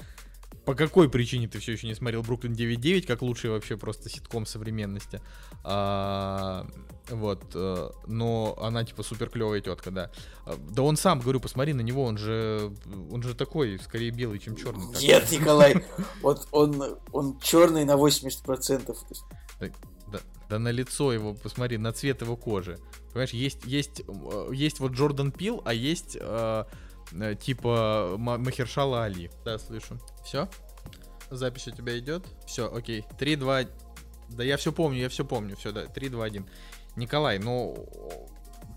по 0.66 0.76
какой 0.76 1.10
причине 1.10 1.48
ты 1.48 1.60
все 1.60 1.74
еще 1.74 1.88
не 1.88 1.96
смотрел 1.96 2.24
Бруклин 2.24 2.54
9.9, 2.54 3.02
как 3.06 3.22
лучший 3.22 3.50
вообще 3.50 3.78
просто 3.78 4.10
ситком 4.10 4.46
современности. 4.46 5.22
А, 5.64 6.68
вот, 7.10 7.44
э, 7.56 7.90
но 8.08 8.58
она 8.62 8.84
типа 8.84 9.04
супер 9.04 9.30
клевая 9.30 9.62
тетка, 9.62 9.92
да. 9.92 10.12
А, 10.46 10.56
Да 10.70 10.84
он 10.84 10.98
сам, 10.98 11.20
говорю, 11.20 11.40
посмотри 11.40 11.74
на 11.74 11.82
него, 11.82 12.04
он 12.04 12.18
же, 12.18 12.72
он 13.12 13.24
же 13.24 13.34
такой, 13.36 13.80
скорее 13.80 14.12
белый, 14.12 14.40
чем 14.40 14.56
черный. 14.56 14.86
Нет, 15.02 15.32
Николай, 15.32 15.84
вот 16.22 16.48
он, 16.52 17.00
он 17.12 17.40
черный 17.40 17.86
на 17.86 17.94
80%. 17.94 18.86
То 18.86 18.96
есть, 19.10 19.76
Да, 20.08 20.20
да 20.50 20.60
на 20.60 20.70
лицо 20.72 21.12
его, 21.12 21.34
посмотри, 21.34 21.78
на 21.78 21.94
цвет 21.94 22.22
его 22.22 22.36
кожи. 22.36 22.80
Понимаешь, 23.12 23.32
есть, 23.32 23.66
есть, 23.66 24.02
э, 24.08 24.50
есть 24.54 24.80
вот 24.80 24.92
Джордан 24.92 25.32
Пил, 25.32 25.62
а 25.66 25.74
есть 25.74 26.18
э, 26.20 26.64
типа 27.40 28.16
Ма- 28.18 28.38
Махершала 28.38 29.04
Али. 29.04 29.32
Да, 29.46 29.58
слышу. 29.58 30.00
Все? 30.24 30.48
Запись 31.30 31.68
у 31.68 31.72
тебя 31.72 31.98
идет? 32.00 32.26
Все, 32.46 32.74
окей. 32.74 33.06
3, 33.18 33.36
2... 33.36 33.62
Да 34.30 34.44
я 34.44 34.58
все 34.58 34.72
помню, 34.72 35.00
я 35.00 35.10
все 35.10 35.26
помню. 35.26 35.56
Все, 35.56 35.72
да, 35.72 35.86
3, 35.86 36.10
2, 36.10 36.26
1. 36.26 36.50
Николай, 36.96 37.40
ну... 37.40 37.88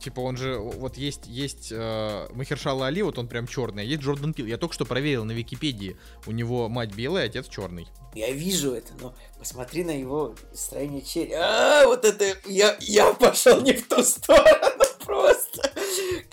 Типа 0.00 0.18
он 0.18 0.36
же, 0.36 0.58
вот 0.58 0.96
есть, 0.96 1.26
есть 1.26 1.68
э, 1.70 2.26
Махершала 2.32 2.88
Али, 2.88 3.02
вот 3.02 3.18
он 3.18 3.28
прям 3.28 3.46
черный, 3.46 3.84
а 3.84 3.86
есть 3.86 4.02
Джордан 4.02 4.34
Пил. 4.34 4.46
Я 4.46 4.58
только 4.58 4.74
что 4.74 4.84
проверил 4.84 5.24
на 5.24 5.30
Википедии. 5.30 5.96
У 6.26 6.32
него 6.32 6.68
мать 6.68 6.92
белая, 6.92 7.26
отец 7.26 7.46
черный. 7.48 7.86
Я 8.12 8.32
вижу 8.32 8.72
это, 8.72 8.94
но 9.00 9.14
посмотри 9.38 9.84
на 9.84 9.92
его 9.92 10.34
строение 10.52 11.02
черепа. 11.02 11.36
А, 11.38 11.86
вот 11.86 12.04
это, 12.04 12.36
я, 12.46 12.76
я 12.80 13.12
пошел 13.14 13.60
не 13.60 13.74
в 13.74 13.86
ту 13.86 14.02
сторону 14.02 14.84
просто. 15.04 15.70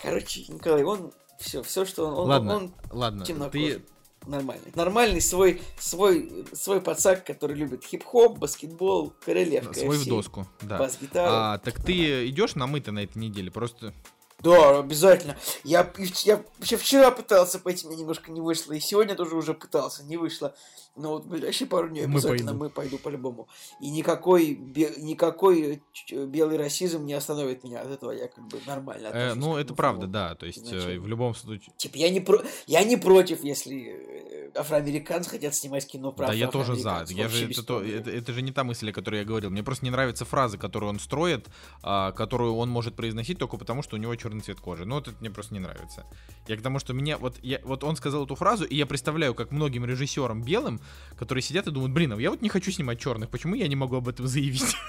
Короче, 0.02 0.44
Николай, 0.48 0.82
он, 0.82 1.12
все, 1.40 1.62
все, 1.62 1.84
что 1.84 2.06
он, 2.06 2.14
он, 2.14 2.28
Ладно, 2.28 2.56
он 2.56 2.74
ладно. 2.90 3.24
темнокожий. 3.24 3.74
Ты, 3.76 3.82
Нормальный. 4.26 4.72
Нормальный 4.74 5.20
свой, 5.22 5.62
свой, 5.78 6.44
свой 6.52 6.82
пацак, 6.82 7.24
который 7.24 7.56
любит 7.56 7.84
хип-хоп, 7.84 8.38
баскетбол, 8.38 9.14
королевка. 9.24 9.72
свой 9.72 9.96
в 9.96 10.06
доску, 10.06 10.46
да. 10.60 10.76
Бас-гитару. 10.76 11.30
А, 11.32 11.58
так 11.58 11.82
ты 11.82 12.28
идешь 12.28 12.54
на 12.54 12.66
мы-то 12.66 12.92
на 12.92 13.02
этой 13.02 13.16
неделе? 13.16 13.50
Просто. 13.50 13.94
Да, 14.40 14.78
обязательно. 14.78 15.36
Я, 15.64 15.90
я 16.24 16.42
вообще 16.58 16.76
вчера 16.76 17.10
пытался 17.10 17.58
пойти, 17.58 17.86
мне 17.86 17.96
немножко 17.96 18.30
не 18.30 18.40
вышло. 18.40 18.72
И 18.72 18.80
сегодня 18.80 19.14
тоже 19.14 19.36
уже 19.36 19.54
пытался, 19.54 20.04
не 20.04 20.18
вышло. 20.18 20.54
Но 20.96 21.10
вот 21.10 21.24
в 21.24 21.28
ближайшие 21.28 21.68
пару 21.68 21.88
дней 21.88 22.06
Мы 22.06 22.14
обязательно 22.14 22.50
пойду. 22.50 22.64
мы 22.64 22.70
пойду 22.70 22.98
по-любому. 22.98 23.48
И 23.80 23.90
никакой, 23.90 24.54
бе- 24.54 24.92
никакой 24.98 25.82
ч- 25.92 26.26
белый 26.26 26.58
расизм 26.58 27.06
не 27.06 27.14
остановит 27.14 27.62
меня 27.64 27.80
от 27.82 27.90
этого. 27.90 28.10
Я 28.10 28.28
как 28.28 28.46
бы 28.48 28.58
нормально 28.66 29.06
э, 29.06 29.28
отношусь 29.30 29.36
ну, 29.44 29.54
к 29.54 29.58
это 29.58 29.74
правда, 29.74 30.06
да. 30.06 30.34
То 30.34 30.46
есть, 30.46 30.58
э, 30.58 30.76
изначально. 30.76 31.00
в 31.02 31.06
любом 31.06 31.34
случае. 31.34 31.72
Типа, 31.76 31.96
я 31.96 32.10
не, 32.10 32.20
про... 32.20 32.42
я 32.66 32.82
не 32.82 32.96
против, 32.96 33.44
если 33.44 34.50
э, 34.50 34.50
афроамериканцы 34.54 35.30
хотят 35.30 35.54
снимать 35.54 35.86
кино 35.86 36.12
про 36.12 36.28
да, 36.28 36.32
я 36.32 36.48
тоже 36.48 36.74
за. 36.74 37.04
Я 37.08 37.28
же, 37.28 37.50
это, 37.50 37.62
то- 37.62 37.82
это, 37.82 38.10
это 38.10 38.32
же 38.32 38.42
не 38.42 38.52
та 38.52 38.64
мысль, 38.64 38.90
о 38.90 38.92
которой 38.92 39.20
я 39.20 39.24
говорил. 39.24 39.50
Мне 39.50 39.62
просто 39.62 39.84
не 39.84 39.90
нравятся 39.90 40.24
фразы, 40.24 40.58
которые 40.58 40.90
он 40.90 40.98
строит, 40.98 41.48
а, 41.82 42.12
которую 42.12 42.56
он 42.56 42.68
может 42.68 42.96
произносить 42.96 43.38
только 43.38 43.56
потому, 43.56 43.82
что 43.82 43.96
у 43.96 43.98
него 43.98 44.14
черный 44.16 44.40
цвет 44.40 44.60
кожи. 44.60 44.84
Но 44.84 44.96
вот 44.96 45.08
это 45.08 45.16
мне 45.20 45.30
просто 45.30 45.54
не 45.54 45.60
нравится. 45.60 46.04
Я 46.48 46.56
к 46.56 46.62
тому, 46.62 46.78
что 46.78 46.92
меня 46.92 47.16
вот, 47.16 47.38
я, 47.42 47.60
вот 47.62 47.84
он 47.84 47.96
сказал 47.96 48.24
эту 48.24 48.34
фразу, 48.34 48.64
и 48.64 48.74
я 48.74 48.86
представляю, 48.86 49.34
как 49.34 49.52
многим 49.52 49.84
режиссерам 49.84 50.42
белым, 50.42 50.79
которые 51.20 51.42
сидят 51.42 51.66
и 51.66 51.70
думают, 51.70 51.92
блин, 51.92 52.14
а 52.14 52.20
я 52.20 52.30
вот 52.30 52.40
не 52.40 52.48
хочу 52.48 52.70
снимать 52.70 52.98
черных, 52.98 53.28
почему 53.28 53.54
я 53.54 53.68
не 53.68 53.76
могу 53.76 53.96
об 53.96 54.08
этом 54.08 54.26
заявить? 54.26 54.76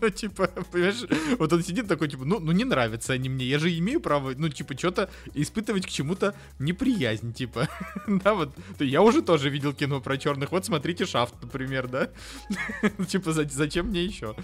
Ну, 0.00 0.10
типа, 0.10 0.48
понимаешь, 0.72 1.04
вот 1.38 1.52
он 1.52 1.62
сидит 1.62 1.86
такой, 1.86 2.08
типа, 2.08 2.24
ну, 2.24 2.40
ну 2.40 2.50
не 2.50 2.64
нравятся 2.64 3.12
они 3.12 3.28
мне, 3.28 3.46
я 3.46 3.60
же 3.60 3.76
имею 3.78 4.00
право, 4.00 4.34
ну, 4.36 4.48
типа, 4.48 4.76
что-то 4.76 5.08
испытывать 5.34 5.86
к 5.86 5.88
чему-то 5.88 6.34
неприязнь, 6.58 7.32
типа. 7.32 7.68
Да, 8.06 8.34
вот, 8.34 8.50
я 8.80 9.02
уже 9.02 9.22
тоже 9.22 9.50
видел 9.50 9.72
кино 9.72 10.00
про 10.00 10.18
черных, 10.18 10.50
вот 10.50 10.66
смотрите 10.66 11.06
Шафт, 11.06 11.34
например, 11.40 11.88
да? 11.88 12.10
Типа, 13.08 13.32
зачем 13.32 13.86
мне 13.86 14.04
еще? 14.04 14.34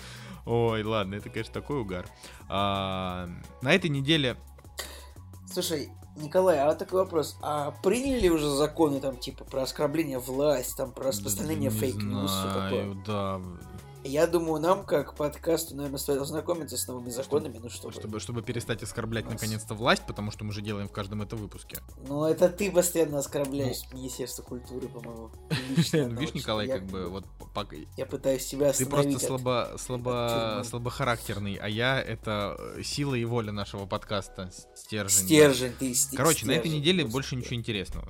Ой, 0.46 0.82
ладно, 0.84 1.16
это, 1.16 1.30
конечно, 1.30 1.52
такой 1.52 1.80
угар. 1.80 2.06
А, 2.48 3.28
на 3.60 3.74
этой 3.74 3.90
неделе... 3.90 4.36
Слушай, 5.52 5.88
Николай, 6.22 6.58
а 6.58 6.74
такой 6.74 7.00
вопрос. 7.00 7.36
А 7.42 7.72
приняли 7.82 8.20
ли 8.20 8.30
уже 8.30 8.48
законы 8.48 9.00
там, 9.00 9.16
типа, 9.16 9.44
про 9.44 9.62
оскорбление 9.62 10.18
власти, 10.18 10.76
там, 10.76 10.92
про 10.92 11.08
распространение 11.08 11.70
фейк-ньюса? 11.70 12.94
Да, 13.06 13.40
я 14.04 14.26
думаю, 14.26 14.60
нам, 14.60 14.84
как 14.84 15.14
подкасту, 15.14 15.74
наверное, 15.74 15.98
стоит 15.98 16.20
ознакомиться 16.20 16.76
с 16.76 16.86
новыми 16.86 17.10
законами, 17.10 17.58
ну 17.62 17.68
чтобы... 17.68 17.92
Чтобы, 17.92 18.20
чтобы 18.20 18.42
перестать 18.42 18.82
оскорблять 18.82 19.24
нас... 19.24 19.34
наконец-то 19.34 19.74
власть, 19.74 20.02
потому 20.06 20.30
что 20.30 20.44
мы 20.44 20.52
же 20.52 20.62
делаем 20.62 20.88
в 20.88 20.92
каждом 20.92 21.22
этом 21.22 21.38
выпуске. 21.38 21.78
Ну, 22.06 22.24
это 22.24 22.48
ты 22.48 22.70
постоянно 22.70 23.18
оскорбляешь 23.18 23.82
ну... 23.92 23.98
Министерство 23.98 24.42
культуры, 24.42 24.88
по-моему. 24.88 25.30
Ну, 25.92 26.20
видишь, 26.20 26.34
Николай, 26.34 26.68
как 26.68 26.84
бы, 26.86 27.08
вот... 27.08 27.24
Я 27.96 28.06
пытаюсь 28.06 28.44
остановить. 28.44 28.78
Ты 28.78 28.86
просто 28.86 29.18
слабо, 29.18 29.74
слабо, 29.78 30.62
слабохарактерный, 30.64 31.56
а 31.56 31.68
я— 31.68 32.00
это 32.08 32.56
э, 32.76 32.82
сила 32.84 33.16
и 33.16 33.24
воля 33.24 33.50
нашего 33.50 33.84
подкаста. 33.86 34.50
Стержень. 34.74 35.26
Стержень, 35.26 35.72
ты 35.78 35.94
Короче, 36.16 36.46
на 36.46 36.52
этой 36.52 36.70
неделе 36.70 37.04
больше 37.04 37.36
ничего 37.36 37.56
интересного. 37.56 38.08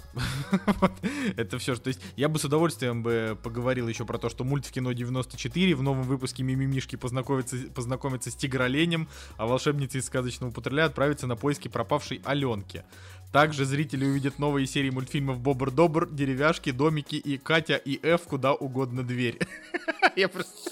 Это 1.37 1.59
все, 1.59 1.75
то 1.77 1.89
есть 1.89 2.01
я 2.17 2.29
бы 2.29 2.39
с 2.39 2.45
удовольствием 2.45 3.03
бы 3.03 3.39
поговорил 3.43 3.89
еще 3.89 4.05
про 4.05 4.19
то, 4.19 4.29
что 4.29 4.45
мульт 4.45 4.67
в 4.67 4.73
кино 4.73 4.93
94 4.93 5.75
в 5.75 5.83
новом 5.89 6.03
выпуске 6.03 6.43
Мимимишки 6.43 6.97
познакомиться, 6.97 7.57
познакомиться 7.75 8.31
с 8.31 8.35
тигроленем, 8.35 9.09
а 9.37 9.47
волшебница 9.47 9.99
из 9.99 10.07
сказочного 10.07 10.51
патруля 10.51 10.85
отправится 10.85 11.27
на 11.27 11.37
поиски 11.37 11.69
пропавшей 11.69 12.21
Аленки. 12.25 12.85
Также 13.33 13.65
зрители 13.65 14.05
увидят 14.05 14.39
новые 14.39 14.67
серии 14.67 14.91
мультфильмов 14.91 15.41
Бобр-Добр, 15.41 16.09
Деревяшки, 16.11 16.71
Домики 16.71 17.17
и 17.17 17.37
Катя 17.37 17.77
и 17.77 17.99
Ф 18.03 18.23
куда 18.23 18.55
угодно 18.55 19.03
дверь. 19.03 19.39
Я 20.17 20.29
просто 20.29 20.71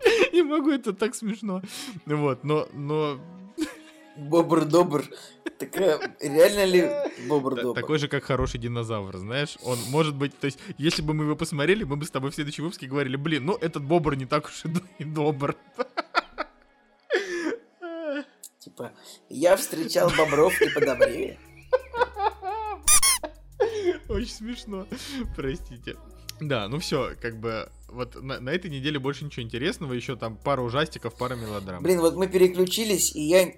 не 0.32 0.42
могу, 0.42 0.70
это 0.70 0.92
так 0.92 1.14
смешно. 1.14 1.62
Вот, 2.06 2.44
но, 2.44 2.68
но 2.72 3.20
Бобр-добр. 4.18 5.04
Такая, 5.58 5.98
реально 6.20 6.64
ли 6.64 6.90
бобр-добр? 7.28 7.80
Такой 7.80 7.98
же, 7.98 8.08
как 8.08 8.24
хороший 8.24 8.58
динозавр, 8.58 9.16
знаешь? 9.16 9.56
Он 9.62 9.78
может 9.88 10.14
быть, 10.14 10.38
то 10.38 10.46
есть, 10.46 10.58
если 10.76 11.02
бы 11.02 11.14
мы 11.14 11.24
его 11.24 11.36
посмотрели, 11.36 11.84
мы 11.84 11.96
бы 11.96 12.04
с 12.04 12.10
тобой 12.10 12.30
в 12.30 12.34
следующем 12.34 12.64
выпуске 12.64 12.86
говорили, 12.86 13.16
блин, 13.16 13.46
ну 13.46 13.54
этот 13.54 13.84
бобр 13.84 14.16
не 14.16 14.26
так 14.26 14.46
уж 14.46 14.64
и 14.98 15.04
добр. 15.04 15.56
Типа, 18.58 18.92
я 19.28 19.56
встречал 19.56 20.10
бобров 20.16 20.60
и 20.60 20.68
подобрее. 20.70 21.38
Очень 24.08 24.32
смешно, 24.32 24.86
простите. 25.36 25.96
Да, 26.40 26.68
ну 26.68 26.78
все, 26.78 27.14
как 27.20 27.40
бы 27.40 27.68
вот 27.88 28.14
на, 28.22 28.40
на 28.40 28.50
этой 28.50 28.70
неделе 28.70 28.98
больше 28.98 29.24
ничего 29.24 29.42
интересного, 29.44 29.92
еще 29.92 30.16
там 30.16 30.36
пара 30.36 30.60
ужастиков, 30.60 31.16
пара 31.16 31.34
мелодрам. 31.34 31.82
Блин, 31.82 32.00
вот 32.00 32.16
мы 32.16 32.28
переключились, 32.28 33.14
и 33.14 33.22
я 33.22 33.52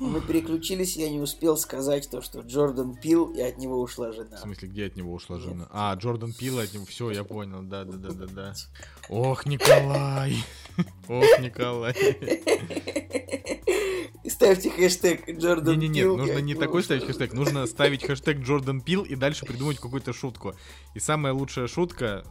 мы 0.00 0.20
переключились, 0.20 0.96
я 0.96 1.10
не 1.10 1.20
успел 1.20 1.56
сказать 1.56 2.10
то, 2.10 2.22
что 2.22 2.40
Джордан 2.40 2.96
пил, 2.96 3.26
и 3.26 3.40
от 3.40 3.58
него 3.58 3.80
ушла 3.80 4.12
жена. 4.12 4.36
В 4.36 4.40
смысле, 4.40 4.68
где 4.68 4.86
от 4.86 4.96
него 4.96 5.12
ушла 5.12 5.36
Нет. 5.36 5.44
жена? 5.44 5.68
А, 5.70 5.94
Джордан 5.94 6.32
пил, 6.32 6.58
от 6.58 6.72
него. 6.72 6.86
Все, 6.86 7.10
я 7.10 7.22
понял. 7.22 7.62
Да, 7.62 7.84
да, 7.84 7.96
да, 7.96 8.10
да, 8.10 8.26
да. 8.26 8.54
Ох, 9.08 9.46
Николай! 9.46 10.36
Ох, 11.08 11.40
Николай! 11.40 11.94
ставьте 14.40 14.70
хэштег 14.70 15.28
Джордан 15.38 15.74
Пил. 15.74 15.80
Не-не-не, 15.82 16.16
нужно 16.16 16.38
не 16.38 16.54
такой 16.54 16.82
ставить 16.82 17.04
хэштег, 17.04 17.34
нужно 17.34 17.66
ставить 17.66 18.04
хэштег 18.04 18.38
Джордан 18.38 18.80
Пил 18.80 19.02
и 19.02 19.14
дальше 19.14 19.44
придумать 19.44 19.78
какую-то 19.78 20.14
шутку. 20.14 20.54
И 20.94 20.98
самая 20.98 21.34
лучшая 21.34 21.66
шутка 21.66 22.24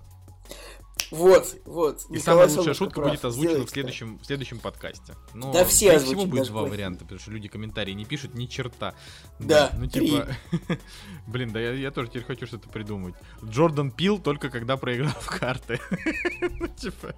вот, 1.11 1.55
вот. 1.65 2.05
И 2.09 2.13
Николай 2.13 2.47
самая 2.47 2.57
лучшая 2.57 2.73
шутка 2.73 3.01
прав. 3.01 3.11
будет 3.11 3.25
озвучена 3.25 3.65
в 3.65 3.69
следующем, 3.69 4.19
в 4.19 4.25
следующем 4.25 4.59
подкасте. 4.59 5.15
Но 5.33 5.51
да 5.51 5.65
все 5.65 5.93
озвучат. 5.93 6.17
Всего 6.17 6.25
будет 6.25 6.47
два 6.47 6.61
варианта, 6.63 7.03
потому 7.03 7.19
что 7.19 7.31
люди 7.31 7.47
комментарии 7.47 7.93
не 7.93 8.05
пишут 8.05 8.35
ни 8.35 8.45
черта. 8.45 8.93
Да, 9.39 9.71
Ну 9.77 9.87
типа, 9.87 10.27
блин, 11.27 11.51
да 11.51 11.59
я, 11.59 11.73
я 11.73 11.91
тоже 11.91 12.09
теперь 12.09 12.23
хочу 12.23 12.45
что-то 12.47 12.69
придумать. 12.69 13.15
Джордан 13.43 13.91
пил 13.91 14.19
только 14.19 14.49
когда 14.49 14.77
проиграл 14.77 15.13
в 15.19 15.27
карты. 15.27 15.79
ну 16.59 16.67
типа... 16.67 17.15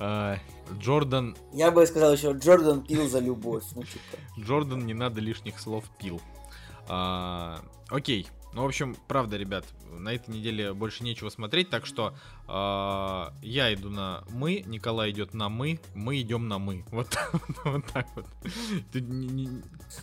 А, 0.00 0.38
Джордан... 0.78 1.36
Я 1.52 1.70
бы 1.70 1.84
сказал 1.86 2.12
еще, 2.12 2.32
Джордан 2.32 2.82
пил 2.82 3.08
за 3.08 3.18
любовь. 3.18 3.64
Ну, 3.74 3.82
типа. 3.82 4.16
Джордан 4.38 4.86
не 4.86 4.94
надо 4.94 5.20
лишних 5.20 5.58
слов 5.58 5.84
пил. 5.98 6.20
А, 6.86 7.60
окей, 7.88 8.28
ну, 8.54 8.62
в 8.62 8.66
общем, 8.66 8.96
правда, 9.06 9.36
ребят, 9.36 9.64
на 9.90 10.12
этой 10.12 10.30
неделе 10.30 10.72
больше 10.72 11.04
нечего 11.04 11.28
смотреть, 11.28 11.70
так 11.70 11.86
что 11.86 12.14
э, 12.48 13.46
я 13.46 13.74
иду 13.74 13.90
на 13.90 14.24
мы, 14.30 14.62
Николай 14.66 15.10
идет 15.10 15.34
на 15.34 15.48
мы, 15.48 15.80
мы 15.94 16.20
идем 16.20 16.48
на 16.48 16.58
мы. 16.58 16.84
Вот, 16.98 17.16
вот 17.64 17.84
так 17.92 18.06
вот. 18.16 18.26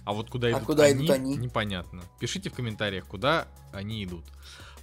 А 0.06 0.14
вот 0.14 0.30
куда, 0.30 0.48
а 0.48 0.52
идут, 0.52 0.64
куда 0.64 0.84
они, 0.86 1.06
идут 1.06 1.10
они? 1.16 1.36
Непонятно. 1.36 2.04
Пишите 2.20 2.50
в 2.50 2.54
комментариях, 2.54 3.06
куда 3.06 3.48
они 3.74 4.04
идут. 4.04 4.26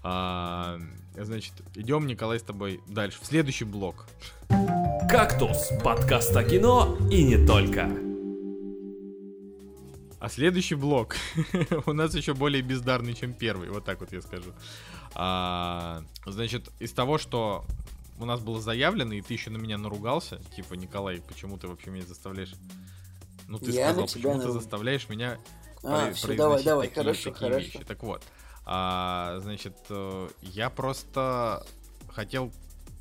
А, 0.02 0.78
значит, 1.16 1.54
идем, 1.74 2.06
Николай, 2.06 2.38
с 2.38 2.42
тобой 2.42 2.80
дальше. 2.88 3.18
В 3.22 3.26
следующий 3.26 3.64
блок. 3.64 4.06
Кактус. 5.08 5.70
Подкаст 5.82 6.36
о 6.36 6.44
кино 6.44 6.98
и 7.10 7.22
не 7.22 7.46
только. 7.46 8.11
А 10.22 10.28
следующий 10.28 10.76
блок 10.76 11.16
у 11.86 11.92
нас 11.92 12.14
еще 12.14 12.32
более 12.32 12.62
бездарный, 12.62 13.12
чем 13.12 13.32
первый. 13.32 13.70
Вот 13.70 13.84
так 13.84 13.98
вот 13.98 14.12
я 14.12 14.22
скажу. 14.22 14.52
А, 15.16 16.04
значит, 16.24 16.70
из 16.78 16.92
того, 16.92 17.18
что 17.18 17.64
у 18.20 18.24
нас 18.24 18.40
было 18.40 18.60
заявлено, 18.60 19.14
и 19.14 19.20
ты 19.20 19.34
еще 19.34 19.50
на 19.50 19.56
меня 19.56 19.78
наругался, 19.78 20.40
типа, 20.54 20.74
Николай, 20.74 21.20
почему 21.26 21.58
ты 21.58 21.66
вообще 21.66 21.90
меня 21.90 22.06
заставляешь? 22.06 22.54
Ну, 23.48 23.58
ты 23.58 23.72
я 23.72 23.88
сказал, 23.88 24.06
почему 24.06 24.36
на... 24.36 24.44
ты 24.44 24.52
заставляешь 24.52 25.08
меня 25.08 25.40
а, 25.82 26.06
про- 26.06 26.14
все, 26.14 26.36
давай, 26.36 26.62
давай, 26.62 26.86
такие, 26.86 27.02
хорошо, 27.02 27.32
такие 27.32 27.50
хорошо. 27.50 27.66
вещи. 27.66 27.84
Так 27.84 28.02
вот, 28.04 28.22
а, 28.64 29.40
значит, 29.42 29.76
э, 29.88 30.28
я 30.42 30.70
просто 30.70 31.66
хотел 32.12 32.52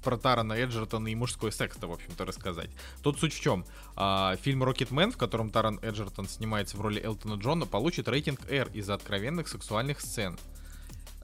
про 0.04 0.18
Тарана 0.18 0.54
Эджертона 0.54 1.08
и 1.08 1.16
мужской 1.16 1.52
секс-то, 1.52 1.88
в 1.88 1.92
общем-то, 1.92 2.26
рассказать. 2.26 2.70
Тут 3.04 3.20
суть 3.20 3.34
в 3.34 3.40
чем. 3.40 3.66
А, 3.96 4.36
фильм 4.38 4.64
«Рокетмен», 4.64 5.12
в 5.12 5.18
котором 5.18 5.50
Таран 5.50 5.80
Эджертон 5.82 6.28
снимается 6.28 6.78
в 6.78 6.82
роли 6.82 7.02
Элтона 7.04 7.40
Джона, 7.40 7.66
получит 7.66 8.08
рейтинг 8.08 8.40
R 8.50 8.70
из-за 8.74 8.94
откровенных 8.94 9.48
сексуальных 9.48 10.02
сцен. 10.02 10.38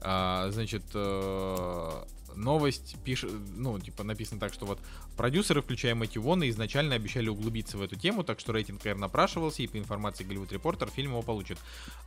А, 0.00 0.50
значит, 0.50 0.84
э, 0.94 2.04
новость 2.38 2.96
пишет, 3.04 3.32
ну, 3.56 3.78
типа, 3.78 4.04
написано 4.04 4.40
так, 4.40 4.54
что 4.54 4.66
вот 4.66 4.78
продюсеры, 5.16 5.60
включая 5.60 5.94
Мэтью 5.94 6.22
Вона, 6.22 6.48
изначально 6.48 6.94
обещали 6.94 7.28
углубиться 7.28 7.76
в 7.76 7.82
эту 7.82 7.96
тему, 7.96 8.24
так 8.24 8.40
что 8.40 8.52
рейтинг 8.52 8.84
R 8.86 8.96
напрашивался, 8.96 9.62
и 9.62 9.66
по 9.66 9.76
информации 9.78 10.24
Голливуд 10.24 10.52
Репортер 10.52 10.88
фильм 10.88 11.10
его 11.10 11.22
получит. 11.22 11.58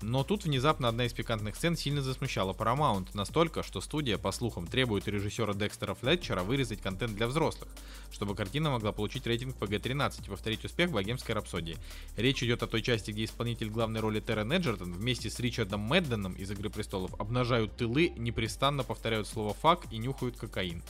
Но 0.01 0.23
тут 0.23 0.45
внезапно 0.45 0.88
одна 0.88 1.05
из 1.05 1.13
пикантных 1.13 1.55
сцен 1.55 1.75
сильно 1.75 2.01
засмущала 2.01 2.53
Paramount, 2.53 3.09
настолько, 3.13 3.63
что 3.63 3.82
студия, 3.82 4.17
по 4.17 4.32
слухам, 4.32 4.67
требует 4.67 5.07
режиссера 5.07 5.53
Декстера 5.53 5.93
Флетчера 5.93 6.43
вырезать 6.43 6.82
контент 6.82 7.15
для 7.15 7.27
взрослых, 7.27 7.69
чтобы 8.11 8.36
картина 8.36 8.71
могла 8.71 8.91
получить 8.91 9.27
рейтинг 9.27 9.55
PG-13 9.57 10.25
и 10.25 10.29
повторить 10.29 10.65
успех 10.65 10.91
богемской 10.91 11.36
рапсодии. 11.36 11.77
Речь 12.15 12.41
идет 12.43 12.63
о 12.63 12.67
той 12.67 12.82
части, 12.82 13.11
где 13.11 13.25
исполнитель 13.25 13.69
главной 13.69 13.99
роли 13.99 14.19
Террен 14.19 14.51
Эджертон 14.51 14.93
вместе 14.93 15.29
с 15.29 15.39
Ричардом 15.39 15.91
Медденом 15.91 16.34
из 16.34 16.49
«Игры 16.51 16.69
престолов» 16.69 17.13
обнажают 17.19 17.75
тылы, 17.75 18.09
непрестанно 18.17 18.84
повторяют 18.84 19.27
слово 19.27 19.53
«фак» 19.53 19.86
и 19.91 19.97
нюхают 19.97 20.20
нюхают 20.22 20.38
кокаин. 20.38 20.84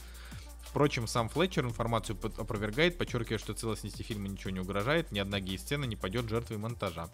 Впрочем, 0.61 1.07
сам 1.07 1.27
Флетчер 1.29 1.65
информацию 1.65 2.17
опровергает, 2.37 2.97
подчеркивая, 2.97 3.39
что 3.39 3.53
целостности 3.53 4.03
фильма 4.03 4.29
ничего 4.29 4.51
не 4.51 4.59
угрожает, 4.59 5.11
ни 5.11 5.19
одна 5.19 5.39
гей-сцена 5.39 5.85
не 5.85 5.97
пойдет 5.97 6.29
жертвой 6.29 6.57
монтажа. 6.57 7.09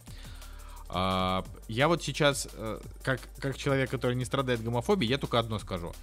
А, 0.90 1.44
я 1.68 1.88
вот 1.88 2.04
сейчас, 2.04 2.48
э, 2.54 2.80
как, 3.04 3.20
как 3.40 3.58
человек, 3.58 3.90
который 3.90 4.16
не 4.16 4.26
страдает 4.26 4.64
гомофобией, 4.64 5.10
я 5.10 5.18
только 5.18 5.40
одно 5.40 5.60
скажу. 5.60 5.94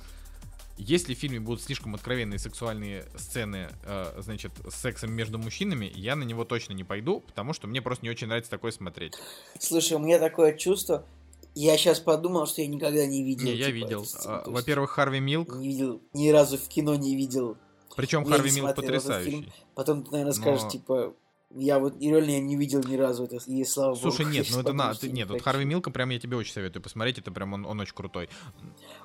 Если 0.76 1.14
в 1.14 1.18
фильме 1.18 1.38
будут 1.38 1.62
слишком 1.62 1.94
откровенные 1.94 2.40
сексуальные 2.40 3.04
сцены, 3.16 3.68
э, 3.84 4.20
значит, 4.20 4.50
с 4.68 4.74
сексом 4.74 5.12
между 5.12 5.38
мужчинами, 5.38 5.90
я 5.94 6.16
на 6.16 6.24
него 6.24 6.44
точно 6.44 6.72
не 6.72 6.82
пойду, 6.82 7.20
потому 7.20 7.52
что 7.52 7.68
мне 7.68 7.80
просто 7.80 8.04
не 8.04 8.10
очень 8.10 8.26
нравится 8.26 8.50
такое 8.50 8.72
смотреть. 8.72 9.14
Слушай, 9.60 9.92
у 9.92 10.00
меня 10.00 10.18
такое 10.18 10.56
чувство, 10.56 11.06
я 11.54 11.76
сейчас 11.76 12.00
подумал, 12.00 12.46
что 12.46 12.62
я 12.62 12.68
никогда 12.68 13.06
не 13.06 13.22
видел. 13.22 13.46
Не, 13.46 13.54
я 13.54 13.66
типа, 13.66 13.74
видел. 13.76 14.06
А, 14.24 14.42
во-первых, 14.46 14.90
Харви 14.90 15.20
Милк. 15.20 15.54
Не 15.56 15.68
видел. 15.68 16.02
Ни 16.12 16.28
разу 16.30 16.58
в 16.58 16.68
кино 16.68 16.94
не 16.96 17.16
видел. 17.16 17.56
Причем 17.96 18.24
Харви 18.24 18.50
Милк 18.50 18.74
потрясающий. 18.74 19.52
Потом 19.74 20.02
ты, 20.02 20.10
наверное, 20.10 20.32
скажешь, 20.32 20.64
Но... 20.64 20.70
типа, 20.70 21.14
Я 21.56 21.78
вот 21.78 22.00
реально 22.00 22.30
я 22.30 22.40
не 22.40 22.56
видел 22.56 22.82
ни 22.84 22.96
разу 22.96 23.24
это, 23.24 23.36
и 23.46 23.64
слава 23.64 23.94
Слушай, 23.94 24.24
богу. 24.24 24.34
нет, 24.34 24.46
ну 24.52 24.60
это 24.60 24.72
на, 24.72 24.94
ты, 24.94 25.08
не 25.08 25.14
нет, 25.14 25.30
вот. 25.30 25.40
Харви 25.42 25.64
Милка 25.64 25.90
прям 25.90 26.10
я 26.10 26.18
тебе 26.18 26.36
очень 26.36 26.52
советую 26.52 26.82
посмотреть, 26.82 27.18
это 27.18 27.30
прям 27.30 27.52
он, 27.52 27.64
он 27.64 27.78
очень 27.80 27.94
крутой. 27.94 28.28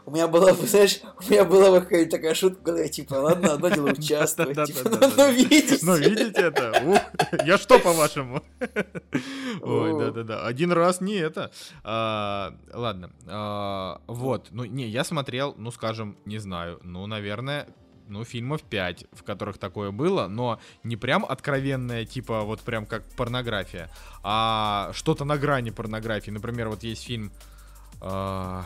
У 0.06 0.12
меня 0.12 0.28
была, 0.28 0.54
бы, 0.54 0.66
знаешь, 0.68 1.02
у 1.04 1.32
меня 1.32 1.45
была 1.45 1.72
бы 1.72 1.82
какая-то 1.82 2.12
такая 2.12 2.34
шутка 2.34 2.62
голове, 2.64 2.89
типа, 2.89 3.14
ладно, 3.16 3.54
одно 3.54 3.70
дело 3.70 3.89
участвовать, 3.97 4.66
типа, 4.66 4.89
ну, 4.89 5.12
ну, 5.16 5.32
видите. 5.32 5.78
Ну, 5.84 5.95
видите 5.97 6.41
это? 6.41 7.06
Я 7.45 7.58
что, 7.58 7.80
по-вашему? 7.80 8.41
Ой, 9.62 10.00
да-да-да. 10.00 10.45
Один 10.45 10.72
раз 10.72 11.02
не 11.02 11.16
это. 11.16 11.52
А, 11.84 12.56
Ладно. 12.74 13.12
А, 13.28 14.02
Вот. 14.08 14.47
Ну, 14.52 14.66
не, 14.66 14.88
я 14.88 15.04
смотрел, 15.04 15.54
ну, 15.58 15.72
скажем, 15.72 16.18
не 16.26 16.39
знаю, 16.39 16.80
ну, 16.84 17.06
наверное, 17.06 17.68
ну, 18.10 18.24
фильмов 18.26 18.62
5, 18.64 19.05
в 19.14 19.24
которых 19.24 19.57
такое 19.57 19.91
было, 19.91 20.28
но 20.28 20.60
не 20.84 20.97
прям 20.97 21.26
откровенное, 21.26 22.05
типа, 22.05 22.41
вот 22.41 22.62
прям 22.62 22.86
как 22.86 23.03
порнография, 23.16 23.89
а 24.24 24.91
что-то 24.93 25.26
на 25.26 25.38
грани 25.38 25.70
порнографии. 25.70 26.32
Например, 26.32 26.70
вот 26.70 26.84
есть 26.84 27.05
фильм... 27.05 27.32
а, 28.01 28.66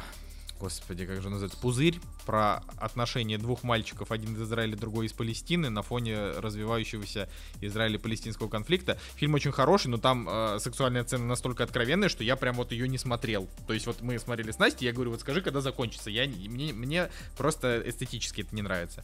Господи, 0.59 1.05
как 1.05 1.21
же 1.21 1.29
называется? 1.29 1.59
Пузырь 1.59 1.99
про 2.25 2.63
отношения 2.77 3.37
двух 3.37 3.63
мальчиков, 3.63 4.11
один 4.11 4.35
из 4.35 4.41
Израиля, 4.41 4.75
другой 4.75 5.05
из 5.07 5.13
Палестины, 5.13 5.69
на 5.69 5.81
фоне 5.81 6.31
развивающегося 6.31 7.29
Израиля-палестинского 7.61 8.47
конфликта. 8.49 8.97
Фильм 9.15 9.33
очень 9.33 9.51
хороший, 9.51 9.87
но 9.87 9.97
там 9.97 10.27
э, 10.29 10.59
сексуальная 10.59 11.03
сцена 11.03 11.25
настолько 11.25 11.63
откровенная, 11.63 12.09
что 12.09 12.23
я 12.23 12.35
прям 12.35 12.55
вот 12.55 12.71
ее 12.71 12.87
не 12.87 12.97
смотрел. 12.97 13.47
То 13.67 13.73
есть 13.73 13.85
вот 13.87 14.01
мы 14.01 14.19
смотрели 14.19 14.51
с 14.51 14.59
Настей, 14.59 14.85
я 14.87 14.93
говорю, 14.93 15.11
вот 15.11 15.21
скажи, 15.21 15.41
когда 15.41 15.61
закончится. 15.61 16.09
Я, 16.09 16.25
не- 16.25 16.49
мне, 16.49 16.73
мне 16.73 17.09
просто 17.37 17.81
эстетически 17.85 18.41
это 18.41 18.55
не 18.55 18.61
нравится. 18.61 19.03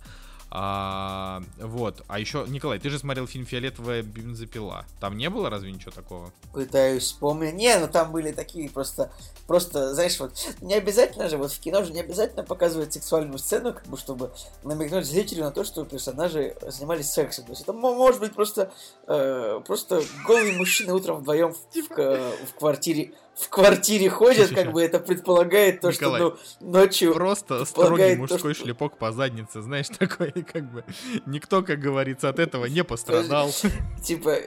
А, 0.51 1.43
вот. 1.59 2.03
А 2.07 2.19
еще, 2.19 2.45
Николай, 2.47 2.79
ты 2.79 2.89
же 2.89 2.97
смотрел 2.97 3.27
фильм 3.27 3.45
«Фиолетовая 3.45 4.01
бензопила». 4.01 4.85
Там 4.99 5.15
не 5.17 5.29
было 5.29 5.49
разве 5.49 5.71
ничего 5.71 5.91
такого? 5.91 6.31
Пытаюсь 6.53 7.03
вспомнить. 7.03 7.53
Не, 7.53 7.77
ну 7.77 7.87
там 7.87 8.11
были 8.11 8.31
такие 8.31 8.69
просто, 8.69 9.11
просто, 9.45 9.93
знаешь, 9.93 10.19
вот 10.19 10.31
не 10.61 10.73
обязательно 10.73 11.29
же, 11.29 11.37
вот 11.37 11.51
в 11.51 11.59
кино 11.59 11.83
же 11.83 11.91
не 11.91 11.99
обязательно 11.99 12.43
показывать 12.43 12.93
сексуальную 12.93 13.37
сцену, 13.37 13.73
как 13.73 13.85
бы, 13.87 13.97
чтобы 13.97 14.31
намекнуть 14.63 15.05
зрителю 15.05 15.43
на 15.43 15.51
то, 15.51 15.63
что 15.63 15.85
персонажи 15.85 16.55
занимались 16.67 17.11
сексом. 17.11 17.45
То 17.45 17.51
есть 17.51 17.61
это 17.61 17.73
мо- 17.73 17.93
может 17.93 18.19
быть 18.19 18.33
просто, 18.33 18.71
э, 19.07 19.61
просто 19.65 20.01
голые 20.25 20.57
мужчины 20.57 20.93
утром 20.93 21.17
вдвоем 21.17 21.53
в, 21.53 21.75
в 21.75 21.87
ка- 21.89 22.31
в 22.47 22.57
квартире 22.57 23.13
в 23.39 23.47
квартире 23.49 24.09
ходят, 24.09 24.49
как 24.53 24.73
бы 24.73 24.81
это 24.81 24.99
предполагает 24.99 25.79
то, 25.79 25.91
Николай, 25.91 26.19
что 26.19 26.37
ну, 26.59 26.71
ночью 26.71 27.13
Просто 27.13 27.63
строгий 27.63 28.15
то, 28.15 28.19
мужской 28.21 28.53
что- 28.53 28.65
шлепок 28.65 28.97
по 28.97 29.13
заднице, 29.13 29.61
знаешь, 29.61 29.87
такой, 29.97 30.31
как 30.31 30.69
бы, 30.71 30.83
никто, 31.25 31.63
как 31.63 31.79
говорится, 31.79 32.27
от 32.29 32.39
этого 32.39 32.65
не 32.65 32.83
пострадал. 32.83 33.49
типа 34.03 34.29
э, 34.29 34.45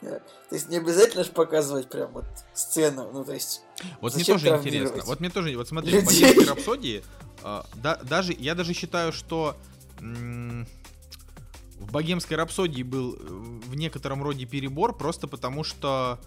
то 0.00 0.20
есть 0.54 0.68
не 0.70 0.78
обязательно 0.78 1.24
же 1.24 1.30
показывать 1.30 1.90
прям 1.90 2.12
вот 2.12 2.24
сцену, 2.54 3.10
ну 3.12 3.24
то 3.24 3.32
есть 3.32 3.62
Вот 4.00 4.14
мне 4.14 4.24
тоже 4.24 4.48
интересно. 4.48 5.02
Вот 5.04 5.20
мне 5.20 5.28
тоже, 5.28 5.54
вот 5.56 5.68
смотри, 5.68 6.00
в 6.00 6.02
людей? 6.04 6.22
«Богемской 6.22 6.54
рапсодии», 6.54 7.04
а, 7.42 7.66
да- 7.74 8.00
даже, 8.02 8.32
я 8.32 8.54
даже 8.54 8.72
считаю, 8.72 9.12
что 9.12 9.56
в 9.98 11.92
«Богемской 11.92 12.38
рапсодии» 12.38 12.82
был 12.82 13.14
э, 13.14 13.18
в 13.20 13.74
некотором 13.74 14.22
роде 14.22 14.46
перебор, 14.46 14.96
просто 14.96 15.26
потому 15.28 15.64
что 15.64 16.18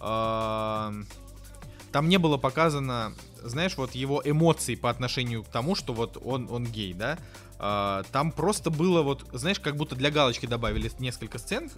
а, 0.00 0.92
там 1.92 2.08
не 2.08 2.18
было 2.18 2.36
показано, 2.36 3.14
знаешь, 3.42 3.76
вот 3.76 3.94
его 3.94 4.22
эмоций 4.24 4.76
по 4.76 4.90
отношению 4.90 5.42
к 5.44 5.48
тому, 5.48 5.74
что 5.74 5.92
вот 5.94 6.20
он, 6.22 6.48
он 6.50 6.64
гей, 6.64 6.92
да? 6.92 7.18
А, 7.58 8.02
там 8.12 8.30
просто 8.32 8.70
было 8.70 9.02
вот, 9.02 9.26
знаешь, 9.32 9.58
как 9.60 9.76
будто 9.76 9.96
для 9.96 10.10
галочки 10.10 10.46
добавили 10.46 10.90
несколько 10.98 11.38
сцен. 11.38 11.70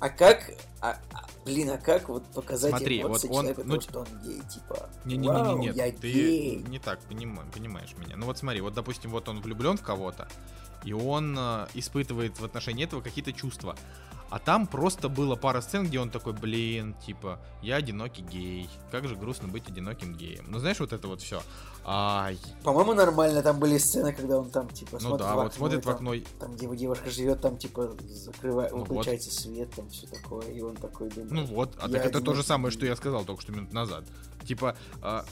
А 0.00 0.10
как, 0.10 0.50
а, 0.80 0.96
а, 1.12 1.26
блин, 1.44 1.70
а 1.70 1.78
как 1.78 2.08
вот 2.08 2.24
показать 2.26 2.70
Смотри, 2.70 3.02
эмоции 3.02 3.26
вот 3.28 3.36
он- 3.36 3.42
человека, 3.44 3.62
ну, 3.64 3.74
то, 3.76 3.80
что 3.80 3.98
он 4.00 4.06
гей, 4.24 4.40
типа, 4.48 4.88
Не-не-не, 5.04 5.28
вау, 5.28 5.58
нет, 5.58 5.76
я 5.76 5.90
ты 5.90 6.12
гей. 6.12 6.56
не 6.68 6.78
так 6.78 7.00
понима- 7.10 7.50
понимаешь 7.52 7.94
меня. 7.98 8.16
Ну 8.16 8.26
вот 8.26 8.38
смотри, 8.38 8.60
вот 8.60 8.74
допустим, 8.74 9.10
вот 9.10 9.28
он 9.28 9.40
влюблен 9.40 9.76
в 9.76 9.82
кого-то, 9.82 10.28
и 10.84 10.92
он 10.92 11.36
э, 11.36 11.66
испытывает 11.74 12.38
в 12.38 12.44
отношении 12.44 12.84
этого 12.84 13.00
какие-то 13.00 13.32
чувства. 13.32 13.74
А 14.30 14.38
там 14.38 14.66
просто 14.66 15.08
было 15.08 15.36
пара 15.36 15.60
сцен, 15.60 15.86
где 15.86 16.00
он 16.00 16.10
такой, 16.10 16.34
блин, 16.34 16.94
типа, 17.04 17.38
я 17.62 17.76
одинокий 17.76 18.22
гей. 18.22 18.68
Как 18.90 19.08
же 19.08 19.16
грустно 19.16 19.48
быть 19.48 19.68
одиноким 19.68 20.14
геем. 20.14 20.44
Ну 20.48 20.58
знаешь, 20.58 20.80
вот 20.80 20.92
это 20.92 21.08
вот 21.08 21.22
все. 21.22 21.42
По-моему, 21.84 22.92
нормально 22.92 23.42
там 23.42 23.58
были 23.58 23.78
сцены, 23.78 24.12
когда 24.12 24.38
он 24.38 24.50
там, 24.50 24.68
типа, 24.68 24.98
ну 25.00 25.00
смотрит 25.00 25.26
да, 25.26 25.32
в 25.32 25.36
вот 25.36 25.46
окно, 25.46 25.56
смотрит 25.56 25.78
и 25.78 25.82
в 25.82 25.84
там, 25.84 25.94
окно. 25.94 26.14
Там, 26.38 26.52
где 26.54 26.64
его 26.66 26.74
девушка 26.74 27.10
живет, 27.10 27.40
там, 27.40 27.56
типа, 27.56 27.96
закрывает, 28.06 28.72
Ну 28.72 28.78
вот. 28.78 28.88
выключается 28.88 29.30
свет, 29.30 29.70
там, 29.74 29.88
все 29.88 30.06
такое, 30.06 30.46
и 30.48 30.60
он 30.60 30.76
такой 30.76 31.08
думает. 31.08 31.32
Ну 31.32 31.44
вот, 31.46 31.74
а 31.80 31.88
так 31.88 32.04
это 32.04 32.20
то 32.20 32.34
же 32.34 32.42
самое, 32.42 32.70
что 32.70 32.84
я 32.84 32.94
сказал 32.96 33.24
только 33.24 33.40
что 33.40 33.52
минут 33.52 33.72
назад. 33.72 34.04
Типа, 34.44 34.76
а, 35.00 35.24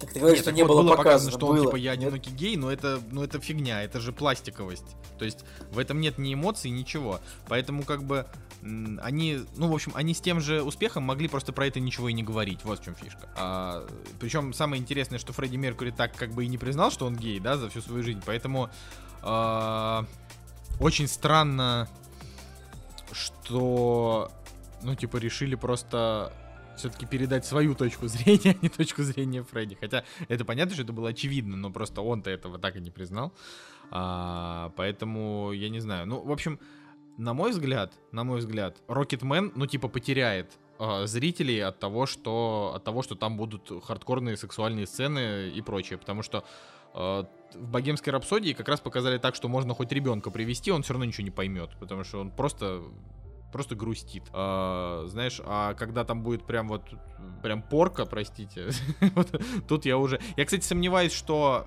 Так 0.00 0.12
ты 0.12 0.18
говоришь, 0.18 0.38
Нет, 0.38 0.44
что 0.46 0.52
не 0.52 0.62
вот 0.62 0.68
было, 0.68 0.82
было 0.82 0.96
показано, 0.96 1.30
что 1.30 1.46
он 1.46 1.56
было. 1.56 1.66
типа 1.66 1.76
я 1.76 1.94
Нет? 1.94 2.08
одинокий 2.08 2.30
гей, 2.30 2.56
но 2.56 2.72
это, 2.72 3.00
ну 3.10 3.22
это 3.22 3.38
фигня, 3.38 3.82
это 3.82 4.00
же 4.00 4.12
пластиковость. 4.12 4.96
То 5.18 5.26
есть 5.26 5.44
в 5.70 5.78
этом 5.78 6.00
нет 6.00 6.16
ни 6.16 6.32
эмоций, 6.32 6.70
ничего. 6.70 7.20
Поэтому 7.48 7.82
как 7.82 8.02
бы 8.04 8.26
они, 8.62 9.40
ну 9.56 9.68
в 9.68 9.74
общем, 9.74 9.92
они 9.94 10.14
с 10.14 10.20
тем 10.20 10.40
же 10.40 10.62
успехом 10.62 11.02
могли 11.02 11.28
просто 11.28 11.52
про 11.52 11.66
это 11.66 11.80
ничего 11.80 12.08
и 12.08 12.14
не 12.14 12.22
говорить. 12.22 12.60
Вот 12.64 12.80
в 12.80 12.84
чем 12.84 12.94
фишка. 12.94 13.28
А, 13.36 13.86
причем 14.18 14.54
самое 14.54 14.80
интересное, 14.80 15.18
что 15.18 15.34
Фредди 15.34 15.56
Меркьюри 15.56 15.90
так 15.90 16.14
как 16.16 16.32
бы 16.32 16.44
и 16.44 16.48
не 16.48 16.56
признал, 16.58 16.90
что 16.90 17.06
он 17.06 17.14
гей, 17.16 17.38
да, 17.38 17.58
за 17.58 17.68
всю 17.68 17.82
свою 17.82 18.02
жизнь. 18.02 18.22
Поэтому 18.24 18.70
а, 19.22 20.06
очень 20.78 21.08
странно, 21.08 21.88
что, 23.12 24.30
ну 24.82 24.94
типа 24.94 25.18
решили 25.18 25.56
просто 25.56 26.32
все-таки 26.80 27.06
передать 27.06 27.46
свою 27.46 27.74
точку 27.74 28.08
зрения, 28.08 28.56
а 28.60 28.62
не 28.62 28.68
точку 28.68 29.02
зрения 29.02 29.42
Фредди. 29.42 29.76
Хотя 29.80 30.04
это 30.28 30.44
понятно, 30.44 30.74
что 30.74 30.82
это 30.82 30.92
было 30.92 31.10
очевидно, 31.10 31.56
но 31.56 31.70
просто 31.70 32.02
он-то 32.02 32.30
этого 32.30 32.58
так 32.58 32.76
и 32.76 32.80
не 32.80 32.90
признал. 32.90 33.32
А, 33.90 34.72
поэтому 34.76 35.52
я 35.52 35.68
не 35.68 35.80
знаю. 35.80 36.06
Ну, 36.06 36.20
в 36.20 36.32
общем, 36.32 36.58
на 37.16 37.34
мой 37.34 37.50
взгляд, 37.50 37.92
на 38.12 38.24
мой 38.24 38.38
взгляд, 38.38 38.78
Рокетмен, 38.88 39.52
ну, 39.54 39.66
типа, 39.66 39.88
потеряет 39.88 40.58
а, 40.78 41.06
зрителей 41.06 41.60
от 41.60 41.78
того, 41.78 42.06
что 42.06 42.72
от 42.74 42.84
того, 42.84 43.02
что 43.02 43.14
там 43.14 43.36
будут 43.36 43.70
хардкорные 43.84 44.36
сексуальные 44.36 44.86
сцены 44.86 45.50
и 45.50 45.60
прочее. 45.62 45.98
Потому 45.98 46.22
что 46.22 46.44
а, 46.94 47.28
в 47.54 47.68
богемской 47.68 48.12
рапсодии 48.12 48.52
как 48.52 48.68
раз 48.68 48.80
показали 48.80 49.18
так, 49.18 49.34
что 49.34 49.48
можно 49.48 49.74
хоть 49.74 49.92
ребенка 49.92 50.30
привести, 50.30 50.70
он 50.70 50.82
все 50.82 50.94
равно 50.94 51.04
ничего 51.04 51.24
не 51.24 51.30
поймет, 51.30 51.70
потому 51.78 52.04
что 52.04 52.20
он 52.20 52.30
просто 52.30 52.82
просто 53.52 53.74
грустит. 53.74 54.24
А, 54.32 55.06
знаешь, 55.08 55.40
а 55.44 55.74
когда 55.74 56.04
там 56.04 56.22
будет 56.22 56.44
прям 56.44 56.68
вот 56.68 56.82
прям 57.42 57.62
порка, 57.62 58.06
простите, 58.06 58.70
вот 59.14 59.28
тут 59.68 59.84
я 59.86 59.98
уже. 59.98 60.20
Я, 60.36 60.44
кстати, 60.44 60.64
сомневаюсь, 60.64 61.12
что. 61.12 61.66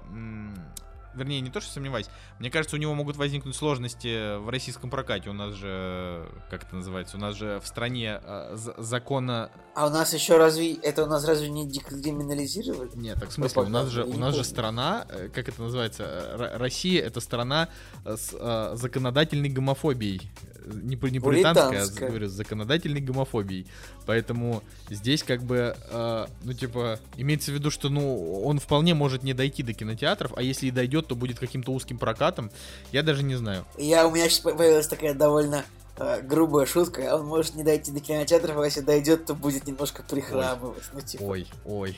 Вернее, 1.16 1.42
не 1.42 1.52
то, 1.52 1.62
что 1.62 1.72
сомневаюсь. 1.72 2.08
Мне 2.40 2.50
кажется, 2.50 2.76
у 2.76 2.80
него 2.80 2.96
могут 2.96 3.18
возникнуть 3.18 3.56
сложности 3.56 4.38
в 4.38 4.50
российском 4.50 4.90
прокате. 4.90 5.30
У 5.30 5.34
нас 5.34 5.54
же, 5.54 6.28
как 6.50 6.64
это 6.64 6.76
называется, 6.76 7.18
у 7.18 7.20
нас 7.20 7.36
же 7.36 7.60
в 7.64 7.68
стране 7.68 8.20
а, 8.24 8.56
за- 8.56 8.74
закона... 8.82 9.52
А 9.76 9.86
у 9.86 9.90
нас 9.92 10.12
еще 10.14 10.38
разве, 10.38 10.74
это 10.74 11.04
у 11.04 11.06
нас 11.06 11.26
разве 11.26 11.50
не 11.50 11.68
декриминализировали? 11.68 12.90
Нет, 12.96 13.20
так 13.20 13.30
в 13.30 13.34
смысле, 13.34 13.62
у 13.62 13.70
нас 13.70 13.90
же, 13.90 14.04
у 14.06 14.18
нас 14.18 14.36
же 14.36 14.44
страна, 14.44 15.06
э, 15.08 15.30
как 15.30 15.50
это 15.50 15.62
называется, 15.62 16.04
э, 16.04 16.58
Россия 16.58 17.04
это 17.04 17.20
страна 17.20 17.70
э, 18.06 18.16
с 18.18 18.34
э, 18.34 18.76
законодательной 18.76 19.50
гомофобией. 19.50 20.32
Не, 20.66 20.98
не 21.12 21.20
британская, 21.20 21.84
а 21.84 22.08
говорю, 22.08 22.28
законодательной 22.28 23.02
гомофобией. 23.02 23.68
Поэтому 24.06 24.64
здесь 24.90 25.24
как 25.24 25.44
бы, 25.44 25.76
э, 25.90 26.26
ну 26.44 26.54
типа, 26.54 27.00
имеется 27.18 27.52
в 27.52 27.54
виду, 27.54 27.72
что 27.72 27.90
ну 27.90 28.44
он 28.44 28.60
вполне 28.60 28.94
может 28.94 29.24
не 29.24 29.34
дойти 29.34 29.64
до 29.64 29.74
кинотеатров, 29.74 30.34
а 30.36 30.42
если 30.42 30.68
и 30.68 30.72
дойдет, 30.72 31.08
то 31.08 31.16
будет 31.16 31.40
каким-то 31.40 31.72
узким 31.72 31.98
прокатом. 31.98 32.52
Я 32.92 33.04
даже 33.04 33.24
не 33.24 33.36
знаю. 33.36 33.66
Я, 33.78 34.08
у 34.08 34.12
меня 34.12 34.30
сейчас 34.30 34.40
появилась 34.40 34.88
такая 34.88 35.14
довольно 35.14 35.66
э, 35.98 36.22
грубая 36.22 36.66
шутка. 36.66 37.16
Он 37.16 37.26
может 37.26 37.56
не 37.56 37.64
дойти 37.64 37.92
до 37.92 38.00
кинотеатров, 38.00 38.58
а 38.58 38.66
если 38.66 38.82
дойдет, 38.82 39.26
то 39.26 39.36
будет 39.36 39.68
немножко 39.68 40.04
прихрамывать. 40.04 40.84
Ну, 40.94 41.02
типа, 41.02 41.24
Ой, 41.24 41.48
ой. 41.66 41.98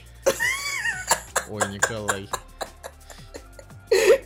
Ой, 1.50 1.62
Николай. 1.72 2.30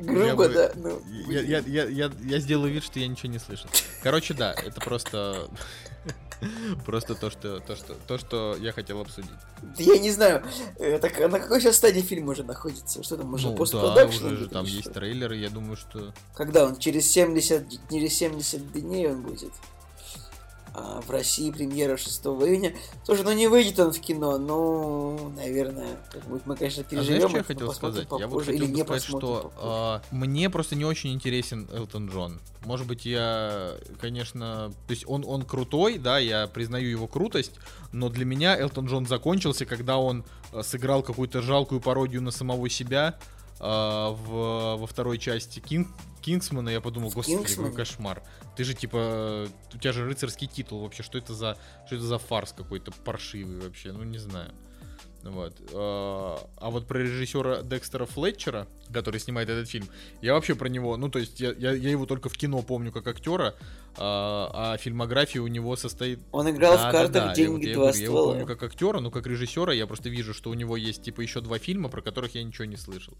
грубо, 0.00 0.24
я 0.24 0.34
бы- 0.34 0.48
да. 0.48 0.72
Ну, 0.74 1.02
Я, 1.28 1.40
я, 1.40 1.58
я, 1.66 1.84
я, 1.84 2.10
я 2.24 2.38
сделаю 2.38 2.72
вид, 2.72 2.84
что 2.84 2.98
я 2.98 3.08
ничего 3.08 3.30
не 3.32 3.38
слышал. 3.38 3.68
Короче, 4.02 4.34
да, 4.34 4.52
это 4.52 4.80
просто... 4.80 5.48
Просто 6.84 7.14
то, 7.14 7.30
что, 7.30 7.60
то, 7.60 7.76
что, 7.76 7.94
то, 7.94 8.18
что 8.18 8.56
я 8.60 8.72
хотел 8.72 9.00
обсудить. 9.00 9.30
Я 9.78 9.98
не 9.98 10.10
знаю, 10.10 10.42
э, 10.78 10.98
так, 10.98 11.20
а 11.20 11.28
на 11.28 11.38
какой 11.38 11.60
сейчас 11.60 11.76
стадии 11.76 12.00
фильм 12.00 12.28
уже 12.28 12.42
находится? 12.42 13.02
Что 13.04 13.16
там 13.16 13.32
уже 13.32 13.46
ну, 13.46 13.52
да, 13.52 13.58
постпродакшн 13.58 14.24
уже 14.26 14.34
идет 14.34 14.38
же 14.40 14.48
там 14.48 14.64
есть 14.64 14.80
что? 14.80 14.90
трейлеры, 14.90 15.36
я 15.36 15.50
думаю, 15.50 15.76
что... 15.76 16.12
Когда 16.34 16.66
он? 16.66 16.76
Через 16.78 17.08
70, 17.12 17.88
через 17.88 18.14
70 18.14 18.72
дней 18.72 19.06
он 19.08 19.22
будет? 19.22 19.52
А 20.74 21.00
в 21.02 21.10
России 21.10 21.50
премьера 21.50 21.96
6 21.96 22.24
июня. 22.24 22.74
Слушай, 23.04 23.24
ну 23.24 23.32
не 23.32 23.46
выйдет 23.46 23.78
он 23.78 23.92
в 23.92 24.00
кино, 24.00 24.38
ну, 24.38 25.30
наверное, 25.36 25.98
как-нибудь 26.10 26.42
мы, 26.46 26.56
конечно, 26.56 26.82
А 26.82 26.84
переживем. 26.84 27.16
знаешь, 27.16 27.28
что 27.28 27.36
я 27.38 27.44
хотел 27.44 27.72
сказать? 27.74 28.08
Я 28.10 28.26
вот 28.26 28.30
попозже 28.30 28.52
хотел 28.52 28.64
или 28.64 28.72
не 28.72 28.82
сказать, 28.82 29.02
что 29.02 29.18
попозже. 29.18 29.50
а, 29.60 30.02
мне 30.10 30.48
просто 30.48 30.74
не 30.74 30.84
очень 30.84 31.12
интересен 31.12 31.68
Элтон 31.72 32.08
Джон. 32.08 32.40
Может 32.64 32.86
быть, 32.86 33.04
я, 33.04 33.74
конечно, 34.00 34.72
то 34.86 34.90
есть 34.90 35.04
он, 35.06 35.24
он 35.26 35.42
крутой, 35.42 35.98
да, 35.98 36.18
я 36.18 36.46
признаю 36.46 36.88
его 36.88 37.06
крутость, 37.06 37.52
но 37.92 38.08
для 38.08 38.24
меня 38.24 38.58
Элтон 38.58 38.86
Джон 38.86 39.06
закончился, 39.06 39.66
когда 39.66 39.98
он 39.98 40.24
э, 40.52 40.62
сыграл 40.62 41.02
какую-то 41.02 41.42
жалкую 41.42 41.80
пародию 41.80 42.22
на 42.22 42.30
самого 42.30 42.70
себя 42.70 43.18
а, 43.60 44.10
в, 44.12 44.80
во 44.80 44.86
второй 44.86 45.18
части 45.18 45.60
Кинг, 45.60 45.88
Кингсмана. 46.22 46.70
Я 46.70 46.80
подумал, 46.80 47.10
господи, 47.10 47.36
Кингсмане? 47.38 47.70
какой 47.70 47.84
кошмар. 47.84 48.22
Ты 48.56 48.64
же 48.64 48.74
типа, 48.74 49.48
у 49.74 49.78
тебя 49.78 49.92
же 49.92 50.04
рыцарский 50.06 50.46
титул 50.46 50.82
вообще, 50.82 51.02
что 51.02 51.18
это 51.18 51.34
за, 51.34 51.58
что 51.86 51.96
это 51.96 52.04
за 52.04 52.18
фарс 52.18 52.52
какой-то 52.52 52.92
паршивый 53.04 53.60
вообще, 53.60 53.92
ну 53.92 54.04
не 54.04 54.18
знаю. 54.18 54.52
Вот. 55.22 55.54
А 55.72 56.48
а 56.56 56.70
вот 56.70 56.86
про 56.88 56.98
режиссера 56.98 57.62
Декстера 57.62 58.06
Флетчера, 58.06 58.66
который 58.92 59.20
снимает 59.20 59.48
этот 59.48 59.68
фильм, 59.68 59.86
я 60.20 60.34
вообще 60.34 60.54
про 60.56 60.68
него, 60.68 60.96
ну 60.96 61.08
то 61.08 61.20
есть 61.20 61.38
я, 61.40 61.52
я, 61.52 61.72
я 61.72 61.90
его 61.90 62.06
только 62.06 62.28
в 62.28 62.36
кино 62.36 62.60
помню 62.62 62.90
как 62.90 63.06
актера, 63.06 63.54
а, 63.96 64.72
а 64.72 64.76
фильмография 64.78 65.40
у 65.40 65.46
него 65.46 65.76
состоит... 65.76 66.18
Он 66.32 66.50
играл 66.50 66.74
в 66.74 66.76
Да, 66.78 66.84
да, 66.86 66.92
картах 66.92 67.12
да, 67.12 67.20
я 67.20 67.26
вот- 67.28 67.36
«Деньги, 67.36 67.68
я, 67.68 67.74
два 67.74 67.82
говорю, 67.84 67.98
я 67.98 68.04
его 68.04 68.14
ствола». 68.16 68.32
помню 68.32 68.46
как 68.46 68.62
актера, 68.64 69.00
но 69.00 69.10
как 69.10 69.26
режиссера 69.26 69.72
я 69.72 69.86
просто 69.86 70.08
вижу, 70.08 70.34
что 70.34 70.50
у 70.50 70.54
него 70.54 70.76
есть 70.76 71.02
типа 71.04 71.20
еще 71.20 71.40
два 71.40 71.58
фильма, 71.58 71.88
про 71.88 72.02
которых 72.02 72.34
я 72.34 72.42
ничего 72.42 72.64
не 72.64 72.76
слышал. 72.76 73.14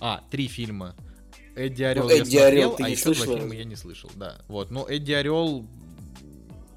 А, 0.00 0.22
три 0.30 0.48
фильма. 0.48 0.94
Эдди 1.56 1.82
Орел 1.82 2.08
я 2.08 2.16
Ну, 2.16 2.22
Эдди 2.22 2.36
Орел 2.36 2.68
смотрел, 2.70 2.76
ты 2.76 2.82
а 2.84 2.86
не 2.86 2.92
еще 2.92 3.04
два 3.04 3.14
слышал 3.14 3.32
фильма 3.32 3.42
разве? 3.44 3.58
я 3.58 3.64
не 3.64 3.76
слышал, 3.76 4.10
да. 4.14 4.38
Вот, 4.48 4.70
но 4.70 4.86
Эдди 4.88 5.12
Орел 5.12 5.66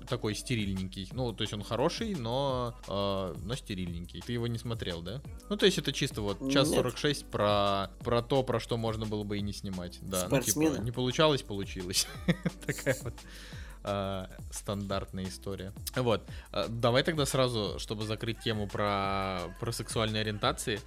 такой 0.09 0.35
стерильненький. 0.35 1.07
Ну, 1.13 1.31
то 1.33 1.43
есть 1.43 1.53
он 1.53 1.63
хороший, 1.63 2.15
но, 2.15 2.75
э, 2.87 3.35
но 3.43 3.55
стерильненький. 3.55 4.21
Ты 4.25 4.33
его 4.33 4.47
не 4.47 4.57
смотрел, 4.57 5.01
да? 5.01 5.21
Ну, 5.49 5.55
то 5.55 5.65
есть 5.65 5.77
это 5.77 5.93
чисто 5.93 6.21
вот 6.21 6.51
час 6.51 6.67
Нет. 6.69 6.77
46 6.77 7.25
про, 7.25 7.91
про 7.99 8.21
то, 8.21 8.43
про 8.43 8.59
что 8.59 8.75
можно 8.77 9.05
было 9.05 9.23
бы 9.23 9.37
и 9.37 9.41
не 9.41 9.53
снимать. 9.53 9.99
Да, 10.01 10.27
ну, 10.29 10.41
типа, 10.41 10.79
не 10.81 10.91
получалось, 10.91 11.43
получилось. 11.43 12.07
Такая 12.65 12.97
вот 13.03 13.13
а, 13.83 14.29
стандартная 14.51 15.25
история. 15.25 15.73
Вот. 15.95 16.21
А, 16.51 16.67
Давай 16.67 17.03
тогда 17.03 17.25
сразу, 17.25 17.79
чтобы 17.79 18.05
закрыть 18.05 18.39
тему 18.39 18.67
про, 18.67 19.39
про 19.59 19.71
сексуальные 19.71 20.21
ориентации. 20.21 20.79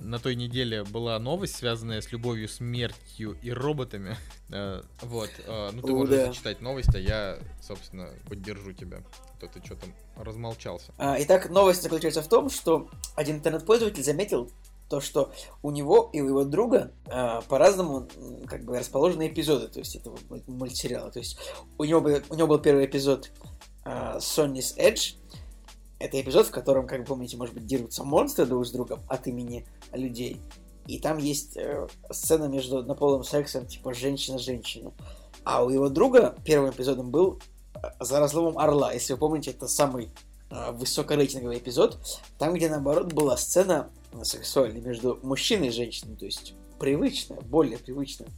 На 0.00 0.18
той 0.18 0.36
неделе 0.36 0.84
была 0.84 1.18
новость, 1.18 1.56
связанная 1.56 2.00
с 2.00 2.12
любовью, 2.12 2.48
смертью 2.48 3.36
и 3.42 3.50
роботами. 3.52 4.16
Э, 4.52 4.82
Вот. 5.02 5.30
э, 5.46 5.70
Ну, 5.72 5.80
ты 5.80 5.92
О, 5.92 5.94
можешь 5.94 6.16
да. 6.16 6.26
зачитать 6.26 6.60
новость, 6.60 6.92
а 6.92 6.98
я, 6.98 7.38
собственно, 7.62 8.08
поддержу 8.28 8.72
тебя. 8.72 8.98
А 8.98 9.40
То 9.40 9.46
ты 9.46 9.64
что 9.64 9.76
там 9.76 9.94
размолчался. 10.16 10.92
А, 10.98 11.16
Итак, 11.20 11.50
новость 11.50 11.82
заключается 11.84 12.20
в 12.20 12.28
том, 12.28 12.50
что 12.50 12.90
один 13.14 13.36
интернет-пользователь 13.36 14.02
заметил 14.02 14.50
то, 14.90 15.00
что 15.00 15.30
у 15.62 15.70
него 15.70 16.10
и 16.12 16.20
у 16.20 16.26
его 16.26 16.44
друга 16.44 16.90
а, 17.06 17.40
по-разному 17.42 18.08
как 18.46 18.64
бы 18.64 18.78
расположены 18.78 19.28
эпизоды, 19.28 19.68
то 19.68 19.78
есть 19.78 19.94
этого 19.94 20.18
муль- 20.28 20.42
мультсериала. 20.48 21.10
То 21.10 21.20
есть 21.20 21.38
у 21.78 21.84
него, 21.84 22.00
был- 22.00 22.22
у 22.28 22.34
него 22.34 22.48
был 22.48 22.58
первый 22.58 22.84
эпизод 22.86 23.30
а, 23.84 24.18
Sonny's 24.18 24.76
Edge. 24.76 25.14
Это 26.00 26.20
эпизод, 26.20 26.48
в 26.48 26.50
котором, 26.50 26.86
как 26.86 27.00
вы 27.00 27.04
помните, 27.04 27.36
может 27.36 27.54
быть, 27.54 27.66
дерутся 27.66 28.04
монстры 28.04 28.46
друг 28.46 28.66
с 28.66 28.72
другом 28.72 29.00
от 29.08 29.26
имени 29.26 29.64
людей. 29.92 30.40
И 30.86 30.98
там 30.98 31.18
есть 31.18 31.56
э, 31.56 31.86
сцена 32.10 32.46
между 32.46 32.78
однополым 32.78 33.22
сексом, 33.22 33.66
типа 33.66 33.94
женщина-женщина. 33.94 34.92
А 35.44 35.62
у 35.62 35.68
его 35.68 35.88
друга 35.88 36.34
первым 36.44 36.70
эпизодом 36.70 37.10
был 37.10 37.38
э, 37.74 37.78
«За 38.00 38.18
разломом 38.18 38.58
орла». 38.58 38.92
Если 38.92 39.12
вы 39.12 39.18
помните, 39.18 39.50
это 39.50 39.68
самый 39.68 40.10
э, 40.50 40.72
высокорейтинговый 40.72 41.58
эпизод, 41.58 41.98
там, 42.38 42.54
где, 42.54 42.70
наоборот, 42.70 43.12
была 43.12 43.36
сцена 43.36 43.90
сексуальная 44.22 44.80
между 44.80 45.18
мужчиной 45.22 45.68
и 45.68 45.70
женщиной, 45.70 46.16
то 46.16 46.24
есть 46.26 46.54
привычная, 46.78 47.40
более 47.42 47.78
привычная. 47.78 48.28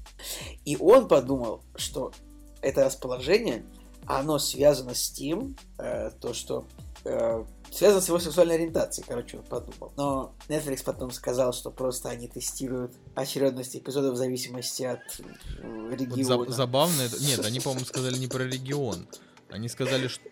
И 0.65 0.77
он 0.77 1.09
подумал, 1.09 1.63
что 1.77 2.13
это 2.61 2.85
расположение, 2.85 3.65
оно 4.07 4.39
связано 4.39 4.95
с 4.95 5.11
тем, 5.11 5.57
э, 5.79 6.11
то, 6.21 6.35
что 6.35 6.67
э, 7.05 7.45
связано 7.71 8.01
с 8.01 8.09
его 8.09 8.19
сексуальной 8.19 8.57
ориентацией, 8.57 9.07
короче, 9.09 9.39
он 9.39 9.45
подумал. 9.45 9.93
Но 9.97 10.35
Netflix 10.49 10.83
потом 10.85 11.11
сказал, 11.13 11.53
что 11.53 11.71
просто 11.71 12.09
они 12.11 12.27
тестируют 12.29 12.93
очередность 13.15 13.77
эпизодов 13.77 14.15
в 14.15 14.17
зависимости 14.17 14.83
от 14.83 15.01
э, 15.21 15.89
Вот 15.91 16.01
региона. 16.01 16.45
за- 16.47 16.53
забавно 16.53 17.03
это... 17.03 17.23
Нет, 17.23 17.45
они, 17.45 17.61
по-моему, 17.61 17.85
сказали 17.87 18.19
не 18.19 18.27
про 18.27 18.43
регион. 18.43 19.07
Они 19.51 19.69
сказали, 19.69 20.09
что 20.09 20.23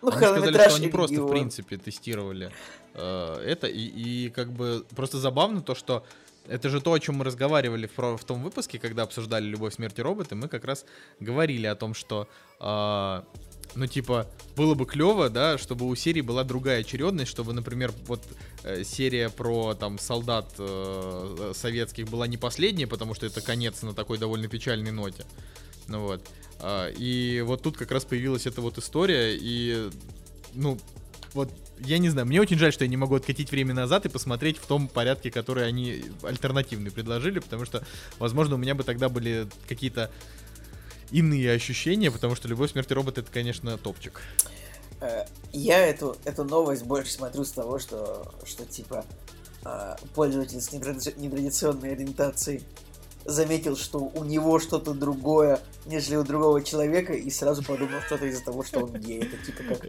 Ну, 0.00 0.08
Они 0.10 0.18
сказали, 0.18 0.68
что 0.68 0.74
они 0.76 0.88
просто, 0.88 1.22
в 1.22 1.28
принципе, 1.28 1.76
тестировали 1.76 2.52
это. 2.98 3.66
И, 3.66 3.80
и 3.80 4.30
как 4.30 4.52
бы 4.52 4.84
просто 4.94 5.18
забавно 5.18 5.62
то, 5.62 5.74
что 5.74 6.04
это 6.48 6.70
же 6.70 6.80
то, 6.80 6.92
о 6.92 7.00
чем 7.00 7.16
мы 7.16 7.24
разговаривали 7.24 7.88
в, 7.94 8.16
в 8.16 8.24
том 8.24 8.42
выпуске, 8.42 8.78
когда 8.78 9.02
обсуждали 9.02 9.44
«Любовь, 9.44 9.74
смерть 9.74 9.98
и 9.98 10.02
роботы». 10.02 10.34
Мы 10.34 10.48
как 10.48 10.64
раз 10.64 10.84
говорили 11.20 11.66
о 11.66 11.74
том, 11.74 11.94
что, 11.94 12.26
э, 12.58 13.22
ну, 13.74 13.86
типа, 13.86 14.26
было 14.56 14.74
бы 14.74 14.86
клево, 14.86 15.28
да, 15.28 15.58
чтобы 15.58 15.86
у 15.86 15.94
серии 15.94 16.22
была 16.22 16.44
другая 16.44 16.80
очередность, 16.80 17.30
чтобы, 17.30 17.52
например, 17.52 17.92
вот 18.06 18.22
э, 18.64 18.82
серия 18.82 19.28
про, 19.28 19.74
там, 19.74 19.98
солдат 19.98 20.54
э, 20.58 21.52
советских 21.54 22.08
была 22.08 22.26
не 22.26 22.38
последняя, 22.38 22.86
потому 22.86 23.14
что 23.14 23.26
это 23.26 23.42
конец 23.42 23.82
на 23.82 23.92
такой 23.92 24.16
довольно 24.16 24.48
печальной 24.48 24.90
ноте. 24.90 25.26
Ну 25.86 26.00
вот. 26.00 26.26
А, 26.60 26.90
И 26.90 27.42
вот 27.42 27.62
тут 27.62 27.76
как 27.76 27.90
раз 27.90 28.04
появилась 28.04 28.46
эта 28.46 28.62
вот 28.62 28.78
история, 28.78 29.36
и, 29.38 29.90
ну, 30.54 30.78
вот, 31.34 31.52
я 31.78 31.98
не 31.98 32.08
знаю, 32.08 32.26
мне 32.26 32.40
очень 32.40 32.58
жаль, 32.58 32.72
что 32.72 32.84
я 32.84 32.88
не 32.90 32.96
могу 32.96 33.14
откатить 33.14 33.50
время 33.50 33.74
назад 33.74 34.06
и 34.06 34.08
посмотреть 34.08 34.58
в 34.58 34.66
том 34.66 34.88
порядке, 34.88 35.30
который 35.30 35.66
они 35.66 36.04
альтернативный 36.22 36.90
предложили, 36.90 37.38
потому 37.38 37.64
что, 37.64 37.84
возможно, 38.18 38.54
у 38.54 38.58
меня 38.58 38.74
бы 38.74 38.84
тогда 38.84 39.08
были 39.08 39.46
какие-то 39.68 40.10
иные 41.10 41.52
ощущения, 41.52 42.10
потому 42.10 42.34
что 42.34 42.48
«Любовь, 42.48 42.72
смерть 42.72 42.90
и 42.90 42.94
робот»— 42.94 43.18
это, 43.18 43.30
конечно, 43.30 43.78
топчик. 43.78 44.20
Э, 45.00 45.24
Я 45.52 45.86
эту, 45.86 46.16
эту 46.24 46.44
новость 46.44 46.84
больше 46.84 47.12
смотрю 47.12 47.44
с 47.44 47.52
того, 47.52 47.78
что, 47.78 48.34
что 48.44 48.64
типа 48.64 49.04
э, 49.64 49.96
пользователь 50.14 50.60
с 50.60 50.72
нетради- 50.72 51.18
нетрадиционной 51.18 51.92
ориентацией 51.92 52.62
заметил, 53.28 53.76
что 53.76 53.98
у 53.98 54.24
него 54.24 54.58
что-то 54.58 54.94
другое, 54.94 55.60
нежели 55.86 56.16
у 56.16 56.24
другого 56.24 56.62
человека, 56.62 57.12
и 57.12 57.30
сразу 57.30 57.62
подумал, 57.62 58.00
что 58.06 58.16
это 58.16 58.26
из-за 58.26 58.44
того, 58.44 58.64
что 58.64 58.80
он 58.80 58.92
гей. 58.94 59.22
Это 59.22 59.36
типа 59.44 59.62
как 59.64 59.86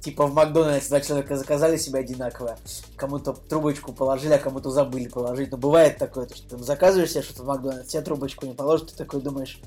типа 0.00 0.26
в 0.26 0.34
Макдональдсе 0.34 0.88
два 0.88 1.00
человека 1.00 1.36
заказали 1.36 1.76
себе 1.76 2.00
одинаковое, 2.00 2.58
кому-то 2.96 3.34
трубочку 3.34 3.92
положили, 3.92 4.32
а 4.32 4.38
кому-то 4.38 4.70
забыли 4.70 5.08
положить. 5.08 5.50
Но 5.50 5.58
бывает 5.58 5.98
такое, 5.98 6.26
то, 6.26 6.34
что 6.34 6.56
ты 6.56 6.64
заказываешь 6.64 7.10
себе 7.10 7.22
что-то 7.22 7.42
в 7.42 7.46
Макдональдсе, 7.46 7.90
тебе 7.90 8.02
трубочку 8.02 8.46
не 8.46 8.54
положат, 8.54 8.90
ты 8.90 8.96
такой 8.96 9.20
думаешь, 9.20 9.60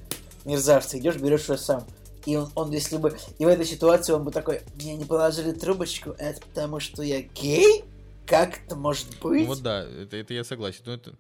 мерзавцы, 0.43 0.97
идешь, 0.97 1.17
берешь 1.17 1.47
ее 1.47 1.57
сам. 1.57 1.86
И 2.26 2.36
он, 2.36 2.49
он, 2.55 2.72
если 2.72 2.97
бы... 2.97 3.17
И 3.39 3.45
в 3.45 3.47
этой 3.47 3.65
ситуации 3.65 4.13
он 4.13 4.24
бы 4.24 4.32
такой, 4.32 4.61
мне 4.76 4.95
не 4.95 5.05
положили 5.05 5.51
трубочку, 5.51 6.11
это 6.17 6.41
потому 6.41 6.80
что 6.80 7.03
я 7.03 7.22
гей? 7.22 7.84
Как 8.26 8.59
это 8.65 8.76
может 8.76 9.07
быть? 9.22 9.47
Вот 9.47 9.61
да, 9.61 9.84
это, 9.84 10.17
это 10.17 10.34
я 10.34 10.43
согласен. 10.43 10.82
Но 10.86 10.93
это... 10.93 11.13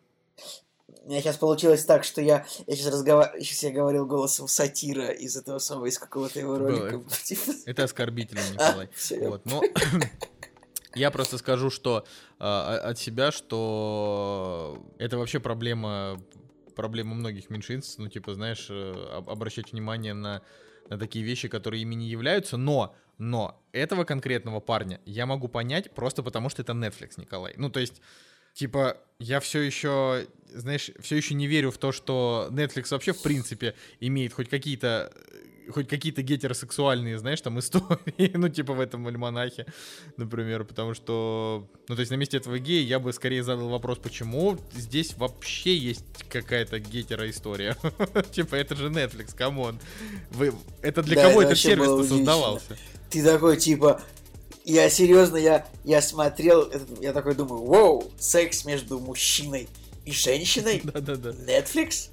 У 1.03 1.09
меня 1.09 1.21
сейчас 1.21 1.37
получилось 1.37 1.83
так, 1.83 2.03
что 2.03 2.21
я, 2.21 2.45
я 2.67 2.75
сейчас 2.75 2.93
разговариваю, 2.93 3.41
сейчас 3.41 3.63
я 3.63 3.71
говорил 3.71 4.05
голосом 4.05 4.47
сатира 4.47 5.07
из 5.07 5.35
этого 5.35 5.57
самого, 5.57 5.87
из 5.87 5.97
какого-то 5.97 6.39
его 6.39 6.57
Было. 6.57 6.69
ролика. 6.69 7.01
Типа, 7.23 7.51
это 7.65 7.83
оскорбительно, 7.85 8.41
а, 8.49 8.53
Николай. 8.53 8.89
я 9.09 9.29
Вот, 9.29 9.45
но 9.45 9.63
я 10.95 11.09
просто 11.09 11.39
скажу, 11.39 11.71
что 11.71 12.05
а, 12.37 12.77
от 12.77 12.99
себя, 12.99 13.31
что 13.31 14.85
это 14.99 15.17
вообще 15.17 15.39
проблема 15.39 16.21
проблема 16.75 17.15
многих 17.15 17.49
меньшинств, 17.49 17.97
ну 17.97 18.07
типа 18.07 18.33
знаешь, 18.33 18.67
э, 18.69 19.07
об- 19.11 19.29
обращать 19.29 19.71
внимание 19.71 20.13
на 20.13 20.41
на 20.89 20.97
такие 20.97 21.23
вещи, 21.23 21.47
которые 21.47 21.81
ими 21.81 21.95
не 21.95 22.07
являются, 22.07 22.57
но 22.57 22.95
но 23.17 23.61
этого 23.71 24.03
конкретного 24.03 24.59
парня 24.59 24.99
я 25.05 25.25
могу 25.25 25.47
понять 25.47 25.91
просто 25.93 26.23
потому, 26.23 26.49
что 26.49 26.61
это 26.61 26.73
Netflix, 26.73 27.13
Николай. 27.17 27.53
Ну 27.57 27.69
то 27.69 27.79
есть 27.79 28.01
Типа, 28.53 28.97
я 29.19 29.39
все 29.39 29.61
еще, 29.61 30.27
знаешь, 30.53 30.91
все 30.99 31.15
еще 31.15 31.33
не 31.35 31.47
верю 31.47 31.71
в 31.71 31.77
то, 31.77 31.91
что 31.91 32.49
Netflix 32.51 32.87
вообще, 32.91 33.13
в 33.13 33.21
принципе, 33.21 33.75
имеет 33.99 34.33
хоть 34.33 34.49
какие-то 34.49 35.11
э, 35.13 35.71
хоть 35.71 35.87
какие-то 35.87 36.21
гетеросексуальные, 36.21 37.19
знаешь, 37.19 37.41
там 37.41 37.59
истории, 37.59 38.31
ну, 38.35 38.49
типа 38.49 38.73
в 38.73 38.79
этом 38.79 39.07
альманахе, 39.07 39.65
например, 40.17 40.63
потому 40.63 40.93
что, 40.93 41.69
ну, 41.87 41.95
то 41.95 41.99
есть 42.01 42.11
на 42.11 42.15
месте 42.15 42.37
этого 42.37 42.59
гея 42.59 42.83
я 42.83 42.99
бы 42.99 43.13
скорее 43.13 43.43
задал 43.43 43.69
вопрос, 43.69 43.99
почему 43.99 44.57
здесь 44.73 45.15
вообще 45.17 45.75
есть 45.75 46.05
какая-то 46.29 46.79
гетероистория? 46.79 47.77
Типа, 48.31 48.55
это 48.55 48.75
же 48.75 48.89
Netflix, 48.89 49.35
come 49.35 49.60
on. 49.60 49.79
Вы, 50.31 50.53
это 50.81 51.03
для 51.03 51.15
Да, 51.15 51.29
кого 51.29 51.41
это 51.41 51.51
этот 51.51 51.63
сервис 51.63 52.07
создавался? 52.07 52.77
Ты 53.09 53.23
такой, 53.23 53.57
типа, 53.57 54.01
я 54.63 54.89
серьезно, 54.89 55.37
я, 55.37 55.67
я 55.83 56.01
смотрел, 56.01 56.69
я 56.99 57.13
такой 57.13 57.35
думаю, 57.35 57.63
вау, 57.63 58.11
секс 58.19 58.65
между 58.65 58.99
мужчиной 58.99 59.67
и 60.05 60.11
женщиной? 60.11 60.81
Да-да-да. 60.83 61.31
Netflix? 61.31 62.09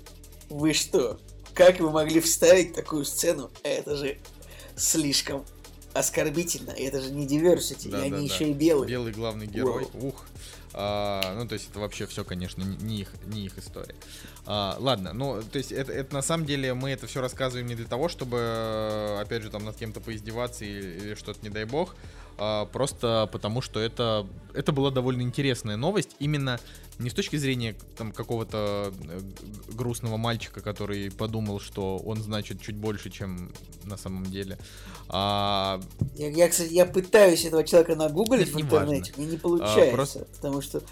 Вы 0.48 0.72
что? 0.72 1.18
Как 1.54 1.80
вы 1.80 1.90
могли 1.90 2.20
вставить 2.20 2.74
такую 2.74 3.04
сцену? 3.04 3.50
Это 3.62 3.96
же 3.96 4.18
слишком 4.76 5.44
оскорбительно. 5.92 6.70
Это 6.70 7.00
же 7.00 7.10
не 7.10 7.26
diversity, 7.26 7.90
Да, 7.90 8.06
и 8.06 8.10
да, 8.10 8.16
они 8.16 8.28
да. 8.28 8.34
еще 8.34 8.50
и 8.50 8.52
белые. 8.52 8.88
Белый 8.88 9.12
главный 9.12 9.46
герой. 9.46 9.86
Ух. 9.94 10.24
А, 10.74 11.34
ну, 11.34 11.48
то 11.48 11.54
есть 11.54 11.70
это 11.70 11.80
вообще 11.80 12.06
все, 12.06 12.24
конечно, 12.24 12.62
не, 12.62 13.00
их, 13.00 13.12
не 13.26 13.46
их 13.46 13.58
история. 13.58 13.94
А, 14.46 14.76
ладно, 14.78 15.12
ну, 15.12 15.42
то 15.42 15.58
есть 15.58 15.72
это, 15.72 15.92
это 15.92 16.14
на 16.14 16.22
самом 16.22 16.46
деле 16.46 16.74
мы 16.74 16.90
это 16.90 17.06
все 17.06 17.20
рассказываем 17.20 17.66
не 17.66 17.74
для 17.74 17.86
того, 17.86 18.08
чтобы, 18.08 19.18
опять 19.20 19.42
же, 19.42 19.50
там 19.50 19.64
над 19.64 19.76
кем-то 19.76 20.00
поиздеваться 20.00 20.64
или, 20.64 21.00
или 21.00 21.14
что-то, 21.14 21.40
не 21.42 21.48
дай 21.48 21.64
бог, 21.64 21.96
просто 22.72 23.28
потому 23.32 23.60
что 23.60 23.80
это, 23.80 24.26
это 24.54 24.72
была 24.72 24.90
довольно 24.90 25.22
интересная 25.22 25.76
новость, 25.76 26.16
именно 26.18 26.58
не 26.98 27.10
с 27.10 27.14
точки 27.14 27.36
зрения 27.36 27.76
там 27.96 28.12
какого-то 28.12 28.92
э, 29.08 29.20
грустного 29.72 30.16
мальчика, 30.16 30.60
который 30.60 31.10
подумал, 31.10 31.60
что 31.60 31.96
он 31.98 32.20
значит 32.20 32.60
чуть 32.60 32.76
больше, 32.76 33.10
чем 33.10 33.52
на 33.84 33.96
самом 33.96 34.24
деле, 34.26 34.58
а 35.08 35.80
Я, 36.16 36.28
я, 36.28 36.48
кстати, 36.48 36.72
я 36.72 36.86
пытаюсь 36.86 37.44
этого 37.44 37.62
человека 37.64 37.94
нагуглить 37.94 38.48
Это 38.48 38.52
в 38.52 38.56
не 38.56 38.62
интернете, 38.62 39.12
мне 39.16 39.26
не 39.26 39.36
получается, 39.36 39.94
просто- 39.94 40.26
потому 40.36 40.60
что... 40.60 40.82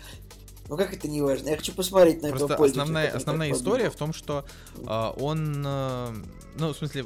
Ну 0.68 0.76
как 0.76 0.92
это 0.92 1.06
не 1.06 1.22
важно? 1.22 1.50
Я 1.50 1.56
хочу 1.56 1.72
посмотреть 1.72 2.22
на 2.22 2.26
этого 2.26 2.38
Просто 2.38 2.56
пользователя, 2.56 2.82
основная, 2.82 3.16
основная 3.16 3.52
история 3.52 3.90
в 3.90 3.94
том, 3.94 4.12
что 4.12 4.44
а, 4.84 5.12
он, 5.12 5.62
а, 5.64 6.12
ну, 6.58 6.72
в 6.72 6.76
смысле, 6.76 7.04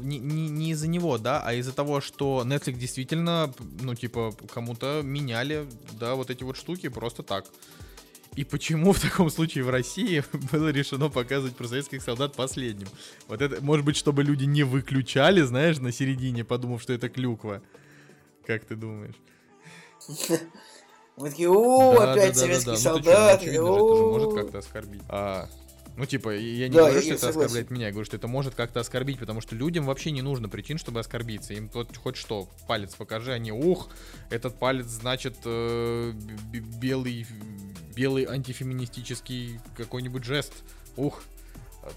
не, 0.00 0.18
не- 0.18 0.48
не 0.48 0.70
из-за 0.72 0.88
него, 0.88 1.18
да, 1.18 1.42
а 1.44 1.54
из-за 1.54 1.72
того, 1.72 2.00
что 2.00 2.42
Netflix 2.44 2.72
действительно, 2.74 3.52
ну, 3.80 3.94
типа, 3.94 4.34
кому-то 4.52 5.02
меняли, 5.04 5.66
да, 5.92 6.14
вот 6.14 6.30
эти 6.30 6.44
вот 6.44 6.56
штуки 6.56 6.88
просто 6.88 7.22
так. 7.22 7.46
И 8.36 8.44
почему 8.44 8.92
в 8.92 9.00
таком 9.00 9.30
случае 9.30 9.64
в 9.64 9.70
России 9.70 10.22
было 10.52 10.68
решено 10.68 11.08
показывать 11.08 11.56
про 11.56 11.66
советских 11.66 12.02
солдат 12.02 12.36
последним? 12.36 12.88
Вот 13.26 13.42
это, 13.42 13.62
может 13.62 13.84
быть, 13.84 13.96
чтобы 13.96 14.22
люди 14.22 14.44
не 14.44 14.62
выключали, 14.62 15.42
знаешь, 15.42 15.78
на 15.78 15.92
середине, 15.92 16.44
подумав, 16.44 16.82
что 16.82 16.92
это 16.92 17.08
клюква. 17.08 17.62
Как 18.46 18.64
ты 18.64 18.76
думаешь? 18.76 19.16
Мы 21.16 21.30
такие, 21.30 21.50
о, 21.50 21.98
опять 22.12 22.36
советские. 22.36 22.74
Ну, 22.74 22.80
солдаты, 22.80 23.60
может 23.60 24.34
как-то 24.34 24.58
оскорбить. 24.58 25.02
Ну, 25.98 26.06
типа, 26.06 26.30
я 26.36 26.68
не 26.68 26.74
Да, 26.76 26.82
говорю, 26.82 26.94
я- 26.94 27.00
что 27.00 27.08
я 27.08 27.14
это 27.16 27.20
согласен. 27.26 27.40
оскорбляет 27.40 27.70
меня, 27.72 27.86
я 27.86 27.90
говорю, 27.92 28.04
что 28.06 28.16
это 28.16 28.28
может 28.28 28.54
как-то 28.54 28.78
оскорбить, 28.78 29.18
потому 29.18 29.40
что 29.40 29.56
людям 29.56 29.84
вообще 29.84 30.12
не 30.12 30.22
нужно 30.22 30.48
причин, 30.48 30.78
чтобы 30.78 31.00
оскорбиться. 31.00 31.54
Им 31.54 31.68
вот 31.74 31.96
хоть 31.96 32.16
что, 32.16 32.48
палец 32.68 32.94
покажи, 32.94 33.32
они, 33.32 33.50
ух, 33.50 33.90
этот 34.30 34.56
палец 34.60 34.86
значит 34.86 35.36
э, 35.44 36.12
белый, 36.80 37.26
белый 37.96 38.24
антифеминистический 38.26 39.58
какой-нибудь 39.76 40.22
жест. 40.22 40.52
Ух. 40.96 41.20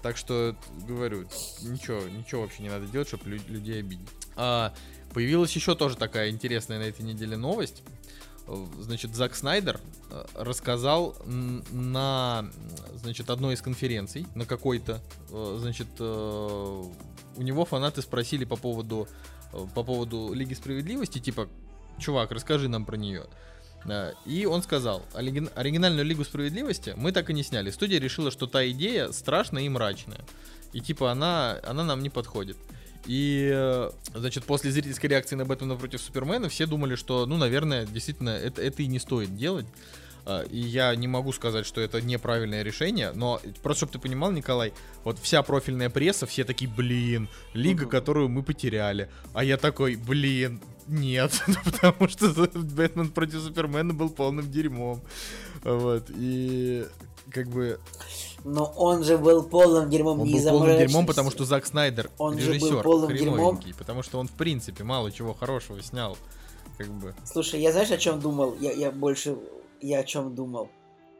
Так 0.02 0.16
что, 0.16 0.56
говорю, 0.88 1.28
ничего, 1.62 2.00
ничего 2.08 2.42
вообще 2.42 2.62
не 2.64 2.70
надо 2.70 2.86
делать, 2.86 3.06
чтобы 3.06 3.30
лю- 3.30 3.40
людей 3.46 3.80
обидеть. 3.80 4.08
А, 4.34 4.74
появилась 5.12 5.52
еще 5.54 5.74
тоже 5.76 5.96
такая 5.96 6.30
интересная 6.30 6.78
на 6.78 6.84
этой 6.84 7.02
неделе 7.02 7.36
новость. 7.36 7.82
Значит, 8.80 9.14
Зак 9.14 9.36
Снайдер 9.36 9.80
э, 10.10 10.24
рассказал 10.34 11.16
на, 11.26 12.50
значит, 12.96 13.30
одной 13.30 13.54
из 13.54 13.62
конференций, 13.62 14.26
на 14.34 14.46
какой-то, 14.46 15.00
э, 15.30 15.56
значит, 15.60 15.86
э, 15.98 16.84
у 17.36 17.42
него 17.42 17.64
фанаты 17.64 18.02
спросили 18.02 18.44
по 18.44 18.56
поводу, 18.56 19.08
по 19.74 19.84
поводу 19.84 20.32
Лиги 20.34 20.54
Справедливости, 20.54 21.18
типа, 21.18 21.48
чувак, 21.98 22.32
расскажи 22.32 22.68
нам 22.68 22.84
про 22.84 22.96
нее. 22.96 23.26
И 24.26 24.46
он 24.46 24.62
сказал, 24.62 25.02
«Оригин- 25.12 25.50
оригинальную 25.54 26.04
Лигу 26.04 26.24
Справедливости 26.24 26.94
мы 26.96 27.10
так 27.10 27.30
и 27.30 27.34
не 27.34 27.42
сняли. 27.42 27.70
Студия 27.70 27.98
решила, 27.98 28.30
что 28.30 28.46
та 28.46 28.68
идея 28.70 29.10
страшная 29.10 29.62
и 29.64 29.68
мрачная. 29.68 30.20
И 30.72 30.80
типа 30.80 31.10
она, 31.10 31.58
она 31.64 31.82
нам 31.82 32.02
не 32.02 32.08
подходит. 32.08 32.56
И, 33.06 33.50
э, 33.52 33.90
значит, 34.14 34.44
после 34.44 34.70
зрительской 34.70 35.10
реакции 35.10 35.34
на 35.34 35.44
Бэтмена 35.44 35.76
против 35.76 36.00
Супермена 36.00 36.48
все 36.48 36.66
думали, 36.66 36.94
что, 36.94 37.26
ну, 37.26 37.36
наверное, 37.36 37.86
действительно, 37.86 38.30
это, 38.30 38.62
это 38.62 38.82
и 38.82 38.86
не 38.86 38.98
стоит 38.98 39.36
делать. 39.36 39.66
А, 40.24 40.42
И 40.44 40.58
я 40.58 40.94
не 40.94 41.08
могу 41.08 41.32
сказать, 41.32 41.66
что 41.66 41.80
это 41.80 42.00
неправильное 42.00 42.62
решение, 42.62 43.12
но 43.12 43.40
просто 43.62 43.86
чтобы 43.86 43.92
ты 43.94 43.98
понимал, 43.98 44.30
Николай, 44.30 44.72
вот 45.04 45.18
вся 45.18 45.42
профильная 45.42 45.90
пресса, 45.90 46.26
все 46.26 46.44
такие, 46.44 46.70
блин, 46.70 47.28
лига, 47.54 47.86
которую 47.86 48.28
мы 48.28 48.42
потеряли. 48.42 49.08
А 49.34 49.42
я 49.42 49.56
такой, 49.56 49.96
блин, 49.96 50.60
нет, 50.86 51.42
ну, 51.48 51.56
потому 51.64 52.08
что 52.08 52.28
Бэтмен 52.54 53.10
против 53.10 53.40
Супермена 53.40 53.94
был 53.94 54.10
полным 54.10 54.50
дерьмом. 54.50 55.00
Вот, 55.64 56.06
и 56.10 56.86
как 57.30 57.48
бы 57.48 57.80
Но 58.44 58.72
он 58.76 59.04
же 59.04 59.18
был 59.18 59.42
полным 59.44 59.88
дерьмом 59.88 60.20
он 60.20 60.26
не 60.26 60.40
был 60.40 60.50
полным 60.58 60.78
дерьмом, 60.78 61.06
потому 61.06 61.30
что 61.30 61.44
Зак 61.44 61.66
Снайдер 61.66 62.10
Он 62.18 62.38
же 62.38 62.46
был 62.46 62.54
режиссер 62.54 62.82
полным 62.82 63.08
хреновенький, 63.08 63.74
потому 63.74 64.02
что 64.02 64.18
он 64.18 64.28
в 64.28 64.32
принципе 64.32 64.84
мало 64.84 65.12
чего 65.12 65.34
хорошего 65.34 65.80
снял. 65.82 66.16
Как 66.78 66.88
бы. 66.88 67.14
Слушай, 67.24 67.60
я 67.60 67.72
знаешь, 67.72 67.90
о 67.90 67.98
чем 67.98 68.20
думал? 68.20 68.56
Я, 68.60 68.72
я 68.72 68.90
больше... 68.90 69.36
Я 69.80 70.00
о 70.00 70.04
чем 70.04 70.34
думал? 70.34 70.68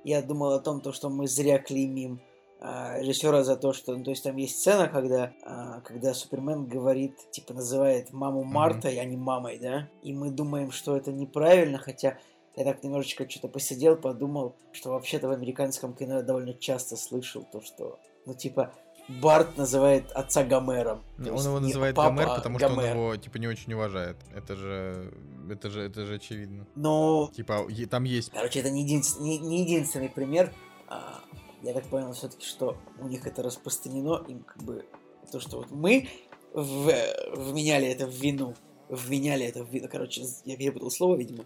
Я 0.04 0.22
думал 0.22 0.52
о 0.52 0.60
том, 0.60 0.80
то, 0.80 0.92
что 0.92 1.08
мы 1.10 1.28
зря 1.28 1.58
клеймим 1.58 2.20
а, 2.60 2.98
режиссера 3.00 3.44
за 3.44 3.56
то, 3.56 3.72
что... 3.72 3.96
Ну, 3.96 4.04
то 4.04 4.10
есть 4.10 4.24
там 4.24 4.36
есть 4.36 4.58
сцена, 4.58 4.88
когда, 4.88 5.32
а, 5.44 5.80
когда 5.80 6.14
Супермен 6.14 6.66
говорит, 6.66 7.16
типа, 7.30 7.54
называет 7.54 8.12
маму 8.12 8.44
Мгм. 8.44 8.52
Мартой, 8.52 8.98
а 8.98 9.04
не 9.04 9.16
мамой, 9.16 9.58
да? 9.58 9.88
И 10.02 10.12
мы 10.12 10.30
думаем, 10.30 10.70
что 10.70 10.96
это 10.96 11.12
неправильно, 11.12 11.78
хотя 11.78 12.18
я 12.56 12.64
так 12.64 12.82
немножечко 12.82 13.28
что-то 13.28 13.48
посидел, 13.48 13.96
подумал, 13.96 14.56
что 14.72 14.90
вообще-то 14.90 15.28
в 15.28 15.30
американском 15.32 15.94
кино 15.94 16.16
я 16.16 16.22
довольно 16.22 16.54
часто 16.54 16.96
слышал 16.96 17.46
то, 17.50 17.60
что... 17.60 17.98
Ну, 18.26 18.34
типа, 18.34 18.72
Барт 19.08 19.56
называет 19.56 20.10
отца 20.12 20.44
Гомером. 20.44 21.02
Он 21.18 21.24
есть 21.34 21.44
его 21.44 21.60
называет 21.60 21.96
папа, 21.96 22.14
Гомер, 22.14 22.28
а 22.28 22.34
потому 22.36 22.58
что 22.58 22.68
он 22.68 22.76
Гомер. 22.76 22.90
его 22.96 23.16
типа 23.16 23.38
не 23.38 23.48
очень 23.48 23.72
уважает. 23.74 24.16
Это 24.34 24.54
же, 24.54 25.12
это 25.50 25.70
же, 25.70 25.82
это 25.82 26.04
же 26.06 26.14
очевидно. 26.14 26.66
Но 26.76 27.30
Типа 27.34 27.66
там 27.90 28.04
есть. 28.04 28.30
Короче, 28.30 28.60
это 28.60 28.70
не, 28.70 28.84
единс- 28.86 29.20
не- 29.20 29.38
не 29.38 29.62
единственный 29.62 30.08
пример. 30.08 30.52
А, 30.88 31.20
я 31.62 31.72
так 31.74 31.84
понял 31.86 32.12
все-таки, 32.12 32.44
что 32.46 32.76
у 33.00 33.08
них 33.08 33.26
это 33.26 33.42
распространено, 33.42 34.24
им 34.28 34.44
как 34.44 34.62
бы 34.62 34.84
то, 35.32 35.40
что 35.40 35.58
вот 35.58 35.70
мы 35.72 36.08
в- 36.54 36.92
вменяли 37.34 37.88
это 37.88 38.06
в 38.06 38.14
вину, 38.14 38.54
вменяли 38.88 39.44
это 39.46 39.64
в 39.64 39.68
вину. 39.70 39.88
Короче, 39.90 40.22
я 40.44 40.56
перепутал 40.56 40.90
слово, 40.92 41.16
видимо. 41.16 41.44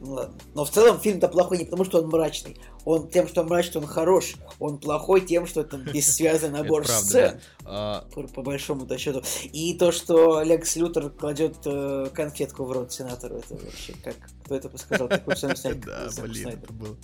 Ну 0.00 0.14
ладно. 0.14 0.34
Но 0.54 0.64
в 0.64 0.70
целом 0.70 0.98
фильм-то 0.98 1.28
плохой 1.28 1.58
не 1.58 1.64
потому, 1.64 1.84
что 1.84 2.00
он 2.02 2.08
мрачный. 2.08 2.56
Он 2.84 3.08
тем, 3.08 3.28
что 3.28 3.44
мрачный, 3.44 3.80
он 3.80 3.86
хорош. 3.86 4.34
Он 4.58 4.78
плохой 4.78 5.20
тем, 5.20 5.46
что 5.46 5.60
это 5.62 5.76
бессвязный 5.76 6.50
набор 6.50 6.86
сцен. 6.86 7.40
А, 7.64 8.04
По, 8.12 8.42
большому-то 8.42 8.98
счету. 8.98 9.22
И 9.52 9.74
то, 9.74 9.92
что 9.92 10.42
Лекс 10.42 10.74
Лютер 10.76 11.10
кладет 11.10 11.56
э, 11.64 12.08
конфетку 12.12 12.64
в 12.64 12.72
рот 12.72 12.92
сенатору, 12.92 13.36
это 13.36 13.54
вообще 13.54 13.94
как... 14.02 14.16
Кто 14.44 14.56
это 14.56 14.76
сказал? 14.78 15.08
Да, 15.82 16.08
блин, 16.22 16.48
это 16.48 16.72
было 16.72 16.96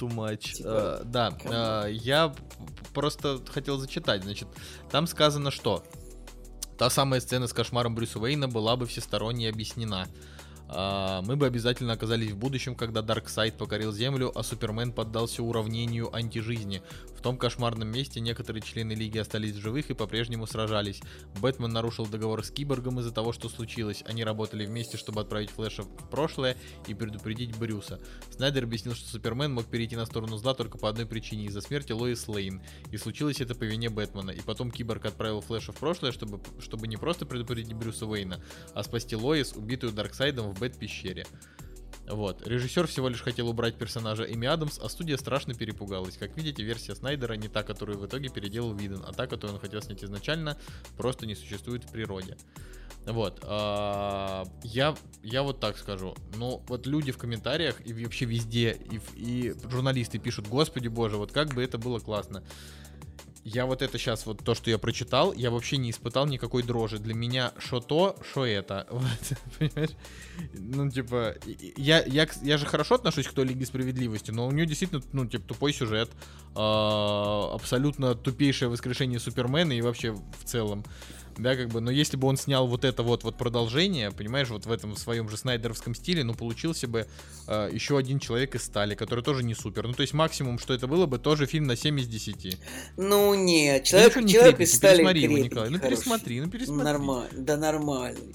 too 0.00 0.08
much. 0.08 0.54
Типа, 0.54 0.68
А, 0.70 1.02
Да, 1.04 1.36
а, 1.44 1.86
я 1.86 2.34
просто 2.94 3.40
хотел 3.48 3.78
зачитать. 3.78 4.22
Значит, 4.22 4.48
там 4.90 5.06
сказано, 5.06 5.50
что 5.50 5.84
та 6.78 6.88
самая 6.90 7.20
сцена 7.20 7.46
с 7.46 7.52
кошмаром 7.52 7.94
Брюса 7.94 8.18
Уэйна 8.18 8.48
была 8.48 8.76
бы 8.76 8.86
всесторонне 8.86 9.48
объяснена. 9.48 10.06
Мы 10.72 11.36
бы 11.36 11.46
обязательно 11.46 11.94
оказались 11.94 12.30
в 12.30 12.36
будущем, 12.36 12.76
когда 12.76 13.02
Дарксайд 13.02 13.58
покорил 13.58 13.92
Землю, 13.92 14.30
а 14.38 14.44
Супермен 14.44 14.92
поддался 14.92 15.42
уравнению 15.42 16.14
антижизни. 16.14 16.80
В 17.20 17.22
том 17.22 17.36
кошмарном 17.36 17.86
месте 17.86 18.18
некоторые 18.18 18.62
члены 18.62 18.92
Лиги 18.92 19.18
остались 19.18 19.52
в 19.52 19.60
живых 19.60 19.90
и 19.90 19.94
по-прежнему 19.94 20.46
сражались. 20.46 21.02
Бэтмен 21.42 21.70
нарушил 21.70 22.06
договор 22.06 22.42
с 22.42 22.50
Киборгом 22.50 22.98
из-за 22.98 23.12
того, 23.12 23.34
что 23.34 23.50
случилось. 23.50 24.02
Они 24.06 24.24
работали 24.24 24.64
вместе, 24.64 24.96
чтобы 24.96 25.20
отправить 25.20 25.50
Флэша 25.50 25.82
в 25.82 26.08
прошлое 26.08 26.56
и 26.86 26.94
предупредить 26.94 27.54
Брюса. 27.58 28.00
Снайдер 28.30 28.64
объяснил, 28.64 28.94
что 28.94 29.06
Супермен 29.06 29.52
мог 29.52 29.66
перейти 29.66 29.96
на 29.96 30.06
сторону 30.06 30.38
зла 30.38 30.54
только 30.54 30.78
по 30.78 30.88
одной 30.88 31.04
причине– 31.04 31.44
из-за 31.48 31.60
смерти 31.60 31.92
Лоис 31.92 32.26
Лейн. 32.26 32.62
И 32.90 32.96
случилось 32.96 33.42
это 33.42 33.54
по 33.54 33.64
вине 33.64 33.90
Бэтмена. 33.90 34.30
И 34.30 34.40
потом 34.40 34.70
Киборг 34.70 35.04
отправил 35.04 35.42
Флэша 35.42 35.72
в 35.72 35.76
прошлое, 35.76 36.12
чтобы, 36.12 36.40
чтобы 36.58 36.88
не 36.88 36.96
просто 36.96 37.26
предупредить 37.26 37.74
Брюса 37.74 38.06
Уэйна, 38.06 38.42
а 38.72 38.82
спасти 38.82 39.14
Лоис, 39.14 39.52
убитую 39.54 39.92
Дарксайдом 39.92 40.54
в 40.54 40.58
Бэт-пещере. 40.58 41.26
Вот. 42.10 42.46
Режиссер 42.46 42.86
всего 42.86 43.08
лишь 43.08 43.22
хотел 43.22 43.48
убрать 43.48 43.76
персонажа 43.76 44.24
Эми 44.24 44.48
Адамс, 44.48 44.78
а 44.78 44.88
студия 44.88 45.16
страшно 45.16 45.54
перепугалась. 45.54 46.16
Как 46.16 46.36
видите, 46.36 46.62
версия 46.62 46.94
Снайдера 46.94 47.34
не 47.34 47.48
та, 47.48 47.62
которую 47.62 47.98
в 47.98 48.06
итоге 48.06 48.28
переделал 48.28 48.74
Виден, 48.74 49.02
а 49.06 49.12
та, 49.12 49.26
которую 49.26 49.54
он 49.56 49.60
хотел 49.60 49.80
снять 49.80 50.02
изначально, 50.02 50.58
просто 50.96 51.26
не 51.26 51.34
существует 51.34 51.84
в 51.84 51.92
природе. 51.92 52.36
Вот. 53.06 53.40
а, 53.42 54.44
Я, 54.62 54.96
я 55.22 55.42
вот 55.42 55.60
так 55.60 55.78
скажу. 55.78 56.14
Ну, 56.36 56.62
вот 56.66 56.86
люди 56.86 57.12
в 57.12 57.18
комментариях 57.18 57.76
и 57.86 57.92
вообще 58.04 58.24
везде, 58.24 58.72
и, 58.90 59.00
и 59.16 59.54
журналисты 59.70 60.18
пишут, 60.18 60.48
господи 60.48 60.88
боже, 60.88 61.16
вот 61.16 61.32
как 61.32 61.54
бы 61.54 61.62
это 61.62 61.78
было 61.78 61.98
классно. 61.98 62.42
Я 63.42 63.64
вот 63.64 63.80
это 63.80 63.96
сейчас, 63.96 64.26
вот 64.26 64.44
то, 64.44 64.54
что 64.54 64.70
я 64.70 64.76
прочитал, 64.76 65.32
я 65.32 65.50
вообще 65.50 65.78
не 65.78 65.90
испытал 65.90 66.26
никакой 66.26 66.62
дрожи. 66.62 66.98
Для 66.98 67.14
меня 67.14 67.52
что 67.58 67.80
то, 67.80 68.16
что 68.30 68.44
это. 68.44 68.86
Вот, 69.00 69.38
понимаешь? 69.58 69.96
Ну, 70.52 70.90
типа, 70.90 71.36
я, 71.76 72.04
я, 72.04 72.28
я 72.42 72.58
же 72.58 72.66
хорошо 72.66 72.96
отношусь 72.96 73.26
к 73.26 73.32
той 73.32 73.46
Лиге 73.46 73.64
Справедливости, 73.64 74.30
но 74.30 74.46
у 74.46 74.50
нее 74.50 74.66
действительно, 74.66 75.02
ну, 75.12 75.26
типа, 75.26 75.44
тупой 75.48 75.72
сюжет, 75.72 76.10
а, 76.54 77.52
абсолютно 77.54 78.14
тупейшее 78.14 78.68
воскрешение 78.68 79.18
Супермена 79.18 79.72
и 79.72 79.80
вообще 79.80 80.12
в 80.12 80.44
целом. 80.44 80.84
Да, 81.42 81.56
как 81.56 81.68
бы, 81.68 81.80
но 81.80 81.90
если 81.90 82.16
бы 82.16 82.26
он 82.26 82.36
снял 82.36 82.66
вот 82.66 82.84
это 82.84 83.02
вот, 83.02 83.24
вот 83.24 83.36
продолжение, 83.36 84.10
понимаешь, 84.10 84.48
вот 84.48 84.66
в 84.66 84.72
этом 84.72 84.96
своем 84.96 85.28
же 85.28 85.36
снайдеровском 85.36 85.94
стиле, 85.94 86.24
ну, 86.24 86.34
получился 86.34 86.86
бы 86.86 87.06
э, 87.46 87.70
еще 87.72 87.96
один 87.96 88.18
человек 88.18 88.54
из 88.54 88.64
стали, 88.64 88.94
который 88.94 89.24
тоже 89.24 89.42
не 89.42 89.54
супер. 89.54 89.86
Ну, 89.86 89.94
то 89.94 90.02
есть 90.02 90.12
максимум, 90.12 90.58
что 90.58 90.74
это 90.74 90.86
было 90.86 91.06
бы, 91.06 91.18
тоже 91.18 91.46
фильм 91.46 91.66
на 91.66 91.76
7 91.76 91.98
из 92.00 92.06
10. 92.06 92.58
Ну, 92.96 93.34
нет, 93.34 93.84
человек, 93.84 94.16
не 94.16 94.32
человек 94.32 94.56
крепенький, 94.56 94.72
из 94.72 94.76
стали 94.76 94.96
пересмотри 94.98 95.22
его, 95.22 95.38
Николай, 95.38 95.70
ну 95.70 95.78
хороший. 95.78 95.96
пересмотри, 95.96 96.40
ну 96.40 96.50
пересмотри. 96.50 96.84
Нормально, 96.84 97.30
да 97.32 97.56
нормальный. 97.56 98.34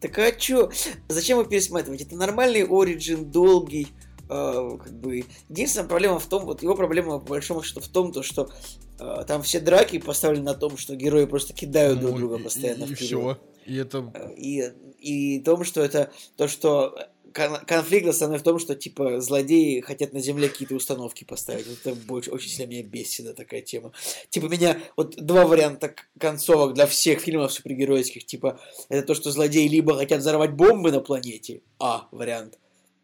Так 0.00 0.16
а 0.18 0.30
чё? 0.30 0.70
Зачем 1.08 1.38
его 1.38 1.48
пересматривать? 1.48 2.02
Это 2.02 2.14
нормальный 2.14 2.64
оригин, 2.64 3.30
долгий. 3.30 3.88
Э, 4.28 4.78
как 4.82 4.92
бы. 5.00 5.24
Единственная 5.48 5.88
проблема 5.88 6.18
в 6.18 6.26
том, 6.26 6.44
вот 6.44 6.62
его 6.62 6.74
проблема 6.74 7.18
по 7.18 7.26
большому 7.30 7.62
счету 7.62 7.80
в 7.80 7.88
том, 7.88 8.12
то, 8.12 8.22
что 8.22 8.50
э, 8.98 9.24
там 9.26 9.42
все 9.42 9.60
драки 9.60 9.98
поставлены 9.98 10.44
на 10.44 10.54
том, 10.54 10.76
что 10.76 10.94
герои 10.96 11.24
просто 11.26 11.52
кидают 11.54 12.00
друг 12.00 12.12
Ну, 12.12 12.18
друга 12.18 12.36
и- 12.36 12.42
постоянно 12.42 12.84
и, 12.84 12.94
вперед. 12.94 12.98
все. 12.98 13.38
И 13.66 13.76
это 13.76 14.10
Э, 14.14 14.34
И, 14.36 14.72
и 15.00 15.40
том, 15.40 15.64
что 15.64 15.80
это 15.82 16.10
то, 16.36 16.48
что 16.48 16.96
кон- 17.34 17.64
конфликт 17.66 18.08
основной 18.08 18.38
в 18.38 18.42
том, 18.42 18.58
что 18.58 18.74
типа 18.74 19.20
злодеи 19.20 19.80
хотят 19.80 20.12
на 20.14 20.20
земле 20.20 20.48
какие-то 20.48 20.74
установки 20.74 21.24
поставить. 21.24 21.66
Вот 21.66 21.78
Это 21.84 21.94
больше 21.94 22.30
очень 22.30 22.48
сильно 22.50 22.70
меня 22.70 22.82
бесит 22.82 23.08
всегда 23.12 23.32
такая 23.34 23.60
тема. 23.60 23.92
Типа 24.30 24.46
меня 24.46 24.78
вот 24.96 25.16
два 25.16 25.46
варианта 25.46 25.94
концовок 26.18 26.74
для 26.74 26.86
всех 26.86 27.20
фильмов 27.20 27.52
супергеройских. 27.52 28.24
Типа 28.26 28.58
это 28.88 29.06
то, 29.06 29.14
что 29.14 29.30
злодеи 29.30 29.68
либо 29.68 29.96
хотят 29.96 30.20
взорвать 30.20 30.52
бомбы 30.54 30.90
на 30.90 31.00
планете. 31.00 31.60
А 31.78 32.08
вариант. 32.10 32.58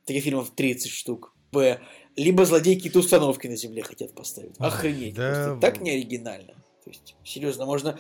Таких 0.05 0.25
фильмов 0.25 0.51
30 0.55 0.91
штук. 0.91 1.35
Б. 1.53 1.81
Либо 2.17 2.45
злодеи 2.45 2.75
какие-то 2.75 2.99
установки 3.01 3.47
на 3.47 3.57
земле 3.57 3.83
хотят 3.83 4.15
поставить. 4.15 4.55
Охренеть. 4.59 5.15
да 5.15 5.57
так 5.61 5.79
вот. 5.79 5.85
не 5.85 5.91
оригинально. 5.93 6.55
То 6.85 6.91
есть, 6.91 7.17
серьезно, 7.25 7.65
можно 7.67 7.99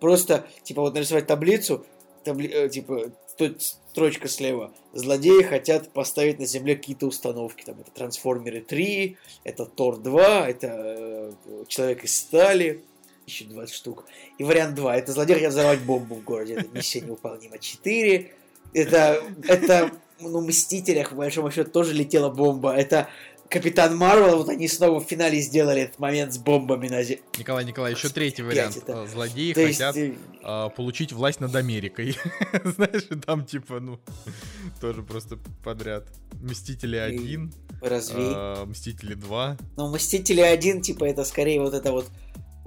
просто, 0.00 0.46
типа, 0.64 0.82
вот 0.82 0.94
нарисовать 0.94 1.26
таблицу, 1.26 1.86
табли- 2.24 2.52
э, 2.52 2.68
типа, 2.68 3.12
тут 3.36 3.62
строчка 3.62 4.28
слева. 4.28 4.72
Злодеи 4.92 5.42
хотят 5.42 5.92
поставить 5.92 6.38
на 6.38 6.46
земле 6.46 6.76
какие-то 6.76 7.06
установки. 7.06 7.64
Там 7.64 7.80
это 7.80 7.90
Трансформеры 7.92 8.60
3, 8.60 9.16
это 9.44 9.64
Тор 9.66 9.98
2, 9.98 10.48
это 10.48 10.66
э, 10.68 11.32
Человек 11.68 12.04
из 12.04 12.16
стали. 12.16 12.84
Еще 13.26 13.44
20 13.44 13.74
штук. 13.74 14.06
И 14.38 14.44
вариант 14.44 14.74
2. 14.74 14.96
Это 14.96 15.12
злодеи 15.12 15.34
хотят 15.34 15.52
взорвать 15.52 15.80
бомбу 15.80 16.16
в 16.16 16.24
городе. 16.24 16.54
Это 16.54 16.68
миссия 16.72 17.00
невыполнима 17.00 17.58
4. 17.58 18.32
Это, 18.72 19.22
это 19.46 19.92
ну, 20.20 20.40
Мстителях, 20.40 21.10
по 21.10 21.16
большому 21.16 21.50
счету, 21.50 21.70
тоже 21.70 21.94
летела 21.94 22.30
бомба. 22.30 22.74
Это 22.74 23.08
Капитан 23.48 23.96
Марвел, 23.96 24.38
вот 24.38 24.50
они 24.50 24.68
снова 24.68 25.00
в 25.00 25.04
финале 25.04 25.40
сделали 25.40 25.82
этот 25.82 25.98
момент 25.98 26.34
с 26.34 26.38
бомбами 26.38 26.88
на 26.88 27.02
земле. 27.02 27.22
Николай, 27.38 27.64
Николай, 27.64 27.94
еще 27.94 28.10
третий 28.10 28.42
вариант. 28.42 28.76
это. 28.76 29.04
Э, 29.04 29.06
Злодеи 29.06 29.54
То 29.54 29.62
есть, 29.62 29.78
хотят 29.78 29.96
э, 29.96 30.14
а, 30.42 30.68
получить 30.68 31.12
власть 31.12 31.40
над 31.40 31.54
Америкой. 31.54 32.14
Знаешь, 32.64 33.08
там 33.24 33.46
типа, 33.46 33.80
ну, 33.80 34.00
тоже 34.82 35.02
просто 35.02 35.38
подряд. 35.64 36.04
Мстители 36.42 36.96
1, 36.96 37.52
развей. 37.80 38.32
а, 38.34 38.66
Мстители 38.66 39.14
2. 39.14 39.56
Но 39.76 39.88
Мстители 39.88 40.42
один, 40.42 40.82
типа, 40.82 41.04
это 41.04 41.24
скорее 41.24 41.60
вот 41.60 41.72
это 41.72 41.92
вот. 41.92 42.06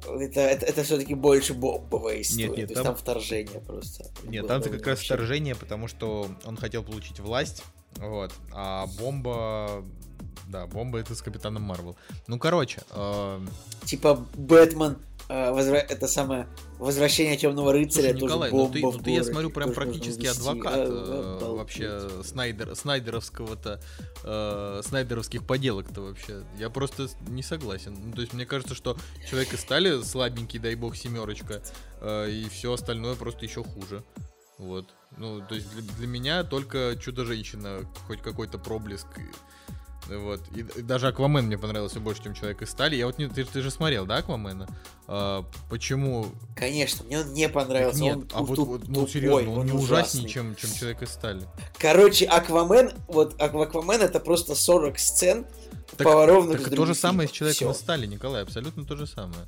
Это, 0.08 0.42
это, 0.42 0.66
это 0.66 0.84
все-таки 0.84 1.14
больше 1.16 1.54
бомбовая 1.54 2.22
история. 2.22 2.48
Нет, 2.50 2.58
нет, 2.58 2.68
То 2.68 2.72
есть 2.74 2.84
там- 2.84 2.86
там 2.86 2.96
вторжение 2.96 3.60
просто. 3.60 4.06
Нет, 4.24 4.42
было 4.42 4.50
там-то 4.50 4.70
как 4.70 4.88
раз 4.88 4.98
вообще. 4.98 5.14
вторжение, 5.14 5.56
потому 5.56 5.88
что 5.88 6.30
он 6.46 6.58
хотел 6.58 6.84
получить 6.84 7.20
власть, 7.20 7.64
вот, 7.98 8.32
а 8.54 8.88
бомба... 9.00 9.84
Да, 10.48 10.68
бомба 10.68 11.00
это 11.00 11.16
с 11.16 11.22
Капитаном 11.22 11.64
Марвел. 11.64 11.96
Ну, 12.28 12.38
короче, 12.38 12.82
э, 12.92 13.40
Типа 13.86 14.26
Бэтмен, 14.36 14.98
э, 15.32 15.52
возвра- 15.52 15.86
это 15.88 16.08
самое 16.08 16.48
возвращение 16.78 17.38
темного 17.38 17.72
рыцаря, 17.72 18.10
слушай, 18.10 18.20
тоже 18.20 18.26
Николай, 18.26 18.52
ну 18.52 18.58
бомба 18.58 18.74
ты, 18.74 18.80
в 18.80 18.98
ну 18.98 19.04
ты, 19.04 19.12
я 19.12 19.24
смотрю, 19.24 19.50
прям 19.50 19.74
практически 19.74 20.28
адвокат 20.28 20.74
А, 20.76 21.40
э, 21.42 21.56
вообще 21.56 22.10
Снайдер, 22.24 22.76
снайдеровского-то, 22.76 23.82
э, 24.24 24.82
снайдеровских 24.84 25.46
поделок-то 25.48 26.02
вообще. 26.02 26.44
Я 26.58 26.70
просто 26.70 27.08
не 27.28 27.44
согласен. 27.44 27.96
Ну, 28.04 28.14
то 28.14 28.22
есть 28.22 28.34
мне 28.34 28.46
кажется, 28.46 28.76
что 28.76 28.98
Человек 29.30 29.54
из 29.54 29.62
стали 29.62 30.02
слабенький, 30.02 30.60
дай 30.60 30.76
бог, 30.76 30.96
семерочка, 30.96 31.62
э, 32.02 32.30
и 32.30 32.50
все 32.50 32.74
остальное 32.74 33.16
просто 33.16 33.46
еще 33.46 33.64
хуже. 33.64 34.04
Вот. 34.58 34.86
Ну, 35.18 35.42
то 35.48 35.56
есть 35.56 35.72
для, 35.72 35.82
для 35.82 36.08
меня 36.08 36.44
только 36.44 36.96
Чудо-женщина 37.02 37.80
хоть 38.08 38.22
какой-то 38.22 38.58
проблеск. 38.58 39.08
Вот. 40.08 40.42
И, 40.56 40.62
и 40.62 40.82
даже 40.82 41.08
Аквамен 41.08 41.46
мне 41.46 41.58
понравился 41.58 42.00
больше, 42.00 42.24
чем 42.24 42.34
Человек 42.34 42.62
из 42.62 42.70
стали. 42.70 42.96
Я 42.96 43.06
вот 43.06 43.18
не, 43.18 43.28
ты, 43.28 43.44
ты 43.46 43.62
же 43.62 43.72
смотрел, 43.72 44.06
да, 44.06 44.18
Аквамена? 44.18 44.68
А, 45.08 45.46
почему? 45.70 46.28
Конечно, 46.56 47.06
мне 47.06 47.20
он 47.20 47.34
не 47.34 47.48
понравился. 47.48 48.02
Нет, 48.02 48.18
он 48.18 48.28
а 48.34 48.42
вот, 48.42 48.56
туп- 48.56 48.68
вот, 48.68 48.88
ну, 48.88 49.08
серьезно, 49.08 49.52
он, 49.52 49.66
не 49.68 49.72
ужасный. 49.72 49.84
ужаснее, 50.24 50.30
чем, 50.30 50.56
чем 50.56 50.72
Человек 50.74 51.04
из 51.04 51.10
стали. 51.10 51.48
Короче, 51.78 52.26
Аквамен, 52.26 52.92
вот 53.08 53.40
Ак- 53.40 53.56
Аквамен 53.56 54.02
это 54.02 54.20
просто 54.20 54.56
40 54.56 54.98
сцен 55.00 55.46
Так- 55.98 56.08
поворовных 56.08 56.64
Так 56.64 56.76
то 56.76 56.86
же 56.86 56.96
самое 56.96 57.30
с. 57.30 57.32
Человеком 57.32 57.72
из 57.72 57.78
стали, 57.78 58.06
Николай, 58.08 58.44
абсолютно 58.44 58.84
то 58.86 58.96
же 58.96 59.06
самое. 59.08 59.46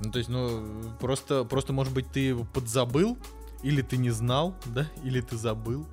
Ну, 0.00 0.10
то 0.12 0.18
есть, 0.18 0.28
ну, 0.28 0.64
просто, 1.00 1.44
просто, 1.44 1.72
может 1.72 1.92
быть, 1.92 2.10
ты 2.12 2.20
его 2.20 2.44
подзабыл, 2.44 3.16
или 3.62 3.82
ты 3.82 3.96
не 3.96 4.10
знал, 4.10 4.54
да, 4.66 4.86
или 5.02 5.20
ты 5.20 5.36
забыл. 5.36 5.86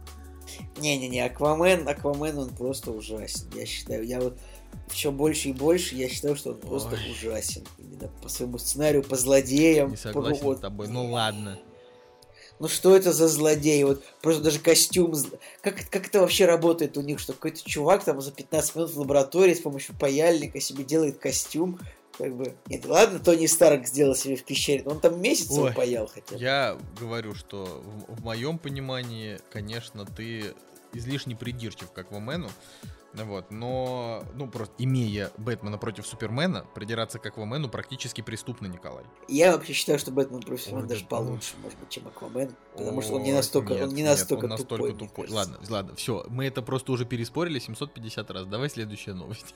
Не-не-не, 0.78 1.26
Аквамен, 1.26 1.88
Аквамен, 1.88 2.38
он 2.38 2.50
просто 2.50 2.92
ужасен. 2.92 3.50
Я 3.56 3.66
считаю, 3.66 4.06
я 4.06 4.20
вот 4.20 4.38
все 4.88 5.12
больше 5.12 5.50
и 5.50 5.54
больше, 5.54 5.96
я 5.96 6.10
считаю, 6.10 6.36
что 6.36 6.52
он 6.52 6.58
просто 6.58 6.96
Ой. 6.96 7.12
ужасен. 7.12 7.66
Именно 7.78 8.10
по 8.22 8.30
своему 8.30 8.58
сценарию, 8.58 9.04
по 9.04 9.16
злодеям. 9.16 9.90
Не 9.90 9.96
по- 9.96 10.02
согласен 10.02 10.44
вот. 10.44 10.58
с 10.58 10.62
тобой. 10.62 10.88
Ну 10.88 11.12
ладно. 11.12 11.58
Ну 12.58 12.70
что 12.70 12.96
это 12.96 13.12
за 13.12 13.28
злодей? 13.28 13.84
Вот 13.84 14.04
просто 14.22 14.42
даже 14.44 14.60
костюм. 14.60 15.14
Как, 15.62 15.76
как 15.90 16.08
это 16.08 16.22
вообще 16.22 16.46
работает 16.46 16.98
у 16.98 17.02
них? 17.02 17.20
Что 17.20 17.34
какой-то 17.34 17.62
чувак 17.70 18.04
там 18.06 18.22
за 18.22 18.32
15 18.32 18.76
минут 18.76 18.92
в 18.92 19.00
лаборатории 19.00 19.54
с 19.54 19.60
помощью 19.60 19.96
паяльника 19.98 20.60
себе 20.62 20.84
делает 20.84 21.18
костюм. 21.18 21.80
Как 22.18 22.36
бы. 22.36 22.56
Нет, 22.68 22.86
ладно, 22.86 23.20
Тони 23.20 23.46
Старк 23.46 23.86
сделал 23.88 24.16
себе 24.16 24.36
в 24.36 24.46
пещере, 24.46 24.84
но 24.86 24.92
он 24.92 25.00
там 25.00 25.22
месяц 25.22 25.52
Ой, 25.52 25.74
паял 25.74 26.08
хотя 26.08 26.36
бы. 26.36 26.42
Я 26.42 26.78
говорю, 27.00 27.36
что 27.36 27.66
в, 27.66 28.16
в 28.16 28.24
моем 28.24 28.58
понимании, 28.58 29.40
конечно, 29.52 30.06
ты 30.06 30.54
излишне 30.94 31.36
придирчив 31.36 31.92
к 31.92 31.98
Аквамену. 31.98 32.50
Вот, 33.24 33.50
но, 33.50 34.26
ну, 34.34 34.50
просто 34.50 34.74
имея 34.80 35.32
Бэтмена 35.38 35.78
против 35.78 36.06
Супермена, 36.06 36.66
придираться 36.76 37.18
к 37.18 37.26
Аквамену 37.26 37.70
практически 37.70 38.20
преступно, 38.20 38.68
Николай. 38.68 39.06
Я 39.30 39.54
вообще 39.54 39.72
считаю, 39.72 40.00
что 40.00 40.12
Бэтмен 40.12 40.42
против 40.42 40.64
Супермена 40.64 40.88
даже 40.88 41.02
да, 41.04 41.08
получше, 41.08 41.54
может 41.64 41.80
быть, 41.80 41.90
чем 41.90 42.08
Аквамен. 42.08 42.54
Потому 42.76 43.02
что 43.02 43.14
он 43.14 43.24
не 43.24 43.32
настолько, 43.32 43.74
нет, 43.74 43.84
он 43.84 43.90
не 43.90 44.02
нет, 44.02 44.12
настолько 44.12 44.46
он 44.46 44.50
настолько 44.50 44.88
тупой. 44.92 45.08
тупой. 45.08 45.30
Ладно, 45.30 45.60
ладно, 45.70 45.96
все, 45.96 46.26
мы 46.28 46.46
это 46.46 46.62
просто 46.62 46.92
уже 46.92 47.06
переспорили 47.06 47.60
750 47.60 48.32
раз. 48.32 48.46
Давай 48.48 48.70
следующая 48.70 49.14
новость. 49.14 49.56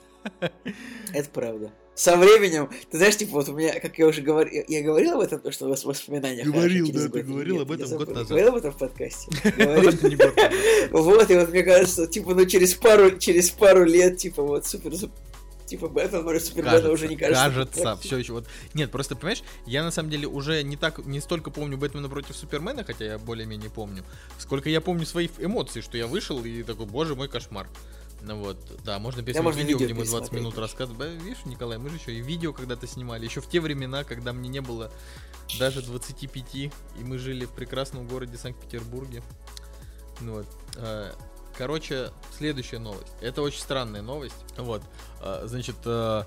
Это 1.13 1.29
правда. 1.29 1.71
Со 1.99 2.15
временем, 2.15 2.69
ты 2.89 2.97
знаешь, 2.97 3.17
типа, 3.17 3.33
вот 3.33 3.49
у 3.49 3.53
меня, 3.53 3.77
как 3.77 3.97
я 3.97 4.07
уже 4.07 4.21
говорил, 4.21 4.63
я, 4.69 4.81
говорил 4.81 5.15
об 5.15 5.19
этом, 5.19 5.41
то, 5.41 5.51
что 5.51 5.65
у 5.65 5.69
вас 5.69 5.83
воспоминания 5.83 6.45
Говорил, 6.45 6.85
хорошие 6.85 6.85
через 6.85 7.03
да, 7.03 7.09
ты 7.09 7.23
говорил 7.23 7.55
Нет, 7.55 7.63
об 7.63 7.71
этом 7.73 7.97
год 7.97 8.07
назад. 8.07 8.27
Говорил 8.29 8.47
об 8.47 8.55
этом 8.55 8.71
в 8.71 8.77
подкасте? 8.77 9.29
Говорил? 9.57 10.91
Вот, 10.91 11.29
и 11.29 11.35
вот 11.35 11.49
мне 11.49 11.61
кажется, 11.61 12.07
типа, 12.07 12.35
ну 12.35 12.45
через 12.45 12.73
пару, 12.75 13.17
через 13.17 13.49
пару 13.49 13.83
лет, 13.83 14.15
типа, 14.15 14.43
вот 14.43 14.65
супер, 14.65 14.93
типа, 15.65 15.89
Бэтмен 15.89 16.23
против 16.23 16.43
Супермена 16.43 16.71
Кажется, 16.71 16.91
уже 16.93 17.07
не 17.09 17.17
кажется. 17.17 17.43
кажется, 17.43 17.97
все 18.01 18.17
еще 18.17 18.31
вот. 18.31 18.47
Нет, 18.73 18.91
просто 18.91 19.17
понимаешь, 19.17 19.43
я 19.65 19.83
на 19.83 19.91
самом 19.91 20.09
деле 20.09 20.25
уже 20.25 20.63
не 20.63 20.77
так, 20.77 21.05
не 21.05 21.19
столько 21.19 21.51
помню 21.51 21.77
Бэтмена 21.77 22.07
против 22.07 22.33
Супермена, 22.37 22.85
хотя 22.85 23.03
я 23.03 23.17
более-менее 23.17 23.69
помню, 23.69 24.05
сколько 24.37 24.69
я 24.69 24.79
помню 24.79 25.05
свои 25.05 25.27
эмоции, 25.37 25.81
что 25.81 25.97
я 25.97 26.07
вышел 26.07 26.41
и 26.45 26.63
такой, 26.63 26.85
боже 26.85 27.15
мой, 27.15 27.27
кошмар. 27.27 27.67
Ну 28.21 28.37
вот, 28.37 28.57
да, 28.83 28.99
можно 28.99 29.21
можно 29.43 29.59
видео, 29.59 29.77
видео 29.77 29.85
где 29.85 29.93
мы 29.93 30.05
20 30.05 30.11
пересмотреть 30.11 30.31
минут 30.41 30.53
даже. 30.55 30.61
рассказывали. 30.61 31.17
Видишь, 31.17 31.45
Николай, 31.45 31.77
мы 31.77 31.89
же 31.89 31.95
еще 31.95 32.13
и 32.13 32.21
видео 32.21 32.51
когда-то 32.53 32.85
снимали, 32.87 33.25
еще 33.25 33.39
в 33.41 33.47
те 33.49 33.59
времена, 33.61 34.03
когда 34.03 34.33
мне 34.33 34.49
не 34.49 34.59
было 34.61 34.91
даже 35.57 35.81
25, 35.81 36.55
и 36.55 36.71
мы 36.99 37.17
жили 37.17 37.45
в 37.45 37.51
прекрасном 37.51 38.07
городе 38.07 38.37
Санкт-Петербурге. 38.37 39.23
Ну 40.21 40.33
вот. 40.33 40.47
э, 40.75 41.11
Короче, 41.57 42.11
следующая 42.37 42.79
новость. 42.79 43.11
Это 43.21 43.41
очень 43.41 43.59
странная 43.59 44.01
новость. 44.01 44.35
Вот. 44.57 44.81
э, 45.21 45.43
Значит, 45.45 45.75
э, 45.85 46.23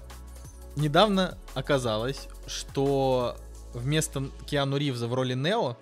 недавно 0.77 1.37
оказалось, 1.55 2.29
что 2.47 3.37
вместо 3.75 4.31
Киану 4.47 4.77
Ривза 4.77 5.09
в 5.09 5.15
роли 5.15 5.33
Нео, 5.35 5.77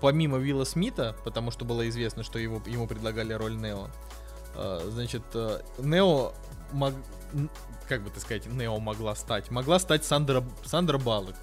помимо 0.00 0.38
Вилла 0.38 0.64
Смита, 0.64 1.16
потому 1.24 1.52
что 1.52 1.64
было 1.64 1.88
известно, 1.88 2.24
что 2.24 2.38
его, 2.38 2.60
ему 2.66 2.88
предлагали 2.88 3.32
роль 3.32 3.54
Нео, 3.56 3.90
значит, 4.90 5.22
э, 5.34 5.60
Нео 5.78 6.32
мог- 6.72 6.94
как 7.88 8.02
бы 8.02 8.10
так 8.10 8.20
сказать, 8.20 8.46
Нео 8.46 8.78
могла 8.78 9.14
стать? 9.14 9.50
Могла 9.50 9.78
стать 9.78 10.04
Сандра, 10.04 10.44
Сандра 10.64 10.98
Баллок. 10.98 11.34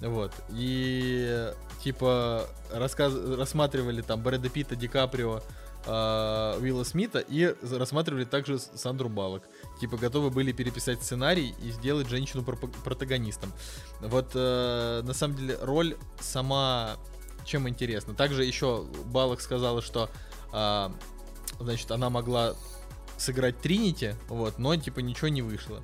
Вот. 0.00 0.32
И 0.50 1.52
типа 1.82 2.46
рассказ... 2.72 3.14
рассматривали 3.14 4.02
там 4.02 4.22
Брэда 4.22 4.48
Питта, 4.48 4.74
Ди 4.76 4.88
Каприо, 4.88 5.40
э, 5.86 6.58
Уилла 6.60 6.84
Смита 6.84 7.20
и 7.20 7.54
рассматривали 7.62 8.24
также 8.24 8.58
Сандру 8.58 9.08
Балок. 9.08 9.44
Типа 9.80 9.96
готовы 9.96 10.30
были 10.30 10.52
переписать 10.52 11.02
сценарий 11.02 11.54
и 11.62 11.70
сделать 11.70 12.08
женщину 12.08 12.42
протагонистом. 12.42 13.52
Вот 14.00 14.32
э, 14.34 15.02
на 15.04 15.14
самом 15.14 15.36
деле 15.36 15.58
роль 15.62 15.96
сама 16.20 16.96
чем 17.44 17.68
интересно. 17.68 18.14
Также 18.14 18.44
еще 18.44 18.84
Балок 19.06 19.40
сказала, 19.40 19.82
что 19.82 20.08
а, 20.52 20.92
значит, 21.62 21.90
она 21.90 22.10
могла 22.10 22.54
сыграть 23.16 23.60
Тринити, 23.60 24.14
вот, 24.28 24.58
но 24.58 24.76
типа 24.76 25.00
ничего 25.00 25.28
не 25.28 25.42
вышло. 25.42 25.82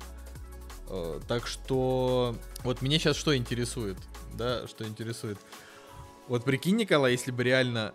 Э, 0.89 1.19
так 1.27 1.47
что 1.47 2.35
вот 2.63 2.81
меня 2.81 2.99
сейчас 2.99 3.15
что 3.15 3.35
интересует, 3.35 3.97
да, 4.33 4.67
что 4.67 4.85
интересует. 4.85 5.37
Вот 6.27 6.43
прикинь, 6.43 6.75
Николай, 6.75 7.13
если 7.13 7.31
бы 7.31 7.43
реально 7.43 7.93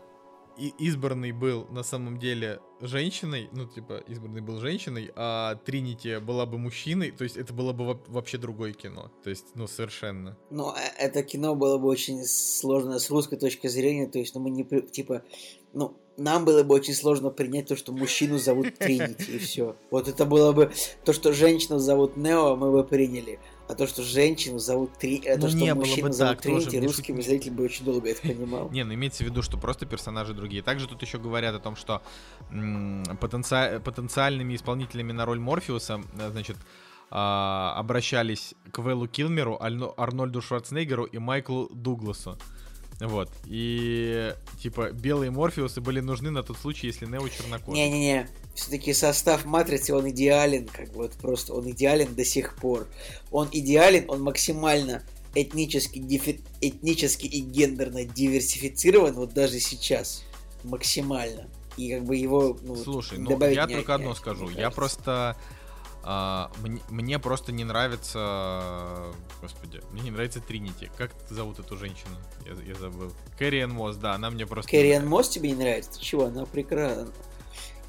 избранный 0.57 1.33
был 1.33 1.67
на 1.71 1.83
самом 1.83 2.19
деле 2.19 2.61
женщиной, 2.81 3.49
ну, 3.53 3.67
типа, 3.67 4.03
избранный 4.07 4.41
был 4.41 4.59
женщиной, 4.61 5.11
а 5.17 5.57
Тринити 5.57 6.19
была 6.21 6.47
бы 6.47 6.59
мужчиной, 6.59 7.11
то 7.11 7.25
есть 7.25 7.37
это 7.37 7.53
было 7.53 7.73
бы 7.73 8.01
вообще 8.07 8.39
другое 8.39 8.73
кино. 8.73 9.11
То 9.23 9.31
есть, 9.31 9.47
ну, 9.55 9.67
совершенно. 9.67 10.37
Ну, 10.51 10.73
э, 10.73 10.79
это 10.99 11.23
кино 11.23 11.55
было 11.55 11.79
бы 11.79 11.89
очень 11.89 12.25
сложно 12.25 12.99
с 12.99 13.11
русской 13.11 13.37
точки 13.37 13.67
зрения, 13.67 14.07
то 14.07 14.19
есть, 14.19 14.35
ну, 14.35 14.41
мы 14.41 14.51
не, 14.51 14.65
типа, 14.65 15.23
ну, 15.73 15.97
нам 16.17 16.45
было 16.45 16.63
бы 16.63 16.75
очень 16.75 16.95
сложно 16.95 17.31
принять 17.31 17.69
то, 17.69 17.77
что 17.77 17.93
мужчину 17.93 18.39
зовут 18.39 18.77
Тринити, 18.79 19.33
и 19.33 19.39
все. 19.39 19.77
Вот 19.91 20.09
это 20.09 20.25
было 20.25 20.53
бы 20.53 20.73
то, 21.05 21.13
что 21.13 21.33
женщину 21.33 21.79
зовут 21.79 22.17
Нео, 22.17 22.57
мы 22.57 22.71
бы 22.71 22.85
приняли. 22.85 23.39
А 23.67 23.75
то, 23.75 23.87
что 23.87 24.03
женщину 24.03 24.59
зовут 24.59 24.93
Три... 24.99 25.23
Ну, 25.25 25.41
то, 25.41 25.49
что 25.49 25.59
не 25.59 25.75
мужчину 25.75 26.09
бы 26.09 26.13
зовут 26.13 26.37
так, 26.37 26.43
Тринити, 26.43 26.65
тоже, 26.67 26.87
русский 26.87 27.15
шут... 27.15 27.25
зритель 27.25 27.53
бы 27.53 27.65
очень 27.65 27.85
долго 27.85 28.11
это 28.11 28.21
понимал. 28.21 28.71
Не, 28.71 28.85
ну 28.85 28.93
имеется 28.95 29.25
в 29.25 29.27
виду, 29.27 29.43
что 29.43 29.57
просто 29.57 29.87
персонажи 29.87 30.35
другие. 30.35 30.63
Также 30.63 30.87
тут 30.87 31.01
еще 31.03 31.19
говорят 31.19 31.55
о 31.55 31.61
том, 31.61 31.75
что 31.75 32.03
потенци... 33.21 33.81
потенциальными 33.83 34.55
исполнителями 34.55 35.13
на 35.13 35.25
роль 35.25 35.41
Морфеуса, 35.41 36.03
э, 36.19 36.31
значит, 36.31 36.57
а, 37.11 37.75
обращались 37.77 38.55
к 38.71 38.79
Вэллу 38.79 39.07
Килмеру, 39.07 39.59
Арнольду 39.61 40.43
Шварценеггеру 40.43 41.05
и 41.05 41.19
Майклу 41.19 41.69
Дугласу. 41.73 42.37
Вот. 43.01 43.31
И 43.47 44.35
типа 44.61 44.91
белые 44.91 45.31
Морфеусы 45.31 45.81
были 45.81 46.01
нужны 46.01 46.31
на 46.31 46.43
тот 46.43 46.59
случай, 46.59 46.87
если 46.87 47.07
Нео 47.07 47.29
чернокожий. 47.29 47.75
Не-не-не. 47.75 48.29
Все-таки 48.55 48.93
состав 48.93 49.45
матрицы, 49.45 49.95
он 49.95 50.09
идеален, 50.11 50.69
как 50.69 50.89
бы 50.93 51.03
вот 51.03 51.13
просто 51.13 51.55
он 51.55 51.69
идеален 51.71 52.15
до 52.15 52.25
сих 52.25 52.57
пор. 52.57 52.87
Он 53.31 53.49
идеален, 53.51 54.05
он 54.09 54.23
максимально 54.23 55.03
этнически, 55.35 55.99
дифи... 55.99 56.41
этнически 56.61 57.27
и 57.27 57.41
гендерно 57.41 58.05
диверсифицирован 58.05 59.15
вот 59.15 59.35
даже 59.35 59.59
сейчас. 59.59 60.23
Максимально. 60.63 61.49
И 61.77 61.91
как 61.93 62.05
бы 62.05 62.17
его 62.17 62.57
ну, 62.63 62.77
Слушай, 62.77 63.19
ну 63.19 63.39
я 63.49 63.67
только 63.67 63.97
одно 63.97 64.15
скажу. 64.15 64.49
Я 64.51 64.71
просто 64.71 65.37
а, 66.07 66.51
мне, 66.61 66.81
мне 66.91 67.19
просто 67.19 67.51
не 67.51 67.65
нравится... 67.65 69.13
Господи, 69.41 69.81
мне 69.91 70.03
не 70.03 70.11
нравится 70.11 70.41
Тринити. 70.41 70.91
Как 70.99 71.13
зовут 71.31 71.59
эту 71.59 71.77
женщину? 71.77 72.17
Я, 72.45 72.53
я 72.63 72.75
забыл. 72.75 73.11
Кэрриан 73.39 73.71
Мосс, 73.71 73.97
да, 73.97 74.13
она 74.15 74.31
мне 74.31 74.47
просто... 74.47 74.71
Кэрриан 74.71 75.07
Мосс 75.07 75.31
тебе 75.31 75.51
не 75.51 75.57
нравится? 75.57 75.93
Ты 75.93 76.01
чего? 76.01 76.25
Она 76.25 76.45
прекрасна. 76.45 77.09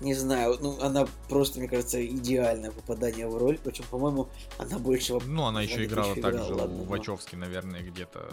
Не 0.02 0.14
знаю, 0.14 0.58
ну 0.62 0.78
она 0.82 1.08
просто, 1.30 1.60
мне 1.60 1.70
кажется, 1.70 2.06
идеальное 2.06 2.72
попадание 2.72 3.28
в 3.28 3.38
роль. 3.38 3.58
Причем, 3.64 3.86
по-моему, 3.90 4.30
она 4.58 4.78
больше... 4.78 5.20
Ну, 5.26 5.44
она 5.44 5.62
еще 5.62 5.86
играла 5.86 6.16
также 6.16 6.54
у 6.54 6.84
Вачовски, 6.84 7.36
наверное, 7.36 7.82
где-то 7.82 8.30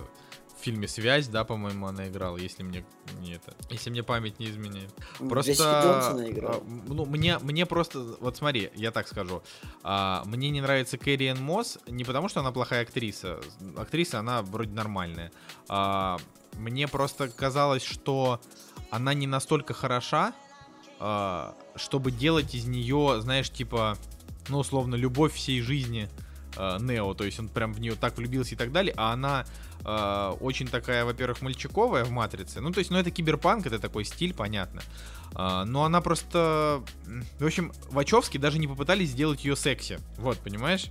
в 0.62 0.64
фильме 0.64 0.86
«Связь», 0.86 1.26
да, 1.26 1.42
по-моему, 1.44 1.88
она 1.88 2.06
играла, 2.08 2.36
если 2.36 2.62
мне 2.62 2.84
не 3.20 3.34
это, 3.34 3.52
если 3.68 3.90
мне 3.90 4.04
память 4.04 4.38
не 4.38 4.46
изменяет. 4.46 4.94
Просто, 5.18 5.54
а, 5.58 6.62
ну, 6.86 7.04
мне, 7.04 7.38
мне 7.40 7.66
просто, 7.66 8.16
вот 8.20 8.36
смотри, 8.36 8.70
я 8.76 8.92
так 8.92 9.08
скажу, 9.08 9.42
а, 9.82 10.22
мне 10.24 10.50
не 10.50 10.60
нравится 10.60 10.98
Кэрриэн 10.98 11.42
Мосс 11.42 11.78
не 11.88 12.04
потому, 12.04 12.28
что 12.28 12.40
она 12.40 12.52
плохая 12.52 12.82
актриса, 12.82 13.40
актриса, 13.76 14.20
она 14.20 14.42
вроде 14.42 14.70
нормальная, 14.70 15.32
а, 15.68 16.18
мне 16.54 16.86
просто 16.86 17.28
казалось, 17.28 17.82
что 17.82 18.40
она 18.90 19.14
не 19.14 19.26
настолько 19.26 19.74
хороша, 19.74 20.32
а, 21.00 21.56
чтобы 21.74 22.12
делать 22.12 22.54
из 22.54 22.66
нее, 22.66 23.18
знаешь, 23.20 23.50
типа, 23.50 23.98
ну, 24.48 24.58
условно, 24.58 24.94
любовь 24.94 25.34
всей 25.34 25.60
жизни 25.60 26.08
а, 26.56 26.78
Нео, 26.78 27.14
то 27.14 27.24
есть 27.24 27.38
он 27.40 27.48
прям 27.48 27.72
в 27.72 27.80
нее 27.80 27.94
так 27.94 28.16
влюбился 28.16 28.54
и 28.54 28.58
так 28.58 28.72
далее, 28.72 28.94
а 28.96 29.12
она 29.12 29.44
э, 29.84 30.32
очень 30.40 30.68
такая, 30.68 31.04
во-первых, 31.04 31.42
мальчиковая 31.42 32.04
в 32.04 32.10
матрице. 32.10 32.60
Ну, 32.60 32.72
то 32.72 32.78
есть, 32.78 32.90
ну, 32.90 32.98
это 32.98 33.10
киберпанк, 33.10 33.66
это 33.66 33.78
такой 33.78 34.04
стиль, 34.04 34.34
понятно. 34.34 34.82
А, 35.34 35.64
но 35.64 35.84
она 35.84 36.00
просто... 36.00 36.82
В 37.38 37.46
общем, 37.46 37.72
Вачовски 37.90 38.38
даже 38.38 38.58
не 38.58 38.66
попытались 38.66 39.10
сделать 39.10 39.44
ее 39.44 39.56
секси. 39.56 39.98
Вот, 40.18 40.38
понимаешь? 40.38 40.86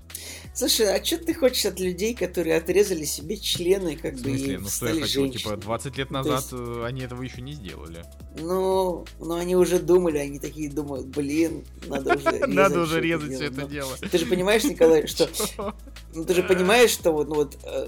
Слушай, 0.54 0.96
а 0.96 1.04
что 1.04 1.18
ты 1.18 1.34
хочешь 1.34 1.66
от 1.66 1.80
людей, 1.80 2.16
которые 2.16 2.58
отрезали 2.58 3.06
себе 3.06 3.38
члены, 3.38 3.96
как 3.96 4.16
в 4.16 4.24
бы, 4.24 4.30
смысле? 4.30 4.60
Ну, 4.60 4.70
что 4.70 4.88
я 4.88 4.94
хочу? 5.02 5.22
Женщиной? 5.22 5.40
Типа, 5.40 5.58
20 5.58 5.98
лет 5.98 6.12
назад 6.12 6.42
есть... 6.42 6.54
Э, 6.54 6.86
они 6.86 7.02
этого 7.02 7.22
еще 7.22 7.42
не 7.42 7.54
сделали. 7.54 8.04
Ну, 8.40 9.06
ну, 9.20 9.36
они 9.36 9.56
уже 9.56 9.80
думали, 9.80 10.18
они 10.18 10.40
такие 10.40 10.70
думают, 10.70 11.08
блин, 11.08 11.64
надо 11.88 12.16
уже 12.16 12.26
резать 12.32 12.48
Надо 12.48 12.80
уже 12.82 13.02
резать 13.02 13.34
все 13.34 13.46
это 13.46 13.64
дело. 13.64 13.96
Ты 13.98 14.18
же 14.18 14.26
понимаешь, 14.26 14.64
Николай, 14.64 15.08
что... 15.08 15.30
Ну, 16.14 16.26
ты 16.26 16.34
же 16.34 16.44
понимаешь, 16.44 16.90
что 16.90 17.14
вот, 17.14 17.30
ну, 17.30 17.36
вот 17.36 17.58
э, 17.64 17.88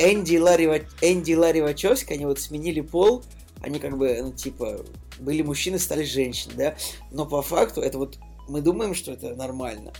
Энди 0.00 0.34
и 0.34 0.38
Ларри, 0.38 0.66
Энди 1.00 1.32
и 1.32 1.36
Ларри 1.36 1.60
Вачовски, 1.60 2.12
они 2.12 2.26
вот 2.26 2.40
сменили 2.40 2.80
пол, 2.80 3.24
они 3.60 3.78
как 3.78 3.96
бы, 3.98 4.18
ну, 4.22 4.32
типа, 4.32 4.84
были 5.18 5.42
мужчины, 5.42 5.78
стали 5.78 6.04
женщины, 6.04 6.54
да, 6.56 6.76
но 7.10 7.26
по 7.26 7.42
факту 7.42 7.80
это 7.80 7.98
вот, 7.98 8.18
мы 8.48 8.60
думаем, 8.60 8.94
что 8.94 9.12
это 9.12 9.34
нормально, 9.34 9.92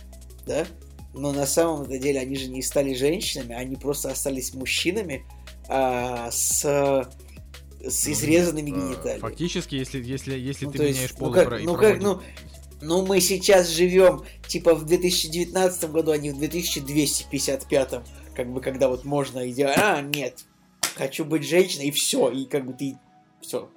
да, 0.45 0.65
но 1.13 1.31
на 1.31 1.45
самом 1.45 1.87
деле 1.87 2.19
они 2.19 2.35
же 2.35 2.47
не 2.47 2.61
стали 2.61 2.93
женщинами, 2.93 3.55
они 3.55 3.75
просто 3.75 4.11
остались 4.11 4.53
мужчинами 4.53 5.25
а, 5.67 6.29
с 6.31 7.07
с 7.81 8.05
ну, 8.05 8.11
изрезанными 8.13 8.71
ну, 8.71 8.87
гениталиями. 8.87 9.21
Фактически, 9.21 9.75
если, 9.75 10.03
если, 10.03 10.37
если 10.37 10.65
ну, 10.65 10.71
ты 10.71 10.83
есть, 10.83 10.95
меняешь 10.95 11.11
ну 11.13 11.17
пол 11.17 11.31
как, 11.31 11.61
и 11.61 11.63
ну, 11.63 11.75
как, 11.75 12.01
ну, 12.01 12.21
ну, 12.81 13.05
мы 13.05 13.19
сейчас 13.21 13.69
живем, 13.69 14.23
типа, 14.47 14.73
в 14.75 14.85
2019 14.85 15.91
году, 15.91 16.11
а 16.11 16.17
не 16.17 16.31
в 16.31 16.37
2255, 16.37 18.01
как 18.39 18.53
бы, 18.53 18.61
когда 18.61 18.87
вот 18.87 19.03
можно 19.03 19.49
идеально, 19.51 19.97
а, 19.97 20.01
нет, 20.01 20.45
хочу 20.95 21.25
быть 21.25 21.45
женщиной, 21.45 21.87
и 21.87 21.91
все, 21.91 22.29
и 22.29 22.45
как 22.45 22.65
бы 22.65 22.71
ты, 22.71 22.97
все, 23.41 23.69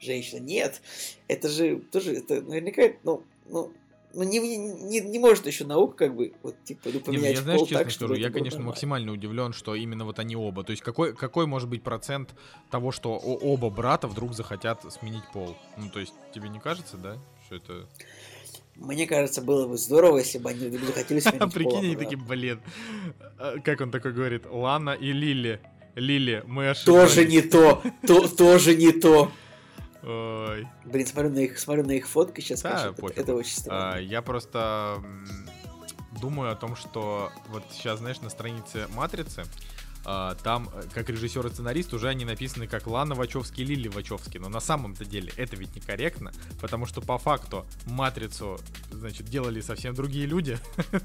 женщина. 0.00 0.40
Нет, 0.40 0.80
это 1.28 1.50
же 1.50 1.76
тоже, 1.92 2.14
это 2.14 2.40
наверняка, 2.40 2.96
ну, 3.04 3.22
ну, 3.50 3.70
ну 4.14 4.22
не, 4.22 4.38
не, 4.38 5.00
не 5.00 5.18
может 5.18 5.46
еще 5.46 5.66
наука 5.66 6.06
как 6.06 6.16
бы 6.16 6.32
вот 6.42 6.56
типа 6.64 6.88
ну, 6.90 7.00
поменять 7.00 7.22
не, 7.22 7.34
я, 7.34 7.42
знаешь, 7.42 7.60
честно 7.60 7.78
так, 7.80 7.90
скажу, 7.90 8.14
я, 8.14 8.30
конечно, 8.30 8.60
нормально. 8.60 8.70
максимально 8.70 9.12
удивлен, 9.12 9.52
что 9.52 9.74
именно 9.74 10.06
вот 10.06 10.18
они 10.18 10.34
оба. 10.34 10.64
То 10.64 10.70
есть 10.70 10.82
какой, 10.82 11.14
какой 11.14 11.44
может 11.44 11.68
быть 11.68 11.82
процент 11.82 12.34
того, 12.70 12.90
что 12.90 13.14
оба 13.18 13.68
брата 13.68 14.08
вдруг 14.08 14.32
захотят 14.32 14.90
сменить 14.90 15.24
пол? 15.34 15.54
Ну, 15.76 15.90
то 15.90 16.00
есть 16.00 16.14
тебе 16.34 16.48
не 16.48 16.60
кажется, 16.60 16.96
да, 16.96 17.18
что 17.44 17.56
это... 17.56 17.86
Мне 18.78 19.06
кажется, 19.06 19.42
было 19.42 19.66
бы 19.66 19.76
здорово, 19.76 20.18
если 20.18 20.38
бы 20.38 20.50
они 20.50 20.70
захотели 20.70 21.20
сменить. 21.20 21.52
Прикинь, 21.54 21.78
они 21.78 21.96
такие, 21.96 22.16
блин, 22.16 22.60
а, 23.38 23.58
как 23.58 23.80
он 23.80 23.90
такой 23.90 24.12
говорит, 24.12 24.44
Лана 24.48 24.90
и 24.90 25.12
Лили. 25.12 25.60
Лили, 25.94 26.44
мы 26.46 26.70
ошиблись. 26.70 26.94
Тоже 26.94 27.26
не 27.26 27.42
то, 27.42 27.82
то 28.06 28.28
тоже 28.28 28.76
не 28.76 28.92
то. 28.92 29.32
Ой. 30.02 30.66
Блин, 30.84 31.06
смотрю 31.06 31.30
на 31.30 31.40
их, 31.40 31.58
смотрю 31.58 31.84
на 31.84 31.92
их 31.92 32.08
фотки 32.08 32.40
сейчас, 32.40 32.62
да, 32.62 32.94
это, 32.96 33.20
это 33.20 33.34
очень 33.34 33.56
странно. 33.56 33.94
А, 33.94 33.98
я 33.98 34.22
просто 34.22 35.02
думаю 36.20 36.52
о 36.52 36.54
том, 36.54 36.76
что 36.76 37.30
вот 37.48 37.64
сейчас, 37.72 37.98
знаешь, 37.98 38.20
на 38.20 38.30
странице 38.30 38.86
Матрицы, 38.94 39.42
там, 40.42 40.70
э, 40.72 40.82
как 40.94 41.10
режиссер 41.10 41.46
и 41.46 41.50
сценарист, 41.50 41.92
уже 41.92 42.08
они 42.08 42.24
написаны 42.24 42.66
как 42.66 42.86
Лана 42.86 43.14
Вачовски 43.14 43.60
и 43.60 43.64
Лили 43.64 43.88
Вачовски. 43.88 44.38
Но 44.38 44.48
на 44.48 44.60
самом-то 44.60 45.04
деле 45.04 45.32
это 45.36 45.56
ведь 45.56 45.76
некорректно, 45.76 46.32
потому 46.60 46.86
что 46.86 47.00
по 47.00 47.18
факту 47.18 47.66
Матрицу, 47.84 48.58
значит, 48.90 49.26
делали 49.26 49.60
совсем 49.60 49.94
другие 49.94 50.26
люди. 50.26 50.58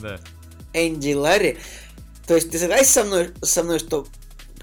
Да. 0.00 0.18
Энди 0.72 1.12
Ларри. 1.12 1.58
То 2.26 2.36
есть 2.36 2.50
ты 2.50 2.58
согласен 2.58 2.86
со 2.86 3.04
мной, 3.04 3.34
со 3.42 3.62
мной, 3.62 3.78
что 3.78 4.06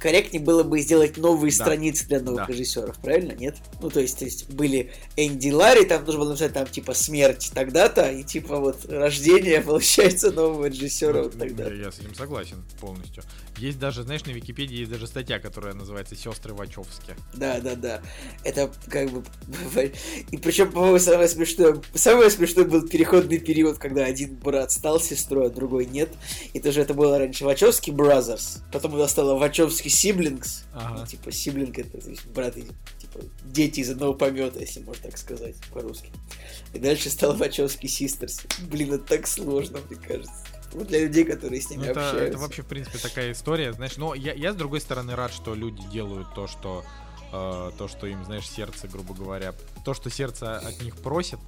корректнее 0.02 0.42
было 0.42 0.64
бы 0.64 0.80
сделать 0.82 1.18
новые 1.18 1.52
да. 1.52 1.64
страницы 1.64 2.08
для 2.08 2.20
новых 2.20 2.48
да. 2.48 2.54
режиссеров, 2.54 2.98
правильно? 2.98 3.34
Нет? 3.34 3.58
Ну, 3.82 3.90
то 3.90 4.00
есть, 4.00 4.20
то 4.20 4.26
есть 4.26 4.50
были 4.50 4.92
Энди 5.16 5.50
Ларри, 5.52 5.86
там 5.86 6.04
нужно 6.04 6.22
было 6.22 6.30
написать 6.30 6.54
там 6.54 6.66
типа 6.66 6.94
смерть 6.94 7.52
тогда-то, 7.54 8.12
и 8.12 8.24
типа 8.24 8.58
вот 8.60 8.86
рождение, 8.86 9.62
получается, 9.66 10.32
нового 10.32 10.66
режиссера 10.66 11.22
вот, 11.22 11.36
вот 11.36 11.40
тогда. 11.40 11.66
Я, 11.66 11.86
я 11.86 11.92
с 11.92 12.00
этим 12.00 12.16
согласен 12.16 12.64
полностью. 12.80 13.24
Есть 13.58 13.78
даже, 13.78 14.02
знаешь, 14.04 14.26
на 14.26 14.32
Википедии 14.32 14.78
есть 14.78 14.92
даже 14.92 15.06
статья, 15.06 15.40
которая 15.40 15.74
называется 15.76 16.16
«Сестры 16.16 16.54
Вачовски». 16.54 17.16
Да, 17.36 17.60
да, 17.60 17.76
да. 17.76 18.02
Это 18.44 18.72
как 18.88 19.12
бы... 19.12 19.24
И 20.32 20.38
причем, 20.38 20.72
по-моему, 20.72 20.98
самое 20.98 21.28
смешное... 21.28 21.80
Самое 21.94 22.32
смешное 22.32 22.66
был 22.66 22.88
переходный 22.88 23.38
период, 23.38 23.78
когда 23.78 24.06
один 24.06 24.36
брат 24.36 24.72
стал 24.72 25.00
сестрой, 25.00 25.48
а 25.48 25.50
другой 25.50 25.86
нет. 25.86 26.10
И 26.54 26.60
тоже 26.60 26.82
это 26.82 26.96
было 26.96 27.20
раньше 27.20 27.46
Вачовски 27.46 27.92
Brothers. 27.92 28.62
Потом 28.72 28.96
это 28.96 29.08
стало 29.08 29.38
Вачовски 29.38 29.90
Siblings. 29.92 30.64
Ага. 30.74 31.06
типа, 31.06 31.32
сиблинг 31.32 31.78
это 31.78 32.00
то 32.00 32.10
есть, 32.10 32.26
брат 32.28 32.58
и 32.58 32.64
типа, 33.00 33.20
дети 33.46 33.82
из 33.82 33.90
одного 33.90 34.14
помета, 34.14 34.60
если 34.60 34.80
можно 34.82 35.04
так 35.04 35.18
сказать 35.18 35.56
по-русски. 35.74 36.12
И 36.74 36.80
дальше 36.80 37.10
стало 37.10 37.36
Вачовски 37.36 37.86
Sisters. 37.86 38.42
Блин, 38.68 38.94
это 38.94 39.04
так 39.04 39.28
сложно, 39.28 39.80
мне 39.90 40.00
кажется 40.00 40.34
ну, 40.74 40.86
для 40.86 41.02
людей, 41.02 41.24
которые 41.24 41.62
с 41.62 41.70
ними 41.70 41.82
ну, 41.82 41.92
это, 41.92 42.08
общаются. 42.08 42.30
Это 42.30 42.38
вообще, 42.38 42.62
в 42.62 42.66
принципе, 42.66 42.98
такая 42.98 43.32
история, 43.32 43.74
знаешь, 43.74 43.98
но 43.98 44.14
я, 44.14 44.34
я, 44.34 44.54
с 44.54 44.56
другой 44.56 44.82
стороны, 44.82 45.16
рад, 45.16 45.34
что 45.34 45.54
люди 45.54 45.84
делают 45.92 46.34
то, 46.34 46.48
что 46.48 46.84
э, 47.32 47.72
то, 47.78 47.88
что 47.88 48.08
им, 48.08 48.24
знаешь, 48.26 48.50
сердце, 48.50 48.88
грубо 48.88 49.14
говоря, 49.14 49.54
то, 49.84 49.94
что 49.94 50.10
сердце 50.10 50.58
от 50.58 50.82
них 50.82 50.96
просит, 50.98 51.40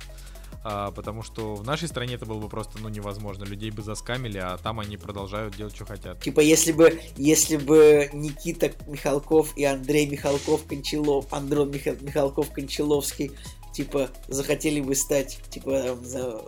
а, 0.63 0.91
потому 0.91 1.23
что 1.23 1.55
в 1.55 1.65
нашей 1.65 1.87
стране 1.87 2.15
это 2.15 2.25
было 2.25 2.39
бы 2.39 2.49
просто, 2.49 2.79
ну, 2.79 2.89
невозможно. 2.89 3.43
Людей 3.43 3.71
бы 3.71 3.81
заскамили, 3.81 4.37
а 4.37 4.57
там 4.57 4.79
они 4.79 4.97
продолжают 4.97 5.55
делать, 5.55 5.75
что 5.75 5.85
хотят. 5.85 6.21
Типа, 6.21 6.39
если 6.39 6.71
бы, 6.71 6.99
если 7.17 7.57
бы 7.57 8.09
Никита 8.13 8.71
Михалков 8.87 9.55
и 9.57 9.65
Андрей 9.65 10.05
Михалков 10.07 10.65
Кончалов, 10.65 11.25
Андрон 11.31 11.69
Миха- 11.69 12.01
Михалков 12.01 12.51
Кончаловский 12.51 13.31
типа, 13.73 14.09
захотели 14.27 14.79
бы 14.79 14.95
стать, 14.95 15.39
типа, 15.49 15.97
за 16.01 16.41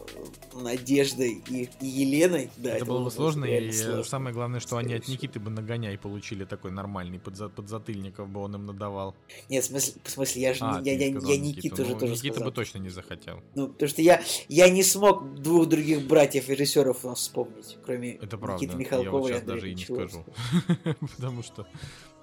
Надеждой 0.61 1.43
и, 1.49 1.69
и 1.81 1.85
Еленой, 1.85 2.49
да, 2.57 2.69
это, 2.69 2.77
это 2.77 2.85
было 2.85 3.03
бы 3.03 3.11
сложно, 3.11 3.45
и 3.45 3.71
сложно. 3.71 4.03
самое 4.03 4.33
главное, 4.33 4.59
что 4.59 4.77
они 4.77 4.93
от 4.93 5.07
Никиты 5.07 5.39
бы 5.39 5.49
нагоняй 5.49 5.97
получили 5.97 6.45
такой 6.45 6.71
нормальный 6.71 7.19
под, 7.19 7.53
подзатыльников 7.53 8.29
бы 8.29 8.41
он 8.41 8.55
им 8.55 8.65
надавал. 8.65 9.15
Нет, 9.49 9.63
в 9.63 9.67
смысле, 9.67 10.01
в 10.03 10.09
смысле 10.09 10.41
я 10.41 10.53
же 10.53 10.63
а, 10.63 10.81
я, 10.83 10.93
я, 10.93 11.07
я 11.07 11.37
Никиту 11.37 11.83
уже 11.83 11.93
ну, 11.93 11.99
тоже 11.99 12.13
Никита 12.13 12.35
сказал. 12.35 12.49
бы 12.49 12.55
точно 12.55 12.77
не 12.79 12.89
захотел. 12.89 13.41
Ну, 13.55 13.67
потому 13.67 13.89
что 13.89 14.01
я, 14.01 14.21
я 14.47 14.69
не 14.69 14.83
смог 14.83 15.35
двух 15.35 15.67
других 15.67 16.07
братьев-режиссеров 16.07 17.03
у 17.05 17.09
нас 17.09 17.19
вспомнить, 17.19 17.77
кроме 17.83 18.13
это 18.15 18.37
правда. 18.37 18.63
Никиты 18.63 18.77
Михалкова 18.77 19.05
я 19.05 19.11
вот 19.11 19.27
сейчас 19.27 19.43
даже 19.43 19.71
и 19.71 19.75
не 19.75 19.83
скажу. 19.83 20.25
потому 21.17 21.43
что 21.43 21.67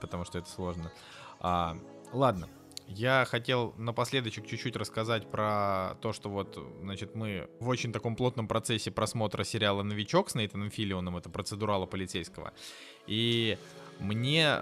потому 0.01 0.25
что 0.25 0.39
это 0.39 0.51
сложно. 0.51 0.93
А, 1.41 1.77
ладно, 2.13 2.49
я 2.97 3.25
хотел 3.25 3.75
напоследочек 3.77 4.47
чуть-чуть 4.47 4.77
рассказать 4.77 5.31
про 5.31 5.97
то, 6.01 6.13
что 6.13 6.29
вот, 6.29 6.59
значит, 6.81 7.15
мы 7.15 7.49
в 7.61 7.69
очень 7.69 7.93
таком 7.93 8.17
плотном 8.17 8.49
процессе 8.49 8.91
просмотра 8.91 9.45
сериала 9.45 9.83
«Новичок» 9.83 10.31
с 10.31 10.35
Нейтаном 10.35 10.71
Филлионом, 10.71 11.17
это 11.17 11.31
процедурала 11.31 11.87
полицейского. 11.87 12.53
И 13.07 13.59
мне 13.99 14.61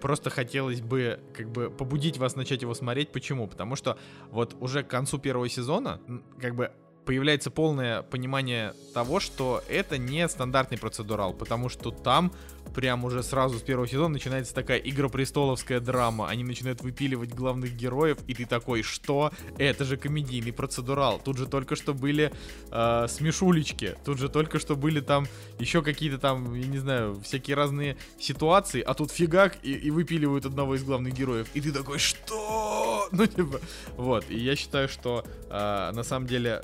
просто 0.00 0.30
хотелось 0.30 0.80
бы 0.80 1.20
как 1.34 1.50
бы 1.50 1.70
побудить 1.70 2.18
вас 2.18 2.36
начать 2.36 2.62
его 2.62 2.74
смотреть. 2.74 3.10
Почему? 3.10 3.46
Потому 3.46 3.76
что 3.76 3.98
вот 4.30 4.56
уже 4.60 4.82
к 4.82 4.88
концу 4.88 5.18
первого 5.18 5.48
сезона 5.48 6.00
как 6.40 6.54
бы 6.54 6.72
появляется 7.04 7.50
полное 7.50 8.02
понимание 8.02 8.74
того, 8.92 9.20
что 9.20 9.62
это 9.68 9.96
не 9.96 10.28
стандартный 10.28 10.76
процедурал, 10.76 11.32
потому 11.32 11.68
что 11.68 11.90
там 11.90 12.32
прям 12.76 13.06
уже 13.06 13.22
сразу 13.22 13.58
с 13.58 13.62
первого 13.62 13.88
сезона 13.88 14.08
начинается 14.10 14.54
такая 14.54 14.78
игропрестоловская 14.78 15.80
драма. 15.80 16.28
Они 16.28 16.44
начинают 16.44 16.82
выпиливать 16.82 17.34
главных 17.34 17.74
героев, 17.74 18.18
и 18.26 18.34
ты 18.34 18.44
такой, 18.44 18.82
что? 18.82 19.32
Это 19.56 19.86
же 19.86 19.96
комедийный 19.96 20.52
процедурал. 20.52 21.18
Тут 21.18 21.38
же 21.38 21.46
только 21.46 21.74
что 21.74 21.94
были 21.94 22.30
э, 22.70 23.06
смешулечки, 23.08 23.96
тут 24.04 24.18
же 24.18 24.28
только 24.28 24.58
что 24.58 24.76
были 24.76 25.00
там 25.00 25.26
еще 25.58 25.80
какие-то 25.80 26.18
там, 26.18 26.54
я 26.54 26.66
не 26.66 26.78
знаю, 26.78 27.18
всякие 27.24 27.56
разные 27.56 27.96
ситуации, 28.20 28.82
а 28.82 28.92
тут 28.92 29.10
фигак 29.10 29.56
и, 29.62 29.72
и 29.72 29.90
выпиливают 29.90 30.44
одного 30.44 30.74
из 30.74 30.84
главных 30.84 31.14
героев. 31.14 31.48
И 31.54 31.62
ты 31.62 31.72
такой, 31.72 31.98
что? 31.98 33.08
Ну, 33.12 33.24
типа, 33.24 33.60
вот. 33.96 34.24
И 34.28 34.36
я 34.36 34.56
считаю, 34.56 34.88
что 34.88 35.24
э, 35.48 35.92
на 35.94 36.02
самом 36.02 36.26
деле 36.26 36.60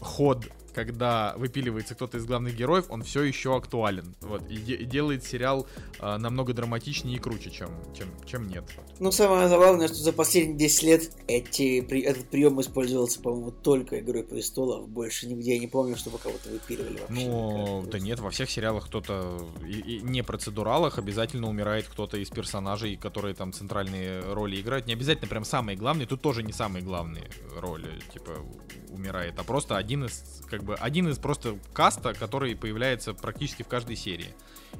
ход 0.00 0.48
когда 0.74 1.34
выпиливается 1.36 1.94
кто-то 1.94 2.18
из 2.18 2.24
главных 2.24 2.56
героев, 2.56 2.86
он 2.88 3.02
все 3.02 3.22
еще 3.22 3.56
актуален. 3.56 4.14
Вот, 4.20 4.50
и, 4.50 4.54
и 4.54 4.84
делает 4.84 5.24
сериал 5.24 5.66
э, 6.00 6.16
намного 6.16 6.52
драматичнее 6.52 7.16
и 7.16 7.20
круче, 7.20 7.50
чем, 7.50 7.70
чем, 7.96 8.08
чем 8.26 8.48
нет. 8.48 8.64
Ну, 8.98 9.12
самое 9.12 9.48
забавное, 9.48 9.88
что 9.88 9.96
за 9.96 10.12
последние 10.12 10.56
10 10.56 10.82
лет 10.82 11.10
эти, 11.26 11.80
при, 11.80 12.02
этот 12.02 12.28
прием 12.28 12.60
использовался, 12.60 13.20
по-моему, 13.20 13.50
только 13.50 14.00
Игрой 14.00 14.24
престолов. 14.24 14.88
Больше 14.88 15.26
нигде 15.26 15.54
я 15.54 15.60
не 15.60 15.68
помню, 15.68 15.96
чтобы 15.96 16.18
кого-то 16.18 16.48
выпиливали 16.48 16.98
вообще. 17.00 17.26
Ну, 17.26 17.84
да 17.90 17.98
нет, 17.98 18.20
во 18.20 18.30
всех 18.30 18.50
сериалах 18.50 18.86
кто-то, 18.86 19.38
и, 19.66 19.96
и 19.96 20.00
не 20.02 20.22
процедуралах, 20.22 20.98
обязательно 20.98 21.48
умирает 21.48 21.86
кто-то 21.86 22.16
из 22.16 22.30
персонажей, 22.30 22.96
которые 22.96 23.34
там 23.34 23.52
центральные 23.52 24.20
роли 24.20 24.60
играют. 24.60 24.86
Не 24.86 24.94
обязательно 24.94 25.28
прям 25.28 25.44
самые 25.44 25.76
главные, 25.76 26.06
тут 26.06 26.22
тоже 26.22 26.42
не 26.42 26.52
самые 26.52 26.82
главные 26.82 27.28
роли, 27.56 28.00
типа, 28.12 28.32
умирает, 28.88 29.34
а 29.38 29.44
просто 29.44 29.76
один 29.76 30.04
из, 30.04 30.42
как 30.48 30.61
бы, 30.62 30.74
один 30.74 31.08
из 31.08 31.18
просто 31.18 31.58
каста, 31.72 32.14
который 32.14 32.56
появляется 32.56 33.14
практически 33.14 33.62
в 33.62 33.68
каждой 33.68 33.96
серии. 33.96 34.34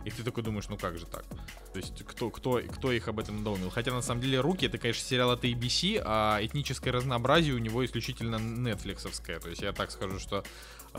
И 0.04 0.10
ты 0.10 0.22
такой 0.22 0.42
думаешь, 0.42 0.68
ну 0.68 0.76
как 0.76 0.98
же 0.98 1.06
так? 1.06 1.24
То 1.72 1.78
есть 1.78 2.04
кто, 2.04 2.30
кто, 2.30 2.60
кто 2.60 2.92
их 2.92 3.08
об 3.08 3.18
этом 3.18 3.38
надоумил? 3.38 3.70
Хотя 3.70 3.92
на 3.92 4.02
самом 4.02 4.20
деле 4.20 4.40
«Руки»— 4.40 4.66
это, 4.66 4.78
конечно, 4.78 5.04
сериал 5.04 5.30
от 5.30 5.44
ABC, 5.44 6.02
а 6.04 6.38
этническое 6.42 6.92
разнообразие 6.92 7.54
у 7.54 7.58
него 7.58 7.84
исключительно 7.84 8.36
нетфликсовское. 8.36 9.40
То 9.40 9.48
есть 9.48 9.62
я 9.62 9.72
так 9.72 9.90
скажу, 9.90 10.18
что 10.18 10.44
э, 10.94 10.98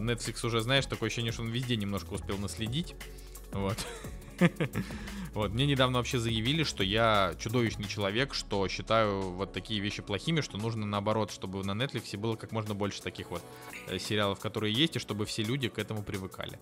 Netflix 0.00 0.46
уже, 0.46 0.60
знаешь, 0.60 0.86
такое 0.86 1.08
ощущение, 1.08 1.32
что 1.32 1.42
он 1.42 1.48
везде 1.48 1.76
немножко 1.76 2.12
успел 2.12 2.38
наследить. 2.38 2.94
Вот. 3.52 3.78
Вот, 5.34 5.50
мне 5.50 5.66
недавно 5.66 5.98
вообще 5.98 6.20
заявили, 6.20 6.62
что 6.62 6.84
я 6.84 7.34
чудовищный 7.40 7.88
человек, 7.88 8.34
что 8.34 8.68
считаю 8.68 9.32
вот 9.32 9.52
такие 9.52 9.80
вещи 9.80 10.00
плохими, 10.00 10.40
что 10.40 10.58
нужно 10.58 10.86
наоборот, 10.86 11.32
чтобы 11.32 11.64
на 11.64 11.72
Netflix 11.72 12.16
было 12.16 12.36
как 12.36 12.52
можно 12.52 12.74
больше 12.74 13.02
таких 13.02 13.32
вот 13.32 13.42
э, 13.88 13.98
сериалов, 13.98 14.38
которые 14.38 14.72
есть, 14.72 14.94
и 14.94 15.00
чтобы 15.00 15.26
все 15.26 15.42
люди 15.42 15.68
к 15.68 15.80
этому 15.80 16.04
привыкали. 16.04 16.56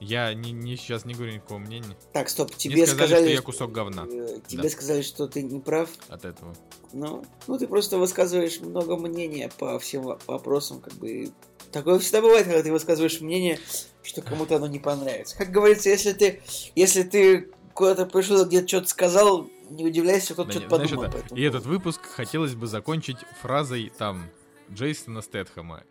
Я 0.00 0.32
не, 0.32 0.52
не 0.52 0.76
сейчас 0.76 1.04
не 1.04 1.12
говорю 1.12 1.34
никакого 1.34 1.58
мнения. 1.58 1.98
Так, 2.14 2.30
стоп, 2.30 2.54
тебе 2.54 2.76
Мне 2.76 2.86
сказали, 2.86 3.08
сказали, 3.08 3.26
что 3.26 3.34
я 3.34 3.42
кусок 3.42 3.72
говна. 3.72 4.06
Э, 4.10 4.40
тебе 4.46 4.62
да. 4.62 4.68
сказали, 4.70 5.02
что 5.02 5.28
ты 5.28 5.42
не 5.42 5.60
прав. 5.60 5.90
От 6.08 6.24
этого. 6.24 6.56
Ну, 6.94 7.26
ну 7.46 7.58
ты 7.58 7.66
просто 7.66 7.98
высказываешь 7.98 8.58
много 8.60 8.96
мнения 8.96 9.50
по 9.58 9.78
всем 9.78 10.02
вопросам, 10.26 10.80
как 10.80 10.94
бы 10.94 11.30
Такое 11.74 11.98
всегда 11.98 12.22
бывает, 12.22 12.46
когда 12.46 12.62
ты 12.62 12.70
высказываешь 12.70 13.20
мнение, 13.20 13.58
что 14.04 14.22
кому-то 14.22 14.56
оно 14.56 14.68
не 14.68 14.78
понравится. 14.78 15.36
Как 15.36 15.50
говорится, 15.50 15.88
если 15.88 16.12
ты, 16.12 16.40
если 16.76 17.02
ты 17.02 17.50
куда-то 17.74 18.06
пришел, 18.06 18.46
где-то 18.46 18.68
что-то 18.68 18.86
сказал, 18.86 19.50
не 19.70 19.84
удивляйся, 19.84 20.34
кто-то 20.34 20.52
да 20.52 20.60
что-то 20.60 20.68
подумал. 20.68 21.02
Это, 21.02 21.34
и 21.34 21.42
этот 21.42 21.66
выпуск 21.66 22.00
хотелось 22.02 22.54
бы 22.54 22.68
закончить 22.68 23.16
фразой 23.42 23.92
там 23.98 24.30
Джейсона 24.70 25.20
Стэтхэма. 25.20 25.82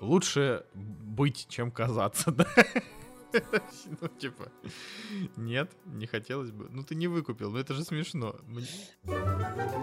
Лучше 0.00 0.64
быть, 0.72 1.46
чем 1.50 1.70
казаться, 1.70 2.30
да? 2.30 2.46
Ну, 4.00 4.08
типа, 4.18 4.50
нет, 5.36 5.70
не 5.84 6.06
хотелось 6.06 6.50
бы. 6.50 6.68
Ну, 6.70 6.82
ты 6.82 6.94
не 6.94 7.08
выкупил, 7.08 7.50
ну 7.50 7.58
это 7.58 7.74
же 7.74 7.84
смешно. 7.84 8.36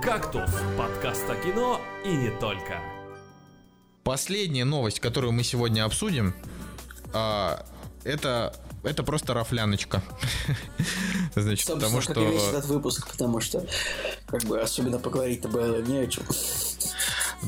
«Кактус»— 0.02 0.50
подкаст 0.80 1.30
о 1.30 1.36
кино 1.36 1.80
и 2.04 2.10
не 2.10 2.32
только. 2.40 3.03
Последняя 4.04 4.66
новость, 4.66 5.00
которую 5.00 5.32
мы 5.34 5.44
сегодня 5.44 5.86
обсудим, 5.86 6.36
а, 7.14 7.66
это 8.04 8.54
это 8.84 9.04
просто 9.04 9.34
рафляночка. 9.34 10.04
Значит, 11.36 11.68
потому 11.68 12.02
что... 12.02 12.14
Как 12.14 12.24
весь 12.24 12.44
этот 12.44 12.66
выпуск, 12.66 13.10
потому 13.10 13.40
что 13.40 13.66
как 14.28 14.44
бы 14.44 14.60
особенно 14.60 15.00
поговорить-то 15.00 15.48
было 15.48 15.82
не 15.82 16.00
о 16.00 16.08
чем. 16.08 16.26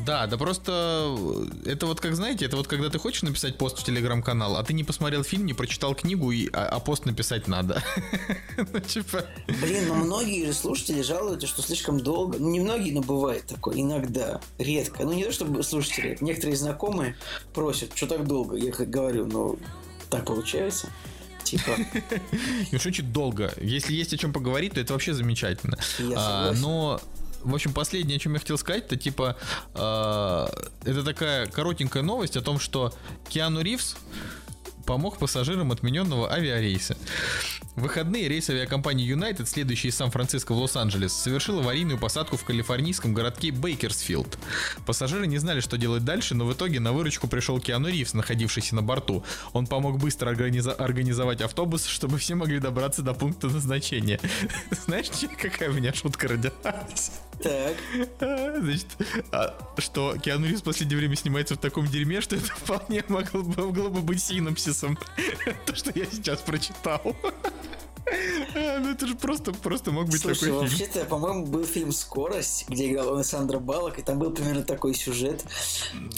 Да, 0.04 0.28
да 0.28 0.38
просто 0.38 1.18
это 1.66 1.86
вот 1.86 2.00
как 2.00 2.16
знаете, 2.16 2.46
это 2.46 2.58
вот 2.58 2.68
когда 2.68 2.90
ты 2.90 3.00
хочешь 3.00 3.24
написать 3.24 3.58
пост 3.58 3.80
в 3.80 3.84
телеграм-канал, 3.84 4.58
а 4.58 4.64
ты 4.64 4.74
не 4.74 4.84
посмотрел 4.84 5.24
фильм, 5.24 5.46
не 5.46 5.54
прочитал 5.54 5.96
книгу, 5.96 6.32
и, 6.32 6.50
а, 6.52 6.68
а 6.68 6.80
пост 6.80 7.06
написать 7.06 7.48
надо. 7.48 7.82
ну, 8.58 8.80
типа... 8.80 9.26
Блин, 9.48 9.88
но 9.88 9.96
многие 9.96 10.52
слушатели 10.54 11.02
жалуются, 11.02 11.48
что 11.48 11.62
слишком 11.62 12.00
долго. 12.00 12.38
Ну, 12.40 12.50
не 12.50 12.60
многие, 12.60 12.92
но 12.92 13.02
бывает 13.02 13.46
такое, 13.46 13.80
иногда, 13.80 14.42
редко. 14.58 15.04
Ну, 15.04 15.14
не 15.14 15.24
то 15.24 15.32
чтобы 15.32 15.64
слушатели, 15.64 16.18
некоторые 16.22 16.58
знакомые 16.58 17.16
просят, 17.54 17.92
что 17.96 18.08
так 18.08 18.28
долго. 18.28 18.58
Я 18.58 18.72
говорю, 18.72 19.26
ну, 19.26 19.60
так 20.10 20.26
получается. 20.26 20.90
Типа. 21.44 21.78
Ну, 22.72 22.80
что 22.80 23.04
долго. 23.04 23.54
Если 23.62 23.94
есть 23.94 24.14
о 24.14 24.18
чем 24.18 24.34
поговорить, 24.34 24.74
то 24.74 24.80
это 24.82 24.94
вообще 24.94 25.14
замечательно. 25.14 25.78
А, 26.16 26.52
но 26.54 27.00
в 27.46 27.54
общем, 27.54 27.74
последнее, 27.74 28.18
о 28.18 28.20
чем 28.20 28.34
я 28.34 28.40
хотел 28.40 28.58
сказать, 28.58 28.86
это 28.86 28.96
типа 28.96 29.38
э, 29.76 30.48
это 30.84 31.04
такая 31.04 31.48
коротенькая 31.48 32.04
новость 32.04 32.38
о 32.38 32.42
том, 32.42 32.60
что 32.60 32.94
Киану 33.30 33.62
Ривз 33.62 33.96
помог 34.86 35.18
пассажирам 35.18 35.72
отмененного 35.72 36.32
авиарейса. 36.32 36.98
В 37.76 37.82
выходные 37.82 38.30
рейс 38.30 38.49
авиакомпании 38.49 39.14
United, 39.14 39.45
следующий 39.48 39.90
из 39.90 39.95
Сан-Франциско 39.98 40.53
в 40.53 40.57
Лос-Анджелес, 40.57 41.12
совершил 41.12 41.60
аварийную 41.60 41.99
посадку 41.99 42.38
в 42.38 42.45
калифорнийском 42.45 43.14
городке 43.14 43.52
Бейкерсфилд. 43.52 44.38
Пассажиры 44.86 45.28
не 45.28 45.40
знали, 45.40 45.60
что 45.60 45.78
делать 45.78 46.06
дальше, 46.06 46.36
но 46.36 46.45
в 46.45 46.53
итоге 46.53 46.80
на 46.80 46.94
выручку 46.94 47.28
пришел 47.28 47.60
Киану 47.60 47.90
Ривз, 47.90 48.14
находившийся 48.14 48.76
на 48.76 48.82
борту. 48.82 49.26
Он 49.52 49.68
помог 49.68 49.99
быстро 49.99 50.30
организа- 50.30 50.74
организовать 50.74 51.41
автобус, 51.41 51.86
чтобы 51.86 52.18
все 52.18 52.36
могли 52.36 52.60
добраться 52.60 53.02
до 53.02 53.14
пункта 53.14 53.48
назначения. 53.48 54.22
Знаешь, 54.86 55.07
какая 55.38 55.70
у 55.70 55.74
меня 55.74 55.94
шутка 55.94 56.30
родилась? 56.30 57.12
Так. 57.44 57.76
Значит, 58.20 58.88
а, 59.32 59.53
что 59.78 60.16
Киану 60.18 60.48
Ривз 60.48 60.62
в 60.62 60.64
последнее 60.64 60.98
время 60.98 61.16
снимается 61.18 61.56
в 61.56 61.57
таком 61.57 61.86
дерьме, 61.88 62.22
что 62.22 62.38
это 62.38 62.45
вполне 62.45 63.03
могло, 63.10 63.44
могло 63.44 63.90
бы 63.90 64.02
быть 64.02 64.22
синопсисом. 64.76 64.98
То, 65.66 65.76
что 65.76 65.92
я 65.96 66.06
сейчас 66.06 66.42
прочитал. 66.42 67.16
Ну 68.54 68.92
это 68.92 69.08
же 69.08 69.16
просто, 69.16 69.52
просто 69.52 69.92
мог 69.92 70.06
быть 70.08 70.22
Слушай, 70.22 70.36
такой 70.36 70.48
фильм. 70.50 70.60
вообще-то, 70.60 71.06
по-моему, 71.06 71.48
был 71.48 71.66
фильм 71.66 71.92
«Скорость», 71.92 72.70
где 72.70 72.92
играл 72.92 73.16
Александр 73.16 73.58
Балок, 73.58 73.98
и 73.98 74.04
там 74.04 74.20
был 74.20 74.30
примерно 74.30 74.64
такой 74.64 74.94
сюжет. 74.94 75.44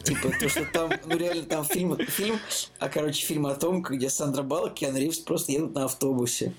Типа, 0.04 0.30
то, 0.38 0.50
что 0.50 0.66
там, 0.66 0.92
ну 1.06 1.16
реально 1.16 1.44
там 1.44 1.64
фильм, 1.64 1.98
фильм, 1.98 2.40
а 2.80 2.90
короче, 2.90 3.26
фильм 3.26 3.46
о 3.48 3.56
том, 3.56 3.82
где 3.82 4.10
Сандра 4.10 4.44
Балок 4.44 4.82
и 4.82 4.86
Ривз 4.86 5.20
просто 5.20 5.54
едут 5.54 5.76
на 5.76 5.86
автобусе. 5.86 6.54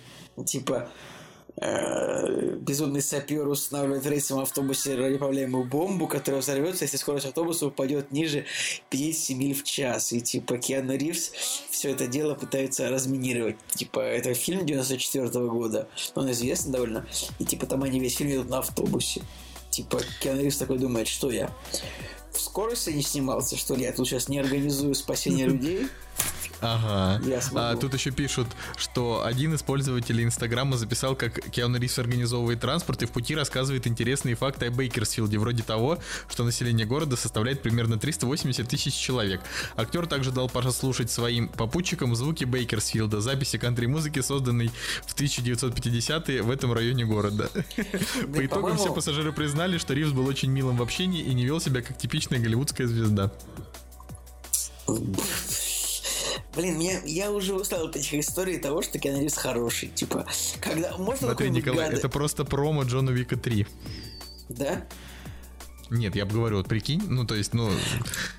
Типа, 0.46 0.88
э, 0.88 1.17
безумный 1.60 3.02
сапер 3.02 3.48
устанавливает 3.48 4.04
в 4.04 4.10
рейсовом 4.10 4.42
автобусе 4.42 4.94
радиоуправляемую 4.94 5.64
бомбу, 5.64 6.06
которая 6.06 6.40
взорвется, 6.40 6.84
если 6.84 6.96
скорость 6.96 7.26
автобуса 7.26 7.66
упадет 7.66 8.12
ниже 8.12 8.44
50 8.90 9.36
миль 9.36 9.54
в 9.54 9.64
час. 9.64 10.12
И 10.12 10.20
типа 10.20 10.58
Киану 10.58 10.96
Ривз 10.96 11.32
все 11.70 11.90
это 11.90 12.06
дело 12.06 12.34
пытается 12.34 12.88
разминировать. 12.88 13.56
Типа 13.74 14.00
это 14.00 14.34
фильм 14.34 14.66
94 14.66 15.28
года, 15.48 15.88
он 16.14 16.30
известный 16.30 16.72
довольно. 16.72 17.06
И 17.38 17.44
типа 17.44 17.66
там 17.66 17.82
они 17.82 17.98
весь 18.00 18.16
фильм 18.16 18.30
едут 18.30 18.50
на 18.50 18.58
автобусе. 18.58 19.22
Типа 19.70 20.00
Киану 20.22 20.42
Ривз 20.42 20.58
такой 20.58 20.78
думает, 20.78 21.08
что 21.08 21.30
я 21.30 21.50
в 22.32 22.40
скорости 22.40 22.90
не 22.90 23.02
снимался, 23.02 23.56
что 23.56 23.74
ли? 23.74 23.82
Я 23.82 23.92
тут 23.92 24.06
сейчас 24.06 24.28
не 24.28 24.38
организую 24.38 24.94
спасение 24.94 25.46
людей. 25.48 25.88
Ага. 26.60 27.20
Я 27.24 27.40
А, 27.54 27.76
тут 27.76 27.94
еще 27.94 28.10
пишут, 28.10 28.48
что 28.76 29.24
один 29.24 29.54
из 29.54 29.62
пользователей 29.62 30.24
Инстаграма 30.24 30.76
записал, 30.76 31.14
как 31.14 31.40
Киану 31.50 31.78
Ривз 31.78 31.98
организовывает 31.98 32.60
транспорт 32.60 33.02
и 33.02 33.06
в 33.06 33.10
пути 33.10 33.34
рассказывает 33.34 33.86
интересные 33.86 34.34
факты 34.34 34.66
о 34.66 34.70
Бейкерсфилде, 34.70 35.38
вроде 35.38 35.62
того, 35.62 35.98
что 36.28 36.44
население 36.44 36.86
города 36.86 37.16
составляет 37.16 37.62
примерно 37.62 37.98
380 37.98 38.68
тысяч 38.68 38.94
человек. 38.94 39.40
Актер 39.76 40.06
также 40.06 40.32
дал 40.32 40.48
послушать 40.48 41.10
своим 41.10 41.48
попутчикам 41.48 42.14
звуки 42.16 42.44
Бейкерсфилда, 42.44 43.20
записи 43.20 43.58
кантри-музыки, 43.58 44.20
созданной 44.20 44.70
в 45.06 45.14
1950-е 45.14 46.42
в 46.42 46.50
этом 46.50 46.72
районе 46.72 47.04
города. 47.04 47.50
По 48.34 48.44
итогам 48.44 48.76
все 48.76 48.92
пассажиры 48.92 49.32
признали, 49.32 49.78
что 49.78 49.94
Ривз 49.94 50.10
был 50.10 50.26
очень 50.26 50.50
милым 50.50 50.76
в 50.76 50.82
общении 50.82 51.22
и 51.22 51.34
не 51.34 51.44
вел 51.44 51.60
себя 51.60 51.82
как 51.82 51.96
типичная 51.96 52.40
голливудская 52.40 52.86
звезда. 52.86 53.30
Блин, 56.54 56.78
меня, 56.78 57.00
я 57.04 57.30
уже 57.30 57.54
устал 57.54 57.86
от 57.86 57.96
этих 57.96 58.14
историй 58.14 58.58
того, 58.58 58.82
что 58.82 58.98
Киану 58.98 59.20
Ривз 59.20 59.34
хороший. 59.34 59.88
Типа, 59.88 60.26
когда... 60.60 60.96
Можно 60.96 61.28
Смотри, 61.28 61.50
Николай, 61.50 61.90
гад- 61.90 61.98
это 61.98 62.08
просто 62.08 62.44
промо 62.44 62.82
Джона 62.82 63.10
Вика 63.10 63.36
3. 63.36 63.66
Да? 64.48 64.86
Нет, 65.90 66.14
я 66.16 66.26
бы 66.26 66.34
говорю, 66.34 66.58
вот 66.58 66.68
прикинь, 66.68 67.02
ну 67.08 67.24
то 67.26 67.34
есть, 67.34 67.54
ну, 67.54 67.70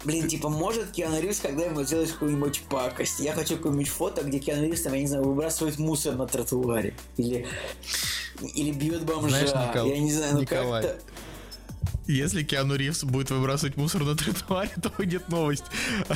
Блин, 0.03 0.27
типа, 0.27 0.49
может 0.49 0.91
Киану 0.91 1.19
Ривз 1.19 1.39
когда-нибудь 1.39 1.87
сделать 1.87 2.11
какую-нибудь 2.11 2.61
пакость? 2.69 3.19
Я 3.19 3.33
хочу 3.33 3.57
какое-нибудь 3.57 3.87
фото, 3.87 4.23
где 4.23 4.37
Киану 4.37 4.67
Ривз, 4.67 4.81
там, 4.81 4.93
я 4.93 5.01
не 5.01 5.07
знаю, 5.07 5.23
выбрасывает 5.23 5.79
мусор 5.79 6.15
на 6.15 6.27
тротуаре. 6.27 6.93
Или... 7.17 7.47
Или 8.53 8.71
бьет 8.71 9.03
бомжа. 9.03 9.29
Знаешь, 9.29 9.49
Никол- 9.49 9.89
я 9.89 9.99
не 9.99 10.13
знаю, 10.13 10.33
ну 10.35 10.41
Николай, 10.41 10.83
как-то... 10.83 11.01
если 12.13 12.43
Киану 12.43 12.75
Ривз 12.75 13.03
будет 13.03 13.29
выбрасывать 13.31 13.77
мусор 13.77 14.03
на 14.03 14.15
тротуаре, 14.15 14.71
то 14.81 14.91
выйдет 14.97 15.29
новость. 15.29 15.65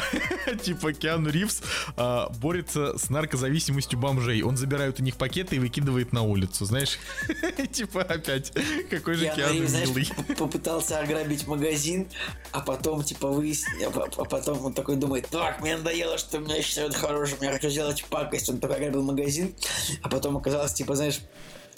Типа 0.63 0.93
Киану 0.93 1.29
Ривз 1.29 1.61
а, 1.97 2.29
борется 2.29 2.97
с 2.97 3.09
наркозависимостью 3.09 3.99
бомжей. 3.99 4.41
Он 4.41 4.57
забирает 4.57 4.99
у 4.99 5.03
них 5.03 5.17
пакеты 5.17 5.57
и 5.57 5.59
выкидывает 5.59 6.13
на 6.13 6.23
улицу, 6.23 6.65
знаешь? 6.65 6.97
Типа 7.71 8.01
опять, 8.01 8.53
какой 8.89 9.15
же 9.15 9.31
Киану 9.35 9.53
милый. 9.53 10.09
попытался 10.37 10.99
ограбить 10.99 11.47
магазин, 11.47 12.07
а 12.51 12.61
потом, 12.61 13.03
типа, 13.03 13.27
выяснил, 13.27 13.91
а 13.95 14.23
а 14.23 14.25
потом 14.25 14.65
он 14.65 14.73
такой 14.73 14.95
думает, 14.95 15.27
так, 15.27 15.61
мне 15.61 15.77
надоело, 15.77 16.17
что 16.17 16.39
меня 16.39 16.61
считают 16.61 16.95
хорошим, 16.95 17.37
я 17.41 17.51
хочу 17.51 17.69
сделать 17.69 18.03
пакость. 18.05 18.49
Он 18.49 18.59
такой 18.59 18.77
ограбил 18.77 19.03
магазин, 19.03 19.53
а 20.01 20.09
потом 20.09 20.37
оказалось, 20.37 20.73
типа, 20.73 20.95
знаешь, 20.95 21.19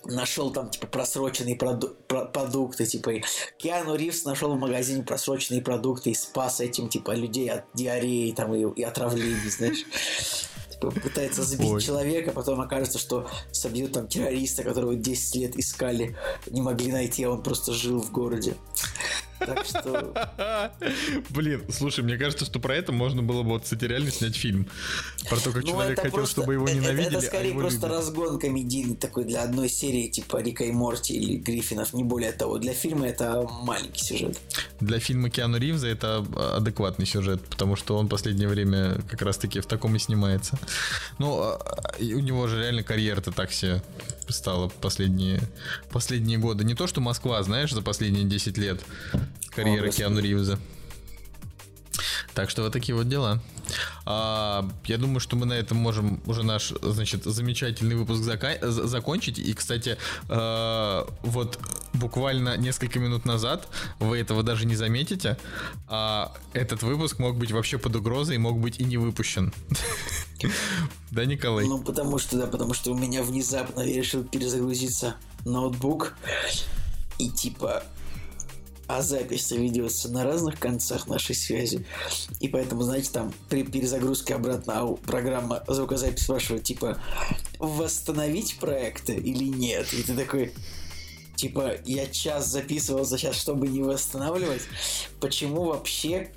нашел 0.06 0.52
там, 0.52 0.70
типа, 0.70 0.88
просроченные 0.88 1.56
проду- 1.56 1.96
про- 2.08 2.26
продукты, 2.26 2.86
типа, 2.86 3.14
Киану 3.58 3.96
Ривз 3.96 4.24
нашел 4.26 4.56
в 4.56 4.60
магазине 4.60 5.04
просроченные 5.04 5.62
продукты 5.62 6.12
и 6.12 6.16
спас 6.16 6.60
этим, 6.60 6.90
типа, 6.90 7.12
людей 7.12 7.50
от 7.50 7.66
диареи, 7.74 8.32
там, 8.32 8.54
и, 8.54 8.80
и 8.80 8.84
отравлений, 8.84 9.50
знаешь. 9.50 9.86
Типа, 10.72 10.92
пытается 10.92 11.44
сбить 11.44 11.72
Ой. 11.72 11.82
человека, 11.82 12.32
потом 12.32 12.60
окажется, 12.62 13.00
что 13.00 13.30
собьет 13.52 13.94
там 13.94 14.08
террориста, 14.08 14.64
которого 14.64 14.96
10 14.96 15.36
лет 15.36 15.56
искали, 15.58 16.16
не 16.48 16.62
могли 16.62 16.92
найти, 16.92 17.24
а 17.24 17.32
он 17.32 17.44
просто 17.44 17.74
жил 17.74 18.02
в 18.02 18.12
городе. 18.12 18.56
Так 19.46 19.66
что... 19.66 20.72
Блин, 21.30 21.64
слушай, 21.70 22.04
мне 22.04 22.18
кажется, 22.18 22.46
что 22.46 22.60
про 22.60 22.76
это 22.76 22.92
можно 22.92 23.22
было 23.24 23.44
бы, 23.44 23.50
вот, 23.50 23.64
кстати, 23.64 23.86
реально 23.86 24.12
снять 24.12 24.36
фильм. 24.36 24.68
Про 25.30 25.38
то, 25.38 25.52
как 25.52 25.64
Ну, 25.64 25.70
человек 25.72 25.94
это 25.94 26.02
хотел, 26.04 26.16
просто- 26.18 26.42
чтобы 26.42 26.54
его 26.54 26.66
это- 26.66 26.76
ненавидели, 26.76 27.08
Это, 27.08 27.18
а 27.20 27.22
скорее 27.22 27.50
его 27.50 27.60
просто 27.62 27.88
любят. 27.88 27.92
разгон 27.98 28.40
комедийный 28.40 28.96
такой 28.96 29.26
для 29.26 29.44
одной 29.44 29.70
серии, 29.70 30.08
типа 30.08 30.42
Рика 30.42 30.64
и 30.64 30.72
Морти 30.72 31.14
или 31.16 31.38
Гриффинов, 31.38 31.94
не 31.94 32.04
более 32.04 32.32
того. 32.32 32.58
Для 32.58 32.74
фильма 32.74 33.08
это 33.08 33.48
маленький 33.62 34.04
сюжет. 34.04 34.40
Для 34.80 35.00
фильма 35.00 35.30
Киану 35.30 35.58
Ривза 35.58 35.88
это 35.88 36.26
а, 36.36 36.58
адекватный 36.58 37.06
сюжет, 37.06 37.42
потому 37.50 37.76
что 37.76 37.98
он 37.98 38.08
в 38.08 38.10
последнее 38.10 38.48
время 38.48 39.02
как 39.10 39.22
раз-таки 39.22 39.60
в 39.60 39.66
таком 39.66 39.96
и 39.96 40.00
снимается. 40.00 40.58
Ну, 41.20 41.40
а, 41.42 41.60
и 42.00 42.14
у 42.14 42.20
него 42.20 42.48
же 42.48 42.60
реально 42.62 42.84
карьера-то 42.84 43.32
так 43.32 43.52
себе 43.52 43.82
стала 44.34 44.70
последние, 44.70 45.40
последние 45.92 46.38
годы. 46.38 46.64
Не 46.64 46.76
то, 46.76 46.88
что 46.88 47.02
Москва, 47.02 47.42
знаешь, 47.44 47.72
за 47.72 47.82
последние 47.82 48.26
10 48.26 48.58
лет 48.58 48.82
карьера 49.50 49.88
О. 49.88 49.92
Киану 49.92 50.20
Ривза. 50.20 50.60
Так 52.36 52.50
что 52.50 52.64
вот 52.64 52.74
такие 52.74 52.94
вот 52.94 53.08
дела. 53.08 53.42
А, 54.06 54.70
я 54.86 54.98
думаю, 54.98 55.22
что 55.22 55.38
мы 55.38 55.46
на 55.46 55.54
этом 55.54 55.78
можем 55.78 56.22
уже 56.26 56.44
наш, 56.44 56.74
значит, 56.82 57.24
замечательный 57.24 57.96
выпуск 57.96 58.22
зака- 58.22 58.60
закончить. 58.70 59.40
И, 59.40 59.54
кстати, 59.54 59.98
э, 60.28 61.06
вот 61.24 61.58
буквально 61.94 62.58
несколько 62.58 63.00
минут 63.00 63.24
назад 63.24 63.70
вы 64.00 64.20
этого 64.20 64.44
даже 64.44 64.66
не 64.66 64.76
заметите, 64.76 65.38
а 65.88 66.34
этот 66.52 66.84
выпуск 66.84 67.20
мог 67.20 67.38
быть 67.38 67.54
вообще 67.54 67.78
под 67.78 67.96
угрозой 67.96 68.38
мог 68.38 68.60
быть 68.60 68.80
и 68.80 68.84
не 68.84 68.98
выпущен. 68.98 69.54
Да, 71.12 71.24
Николай? 71.24 71.66
Ну, 71.66 71.82
потому 71.82 72.20
что, 72.20 72.38
да, 72.38 72.48
потому 72.48 72.74
что 72.74 72.92
у 72.92 72.98
меня 72.98 73.24
внезапно 73.24 73.82
решил 73.82 74.26
перезагрузиться 74.26 75.16
ноутбук. 75.46 76.16
И 77.18 77.30
типа 77.30 77.84
а 78.88 79.02
запись 79.02 79.52
ведется 79.52 80.10
на 80.10 80.24
разных 80.24 80.60
концах 80.60 81.08
нашей 81.08 81.36
связи. 81.36 81.86
И 82.40 82.48
поэтому, 82.48 82.84
знаете, 82.84 83.10
там 83.12 83.34
при 83.50 83.64
перезагрузке 83.64 84.36
обратно 84.36 84.80
ау- 84.80 84.98
программа 84.98 85.64
звукозапись 85.68 86.24
спрашивает, 86.24 86.64
типа, 86.64 87.00
восстановить 87.60 88.58
проекты 88.60 89.14
или 89.16 89.46
нет? 89.46 89.92
И 89.94 90.04
ты 90.04 90.16
такой, 90.16 90.54
типа, 91.36 91.74
я 91.86 92.06
час 92.08 92.48
записывал 92.48 93.06
за 93.06 93.18
час, 93.18 93.36
чтобы 93.36 93.68
не 93.68 93.82
восстанавливать. 93.82 94.62
Почему 95.20 95.64
вообще 95.64 96.32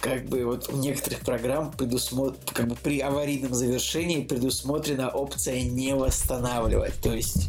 как 0.00 0.26
бы 0.26 0.44
вот 0.44 0.68
у 0.68 0.76
некоторых 0.76 1.20
программ 1.20 1.72
предусмотр... 1.72 2.36
как 2.52 2.68
бы 2.68 2.76
при 2.76 3.00
аварийном 3.00 3.54
завершении 3.54 4.22
предусмотрена 4.22 5.08
опция 5.08 5.62
не 5.62 5.94
восстанавливать. 5.94 7.00
То 7.00 7.14
есть 7.14 7.48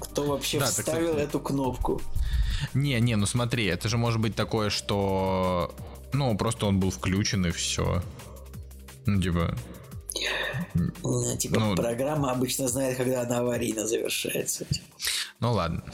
кто 0.00 0.24
вообще 0.24 0.58
Да, 0.58 0.64
так, 0.64 0.74
вставил 0.74 1.10
кстати, 1.10 1.28
эту 1.28 1.40
кнопку? 1.40 2.00
Не, 2.74 3.00
не, 3.00 3.16
ну 3.16 3.26
смотри, 3.26 3.66
это 3.66 3.88
же 3.88 3.96
может 3.96 4.20
быть 4.20 4.34
такое, 4.34 4.70
что... 4.70 5.74
Ну, 6.12 6.36
просто 6.36 6.66
он 6.66 6.80
был 6.80 6.90
включен 6.90 7.46
и 7.46 7.50
все. 7.50 8.02
Ну, 9.06 9.20
типа... 9.20 9.56
Ну, 10.74 11.36
Типа 11.36 11.60
Ну, 11.60 11.76
программа 11.76 12.32
обычно 12.32 12.68
знает, 12.68 12.96
когда 12.96 13.22
она 13.22 13.38
аварийно 13.38 13.86
завершается. 13.86 14.66
Ну 15.40 15.52
ладно. 15.52 15.84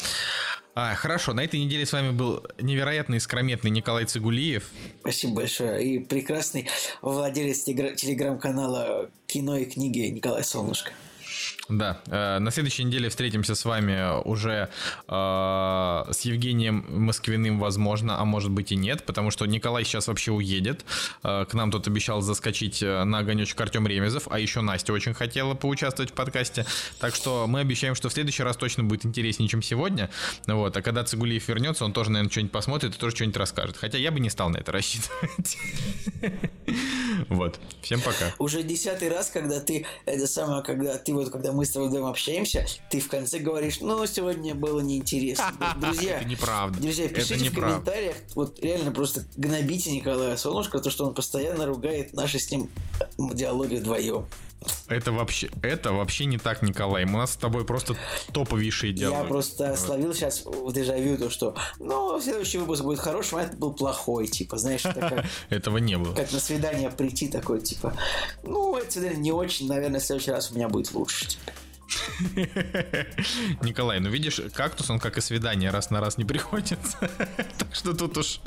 А, 0.77 0.95
хорошо, 0.95 1.35
на 1.35 1.45
этой 1.45 1.61
неделе 1.61 1.87
с 1.87 1.93
вами 1.93 2.11
был 2.11 2.45
невероятно 2.61 3.15
искрометный 3.15 3.71
Николай 3.71 4.07
Цигулиев. 4.07 4.65
Спасибо 5.01 5.35
большое. 5.35 5.85
И 5.85 5.99
прекрасный 6.01 6.69
владелец 7.01 7.65
телегра- 7.69 7.95
телеграм-канала 7.95 9.09
кино 9.27 9.57
и 9.57 9.67
книги 9.67 10.01
Николай 10.01 10.43
Солнышко. 10.43 10.91
Да, 11.69 12.01
э, 12.09 12.39
на 12.41 12.51
следующей 12.51 12.85
неделе 12.85 13.09
встретимся 13.09 13.55
с 13.55 13.65
вами 13.65 14.23
уже 14.25 14.69
э, 15.09 15.13
с 16.11 16.21
Евгением 16.21 16.85
Москвиным, 16.89 17.59
возможно, 17.59 18.21
а 18.21 18.25
может 18.27 18.51
быть 18.51 18.71
и 18.73 18.77
нет, 18.77 19.07
потому 19.07 19.31
что 19.31 19.47
Николай 19.47 19.85
сейчас 19.85 20.09
вообще 20.09 20.33
уедет. 20.33 20.85
Э, 21.23 21.47
к 21.49 21.55
нам 21.55 21.71
тут 21.71 21.87
обещал 21.89 22.21
заскочить 22.21 22.83
э, 22.83 23.05
на 23.05 23.21
огонечек 23.21 23.59
Артем 23.59 23.87
Ремезов, 23.87 24.29
а 24.31 24.39
еще 24.39 24.61
Настя 24.61 24.93
очень 24.93 25.15
хотела 25.15 25.55
поучаствовать 25.55 26.11
в 26.11 26.15
подкасте. 26.15 26.67
Так 27.01 27.15
что 27.15 27.47
мы 27.47 27.61
обещаем, 27.61 27.95
что 27.95 28.11
в 28.11 28.13
следующий 28.13 28.43
раз 28.43 28.59
точно 28.59 28.85
будет 28.85 29.07
интереснее, 29.07 29.49
чем 29.49 29.63
сегодня. 29.63 30.11
Вот, 30.47 30.77
а 30.77 30.83
когда 30.83 31.03
Цигулиев 31.03 31.49
вернется, 31.49 31.87
он 31.87 31.95
тоже, 31.95 32.11
наверное, 32.11 32.31
что-нибудь 32.31 32.53
посмотрит 32.53 32.95
и 32.95 32.99
тоже 32.99 33.17
что-нибудь 33.17 33.39
расскажет. 33.39 33.79
Хотя 33.79 33.97
я 33.97 34.11
бы 34.11 34.21
не 34.21 34.29
стал 34.29 34.51
на 34.51 34.59
это 34.59 34.71
рассчитывать. 34.71 35.57
Вот, 37.29 37.61
всем 37.81 38.01
пока. 38.01 38.33
Уже 38.39 38.63
десятый 38.63 39.09
раз, 39.09 39.31
когда 39.31 39.61
ты, 39.61 39.87
это 40.05 40.27
самое, 40.27 40.63
когда 40.63 40.99
ты 40.99 41.13
вот, 41.15 41.31
когда 41.31 41.53
мы 41.55 41.65
с 41.65 41.71
тобой 41.71 42.09
общаемся, 42.09 42.67
ты 42.91 43.01
в 43.01 43.09
конце 43.09 43.39
говоришь, 43.39 43.81
ну, 43.81 44.05
сегодня 44.07 44.55
было 44.55 44.81
неинтересно. 44.81 45.53
Друзья, 45.81 46.17
Это 46.21 46.29
неправда. 46.29 46.81
Друзья, 46.81 47.07
Это 47.07 47.15
пишите 47.15 47.37
в 47.37 47.43
неправда. 47.43 47.73
комментариях, 47.81 48.17
вот 48.35 48.61
реально 48.61 48.93
просто 48.93 49.25
гнобите 49.37 49.93
Николая 49.93 50.37
Солнышко, 50.37 50.79
то, 50.81 50.91
что 50.91 51.07
он 51.07 51.15
постоянно 51.15 51.67
ругает 51.67 52.13
наши 52.13 52.39
с 52.39 52.51
ним 52.51 52.69
диалоги 53.19 53.77
вдвоем. 53.77 54.27
Это 54.89 55.13
вообще, 55.13 55.51
это 55.63 55.93
вообще 55.93 56.27
не 56.27 56.39
так, 56.39 56.63
Николай. 56.63 57.05
У 57.05 57.09
нас 57.09 57.33
с 57.33 57.37
тобой 57.37 57.65
просто 57.65 57.97
топовейшие 58.33 58.93
диалоги. 58.93 59.23
Я 59.23 59.29
просто 59.29 59.77
словил 59.77 60.13
сейчас 60.15 60.45
в 60.45 60.73
дежавю 60.73 61.17
то, 61.17 61.31
что, 61.31 61.55
ну, 61.79 62.21
следующий 62.21 62.59
выпуск 62.59 62.83
будет 62.83 62.99
хорошим, 62.99 63.39
а 63.39 63.43
этот 63.43 63.59
был 63.59 63.73
плохой, 63.73 64.27
типа, 64.27 64.59
знаешь, 64.59 64.85
это 64.85 65.01
как, 65.01 65.25
Этого 65.51 65.79
не 65.79 65.97
было. 65.97 66.15
как 66.15 66.31
на 66.33 66.41
свидание 66.41 66.91
прийти 66.91 67.29
такой, 67.29 67.61
типа, 67.61 67.95
ну, 68.43 68.77
это 68.77 68.91
свидание 68.91 69.19
не 69.19 69.33
очень, 69.33 69.69
наверное, 69.69 70.01
в 70.01 70.05
следующий 70.05 70.31
раз 70.31 70.51
у 70.51 70.55
меня 70.55 70.69
будет 70.69 70.93
лучше. 70.93 71.27
типа. 71.29 71.53
Николай, 73.63 74.01
ну 74.01 74.11
видишь, 74.11 74.41
кактус, 74.55 74.91
он 74.91 74.99
как 74.99 75.19
и 75.19 75.21
свидание, 75.21 75.71
раз 75.71 75.91
на 75.91 76.01
раз 76.01 76.19
не 76.19 76.25
приходится. 76.25 76.99
Так 77.59 77.75
что 77.75 77.95
тут 77.95 78.19
уж 78.19 78.41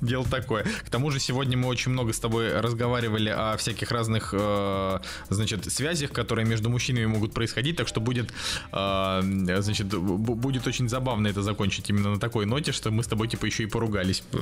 дело 0.00 0.24
такое. 0.24 0.64
К 0.64 0.90
тому 0.90 1.10
же 1.10 1.20
сегодня 1.20 1.56
мы 1.56 1.68
очень 1.68 1.90
много 1.92 2.12
с 2.12 2.20
тобой 2.20 2.60
разговаривали 2.60 3.28
о 3.28 3.56
всяких 3.56 3.90
разных, 3.90 4.30
э, 4.32 4.98
значит, 5.28 5.72
связях, 5.72 6.12
которые 6.12 6.46
между 6.46 6.70
мужчинами 6.70 7.06
могут 7.06 7.32
происходить, 7.32 7.76
так 7.76 7.88
что 7.88 8.00
будет, 8.00 8.32
э, 8.72 9.20
значит, 9.60 9.86
будет 9.88 10.66
очень 10.66 10.88
забавно 10.88 11.28
это 11.28 11.42
закончить 11.42 11.88
именно 11.90 12.10
на 12.10 12.20
такой 12.20 12.46
ноте, 12.46 12.72
что 12.72 12.90
мы 12.90 13.02
с 13.02 13.06
тобой 13.06 13.28
типа 13.28 13.46
еще 13.46 13.62
и 13.64 13.66
поругались 13.66 14.22
э, 14.32 14.38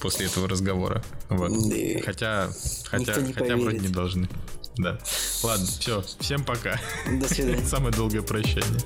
после 0.00 0.26
этого 0.26 0.48
разговора. 0.48 1.02
Вот. 1.28 1.52
Хотя, 2.04 2.50
хотя, 2.86 3.14
хотя 3.14 3.56
вроде 3.56 3.78
не 3.78 3.88
должны. 3.88 4.28
Да. 4.78 4.98
Ладно, 5.42 5.66
все. 5.66 6.02
Всем 6.20 6.44
пока. 6.44 6.78
До 7.10 7.28
свидания. 7.28 7.64
Самое 7.66 7.92
долгое 7.92 8.22
прощание. 8.22 8.80